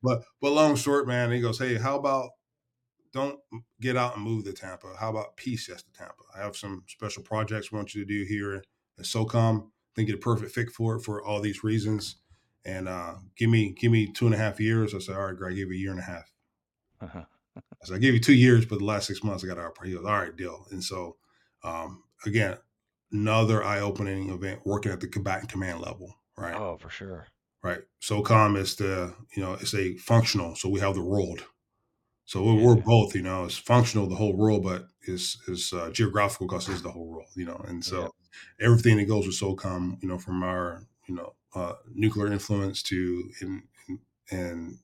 But 0.03 0.23
but 0.41 0.51
long 0.53 0.77
short, 0.77 1.07
man, 1.07 1.31
he 1.31 1.41
goes, 1.41 1.59
hey, 1.59 1.77
how 1.77 1.97
about 1.99 2.31
don't 3.12 3.39
get 3.81 3.97
out 3.97 4.16
and 4.16 4.24
move 4.24 4.45
to 4.45 4.53
Tampa? 4.53 4.95
How 4.99 5.11
about 5.11 5.37
PCS 5.37 5.85
to 5.85 5.93
Tampa? 5.93 6.23
I 6.35 6.41
have 6.41 6.57
some 6.57 6.85
special 6.87 7.23
projects 7.23 7.73
we 7.73 7.77
want 7.77 7.95
you 7.95 8.05
to 8.05 8.09
do 8.09 8.24
here 8.24 8.62
at 8.99 9.05
SOCOM. 9.05 9.69
Think 9.96 10.08
you're 10.08 10.18
the 10.18 10.22
perfect 10.22 10.52
fit 10.52 10.70
for 10.70 10.96
it 10.96 11.02
for 11.02 11.24
all 11.24 11.40
these 11.40 11.64
reasons. 11.64 12.16
And 12.64 12.88
uh, 12.88 13.14
give 13.36 13.50
me 13.50 13.74
give 13.78 13.90
me 13.90 14.12
two 14.12 14.26
and 14.26 14.34
a 14.34 14.38
half 14.38 14.60
years. 14.60 14.94
I 14.94 14.98
said, 14.98 15.16
all 15.16 15.26
right, 15.26 15.36
Greg, 15.36 15.52
I 15.52 15.56
give 15.56 15.68
you 15.68 15.74
a 15.74 15.78
year 15.78 15.90
and 15.90 16.00
a 16.00 16.04
half. 16.04 16.32
Uh-huh. 17.00 17.24
I 17.56 17.84
said, 17.84 17.96
I 17.96 17.98
give 17.98 18.14
you 18.14 18.20
two 18.20 18.34
years, 18.34 18.66
but 18.66 18.78
the 18.78 18.84
last 18.84 19.06
six 19.06 19.24
months 19.24 19.42
I 19.42 19.48
got 19.48 19.58
our 19.58 19.72
he 19.82 19.92
goes, 19.92 20.04
all 20.04 20.12
right, 20.12 20.36
deal. 20.36 20.66
And 20.70 20.82
so 20.84 21.16
um, 21.64 22.02
again, 22.24 22.56
another 23.12 23.64
eye-opening 23.64 24.30
event 24.30 24.60
working 24.64 24.92
at 24.92 25.00
the 25.00 25.08
combatant 25.08 25.50
command 25.50 25.80
level, 25.80 26.14
right? 26.36 26.54
Oh, 26.54 26.76
for 26.78 26.90
sure. 26.90 27.26
right? 27.62 27.80
SOCOM 28.02 28.56
is 28.56 28.76
the, 28.76 29.14
you 29.36 29.42
know, 29.42 29.54
it's 29.54 29.74
a 29.74 29.96
functional. 29.96 30.54
So 30.56 30.68
we 30.68 30.80
have 30.80 30.94
the 30.94 31.02
world. 31.04 31.44
So 32.31 32.44
we're, 32.44 32.55
we're 32.77 32.82
both, 32.82 33.16
you 33.16 33.23
know, 33.23 33.44
it's 33.44 33.59
functional, 33.59 34.07
the 34.09 34.15
whole 34.15 34.36
world, 34.36 34.62
but 34.62 34.86
is 35.02 35.36
is 35.48 35.73
uh, 35.73 35.90
geographical 35.90 36.47
because 36.47 36.69
it's 36.69 36.81
the 36.81 36.93
whole 36.93 37.09
world, 37.09 37.27
you 37.35 37.44
know. 37.44 37.61
And 37.66 37.85
so 37.85 38.02
Yep. 38.02 38.11
everything 38.61 38.98
that 38.98 39.07
goes 39.09 39.27
with 39.27 39.35
SOCOM, 39.35 40.01
you 40.01 40.09
know, 40.09 40.16
from 40.16 40.44
our, 40.44 40.86
you 41.09 41.16
know, 41.16 41.35
uh, 41.57 41.73
nuclear 41.93 42.32
influence 42.32 42.85
to 42.85 43.28
in, 43.40 43.65
in, 43.89 44.01
and 44.31 44.78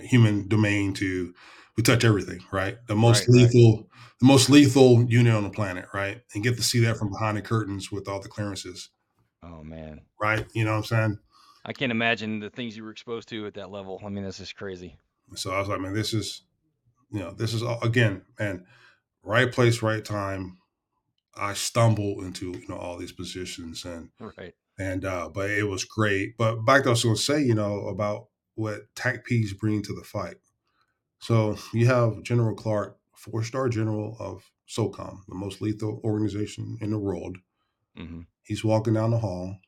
human 0.00 0.48
domain 0.48 0.94
to 0.94 1.34
we 1.76 1.82
touch 1.82 2.04
everything, 2.04 2.40
right? 2.52 2.78
The 2.86 2.96
most 2.96 3.24
Right, 3.24 3.28
right. 3.34 3.52
lethal, 3.52 3.88
the 4.20 4.26
most 4.26 4.50
lethal 4.50 5.04
unit 5.08 5.34
on 5.34 5.44
the 5.44 5.50
planet, 5.50 5.86
right? 5.94 6.22
And 6.34 6.44
get 6.44 6.56
to 6.58 6.62
see 6.62 6.80
that 6.80 6.96
from 6.98 7.10
behind 7.10 7.36
the 7.38 7.42
curtains 7.42 7.90
with 7.90 8.08
all 8.08 8.20
the 8.20 8.28
clearances, 8.28 8.90
Oh 9.42 9.64
man. 9.64 10.06
right? 10.20 10.46
You 10.54 10.64
know 10.64 10.72
what 10.72 10.78
I'm 10.78 10.84
saying? 10.84 11.18
I 11.64 11.72
can't 11.72 11.92
imagine 11.92 12.40
the 12.40 12.50
things 12.50 12.76
you 12.76 12.82
were 12.82 12.90
exposed 12.90 13.28
to 13.28 13.46
at 13.46 13.54
that 13.54 13.70
level. 13.70 14.02
I 14.04 14.08
mean, 14.08 14.24
this 14.24 14.40
is 14.40 14.52
crazy. 14.52 14.98
So 15.34 15.52
I 15.52 15.58
was 15.58 15.68
like, 15.68 15.80
man, 15.80 15.92
this 15.94 16.14
is, 16.14 16.42
you 17.10 17.20
know, 17.20 17.32
this 17.32 17.54
is 17.54 17.62
all, 17.62 17.80
again, 17.82 18.24
man, 18.38 18.66
right 19.22 19.52
place, 19.52 19.82
right 19.82 20.04
time. 20.04 20.58
I 21.36 21.54
stumble 21.54 22.24
into 22.24 22.52
you 22.52 22.68
know 22.68 22.76
all 22.78 22.96
these 22.98 23.12
positions 23.12 23.84
and 23.84 24.10
Right. 24.20 24.54
and 24.78 25.04
uh, 25.04 25.28
but 25.30 25.50
it 25.50 25.64
was 25.64 25.84
great. 25.84 26.36
But 26.38 26.64
back 26.64 26.82
to 26.84 26.90
what 26.90 26.92
I 26.92 26.92
was 26.92 27.04
going 27.04 27.16
to 27.16 27.22
say, 27.22 27.42
you 27.42 27.54
know, 27.54 27.88
about 27.88 28.28
what 28.56 28.94
TACPs 28.96 29.58
bring 29.58 29.82
to 29.82 29.94
the 29.94 30.04
fight. 30.04 30.36
So 31.20 31.56
you 31.72 31.86
have 31.86 32.22
General 32.22 32.54
Clark, 32.56 32.98
four 33.16 33.42
star 33.44 33.68
general 33.68 34.16
of 34.20 34.50
SOCOM, 34.68 35.20
the 35.28 35.34
most 35.34 35.60
lethal 35.60 36.00
organization 36.04 36.78
in 36.80 36.90
the 36.90 36.98
world. 36.98 37.38
hmm 37.96 38.22
He's 38.42 38.64
walking 38.64 38.94
down 38.94 39.10
the 39.10 39.18
hall, 39.18 39.58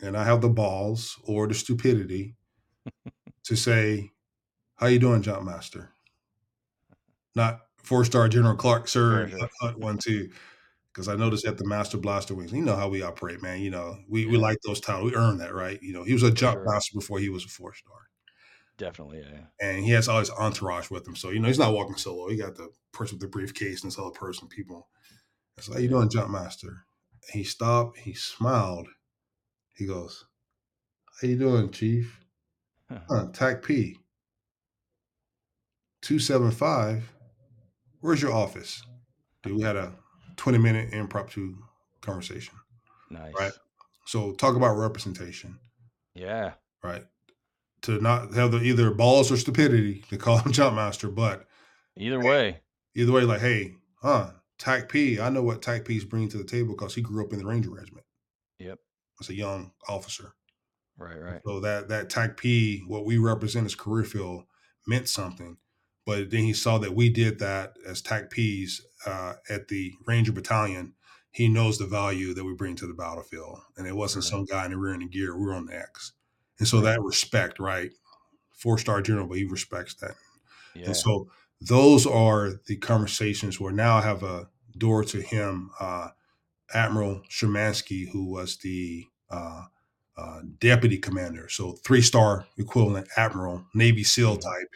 and 0.00 0.16
I 0.16 0.24
have 0.24 0.40
the 0.40 0.48
balls 0.48 1.18
or 1.24 1.46
the 1.48 1.54
stupidity 1.54 2.36
to 3.44 3.56
say, 3.56 4.10
"How 4.76 4.86
you 4.88 4.98
doing, 4.98 5.22
Jump 5.22 5.44
Master?" 5.44 5.92
Not 7.34 7.60
four 7.82 8.04
star 8.04 8.28
General 8.28 8.56
Clark, 8.56 8.88
sir. 8.88 9.28
Sure. 9.28 9.38
Mm-hmm. 9.38 9.66
Hut 9.66 9.78
one 9.78 9.98
two, 9.98 10.30
because 10.92 11.08
I 11.08 11.14
noticed 11.16 11.46
at 11.46 11.58
the 11.58 11.66
Master 11.66 11.96
Blaster 11.98 12.34
wings. 12.34 12.52
You 12.52 12.62
know 12.62 12.76
how 12.76 12.88
we 12.88 13.02
operate, 13.02 13.42
man. 13.42 13.60
You 13.60 13.70
know 13.70 13.98
we 14.08 14.26
we 14.26 14.36
like 14.36 14.58
those 14.66 14.80
titles. 14.80 15.10
We 15.12 15.16
earned 15.16 15.40
that, 15.40 15.54
right? 15.54 15.80
You 15.82 15.92
know 15.92 16.04
he 16.04 16.12
was 16.12 16.22
a 16.22 16.30
Jump 16.30 16.56
sure. 16.56 16.64
Master 16.66 16.98
before 16.98 17.18
he 17.18 17.28
was 17.28 17.44
a 17.44 17.48
four 17.48 17.74
star, 17.74 17.96
Definitely. 18.78 19.24
Yeah. 19.30 19.44
and 19.60 19.84
he 19.84 19.90
has 19.92 20.08
all 20.08 20.18
his 20.18 20.30
entourage 20.30 20.90
with 20.90 21.06
him. 21.06 21.14
So 21.16 21.30
you 21.30 21.38
know 21.40 21.48
he's 21.48 21.58
not 21.58 21.72
walking 21.74 21.96
solo. 21.96 22.28
He 22.28 22.36
got 22.36 22.56
the 22.56 22.68
person 22.92 23.16
with 23.16 23.22
the 23.22 23.28
briefcase 23.28 23.82
and 23.82 23.90
this 23.92 23.98
other 23.98 24.10
person, 24.10 24.48
people. 24.48 24.88
I 25.58 25.62
said, 25.62 25.74
"How 25.74 25.78
you 25.80 25.84
Yeah. 25.84 25.90
doing, 25.90 26.08
Jump 26.10 26.30
Master?" 26.30 26.84
He 27.32 27.44
stopped. 27.44 27.98
He 27.98 28.14
smiled. 28.14 28.88
He 29.76 29.86
goes, 29.86 30.26
"How 31.20 31.28
you 31.28 31.38
doing, 31.38 31.70
Chief?" 31.70 32.18
Huh, 32.90 33.28
TACP. 33.32 33.98
275. 36.02 37.12
Where's 38.00 38.22
your 38.22 38.32
office? 38.32 38.82
Dude, 39.42 39.56
we 39.56 39.62
had 39.62 39.76
a 39.76 39.92
20 40.36 40.58
minute 40.58 40.92
impromptu 40.92 41.56
conversation, 42.00 42.54
nice. 43.10 43.32
right? 43.38 43.52
So 44.06 44.32
talk 44.32 44.56
about 44.56 44.76
representation, 44.76 45.58
Yeah. 46.14 46.54
right? 46.82 47.04
To 47.82 48.00
not 48.00 48.34
have 48.34 48.52
the 48.52 48.58
either 48.62 48.90
balls 48.92 49.30
or 49.30 49.36
stupidity 49.36 50.04
to 50.10 50.16
call 50.18 50.38
him 50.38 50.52
jump 50.52 50.76
master, 50.76 51.08
but 51.08 51.46
Either 51.96 52.20
way. 52.20 52.60
either 52.94 53.12
way, 53.12 53.22
like, 53.22 53.40
hey, 53.40 53.76
huh, 54.02 54.30
TACP, 54.58 55.18
I 55.20 55.28
know 55.30 55.42
what 55.42 55.62
TACP's 55.62 56.04
bringing 56.04 56.28
to 56.30 56.38
the 56.38 56.44
table 56.44 56.74
because 56.74 56.94
he 56.94 57.02
grew 57.02 57.24
up 57.24 57.32
in 57.32 57.38
the 57.38 57.46
Ranger 57.46 57.70
Regiment 57.70 58.04
Yep. 58.58 58.78
as 59.20 59.28
a 59.30 59.34
young 59.34 59.72
officer. 59.88 60.32
Right. 60.98 61.18
Right. 61.18 61.40
So 61.46 61.60
that 61.60 61.88
that 61.88 62.10
TACP, 62.10 62.86
what 62.86 63.06
we 63.06 63.16
represent 63.16 63.64
as 63.64 63.74
career 63.74 64.04
field, 64.04 64.44
meant 64.86 65.08
something. 65.08 65.56
But 66.06 66.30
then 66.30 66.44
he 66.44 66.52
saw 66.54 66.78
that 66.78 66.94
we 66.94 67.08
did 67.10 67.38
that 67.40 67.74
as 67.86 68.02
TACPs 68.02 68.80
uh, 69.06 69.34
at 69.48 69.68
the 69.68 69.92
Ranger 70.06 70.32
Battalion. 70.32 70.94
He 71.32 71.48
knows 71.48 71.78
the 71.78 71.86
value 71.86 72.34
that 72.34 72.44
we 72.44 72.54
bring 72.54 72.74
to 72.76 72.86
the 72.86 72.94
battlefield, 72.94 73.60
and 73.76 73.86
it 73.86 73.94
wasn't 73.94 74.24
Right. 74.24 74.30
some 74.30 74.44
guy 74.46 74.64
in 74.64 74.72
the 74.72 74.76
rear 74.78 74.94
in 74.94 75.00
the 75.00 75.06
gear. 75.08 75.36
We 75.38 75.44
were 75.46 75.54
on 75.54 75.66
the 75.66 75.76
X, 75.76 76.12
and 76.58 76.66
so 76.66 76.80
that 76.80 77.00
respect, 77.02 77.58
right? 77.60 77.92
Four 78.56 78.78
star 78.78 79.00
general, 79.00 79.26
but 79.28 79.38
he 79.38 79.44
respects 79.44 79.94
that. 79.96 80.16
Yeah. 80.74 80.86
And 80.86 80.96
so 80.96 81.30
those 81.60 82.06
are 82.06 82.54
the 82.66 82.76
conversations 82.76 83.60
where 83.60 83.72
now 83.72 83.96
I 83.98 84.00
have 84.02 84.22
a 84.24 84.48
door 84.76 85.04
to 85.04 85.20
him, 85.20 85.70
uh, 85.78 86.08
Admiral 86.74 87.22
Szymanski, 87.30 88.08
who 88.10 88.24
was 88.24 88.56
the 88.58 89.06
uh, 89.30 89.66
uh, 90.16 90.40
deputy 90.58 90.98
commander, 90.98 91.48
so 91.48 91.72
three 91.72 92.02
star 92.02 92.46
equivalent 92.58 93.06
admiral, 93.16 93.64
Navy 93.74 94.02
SEAL 94.04 94.36
Mhm. 94.38 94.40
type. 94.42 94.74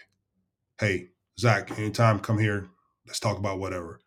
Hey, 0.78 1.08
Zach, 1.38 1.76
anytime 1.78 2.20
come 2.20 2.38
here, 2.38 2.68
let's 3.06 3.20
talk 3.20 3.38
about 3.38 3.58
whatever. 3.58 4.00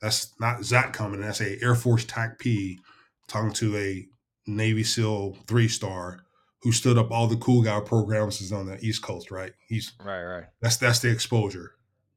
That's 0.00 0.32
not 0.40 0.64
Zach 0.64 0.92
coming. 0.92 1.20
That's 1.20 1.40
a 1.40 1.60
Air 1.62 1.74
Force 1.74 2.04
TACP 2.04 2.78
talking 3.26 3.52
to 3.54 3.76
a 3.76 4.06
Navy 4.46 4.84
SEAL 4.84 5.38
three 5.46 5.68
star 5.68 6.20
who 6.62 6.72
stood 6.72 6.98
up 6.98 7.10
all 7.10 7.26
the 7.26 7.36
cool 7.36 7.62
guy 7.62 7.80
programs 7.80 8.40
is 8.40 8.52
on 8.52 8.66
the 8.66 8.82
East 8.84 9.02
Coast, 9.02 9.30
right? 9.30 9.52
He's 9.68 9.92
Right. 10.02 10.22
Right. 10.22 10.44
that's 10.60 10.76
that's 10.76 11.00
the 11.00 11.10
exposure. 11.10 11.72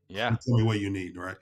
Yeah. 0.08 0.30
Tell 0.30 0.58
me 0.58 0.64
what 0.64 0.80
you 0.80 0.90
need, 0.90 1.18
right? 1.18 1.38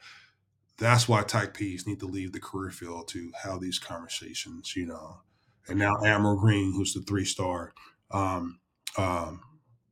That's 0.77 1.07
why 1.07 1.23
TACPs 1.23 1.87
need 1.87 1.99
to 1.99 2.07
leave 2.07 2.31
the 2.31 2.39
career 2.39 2.71
field 2.71 3.07
to 3.09 3.31
have 3.43 3.61
these 3.61 3.79
conversations, 3.79 4.75
you 4.75 4.85
know. 4.85 5.19
And 5.67 5.79
now 5.79 5.95
Admiral 6.03 6.37
Green, 6.37 6.73
who's 6.73 6.93
the 6.93 7.01
three 7.01 7.25
star 7.25 7.73
um, 8.11 8.59
um, 8.97 9.41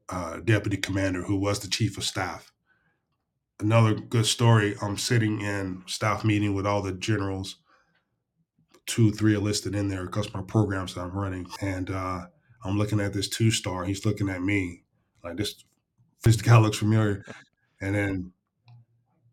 uh, 0.09 0.37
deputy 0.37 0.77
commander, 0.77 1.23
who 1.23 1.35
was 1.35 1.59
the 1.59 1.67
chief 1.67 1.97
of 1.97 2.03
staff. 2.03 2.52
Another 3.59 3.93
good 3.93 4.25
story. 4.25 4.75
I'm 4.81 4.97
sitting 4.97 5.41
in 5.41 5.83
staff 5.85 6.23
meeting 6.23 6.53
with 6.53 6.65
all 6.65 6.81
the 6.81 6.93
generals. 6.93 7.57
Two, 8.85 9.11
three 9.11 9.35
are 9.35 9.39
listed 9.39 9.75
in 9.75 9.87
there 9.87 10.05
because 10.05 10.33
my 10.33 10.41
programs 10.41 10.95
that 10.95 11.01
I'm 11.01 11.11
running, 11.11 11.47
and 11.61 11.89
uh, 11.89 12.25
I'm 12.65 12.77
looking 12.77 12.99
at 12.99 13.13
this 13.13 13.29
two 13.29 13.51
star. 13.51 13.85
He's 13.85 14.05
looking 14.05 14.29
at 14.29 14.41
me 14.41 14.83
like 15.23 15.37
this. 15.37 15.63
This 16.23 16.41
guy 16.41 16.57
looks 16.57 16.77
familiar, 16.77 17.23
and 17.81 17.95
then 17.95 18.31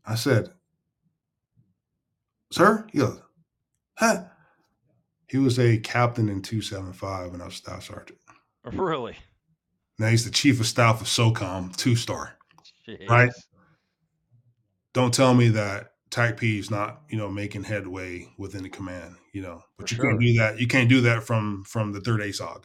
I 0.06 0.14
said, 0.14 0.50
Sir? 2.52 2.86
He 2.92 2.98
goes, 2.98 3.20
Huh? 3.94 4.24
He 5.28 5.38
was 5.38 5.58
a 5.58 5.78
captain 5.78 6.28
in 6.28 6.42
275 6.42 7.34
and 7.34 7.42
I 7.42 7.46
was 7.46 7.54
staff 7.54 7.84
sergeant. 7.84 8.18
Really. 8.64 9.16
Now 9.98 10.08
he's 10.08 10.24
the 10.24 10.30
chief 10.30 10.58
of 10.58 10.66
staff 10.66 11.00
of 11.00 11.06
SOCOM, 11.06 11.76
two 11.76 11.94
star. 11.94 12.36
right? 13.08 13.30
Don't 14.92 15.14
tell 15.14 15.34
me 15.34 15.48
that 15.48 15.92
TACP 16.10 16.58
is 16.58 16.70
not, 16.70 17.02
you 17.08 17.16
know, 17.16 17.28
making 17.28 17.64
headway 17.64 18.28
within 18.36 18.62
the 18.62 18.68
command, 18.68 19.16
you 19.32 19.42
know. 19.42 19.62
But 19.78 19.88
For 19.88 19.94
you 19.94 20.00
can't 20.02 20.20
do 20.20 20.34
that. 20.38 20.60
You 20.60 20.66
can't 20.66 20.88
do 20.88 21.00
that 21.02 21.22
from 21.22 21.64
from 21.64 21.92
the 21.92 22.00
third 22.00 22.20
ASOG. 22.20 22.64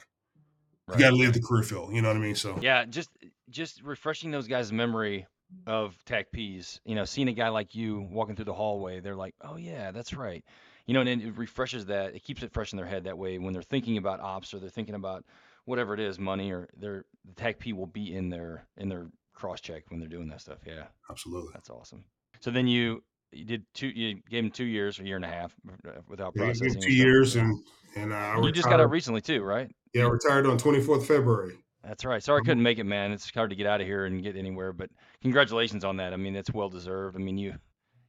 You 0.93 0.99
got 0.99 1.09
to 1.09 1.15
leave 1.15 1.33
the 1.33 1.41
career 1.41 1.63
field. 1.63 1.93
You 1.93 2.01
know 2.01 2.09
what 2.09 2.17
I 2.17 2.19
mean? 2.19 2.35
So 2.35 2.59
Yeah, 2.61 2.85
just 2.85 3.09
just 3.49 3.81
refreshing 3.81 4.31
those 4.31 4.47
guys' 4.47 4.71
memory 4.71 5.25
of 5.67 5.97
TACPs. 6.05 6.79
You 6.85 6.95
know, 6.95 7.05
seeing 7.05 7.27
a 7.27 7.33
guy 7.33 7.49
like 7.49 7.75
you 7.75 8.07
walking 8.11 8.35
through 8.35 8.45
the 8.45 8.53
hallway, 8.53 8.99
they're 8.99 9.15
like, 9.15 9.35
"Oh 9.41 9.57
yeah, 9.57 9.91
that's 9.91 10.13
right." 10.13 10.43
You 10.85 10.93
know, 10.93 11.01
and 11.01 11.09
then 11.09 11.21
it 11.21 11.37
refreshes 11.37 11.87
that. 11.87 12.15
It 12.15 12.23
keeps 12.23 12.43
it 12.43 12.53
fresh 12.53 12.73
in 12.73 12.77
their 12.77 12.85
head 12.85 13.05
that 13.05 13.17
way 13.17 13.37
when 13.39 13.53
they're 13.53 13.63
thinking 13.63 13.97
about 13.97 14.19
ops 14.19 14.53
or 14.53 14.59
they're 14.59 14.69
thinking 14.69 14.95
about 14.95 15.25
whatever 15.65 15.93
it 15.93 15.99
is, 15.99 16.19
money 16.19 16.51
or 16.51 16.69
their 16.77 17.05
the 17.25 17.33
TACP 17.33 17.73
will 17.73 17.87
be 17.87 18.15
in 18.15 18.29
their 18.29 18.67
in 18.77 18.89
their 18.89 19.07
cross 19.33 19.61
check 19.61 19.83
when 19.89 19.99
they're 19.99 20.09
doing 20.09 20.27
that 20.29 20.41
stuff. 20.41 20.59
Yeah, 20.65 20.85
absolutely. 21.09 21.51
that's 21.53 21.69
awesome. 21.69 22.05
So 22.45 22.51
then 22.51 22.67
you 22.67 23.03
you 23.31 23.43
did 23.43 23.65
two. 23.73 23.87
You 23.87 24.21
gave 24.29 24.43
him 24.43 24.51
two 24.51 24.65
years, 24.65 24.99
a 24.99 25.03
year 25.03 25.15
and 25.15 25.25
a 25.25 25.27
half 25.27 25.55
uh, 25.67 25.93
without 26.07 26.35
Yeah, 26.35 26.43
processing. 26.43 26.79
two 26.79 26.93
years 26.93 27.35
and 27.37 27.57
and 27.95 28.13
uh, 28.13 28.33
And 28.35 28.45
you 28.45 28.51
just 28.51 28.69
got 28.69 28.79
out 28.79 28.91
recently 28.91 29.19
too, 29.21 29.41
right? 29.41 29.67
Yeah, 29.95 30.03
I 30.03 30.09
retired 30.09 30.45
on 30.45 30.59
24th 30.59 31.07
February. 31.07 31.57
That's 31.83 32.05
right. 32.05 32.21
Sorry 32.21 32.41
I 32.41 32.45
couldn't 32.45 32.61
make 32.61 32.77
it, 32.77 32.83
man. 32.83 33.11
It's 33.11 33.31
hard 33.31 33.49
to 33.49 33.55
get 33.55 33.65
out 33.65 33.81
of 33.81 33.87
here 33.87 34.05
and 34.05 34.21
get 34.21 34.35
anywhere, 34.35 34.73
but 34.73 34.91
congratulations 35.23 35.83
on 35.83 35.97
that. 35.97 36.13
I 36.13 36.17
mean, 36.17 36.35
that's 36.35 36.53
well 36.53 36.69
deserved. 36.69 37.15
I 37.15 37.19
mean, 37.19 37.39
you 37.39 37.55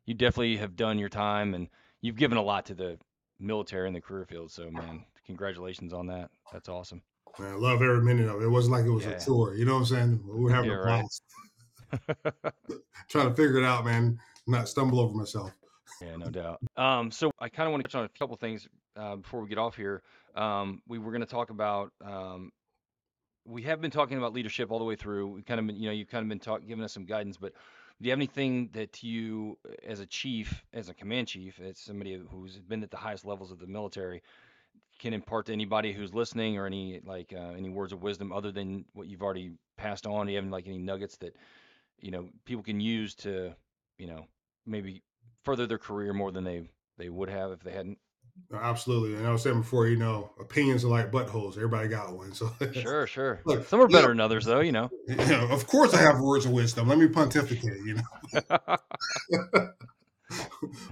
you 0.04 0.12
definitely 0.12 0.58
have 0.58 0.76
done 0.76 0.98
your 0.98 1.08
time 1.08 1.54
and 1.54 1.66
you've 2.02 2.16
given 2.16 2.36
a 2.36 2.42
lot 2.42 2.66
to 2.66 2.74
the 2.74 2.98
military 3.40 3.86
and 3.86 3.96
the 3.96 4.02
career 4.02 4.26
field. 4.26 4.52
So, 4.52 4.70
man, 4.70 5.06
congratulations 5.24 5.94
on 5.94 6.08
that. 6.08 6.30
That's 6.52 6.68
awesome. 6.68 7.00
Man, 7.38 7.54
I 7.54 7.56
love 7.56 7.80
every 7.80 8.02
minute 8.02 8.28
of 8.28 8.42
it. 8.42 8.44
It 8.44 8.50
wasn't 8.50 8.72
like 8.72 8.84
it 8.84 8.90
was 8.90 9.06
Yeah. 9.06 9.12
a 9.12 9.18
tour. 9.18 9.54
You 9.54 9.64
know 9.64 9.72
what 9.72 9.80
I'm 9.80 9.86
saying? 9.86 10.28
We 10.28 10.40
were 10.44 10.50
having 10.54 10.72
Yeah, 10.72 10.76
a 10.76 10.80
right. 10.84 11.04
Trying 13.08 13.28
to 13.28 13.34
figure 13.34 13.58
it 13.58 13.64
out, 13.64 13.84
man. 13.84 14.18
Not 14.46 14.68
stumble 14.68 15.00
over 15.00 15.14
myself. 15.14 15.52
Yeah, 16.00 16.16
no 16.16 16.30
doubt. 16.30 16.60
Um, 16.76 17.10
so 17.10 17.30
I 17.38 17.48
kind 17.48 17.66
of 17.66 17.72
want 17.72 17.84
to 17.84 17.88
touch 17.88 17.98
on 17.98 18.04
a 18.04 18.18
couple 18.18 18.36
things 18.36 18.68
uh, 18.96 19.16
before 19.16 19.40
we 19.40 19.48
get 19.48 19.58
off 19.58 19.76
here. 19.76 20.02
Um, 20.34 20.82
we 20.86 20.98
were 20.98 21.10
going 21.10 21.22
to 21.22 21.26
talk 21.26 21.50
about. 21.50 21.92
Um, 22.04 22.50
we 23.44 23.62
have 23.62 23.80
been 23.80 23.90
talking 23.90 24.18
about 24.18 24.32
leadership 24.32 24.70
all 24.70 24.78
the 24.78 24.84
way 24.84 24.96
through. 24.96 25.28
We 25.28 25.42
kind 25.42 25.60
of 25.60 25.66
been, 25.66 25.76
you 25.76 25.86
know, 25.86 25.92
you've 25.92 26.08
kind 26.08 26.22
of 26.22 26.28
been 26.28 26.40
talk, 26.40 26.66
giving 26.66 26.84
us 26.84 26.92
some 26.92 27.04
guidance. 27.04 27.36
But 27.36 27.52
do 28.00 28.06
you 28.06 28.10
have 28.10 28.18
anything 28.18 28.70
that 28.72 29.02
you, 29.02 29.58
as 29.86 30.00
a 30.00 30.06
chief, 30.06 30.64
as 30.72 30.88
a 30.88 30.94
command 30.94 31.28
chief, 31.28 31.60
as 31.60 31.78
somebody 31.78 32.20
who's 32.30 32.58
been 32.58 32.82
at 32.82 32.90
the 32.90 32.96
highest 32.96 33.24
levels 33.24 33.50
of 33.50 33.58
the 33.58 33.66
military, 33.66 34.22
can 34.98 35.14
impart 35.14 35.46
to 35.46 35.52
anybody 35.52 35.92
who's 35.92 36.12
listening, 36.12 36.58
or 36.58 36.66
any 36.66 37.00
like 37.04 37.32
uh, 37.34 37.52
any 37.56 37.68
words 37.68 37.92
of 37.92 38.02
wisdom 38.02 38.32
other 38.32 38.50
than 38.50 38.84
what 38.94 39.06
you've 39.06 39.22
already 39.22 39.52
passed 39.76 40.06
on? 40.06 40.26
Do 40.26 40.32
you 40.32 40.38
have 40.38 40.46
like 40.48 40.66
any 40.66 40.78
nuggets 40.78 41.16
that 41.18 41.36
you 42.01 42.10
know 42.10 42.28
people 42.44 42.62
can 42.62 42.81
use 42.81 43.14
to, 43.16 43.55
you 43.98 44.06
know, 44.06 44.27
maybe 44.66 45.02
further 45.44 45.66
their 45.66 45.78
career 45.78 46.12
more 46.12 46.32
than 46.32 46.44
they 46.44 46.68
they 46.98 47.09
would 47.09 47.28
have 47.28 47.52
if 47.52 47.60
they 47.60 47.73
hadn't? 47.73 47.98
Absolutely. 48.52 49.14
And 49.16 49.27
I 49.27 49.32
was 49.32 49.43
saying 49.43 49.60
before, 49.60 49.89
you 49.89 49.97
know, 49.97 50.31
opinions 50.39 50.85
are 50.85 50.89
like 50.89 51.10
buttholes. 51.10 51.56
Everybody 51.56 51.89
got 51.89 52.14
one. 52.14 52.32
So 52.32 52.51
Sure, 52.73 53.06
sure. 53.06 53.40
look, 53.44 53.66
Some 53.66 53.81
are 53.81 53.89
know, 53.89 53.93
better 53.93 54.09
than 54.09 54.20
others, 54.20 54.44
though. 54.44 54.60
You 54.60 54.73
know. 54.73 54.90
you 55.09 55.16
know, 55.16 55.48
of 55.51 55.66
course 55.66 55.94
I 55.94 56.02
have 56.02 56.20
words 56.20 56.47
of 56.47 56.52
wisdom. 56.52 56.89
Let 56.89 56.98
me 56.98 57.09
pontificate, 57.09 57.78
you 57.85 57.94
know. 57.94 58.02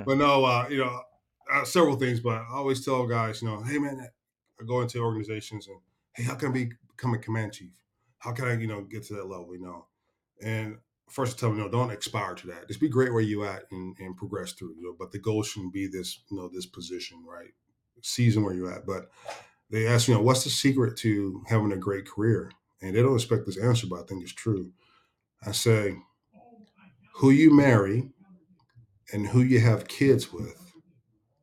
but 0.05 0.19
no, 0.19 0.45
uh, 0.45 0.67
you 0.69 0.79
know, 0.79 1.01
uh, 1.53 1.65
several 1.65 1.97
things. 1.97 2.21
But 2.21 2.37
I 2.37 2.47
always 2.55 2.85
tell 2.85 3.07
guys, 3.07 3.43
you 3.43 3.49
know, 3.49 3.63
hey 3.63 3.79
man, 3.79 4.01
I 4.61 4.65
go 4.65 4.81
into 4.81 4.99
organizations 4.99 5.69
and 5.69 5.79
hey, 6.15 6.25
how 6.25 6.35
can 6.35 6.49
I 6.51 6.53
be, 6.53 6.73
become 6.97 7.15
a 7.15 7.19
command 7.19 7.53
chief? 7.53 7.73
How 8.19 8.33
can 8.33 8.47
I, 8.47 8.57
you 8.57 8.67
know, 8.67 8.83
get 8.83 9.05
to 9.05 9.15
that 9.15 9.27
level? 9.27 9.55
You 9.55 9.63
know, 9.63 9.87
and 10.43 10.79
first 11.09 11.39
tell 11.39 11.51
them, 11.51 11.59
no, 11.59 11.69
don't 11.69 11.91
aspire 11.91 12.35
to 12.35 12.47
that. 12.49 12.69
Just 12.69 12.81
be 12.81 12.89
great 12.89 13.13
where 13.13 13.23
you 13.23 13.45
at 13.45 13.65
and, 13.71 13.97
and 13.99 14.17
progress 14.17 14.53
through. 14.53 14.75
You 14.77 14.83
know, 14.83 14.97
but 14.99 15.13
the 15.13 15.19
goal 15.19 15.43
shouldn't 15.43 15.73
be 15.73 15.87
this, 15.87 16.21
you 16.31 16.37
know, 16.37 16.49
this 16.49 16.67
position, 16.67 17.25
right? 17.27 17.51
Season 18.03 18.43
where 18.43 18.55
you're 18.55 18.73
at, 18.73 18.87
but 18.87 19.11
they 19.71 19.87
ask, 19.87 20.09
you 20.09 20.15
know, 20.15 20.23
what's 20.23 20.45
the 20.45 20.51
secret 20.51 20.97
to 20.99 21.43
having 21.49 21.73
a 21.73 21.77
great 21.77 22.07
career? 22.07 22.51
And 22.83 22.95
they 22.95 23.03
don't 23.03 23.15
expect 23.15 23.47
this 23.47 23.57
answer, 23.57 23.87
but 23.87 24.01
I 24.01 24.03
think 24.05 24.23
it's 24.23 24.35
true. 24.35 24.73
I 25.47 25.53
say, 25.53 25.97
who 27.15 27.31
you 27.31 27.55
marry 27.55 28.11
and 29.13 29.27
who 29.29 29.41
you 29.41 29.61
have 29.61 29.89
kids 29.89 30.33
with 30.33 30.73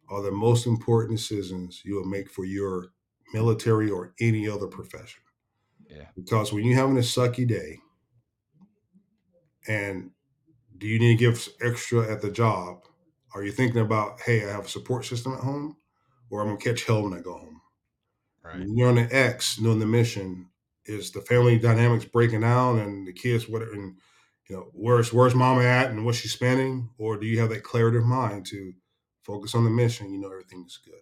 are 0.09 0.21
the 0.21 0.31
most 0.31 0.67
important 0.67 1.17
decisions 1.17 1.81
you 1.85 1.95
will 1.95 2.05
make 2.05 2.29
for 2.29 2.45
your 2.45 2.87
military 3.33 3.89
or 3.89 4.13
any 4.19 4.47
other 4.47 4.67
profession. 4.67 5.23
Yeah. 5.89 6.05
Because 6.15 6.51
when 6.51 6.65
you're 6.65 6.77
having 6.77 6.97
a 6.97 7.01
sucky 7.01 7.47
day, 7.47 7.79
and 9.67 10.11
do 10.77 10.87
you 10.87 10.99
need 10.99 11.17
to 11.17 11.25
give 11.25 11.47
extra 11.61 12.11
at 12.11 12.21
the 12.21 12.31
job? 12.31 12.83
Are 13.33 13.43
you 13.43 13.51
thinking 13.51 13.81
about, 13.81 14.19
hey, 14.21 14.45
I 14.45 14.51
have 14.51 14.65
a 14.65 14.69
support 14.69 15.05
system 15.05 15.33
at 15.33 15.39
home, 15.39 15.77
or 16.29 16.41
I'm 16.41 16.47
gonna 16.47 16.57
catch 16.57 16.85
hell 16.85 17.03
when 17.03 17.13
I 17.13 17.21
go 17.21 17.37
home? 17.37 17.61
Right. 18.43 18.59
When 18.59 18.75
you're 18.75 18.89
on 18.89 18.95
the 18.95 19.07
X 19.15 19.57
doing 19.57 19.79
the 19.79 19.85
mission, 19.85 20.47
is 20.85 21.11
the 21.11 21.21
family 21.21 21.59
dynamics 21.59 22.05
breaking 22.05 22.41
down 22.41 22.79
and 22.79 23.07
the 23.07 23.13
kids 23.13 23.47
what 23.47 23.61
and 23.61 23.97
you 24.49 24.55
know 24.55 24.69
where's 24.73 25.13
where's 25.13 25.35
mama 25.35 25.61
at 25.61 25.91
and 25.91 26.05
what's 26.05 26.17
she 26.17 26.27
spending, 26.27 26.89
or 26.97 27.17
do 27.17 27.25
you 27.25 27.39
have 27.39 27.49
that 27.49 27.63
clarity 27.63 27.97
of 27.97 28.05
mind 28.05 28.45
to 28.47 28.73
focus 29.23 29.55
on 29.55 29.63
the 29.63 29.69
mission? 29.69 30.11
You 30.11 30.19
know 30.19 30.31
everything's 30.31 30.77
good. 30.77 31.01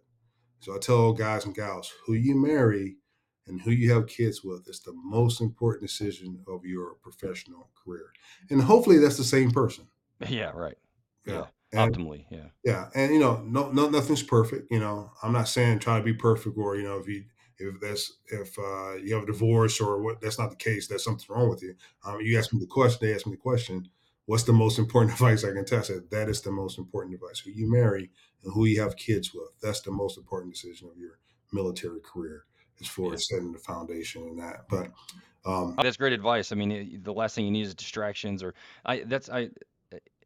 So 0.60 0.76
I 0.76 0.80
tell 0.80 1.14
guys 1.14 1.46
and 1.46 1.56
gals 1.56 1.92
who 2.06 2.14
you 2.14 2.36
marry 2.36 2.98
and 3.50 3.62
who 3.62 3.72
you 3.72 3.92
have 3.94 4.08
kids 4.08 4.44
with 4.44 4.68
is 4.70 4.80
the 4.80 4.94
most 4.94 5.42
important 5.42 5.82
decision 5.88 6.40
of 6.48 6.66
your 6.66 6.96
professional 7.02 7.70
career, 7.84 8.12
and 8.50 8.62
hopefully 8.62 8.98
that's 8.98 9.18
the 9.18 9.24
same 9.24 9.52
person. 9.52 9.88
Yeah. 10.28 10.50
Right. 10.50 10.78
Yeah. 11.26 11.34
Yeah. 11.34 11.46
And 11.72 11.96
Optimally. 11.96 12.26
Yeah. 12.30 12.48
yeah, 12.64 12.90
and 12.94 13.14
you 13.14 13.20
know, 13.20 13.42
no, 13.46 13.72
no, 13.72 13.90
nothing's 13.90 14.24
perfect. 14.24 14.72
You 14.72 14.80
know, 14.80 15.12
I'm 15.24 15.32
not 15.32 15.48
saying 15.48 15.80
try 15.80 15.98
to 15.98 16.04
be 16.04 16.14
perfect, 16.14 16.58
or 16.58 16.76
you 16.76 16.84
know, 16.84 16.98
if 16.98 17.08
you 17.08 17.24
if 17.60 17.80
that's 17.80 18.18
if 18.32 18.58
uh, 18.58 18.96
you 18.96 19.14
have 19.14 19.24
a 19.24 19.28
divorce 19.28 19.80
or 19.80 20.02
what, 20.02 20.22
that's 20.22 20.40
not 20.40 20.50
the 20.50 20.56
case. 20.56 20.88
That's 20.88 21.04
something 21.04 21.26
wrong 21.30 21.50
with 21.50 21.62
you. 21.62 21.76
Um, 22.06 22.22
you 22.22 22.38
ask 22.40 22.54
me 22.54 22.60
the 22.60 22.66
question. 22.66 23.00
They 23.02 23.14
ask 23.14 23.26
me 23.28 23.34
the 23.34 23.38
question. 23.38 23.88
What's 24.26 24.44
the 24.44 24.54
most 24.54 24.80
important 24.80 25.14
advice 25.20 25.44
I 25.44 25.52
can 25.52 25.66
tell? 25.66 25.80
I 25.80 25.84
said 25.84 26.10
that 26.12 26.30
is 26.30 26.42
the 26.42 26.52
most 26.52 26.78
important 26.78 27.16
advice. 27.16 27.40
Who 27.40 27.52
you 27.52 27.70
marry 27.70 28.10
and 28.44 28.54
who 28.54 28.66
you 28.66 28.82
have 28.82 28.96
kids 28.96 29.34
with. 29.34 29.50
That's 29.62 29.82
the 29.82 29.92
most 29.92 30.18
important 30.18 30.54
decision 30.54 30.90
of 30.90 30.98
your 30.98 31.20
military 31.52 32.00
career, 32.02 32.46
as 32.82 32.88
far 32.88 33.08
Yeah. 33.08 33.14
as 33.14 33.28
setting 33.28 33.52
the 33.52 33.60
foundation 33.60 34.24
and 34.24 34.40
that. 34.40 34.66
But 34.70 34.92
um, 35.46 35.76
That's 35.82 35.98
great 35.98 36.14
advice. 36.14 36.52
I 36.52 36.56
mean, 36.56 36.72
it, 36.72 37.04
the 37.04 37.14
last 37.14 37.36
thing 37.36 37.46
you 37.46 37.52
need 37.52 37.66
is 37.66 37.76
distractions, 37.76 38.44
or 38.44 38.54
I. 38.86 39.04
That's 39.06 39.30
I. 39.30 39.50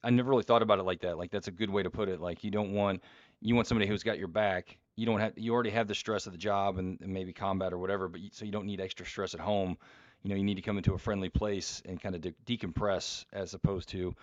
I 0.06 0.10
never 0.10 0.30
really 0.30 0.44
thought 0.44 0.62
about 0.62 0.80
it 0.80 0.84
like 0.84 1.00
that. 1.02 1.18
Like 1.18 1.32
that's 1.32 1.48
a 1.48 1.52
good 1.52 1.70
way 1.70 1.82
to 1.82 1.90
put 1.90 2.10
it. 2.10 2.20
Like 2.20 2.44
you 2.44 2.52
don't 2.52 2.74
want 2.74 3.02
you 3.42 3.56
want 3.56 3.68
somebody 3.68 3.88
who's 3.88 4.04
got 4.04 4.18
your 4.20 4.28
back. 4.28 4.78
You 4.98 5.06
don't 5.06 5.20
have 5.22 5.34
you 5.38 5.54
already 5.54 5.70
have 5.70 5.88
the 5.88 5.96
stress 5.96 6.26
of 6.26 6.34
the 6.34 6.38
job 6.38 6.78
and, 6.78 7.00
and 7.02 7.14
maybe 7.14 7.32
combat 7.32 7.72
or 7.72 7.78
whatever, 7.78 8.10
but 8.10 8.20
you, 8.20 8.30
so 8.34 8.44
you 8.44 8.52
don't 8.52 8.66
need 8.66 8.82
extra 8.82 9.06
stress 9.06 9.34
at 9.34 9.40
home. 9.40 9.78
You 10.24 10.30
know, 10.30 10.36
you 10.36 10.44
need 10.44 10.56
to 10.56 10.62
come 10.62 10.78
into 10.78 10.94
a 10.94 10.98
friendly 10.98 11.30
place 11.30 11.82
and 11.86 12.02
kind 12.02 12.16
of 12.16 12.22
de- 12.22 12.34
decompress 12.46 13.26
as 13.34 13.54
opposed 13.54 13.90
to 13.90 14.14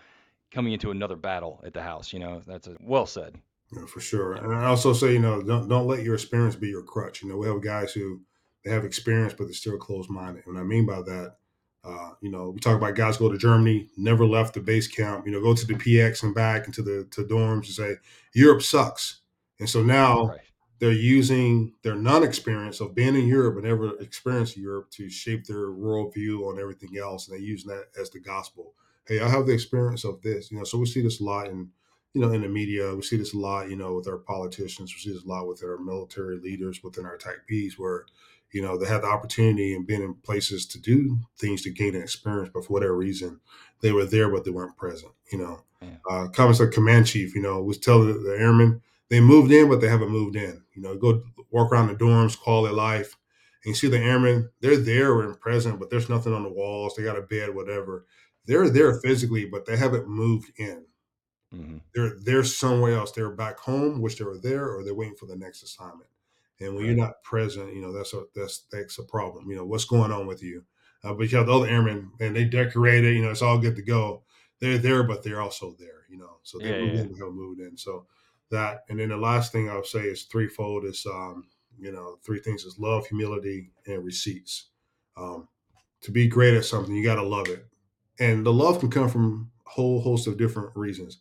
coming 0.50 0.72
into 0.72 0.90
another 0.90 1.16
battle 1.16 1.60
at 1.64 1.72
the 1.72 1.82
house. 1.82 2.12
You 2.12 2.18
know, 2.18 2.42
that's 2.46 2.66
a, 2.66 2.76
well 2.80 3.06
said. 3.06 3.38
Yeah, 3.72 3.86
for 3.86 4.00
sure. 4.00 4.32
And 4.32 4.52
I 4.52 4.64
also 4.66 4.92
say, 4.92 5.12
you 5.12 5.20
know, 5.20 5.42
don't 5.42 5.68
don't 5.68 5.86
let 5.86 6.02
your 6.02 6.14
experience 6.14 6.56
be 6.56 6.68
your 6.68 6.82
crutch. 6.82 7.22
You 7.22 7.28
know, 7.28 7.36
we 7.36 7.46
have 7.46 7.62
guys 7.62 7.92
who 7.92 8.20
they 8.64 8.70
have 8.70 8.84
experience, 8.84 9.32
but 9.32 9.44
they're 9.44 9.54
still 9.54 9.78
closed 9.78 10.10
minded. 10.10 10.44
And 10.46 10.54
what 10.56 10.60
I 10.60 10.64
mean 10.64 10.86
by 10.86 11.02
that, 11.02 11.36
uh, 11.84 12.10
you 12.20 12.30
know, 12.30 12.50
we 12.50 12.58
talk 12.60 12.76
about 12.76 12.96
guys 12.96 13.16
go 13.16 13.30
to 13.30 13.38
Germany, 13.38 13.88
never 13.96 14.26
left 14.26 14.54
the 14.54 14.60
base 14.60 14.88
camp. 14.88 15.24
You 15.24 15.32
know, 15.32 15.40
go 15.40 15.54
to 15.54 15.66
the 15.66 15.74
PX 15.74 16.24
and 16.24 16.34
back 16.34 16.66
into 16.66 16.82
the 16.82 17.06
to 17.12 17.22
dorms 17.24 17.66
and 17.66 17.66
say 17.66 17.94
Europe 18.34 18.62
sucks. 18.62 19.20
And 19.60 19.68
so 19.70 19.82
now 19.82 20.26
Right. 20.28 20.40
they're 20.80 20.92
using 20.92 21.74
their 21.82 21.94
non-experience 21.94 22.80
of 22.80 22.94
being 22.94 23.14
in 23.14 23.26
Europe 23.28 23.56
and 23.56 23.64
never 23.64 23.96
experienced 24.00 24.56
Europe 24.56 24.90
to 24.92 25.08
shape 25.10 25.44
their 25.44 25.68
worldview 25.68 26.40
on 26.48 26.58
everything 26.58 26.96
else, 26.98 27.28
and 27.28 27.34
they're 27.36 27.44
using 27.46 27.70
that 27.70 27.86
as 28.00 28.10
the 28.10 28.18
gospel. 28.20 28.74
Hey, 29.06 29.20
I 29.20 29.28
have 29.28 29.46
the 29.46 29.52
experience 29.52 30.04
of 30.04 30.20
this, 30.22 30.50
you 30.50 30.58
know. 30.58 30.64
So 30.64 30.78
we 30.78 30.86
see 30.86 31.02
this 31.02 31.20
a 31.20 31.24
lot 31.24 31.48
in, 31.48 31.70
you 32.14 32.20
know, 32.20 32.32
in 32.32 32.42
the 32.42 32.48
media. 32.48 32.94
We 32.94 33.02
see 33.02 33.16
this 33.16 33.34
a 33.34 33.38
lot, 33.38 33.70
you 33.70 33.76
know, 33.76 33.94
with 33.94 34.08
our 34.08 34.18
politicians. 34.18 34.92
We 34.94 35.00
see 35.00 35.12
this 35.12 35.24
a 35.24 35.28
lot 35.28 35.46
with 35.46 35.62
our 35.62 35.78
military 35.78 36.38
leaders 36.38 36.82
within 36.82 37.06
our 37.06 37.18
TACPs, 37.18 37.74
where, 37.78 38.06
you 38.52 38.62
know, 38.62 38.76
they 38.76 38.86
had 38.86 39.02
the 39.02 39.06
opportunity 39.06 39.74
and 39.74 39.86
been 39.86 40.02
in 40.02 40.14
places 40.14 40.66
to 40.66 40.80
do 40.80 41.18
things 41.38 41.62
to 41.62 41.70
gain 41.70 41.94
an 41.94 42.02
experience, 42.02 42.50
but 42.52 42.64
for 42.64 42.72
whatever 42.72 42.96
reason, 42.96 43.40
they 43.80 43.92
were 43.92 44.04
there 44.06 44.28
but 44.30 44.44
they 44.44 44.50
weren't 44.50 44.76
present. 44.76 45.12
You 45.32 45.38
know, 45.38 45.60
Yeah. 45.82 45.96
uh, 46.10 46.28
comments 46.28 46.60
like 46.60 46.72
command 46.72 47.06
chief, 47.06 47.34
you 47.34 47.42
know, 47.42 47.62
was 47.62 47.78
telling 47.78 48.22
the, 48.24 48.36
airmen 48.36 48.82
they 49.08 49.20
moved 49.20 49.50
in, 49.52 49.68
but 49.68 49.80
they 49.80 49.88
haven't 49.88 50.10
moved 50.10 50.36
in. 50.36 50.62
You 50.74 50.82
know, 50.82 50.96
go 50.96 51.22
walk 51.50 51.72
around 51.72 51.88
the 51.88 51.94
dorms, 51.94 52.38
quality 52.38 52.70
of 52.70 52.76
life, 52.76 53.16
and 53.64 53.70
you 53.70 53.74
see 53.74 53.88
the 53.88 53.98
airmen, 53.98 54.50
they're 54.60 54.76
there 54.76 55.20
and 55.22 55.38
present, 55.40 55.78
but 55.80 55.90
there's 55.90 56.08
nothing 56.08 56.32
on 56.32 56.42
the 56.44 56.48
walls. 56.48 56.94
They 56.94 57.02
got 57.02 57.18
a 57.18 57.22
bed, 57.22 57.54
whatever. 57.54 58.06
They're 58.46 58.70
there 58.70 59.00
physically, 59.00 59.46
but 59.46 59.66
they 59.66 59.76
haven't 59.76 60.08
moved 60.08 60.52
in. 60.56 60.84
Hmm 61.52 61.78
They're 61.94 62.18
they're 62.20 62.44
somewhere 62.44 62.94
else. 62.96 63.12
They're 63.12 63.30
back 63.30 63.58
home, 63.58 64.00
wish 64.00 64.16
they 64.18 64.24
were 64.24 64.38
there, 64.38 64.68
or 64.74 64.84
they're 64.84 64.94
waiting 64.94 65.16
for 65.16 65.26
the 65.26 65.36
next 65.36 65.62
assignment. 65.62 66.08
And 66.60 66.76
when 66.76 66.84
Right. 66.84 66.86
you're 66.86 66.94
not 66.96 67.22
present, 67.22 67.74
you 67.74 67.80
know, 67.80 67.92
that's 67.92 68.14
a 68.14 68.24
that's 68.34 68.60
that's 68.70 68.98
a 68.98 69.04
problem. 69.04 69.50
You 69.50 69.56
know, 69.56 69.64
what's 69.66 69.84
going 69.86 70.12
on 70.12 70.26
with 70.26 70.42
you? 70.42 70.64
Uh, 71.02 71.14
but 71.14 71.30
you 71.32 71.38
have 71.38 71.46
the 71.46 71.54
other 71.54 71.66
airmen, 71.66 72.12
and 72.20 72.36
they 72.36 72.44
decorate 72.44 73.04
it. 73.04 73.14
You 73.14 73.22
know, 73.22 73.30
it's 73.30 73.42
all 73.42 73.58
good 73.58 73.76
to 73.76 73.82
go. 73.82 74.24
They're 74.60 74.78
there, 74.78 75.02
but 75.02 75.22
they're 75.22 75.40
also 75.40 75.74
there. 75.78 76.04
You 76.08 76.18
know, 76.18 76.38
so 76.42 76.60
they 76.60 76.72
Yeah, 76.72 76.76
move 76.76 76.94
yeah. 76.94 77.02
in, 77.02 77.16
have 77.16 77.32
moved 77.32 77.60
in. 77.60 77.76
So 77.76 78.06
that, 78.50 78.84
and 78.88 78.98
then 79.00 79.08
the 79.08 79.16
last 79.16 79.50
thing 79.52 79.68
I'll 79.70 79.82
say 79.84 80.02
is 80.02 80.24
threefold. 80.24 80.84
Is 80.84 81.04
um, 81.06 81.48
you 81.78 81.90
know, 81.90 82.18
three 82.22 82.40
things 82.40 82.64
is 82.64 82.78
love, 82.78 83.06
humility, 83.06 83.72
and 83.86 84.04
receipts. 84.04 84.66
Um, 85.16 85.48
to 86.02 86.10
be 86.12 86.28
great 86.28 86.54
at 86.54 86.64
something, 86.64 86.94
you 86.94 87.04
got 87.04 87.16
to 87.16 87.22
love 87.22 87.48
it, 87.48 87.66
and 88.18 88.44
the 88.44 88.52
love 88.52 88.80
can 88.80 88.90
come 88.90 89.08
from 89.08 89.52
a 89.66 89.70
whole 89.70 90.00
host 90.00 90.26
of 90.26 90.36
different 90.38 90.74
reasons 90.76 91.18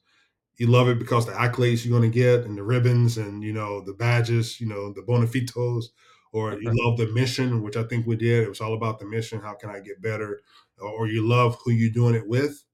you 0.60 0.68
love 0.68 0.90
it 0.90 0.99
because 0.99 1.26
the 1.26 1.34
accolades 1.34 1.86
you're 1.86 1.98
going 1.99 2.11
to 2.11 2.15
get 2.15 2.41
and 2.45 2.57
the 2.57 2.64
ribbons 2.64 3.18
and 3.18 3.44
you 3.44 3.53
know 3.53 3.81
the 3.81 3.94
badges 3.94 4.61
you 4.61 4.68
know 4.68 4.94
the 4.94 5.02
bonafitos 5.02 5.86
or 6.34 6.61
you 6.61 6.72
love 6.86 6.98
the 6.98 7.07
mission 7.14 7.64
which 7.64 7.77
i 7.77 7.84
think 7.84 8.07
we 8.07 8.15
did. 8.18 8.44
It 8.44 8.49
was 8.49 8.61
all 8.61 8.76
about 8.76 8.99
the 8.99 9.06
mission 9.07 9.41
how 9.41 9.56
can 9.56 9.72
i 9.72 9.80
get 9.80 10.02
better? 10.02 10.41
Or 10.80 11.07
you 11.07 11.27
love 11.27 11.57
who 11.65 11.72
you're 11.72 11.91
doing 11.91 12.15
it 12.15 12.27
with? 12.27 12.65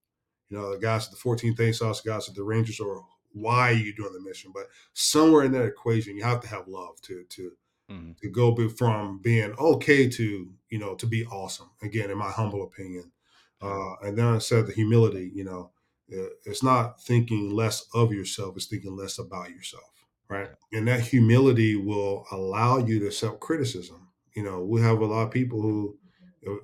You 0.50 0.58
know 0.58 0.72
the 0.74 0.80
guys 0.80 1.06
at 1.06 1.12
the 1.12 1.18
14th 1.18 1.60
ASOS, 1.60 2.04
the 2.04 2.10
guys 2.12 2.30
at 2.30 2.36
the 2.36 2.44
rangers 2.44 2.80
or 2.80 3.06
why 3.34 3.72
are 3.72 3.74
you 3.74 3.94
doing 3.96 4.14
the 4.14 4.22
mission 4.22 4.52
but 4.54 4.68
somewhere 4.94 5.44
in 5.46 5.52
that 5.54 5.66
equation 5.66 6.16
you 6.18 6.24
have 6.24 6.42
to 6.42 6.48
have 6.48 6.68
love 6.68 7.02
to 7.02 7.26
to 7.26 7.58
hmm 7.90 8.16
to 8.22 8.30
go 8.30 8.52
be- 8.54 8.70
from 8.70 9.20
being 9.20 9.52
okay 9.60 10.10
to 10.10 10.54
you 10.70 10.80
know 10.80 10.96
to 10.96 11.08
be 11.08 11.26
awesome. 11.28 11.72
Again 11.82 12.12
in 12.12 12.18
my 12.18 12.32
humble 12.32 12.64
opinion. 12.64 13.12
Uh, 13.62 13.96
and 14.02 14.18
then 14.18 14.26
i 14.26 14.38
said 14.38 14.68
the 14.68 14.74
humility 14.74 15.32
you 15.34 15.44
know 15.44 15.72
it's 16.08 16.64
not 16.64 17.02
thinking 17.02 17.50
less 17.52 17.88
of 17.94 18.12
yourself 18.14 18.56
it's 18.56 18.66
thinking 18.68 18.96
less 18.96 19.20
about 19.20 19.50
yourself 19.50 19.84
right? 20.28 20.50
And 20.74 20.88
that 20.88 21.02
humility 21.02 21.76
will 21.76 22.26
allow 22.32 22.80
you 22.80 23.00
to 23.00 23.12
self-criticism 23.12 24.08
you 24.36 24.44
know 24.44 24.64
we 24.64 24.82
have 24.82 25.00
a 25.00 25.06
lot 25.06 25.24
of 25.24 25.32
people 25.32 25.62
who 25.62 25.98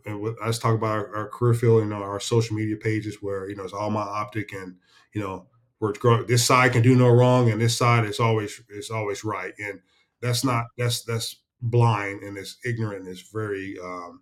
and 0.06 0.22
let's 0.46 0.60
talk 0.60 0.76
about 0.76 0.92
our, 0.92 1.16
our 1.16 1.28
career 1.30 1.54
field 1.56 1.82
and 1.84 1.94
our 1.94 2.20
social 2.20 2.56
media 2.56 2.78
pages 2.78 3.18
where 3.22 3.50
you 3.50 3.56
know 3.56 3.64
it's 3.64 3.74
all 3.74 3.90
my 3.90 4.02
optic 4.02 4.54
and 4.54 4.76
you 5.14 5.22
know 5.22 5.48
we're 5.80 5.94
grow- 5.94 6.24
this 6.24 6.46
side 6.46 6.74
can 6.74 6.84
do 6.84 6.96
no 6.96 7.10
wrong 7.10 7.50
and 7.50 7.60
this 7.60 7.76
side 7.78 8.06
is 8.06 8.20
always 8.20 8.62
is 8.70 8.92
always 8.92 9.24
right. 9.24 9.54
And 9.58 9.82
that's 10.22 10.44
not 10.44 10.66
that's 10.78 11.04
that's 11.04 11.38
blind 11.64 12.22
and 12.22 12.38
it's 12.38 12.58
ignorant 12.64 13.00
and 13.02 13.08
it's 13.08 13.32
very 13.32 13.76
um, 13.84 14.22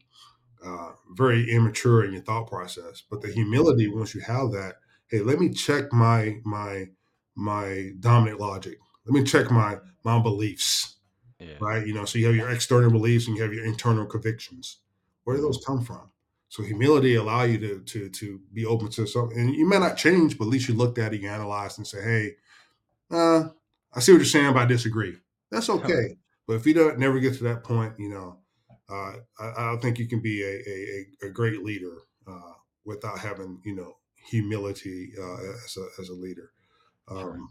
uh, 0.66 0.92
very 1.14 1.52
immature 1.52 2.04
in 2.06 2.14
your 2.14 2.22
thought 2.22 2.48
process. 2.50 3.04
But 3.10 3.22
the 3.22 3.28
hmm 3.30 3.34
humility, 3.36 3.88
once 3.90 4.16
you 4.16 4.22
have 4.22 4.52
that, 4.52 4.76
hey, 5.10 5.20
let 5.22 5.40
me 5.40 5.50
check 5.50 5.92
my 5.94 6.40
my 6.46 6.88
my 7.36 7.92
dominant 8.00 8.40
logic. 8.40 8.78
Let 9.06 9.14
me 9.14 9.24
check 9.24 9.52
my 9.52 9.78
my 10.04 10.20
beliefs, 10.22 10.98
Yeah. 11.40 11.58
right? 11.60 11.86
You 11.86 11.94
know, 11.94 12.06
so 12.06 12.20
you 12.20 12.28
have 12.28 12.36
your 12.36 12.50
external 12.52 12.92
beliefs 12.92 13.28
and 13.28 13.36
you 13.36 13.44
have 13.44 13.54
your 13.54 13.66
internal 13.66 14.06
convictions. 14.06 14.80
Where 15.24 15.36
do 15.36 15.42
those 15.42 15.64
come 15.66 15.84
from? 15.84 16.12
So 16.50 16.64
humility 16.64 17.16
allow 17.16 17.44
you 17.44 17.58
to 17.60 17.80
to 17.82 18.10
to 18.10 18.42
be 18.54 18.66
open 18.66 18.90
to 18.92 19.06
something, 19.08 19.40
and 19.40 19.56
you 19.56 19.68
may 19.68 19.80
not 19.80 19.98
change, 19.98 20.38
but 20.38 20.46
at 20.46 20.50
least 20.52 20.68
you 20.70 20.76
looked 20.76 20.98
at 20.98 21.14
it, 21.14 21.22
you 21.22 21.30
analyzed, 21.30 21.78
and 21.78 21.88
say, 21.88 22.02
hey, 22.02 22.36
uh, 23.12 23.50
I 23.94 24.00
see 24.00 24.12
what 24.12 24.20
you're 24.20 24.26
saying, 24.26 24.54
but 24.54 24.62
I 24.64 24.66
disagree. 24.66 25.18
That's 25.52 25.70
okay. 25.78 26.18
But 26.48 26.56
if 26.56 26.66
you 26.66 26.74
don't 26.74 27.00
never 27.00 27.20
get 27.20 27.36
to 27.36 27.44
that 27.46 27.64
point, 27.64 28.00
you 28.00 28.10
know, 28.10 28.40
uh, 28.90 29.18
I, 29.40 29.74
I 29.74 29.78
think 29.82 30.00
you 30.00 30.08
can 30.08 30.22
be 30.22 30.44
a, 30.44 31.26
a, 31.26 31.28
a 31.28 31.32
great 31.32 31.64
leader 31.64 31.98
uh, 32.28 32.54
without 32.86 33.20
having, 33.20 33.62
you 33.64 33.76
know, 33.76 33.98
humility 34.26 35.14
uh, 35.20 35.38
as, 35.66 35.78
a, 35.78 36.02
as 36.02 36.10
a 36.10 36.14
leader. 36.14 36.52
Sure. 37.14 37.34
Um, 37.34 37.50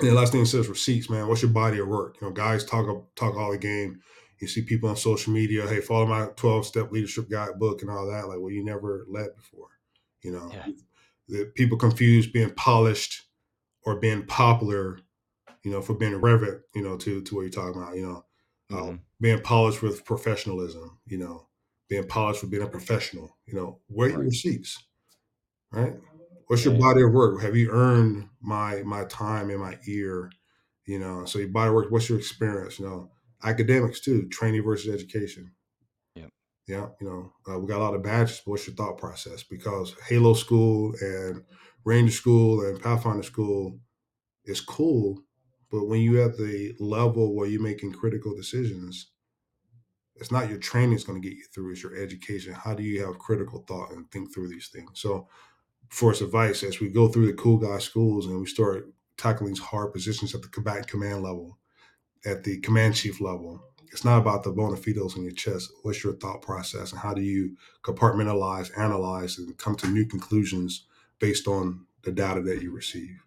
and 0.00 0.08
the 0.08 0.14
last 0.14 0.32
thing 0.32 0.42
it 0.42 0.46
says 0.46 0.68
receipts, 0.68 1.10
man. 1.10 1.28
What's 1.28 1.42
your 1.42 1.50
body 1.50 1.78
of 1.78 1.88
work? 1.88 2.20
You 2.20 2.28
know, 2.28 2.32
guys 2.32 2.64
talk 2.64 2.86
talk 3.16 3.36
all 3.36 3.52
the 3.52 3.58
game. 3.58 4.00
You 4.40 4.48
see 4.48 4.62
people 4.62 4.88
on 4.88 4.96
social 4.96 5.32
media, 5.32 5.68
hey, 5.68 5.80
follow 5.80 6.06
my 6.06 6.28
12 6.36 6.66
step 6.66 6.90
leadership 6.92 7.28
guidebook 7.28 7.82
and 7.82 7.90
all 7.90 8.06
that. 8.10 8.28
Like, 8.28 8.40
well, 8.40 8.50
you 8.50 8.64
never 8.64 9.04
led 9.08 9.36
before. 9.36 9.68
You 10.22 10.32
know, 10.32 10.54
Yeah. 10.54 10.66
the 11.28 11.52
people 11.56 11.78
confuse 11.78 12.26
being 12.26 12.54
polished 12.54 13.24
or 13.84 14.00
being 14.00 14.26
popular 14.26 15.00
you 15.64 15.70
know, 15.70 15.82
for 15.82 15.94
being 15.94 16.16
reverent, 16.16 16.62
you 16.74 16.82
know, 16.82 16.96
to 16.96 17.22
to 17.22 17.34
what 17.34 17.42
you're 17.42 17.50
talking 17.50 17.80
about, 17.80 17.96
you 17.96 18.02
know, 18.02 18.24
uh, 18.72 18.92
hmm 18.92 18.96
being 19.20 19.42
polished 19.42 19.82
with 19.82 20.04
professionalism, 20.04 20.98
you 21.06 21.18
know, 21.18 21.48
being 21.88 22.06
polished 22.08 22.40
for 22.40 22.46
being 22.46 22.62
a 22.62 22.68
professional, 22.68 23.36
you 23.46 23.54
know, 23.54 23.80
where 23.88 24.08
are 24.08 24.12
your 24.12 24.20
Right. 24.20 24.26
receipts, 24.26 24.86
right? 25.72 25.94
What's 26.46 26.64
your 26.64 26.74
body 26.78 27.02
of 27.02 27.12
work? 27.12 27.42
Have 27.42 27.56
you 27.56 27.70
earned 27.70 28.28
my 28.40 28.82
my 28.82 29.04
time 29.04 29.50
and 29.50 29.60
my 29.60 29.78
ear? 29.86 30.32
You 30.86 30.98
know, 30.98 31.24
so 31.24 31.38
your 31.38 31.48
body 31.48 31.68
of 31.68 31.74
work. 31.74 31.90
What's 31.90 32.08
your 32.08 32.18
experience? 32.18 32.78
You 32.78 32.86
know, 32.86 33.10
academics 33.44 34.00
too, 34.00 34.28
training 34.28 34.64
versus 34.64 34.92
education. 34.92 35.52
Yeah, 36.14 36.26
Yeah, 36.66 36.88
you 37.00 37.08
know, 37.08 37.32
uh, 37.48 37.58
we 37.58 37.68
got 37.68 37.78
a 37.78 37.84
lot 37.84 37.94
of 37.94 38.02
badges. 38.02 38.42
But 38.44 38.52
what's 38.52 38.66
your 38.66 38.76
thought 38.76 38.98
process? 38.98 39.42
Because 39.44 39.94
Halo 40.08 40.34
School 40.34 40.94
and 41.00 41.44
Ranger 41.84 42.12
School 42.12 42.66
and 42.66 42.82
Pathfinder 42.82 43.22
School 43.22 43.78
is 44.44 44.60
cool, 44.60 45.22
but 45.70 45.86
when 45.86 46.00
you 46.00 46.22
at 46.22 46.36
the 46.36 46.74
level 46.80 47.34
where 47.34 47.46
you're 47.48 47.62
making 47.62 47.92
critical 47.92 48.34
decisions, 48.34 49.12
it's 50.16 50.30
not 50.30 50.48
your 50.48 50.58
training 50.58 50.90
that's 50.90 51.04
going 51.04 51.20
to 51.20 51.26
get 51.26 51.36
you 51.36 51.44
through, 51.52 51.72
it's 51.72 51.82
your 51.82 51.96
education. 51.96 52.52
How 52.52 52.74
do 52.74 52.82
you 52.82 53.04
have 53.04 53.18
critical 53.18 53.64
thought 53.66 53.92
and 53.92 54.10
think 54.10 54.32
through 54.32 54.48
these 54.48 54.68
things? 54.68 55.00
So, 55.00 55.28
for 55.90 56.12
advice, 56.12 56.62
as 56.62 56.80
we 56.80 56.88
go 56.88 57.08
through 57.08 57.26
the 57.26 57.34
cool 57.34 57.58
guy 57.58 57.78
schools 57.78 58.26
and 58.26 58.40
we 58.40 58.46
start 58.46 58.90
tackling 59.16 59.50
these 59.50 59.58
hard 59.58 59.92
positions 59.92 60.34
at 60.34 60.40
the 60.40 60.48
combatant 60.48 60.86
command 60.86 61.22
level, 61.22 61.58
at 62.24 62.42
the 62.44 62.58
command 62.60 62.94
chief 62.94 63.20
level, 63.20 63.62
it's 63.92 64.04
not 64.04 64.18
about 64.18 64.44
the 64.44 64.52
bona 64.52 64.76
fides 64.76 65.16
in 65.16 65.24
your 65.24 65.32
chest. 65.32 65.70
What's 65.82 66.02
your 66.04 66.14
thought 66.14 66.42
process 66.42 66.92
and 66.92 67.00
how 67.00 67.12
do 67.12 67.22
you 67.22 67.56
compartmentalize, 67.82 68.70
analyze, 68.78 69.38
and 69.38 69.56
come 69.58 69.74
to 69.76 69.88
new 69.88 70.06
conclusions 70.06 70.86
based 71.18 71.48
on 71.48 71.84
the 72.02 72.12
data 72.12 72.40
that 72.42 72.62
you 72.62 72.70
receive? 72.70 73.20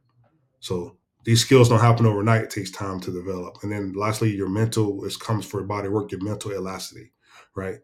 So 0.61 0.97
these 1.25 1.41
skills 1.41 1.67
don't 1.67 1.81
happen 1.81 2.05
overnight. 2.05 2.43
It 2.43 2.49
takes 2.49 2.71
time 2.71 3.01
to 3.01 3.11
develop. 3.11 3.57
And 3.63 3.71
then 3.71 3.91
lastly, 3.93 4.33
your 4.33 4.49
mental 4.49 5.03
is 5.03 5.17
comes 5.17 5.45
for 5.45 5.61
body 5.63 5.89
work, 5.89 6.11
your 6.13 6.23
mental 6.23 6.53
elasticity, 6.53 7.11
right? 7.55 7.79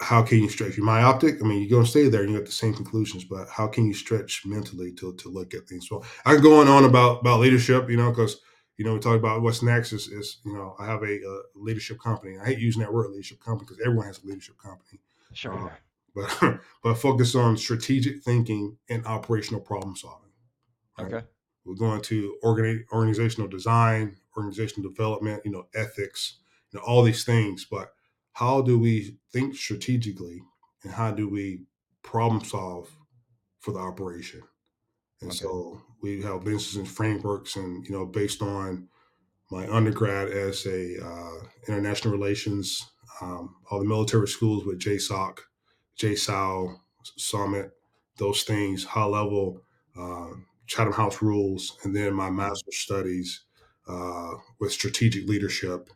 How 0.00 0.22
can 0.22 0.38
you 0.38 0.48
stretch? 0.48 0.76
You're 0.76 0.86
myopic. 0.86 1.42
I 1.42 1.46
mean, 1.46 1.60
you're 1.60 1.70
gonna 1.78 1.86
stay 1.86 2.08
there 2.08 2.22
and 2.22 2.30
you 2.30 2.38
get 2.38 2.46
the 2.46 2.52
same 2.52 2.74
conclusions, 2.74 3.24
but 3.24 3.48
how 3.48 3.66
can 3.66 3.86
you 3.86 3.94
stretch 3.94 4.44
mentally 4.46 4.92
to 4.94 5.14
to 5.14 5.28
look 5.28 5.54
at 5.54 5.68
things? 5.68 5.88
So 5.88 6.02
I 6.24 6.34
am 6.34 6.42
going 6.42 6.68
on 6.68 6.84
about 6.84 7.20
about 7.20 7.40
leadership, 7.40 7.90
you 7.90 7.96
know, 7.96 8.10
because 8.10 8.40
you 8.76 8.84
know 8.84 8.94
we 8.94 9.00
talk 9.00 9.16
about 9.16 9.42
what's 9.42 9.62
next 9.62 9.92
is 9.92 10.08
is 10.08 10.38
you 10.44 10.54
know 10.54 10.74
I 10.78 10.86
have 10.86 11.02
a, 11.02 11.20
a 11.22 11.42
leadership 11.54 12.00
company. 12.00 12.38
I 12.38 12.46
hate 12.46 12.58
using 12.58 12.80
that 12.82 12.92
word 12.92 13.10
leadership 13.10 13.40
company 13.40 13.66
because 13.68 13.80
everyone 13.84 14.06
has 14.06 14.22
a 14.24 14.26
leadership 14.26 14.56
company, 14.58 15.00
uh, 15.30 15.34
Sure. 15.34 15.78
but 16.14 16.60
but 16.82 16.94
focus 16.94 17.34
on 17.34 17.56
strategic 17.58 18.22
thinking 18.22 18.78
and 18.88 19.04
operational 19.06 19.60
problem 19.60 19.96
solving 19.96 20.30
right? 20.98 21.14
Okay. 21.14 21.26
We're 21.64 21.74
going 21.74 22.00
to 22.02 22.36
organi- 22.42 22.84
organizational 22.92 23.48
design, 23.48 24.16
organizational 24.36 24.88
development, 24.90 25.42
you 25.44 25.52
know, 25.52 25.66
ethics, 25.74 26.38
you 26.72 26.78
know, 26.78 26.84
all 26.84 27.02
these 27.02 27.24
things. 27.24 27.66
But 27.70 27.92
how 28.40 28.62
do 28.62 28.78
we 28.78 29.18
think 29.32 29.54
strategically 29.56 30.42
and 30.84 30.92
how 30.94 31.12
do 31.12 31.28
we 31.28 31.66
problem 32.02 32.44
solve 32.44 32.90
for 33.60 33.72
the 33.72 33.80
operation? 33.80 34.42
And 35.20 35.32
Okay. 35.32 35.34
so 35.34 35.82
we 36.02 36.22
have 36.22 36.44
business 36.44 36.76
and 36.76 36.88
frameworks 36.88 37.56
and, 37.56 37.86
you 37.86 37.92
know, 37.92 38.06
based 38.06 38.42
on 38.42 38.88
my 39.50 39.68
undergrad 39.70 40.28
as 40.30 40.66
a 40.66 41.04
uh, 41.04 41.40
international 41.68 42.12
relations, 42.12 42.92
um, 43.20 43.56
all 43.70 43.80
the 43.80 43.84
military 43.86 44.28
schools 44.28 44.64
with 44.64 44.80
JSOC, 44.80 45.40
JSOW, 45.98 46.80
Summit, 47.16 47.72
those 48.18 48.44
things, 48.44 48.84
high 48.84 49.04
level, 49.06 49.62
uh, 49.98 50.30
Chatham 50.66 50.92
House 50.94 51.22
rules, 51.22 51.78
and 51.84 51.96
then 51.96 52.14
my 52.14 52.30
master's 52.30 52.78
studies 52.78 53.44
uh, 53.88 54.32
with 54.60 54.72
strategic 54.72 55.28
leadership. 55.28 55.90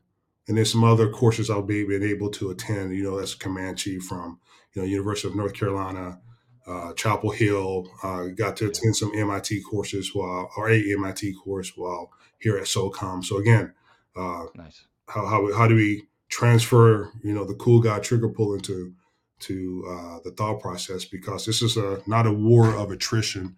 And 0.46 0.58
then 0.58 0.64
some 0.64 0.84
other 0.84 1.08
courses 1.08 1.48
I'll 1.48 1.62
be 1.62 1.84
been 1.84 2.02
able 2.02 2.30
to 2.32 2.50
attend, 2.50 2.94
you 2.94 3.02
know, 3.02 3.18
that's 3.18 3.34
a 3.34 3.38
command 3.38 3.80
from, 3.80 4.38
you 4.74 4.82
know, 4.82 4.86
University 4.88 5.28
of 5.28 5.36
North 5.36 5.54
Carolina, 5.54 6.20
uh, 6.66 6.92
Chapel 6.94 7.30
Hill. 7.30 7.90
Uh, 8.02 8.24
got 8.26 8.56
to 8.58 8.66
attend 8.66 8.96
some 8.96 9.12
MIT 9.14 9.62
courses 9.62 10.14
while, 10.14 10.50
or 10.56 10.70
a 10.70 10.92
MIT 10.92 11.34
course 11.42 11.72
while 11.76 12.12
here 12.40 12.58
at 12.58 12.64
SOCOM. 12.64 13.24
So 13.24 13.38
again, 13.38 13.72
uh, 14.16 14.44
Nice. 14.54 14.84
how 15.08 15.26
how 15.26 15.52
how 15.54 15.66
do 15.66 15.74
we 15.74 16.04
transfer 16.28 17.10
you 17.22 17.32
know 17.32 17.44
the 17.44 17.54
cool 17.54 17.80
guy 17.80 17.98
trigger 18.00 18.28
pull 18.28 18.54
into 18.54 18.92
to 19.40 19.84
uh, 19.88 20.18
the 20.24 20.30
thought 20.30 20.60
process? 20.60 21.04
Because 21.04 21.46
this 21.46 21.62
is 21.62 21.76
a 21.76 22.02
not 22.06 22.26
a 22.26 22.32
war 22.32 22.74
of 22.74 22.90
attrition. 22.90 23.56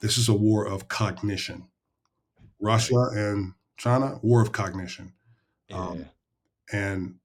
This 0.00 0.16
is 0.16 0.28
a 0.28 0.34
war 0.34 0.66
of 0.66 0.88
cognition. 0.88 1.66
Russia 2.60 3.08
and 3.12 3.54
China, 3.76 4.18
war 4.22 4.40
of 4.40 4.52
cognition. 4.52 5.12
Yeah. 5.68 6.04
And 6.72 7.16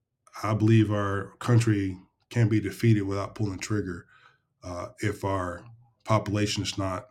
I 0.42 0.54
believe 0.54 0.92
our 0.92 1.34
country 1.40 1.98
can't 2.30 2.50
be 2.50 2.60
defeated 2.60 3.04
without 3.04 3.36
pulling 3.36 3.54
the 3.54 3.60
trigger 3.60 4.06
uh, 4.64 4.88
if 5.00 5.24
our 5.24 5.64
population 6.04 6.64
is 6.64 6.78
not 6.78 7.08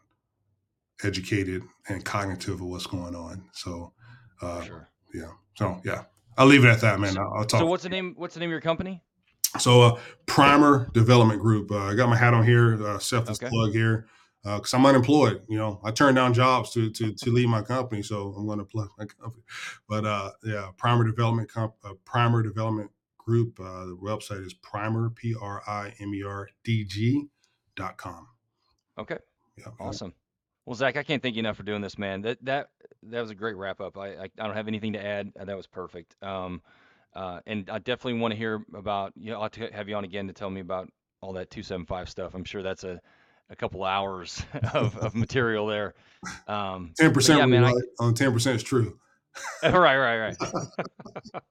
educated 1.05 1.63
and 1.89 2.05
cognitive 2.05 2.55
of 2.55 2.67
what's 2.67 2.87
going 2.87 3.15
on. 3.15 3.45
So, 3.53 3.93
uh, 4.41 4.63
sure. 4.63 4.89
yeah. 5.15 5.31
So, 5.57 5.81
yeah. 5.85 6.05
I'll 6.39 6.47
leave 6.47 6.65
it 6.65 6.69
at 6.69 6.81
that, 6.81 6.99
man. 6.99 7.13
So, 7.13 7.21
I'll, 7.21 7.39
I'll 7.39 7.49
so 7.49 7.67
what's 7.67 7.83
the 7.83 7.89
name? 7.89 8.15
What's 8.17 8.35
the 8.35 8.41
name 8.41 8.49
of 8.49 8.53
your 8.53 8.61
company? 8.61 9.03
So, 9.59 9.83
uh, 9.83 9.99
Primer 10.27 10.89
Development 10.95 11.41
Group. 11.41 11.71
Uh, 11.71 11.79
I 11.79 11.95
got 11.95 12.09
my 12.09 12.17
hat 12.17 12.33
on 12.33 12.45
here, 12.45 12.83
uh, 12.85 12.99
selfless 12.99 13.39
Okay. 13.43 13.51
plug 13.51 13.73
here, 13.73 14.07
because 14.45 14.75
I'm 14.75 14.85
unemployed. 14.87 15.43
You 15.49 15.59
know, 15.59 15.81
I 15.85 15.91
turned 15.91 16.17
down 16.17 16.35
jobs 16.35 16.71
to 16.73 16.91
to 16.91 17.13
to 17.13 17.31
leave 17.31 17.49
my 17.49 17.63
company, 17.63 18.03
so 18.03 18.35
I'm 18.37 18.47
going 18.47 18.59
to 18.59 18.65
plug 18.65 18.89
my 18.99 19.05
company. 19.21 19.45
But 19.89 20.05
uh, 20.05 20.33
yeah, 20.45 20.71
Primer 20.77 21.05
Development 21.05 21.49
Comp, 21.49 21.75
uh, 21.85 21.95
Primer 22.05 22.43
Development 22.43 22.91
Group. 23.19 23.61
Uh, 23.61 23.87
the 23.87 23.99
website 24.03 24.45
is 24.45 24.55
primer 24.55 25.11
p 25.11 25.35
r 25.41 25.63
i 25.67 25.95
m 26.01 26.15
e 26.15 26.25
r 26.25 26.49
d 26.65 26.85
g 26.85 27.27
dot 27.77 27.97
com. 27.97 28.27
Okay. 28.99 29.19
Yeah, 29.57 29.67
Awesome. 29.79 30.15
Well, 30.65 30.75
Zach, 30.77 30.97
I 30.97 31.03
can't 31.03 31.23
thank 31.23 31.35
you 31.35 31.41
enough 31.41 31.57
for 31.57 31.65
doing 31.65 31.83
this, 31.83 31.99
man. 31.99 32.23
That 32.23 32.45
that 32.45 32.71
that 33.05 33.21
was 33.21 33.31
a 33.31 33.35
great 33.35 33.57
wrap 33.57 33.81
up. 33.81 33.99
I 33.99 34.09
I, 34.09 34.23
I 34.25 34.47
don't 34.47 34.57
have 34.57 34.69
anything 34.69 34.93
to 34.95 35.05
add. 35.05 35.33
Uh, 35.39 35.45
That 35.45 35.57
was 35.57 35.67
perfect. 35.67 36.17
Um, 36.23 36.63
uh, 37.15 37.41
and 37.47 37.69
I 37.69 37.79
definitely 37.79 38.21
want 38.21 38.33
to 38.33 38.39
hear 38.39 38.65
about. 38.75 39.13
You 39.17 39.31
know, 39.33 39.41
I'll 39.41 39.51
to 39.51 39.69
have 39.73 39.89
you 39.89 39.95
on 39.97 40.05
again 40.05 40.27
to 40.29 40.33
tell 40.33 40.51
me 40.51 40.61
about 40.61 40.89
all 41.21 41.33
that 41.35 41.51
275 41.51 42.09
stuff. 42.09 42.35
I'm 42.35 42.45
sure 42.45 42.63
that's 42.63 42.85
a 42.85 43.01
a 43.53 43.57
couple 43.57 43.85
hours 43.85 44.43
of, 44.75 44.97
of 44.97 45.15
material 45.15 45.67
there. 45.67 45.95
Um, 46.49 46.93
10% 46.99 47.39
yeah, 47.39 47.47
man. 47.47 47.65
I, 47.65 47.73
on 48.01 48.15
ten 48.15 48.33
percent 48.33 48.57
is 48.57 48.63
true. 48.63 48.99
right, 49.63 49.97
right, 49.97 50.19
right. 50.19 50.37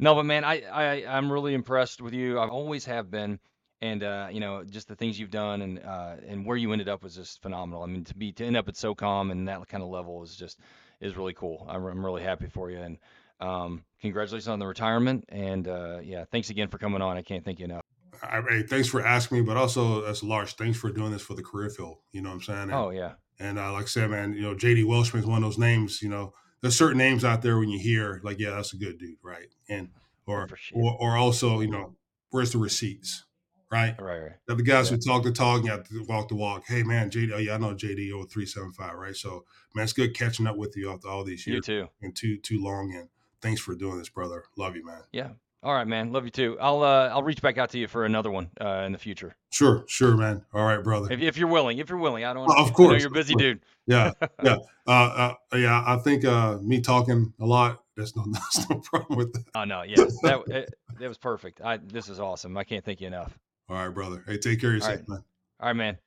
No, 0.00 0.16
but 0.16 0.24
man, 0.24 0.42
I, 0.42 0.62
I 0.62 1.16
I'm 1.16 1.30
really 1.30 1.54
impressed 1.54 2.00
with 2.00 2.12
you. 2.12 2.40
I've 2.40 2.50
always 2.50 2.84
have 2.86 3.08
been, 3.08 3.38
and 3.80 4.02
uh, 4.02 4.28
you 4.30 4.40
know, 4.40 4.64
just 4.64 4.88
the 4.88 4.96
things 4.96 5.18
you've 5.18 5.30
done 5.30 5.62
and 5.62 5.78
uh, 5.78 6.16
and 6.26 6.44
where 6.44 6.56
you 6.56 6.72
ended 6.72 6.88
up 6.88 7.04
was 7.04 7.14
just 7.14 7.40
phenomenal. 7.40 7.84
I 7.84 7.86
mean, 7.86 8.02
to 8.04 8.14
be 8.16 8.32
to 8.32 8.44
end 8.44 8.56
up 8.56 8.68
at 8.68 8.74
SOCOM 8.74 9.30
and 9.30 9.46
that 9.46 9.68
kind 9.68 9.84
of 9.84 9.88
level 9.88 10.24
is 10.24 10.34
just 10.34 10.58
is 11.00 11.16
really 11.16 11.34
cool. 11.34 11.66
I'm, 11.68 11.84
I'm 11.84 12.04
really 12.04 12.22
happy 12.22 12.48
for 12.48 12.68
you, 12.68 12.78
and 12.78 12.98
um, 13.40 13.84
congratulations 14.00 14.48
on 14.48 14.58
the 14.58 14.66
retirement. 14.66 15.26
And 15.28 15.68
uh, 15.68 16.00
yeah, 16.02 16.24
thanks 16.32 16.50
again 16.50 16.66
for 16.66 16.78
coming 16.78 17.00
on. 17.00 17.16
I 17.16 17.22
can't 17.22 17.44
thank 17.44 17.60
you 17.60 17.66
enough. 17.66 17.84
I, 18.22 18.42
hey, 18.48 18.62
thanks 18.62 18.88
for 18.88 19.04
asking 19.04 19.38
me, 19.38 19.44
but 19.44 19.56
also 19.56 20.04
as 20.04 20.22
large, 20.22 20.54
thanks 20.54 20.78
for 20.78 20.90
doing 20.90 21.10
this 21.12 21.22
for 21.22 21.34
the 21.34 21.42
career 21.42 21.70
field. 21.70 21.98
You 22.12 22.22
know 22.22 22.28
what 22.30 22.36
I'm 22.36 22.42
saying? 22.42 22.62
And, 22.62 22.72
Oh 22.72 22.90
yeah, 22.90 23.12
and 23.38 23.58
uh, 23.58 23.72
like 23.72 23.84
I 23.84 23.86
said, 23.86 24.10
man, 24.10 24.32
you 24.34 24.42
know, 24.42 24.54
JD 24.54 24.84
Welshman 24.86 25.22
is 25.22 25.28
one 25.28 25.42
of 25.42 25.48
those 25.48 25.58
names. 25.58 26.02
You 26.02 26.08
know, 26.10 26.32
there's 26.60 26.76
certain 26.76 26.98
names 26.98 27.24
out 27.24 27.42
there 27.42 27.58
when 27.58 27.68
you 27.70 27.78
hear 27.78 28.20
like, 28.22 28.38
yeah, 28.38 28.50
that's 28.50 28.72
a 28.72 28.76
good 28.76 28.98
dude, 28.98 29.16
right? 29.22 29.48
And 29.68 29.88
or 30.26 30.42
appreciate 30.44 30.78
or, 30.78 30.96
or 31.00 31.16
also, 31.16 31.60
you 31.60 31.70
know, 31.70 31.96
where's 32.30 32.52
the 32.52 32.58
receipts, 32.58 33.24
right? 33.72 33.94
Right, 34.00 34.18
right. 34.18 34.32
The 34.46 34.56
guys 34.62 34.90
Yeah. 34.90 34.96
who 34.96 35.00
talk 35.02 35.22
the 35.24 35.32
talk, 35.32 35.56
and 35.58 35.64
you 35.66 35.70
have 35.72 35.88
to 35.88 36.04
walk 36.04 36.28
the 36.28 36.34
walk. 36.36 36.64
Hey, 36.66 36.82
man, 36.82 37.10
JD, 37.10 37.32
oh 37.34 37.38
yeah, 37.38 37.54
I 37.54 37.58
know 37.58 37.74
JD 37.74 38.12
over 38.12 38.26
three 38.26 38.46
seven 38.46 38.72
five, 38.72 38.94
right? 38.94 39.16
So, 39.16 39.44
man, 39.74 39.84
it's 39.84 39.92
good 39.94 40.14
catching 40.14 40.46
up 40.46 40.56
with 40.56 40.76
you 40.76 40.90
after 40.92 41.08
all 41.08 41.24
these 41.24 41.46
You 41.46 41.54
years 41.54 41.66
too. 41.66 41.88
and 42.02 42.14
too 42.14 42.36
too 42.38 42.62
long. 42.62 42.94
And 42.94 43.08
thanks 43.40 43.60
for 43.62 43.74
doing 43.74 43.98
this, 43.98 44.10
brother. 44.10 44.44
Love 44.58 44.76
you, 44.76 44.84
man. 44.84 45.02
Yeah. 45.12 45.30
All 45.62 45.74
right, 45.74 45.86
man. 45.86 46.12
Love 46.12 46.24
you 46.24 46.30
too. 46.30 46.56
I'll 46.60 46.82
uh, 46.82 47.08
I'll 47.08 47.22
reach 47.22 47.42
back 47.42 47.58
out 47.58 47.70
to 47.70 47.78
you 47.78 47.86
for 47.86 48.06
another 48.06 48.30
one 48.30 48.50
uh, 48.60 48.84
in 48.86 48.92
the 48.92 48.98
future 48.98 49.36
Sure, 49.52 49.84
sure, 49.88 50.16
man. 50.16 50.44
All 50.54 50.64
right, 50.64 50.82
brother. 50.82 51.12
if, 51.12 51.20
if 51.20 51.36
you're 51.36 51.48
willing. 51.48 51.78
If 51.78 51.90
you're 51.90 51.98
willing, 51.98 52.24
I 52.24 52.32
don't. 52.32 52.46
Well, 52.46 52.58
of 52.58 52.72
course, 52.72 53.02
you're 53.02 53.10
a 53.10 53.14
busy 53.14 53.34
dude. 53.34 53.60
Yeah, 53.86 54.12
yeah, 54.42 54.56
uh, 54.86 55.34
uh, 55.52 55.56
yeah. 55.56 55.82
I 55.86 55.96
think 55.96 56.24
uh, 56.24 56.58
me 56.62 56.80
talking 56.80 57.32
a 57.40 57.44
lot. 57.44 57.82
There's 57.96 58.14
no, 58.14 58.24
there's 58.54 58.70
no 58.70 58.76
problem 58.78 59.18
with 59.18 59.32
that. 59.32 59.44
Oh 59.54 59.64
no, 59.64 59.82
yeah, 59.82 60.04
that 60.22 60.42
it, 60.46 60.74
that 60.98 61.08
was 61.08 61.18
perfect. 61.18 61.60
I 61.60 61.78
this 61.78 62.08
is 62.08 62.20
awesome. 62.20 62.56
I 62.56 62.64
can't 62.64 62.84
thank 62.84 63.00
you 63.00 63.08
enough. 63.08 63.36
All 63.68 63.76
right, 63.76 63.88
brother. 63.92 64.22
Hey, 64.26 64.38
take 64.38 64.60
care 64.60 64.70
of 64.70 64.76
yourself, 64.76 65.00
right, 65.00 65.08
man. 65.08 65.24
all 65.60 65.66
right, 65.68 65.76
man. 65.76 65.98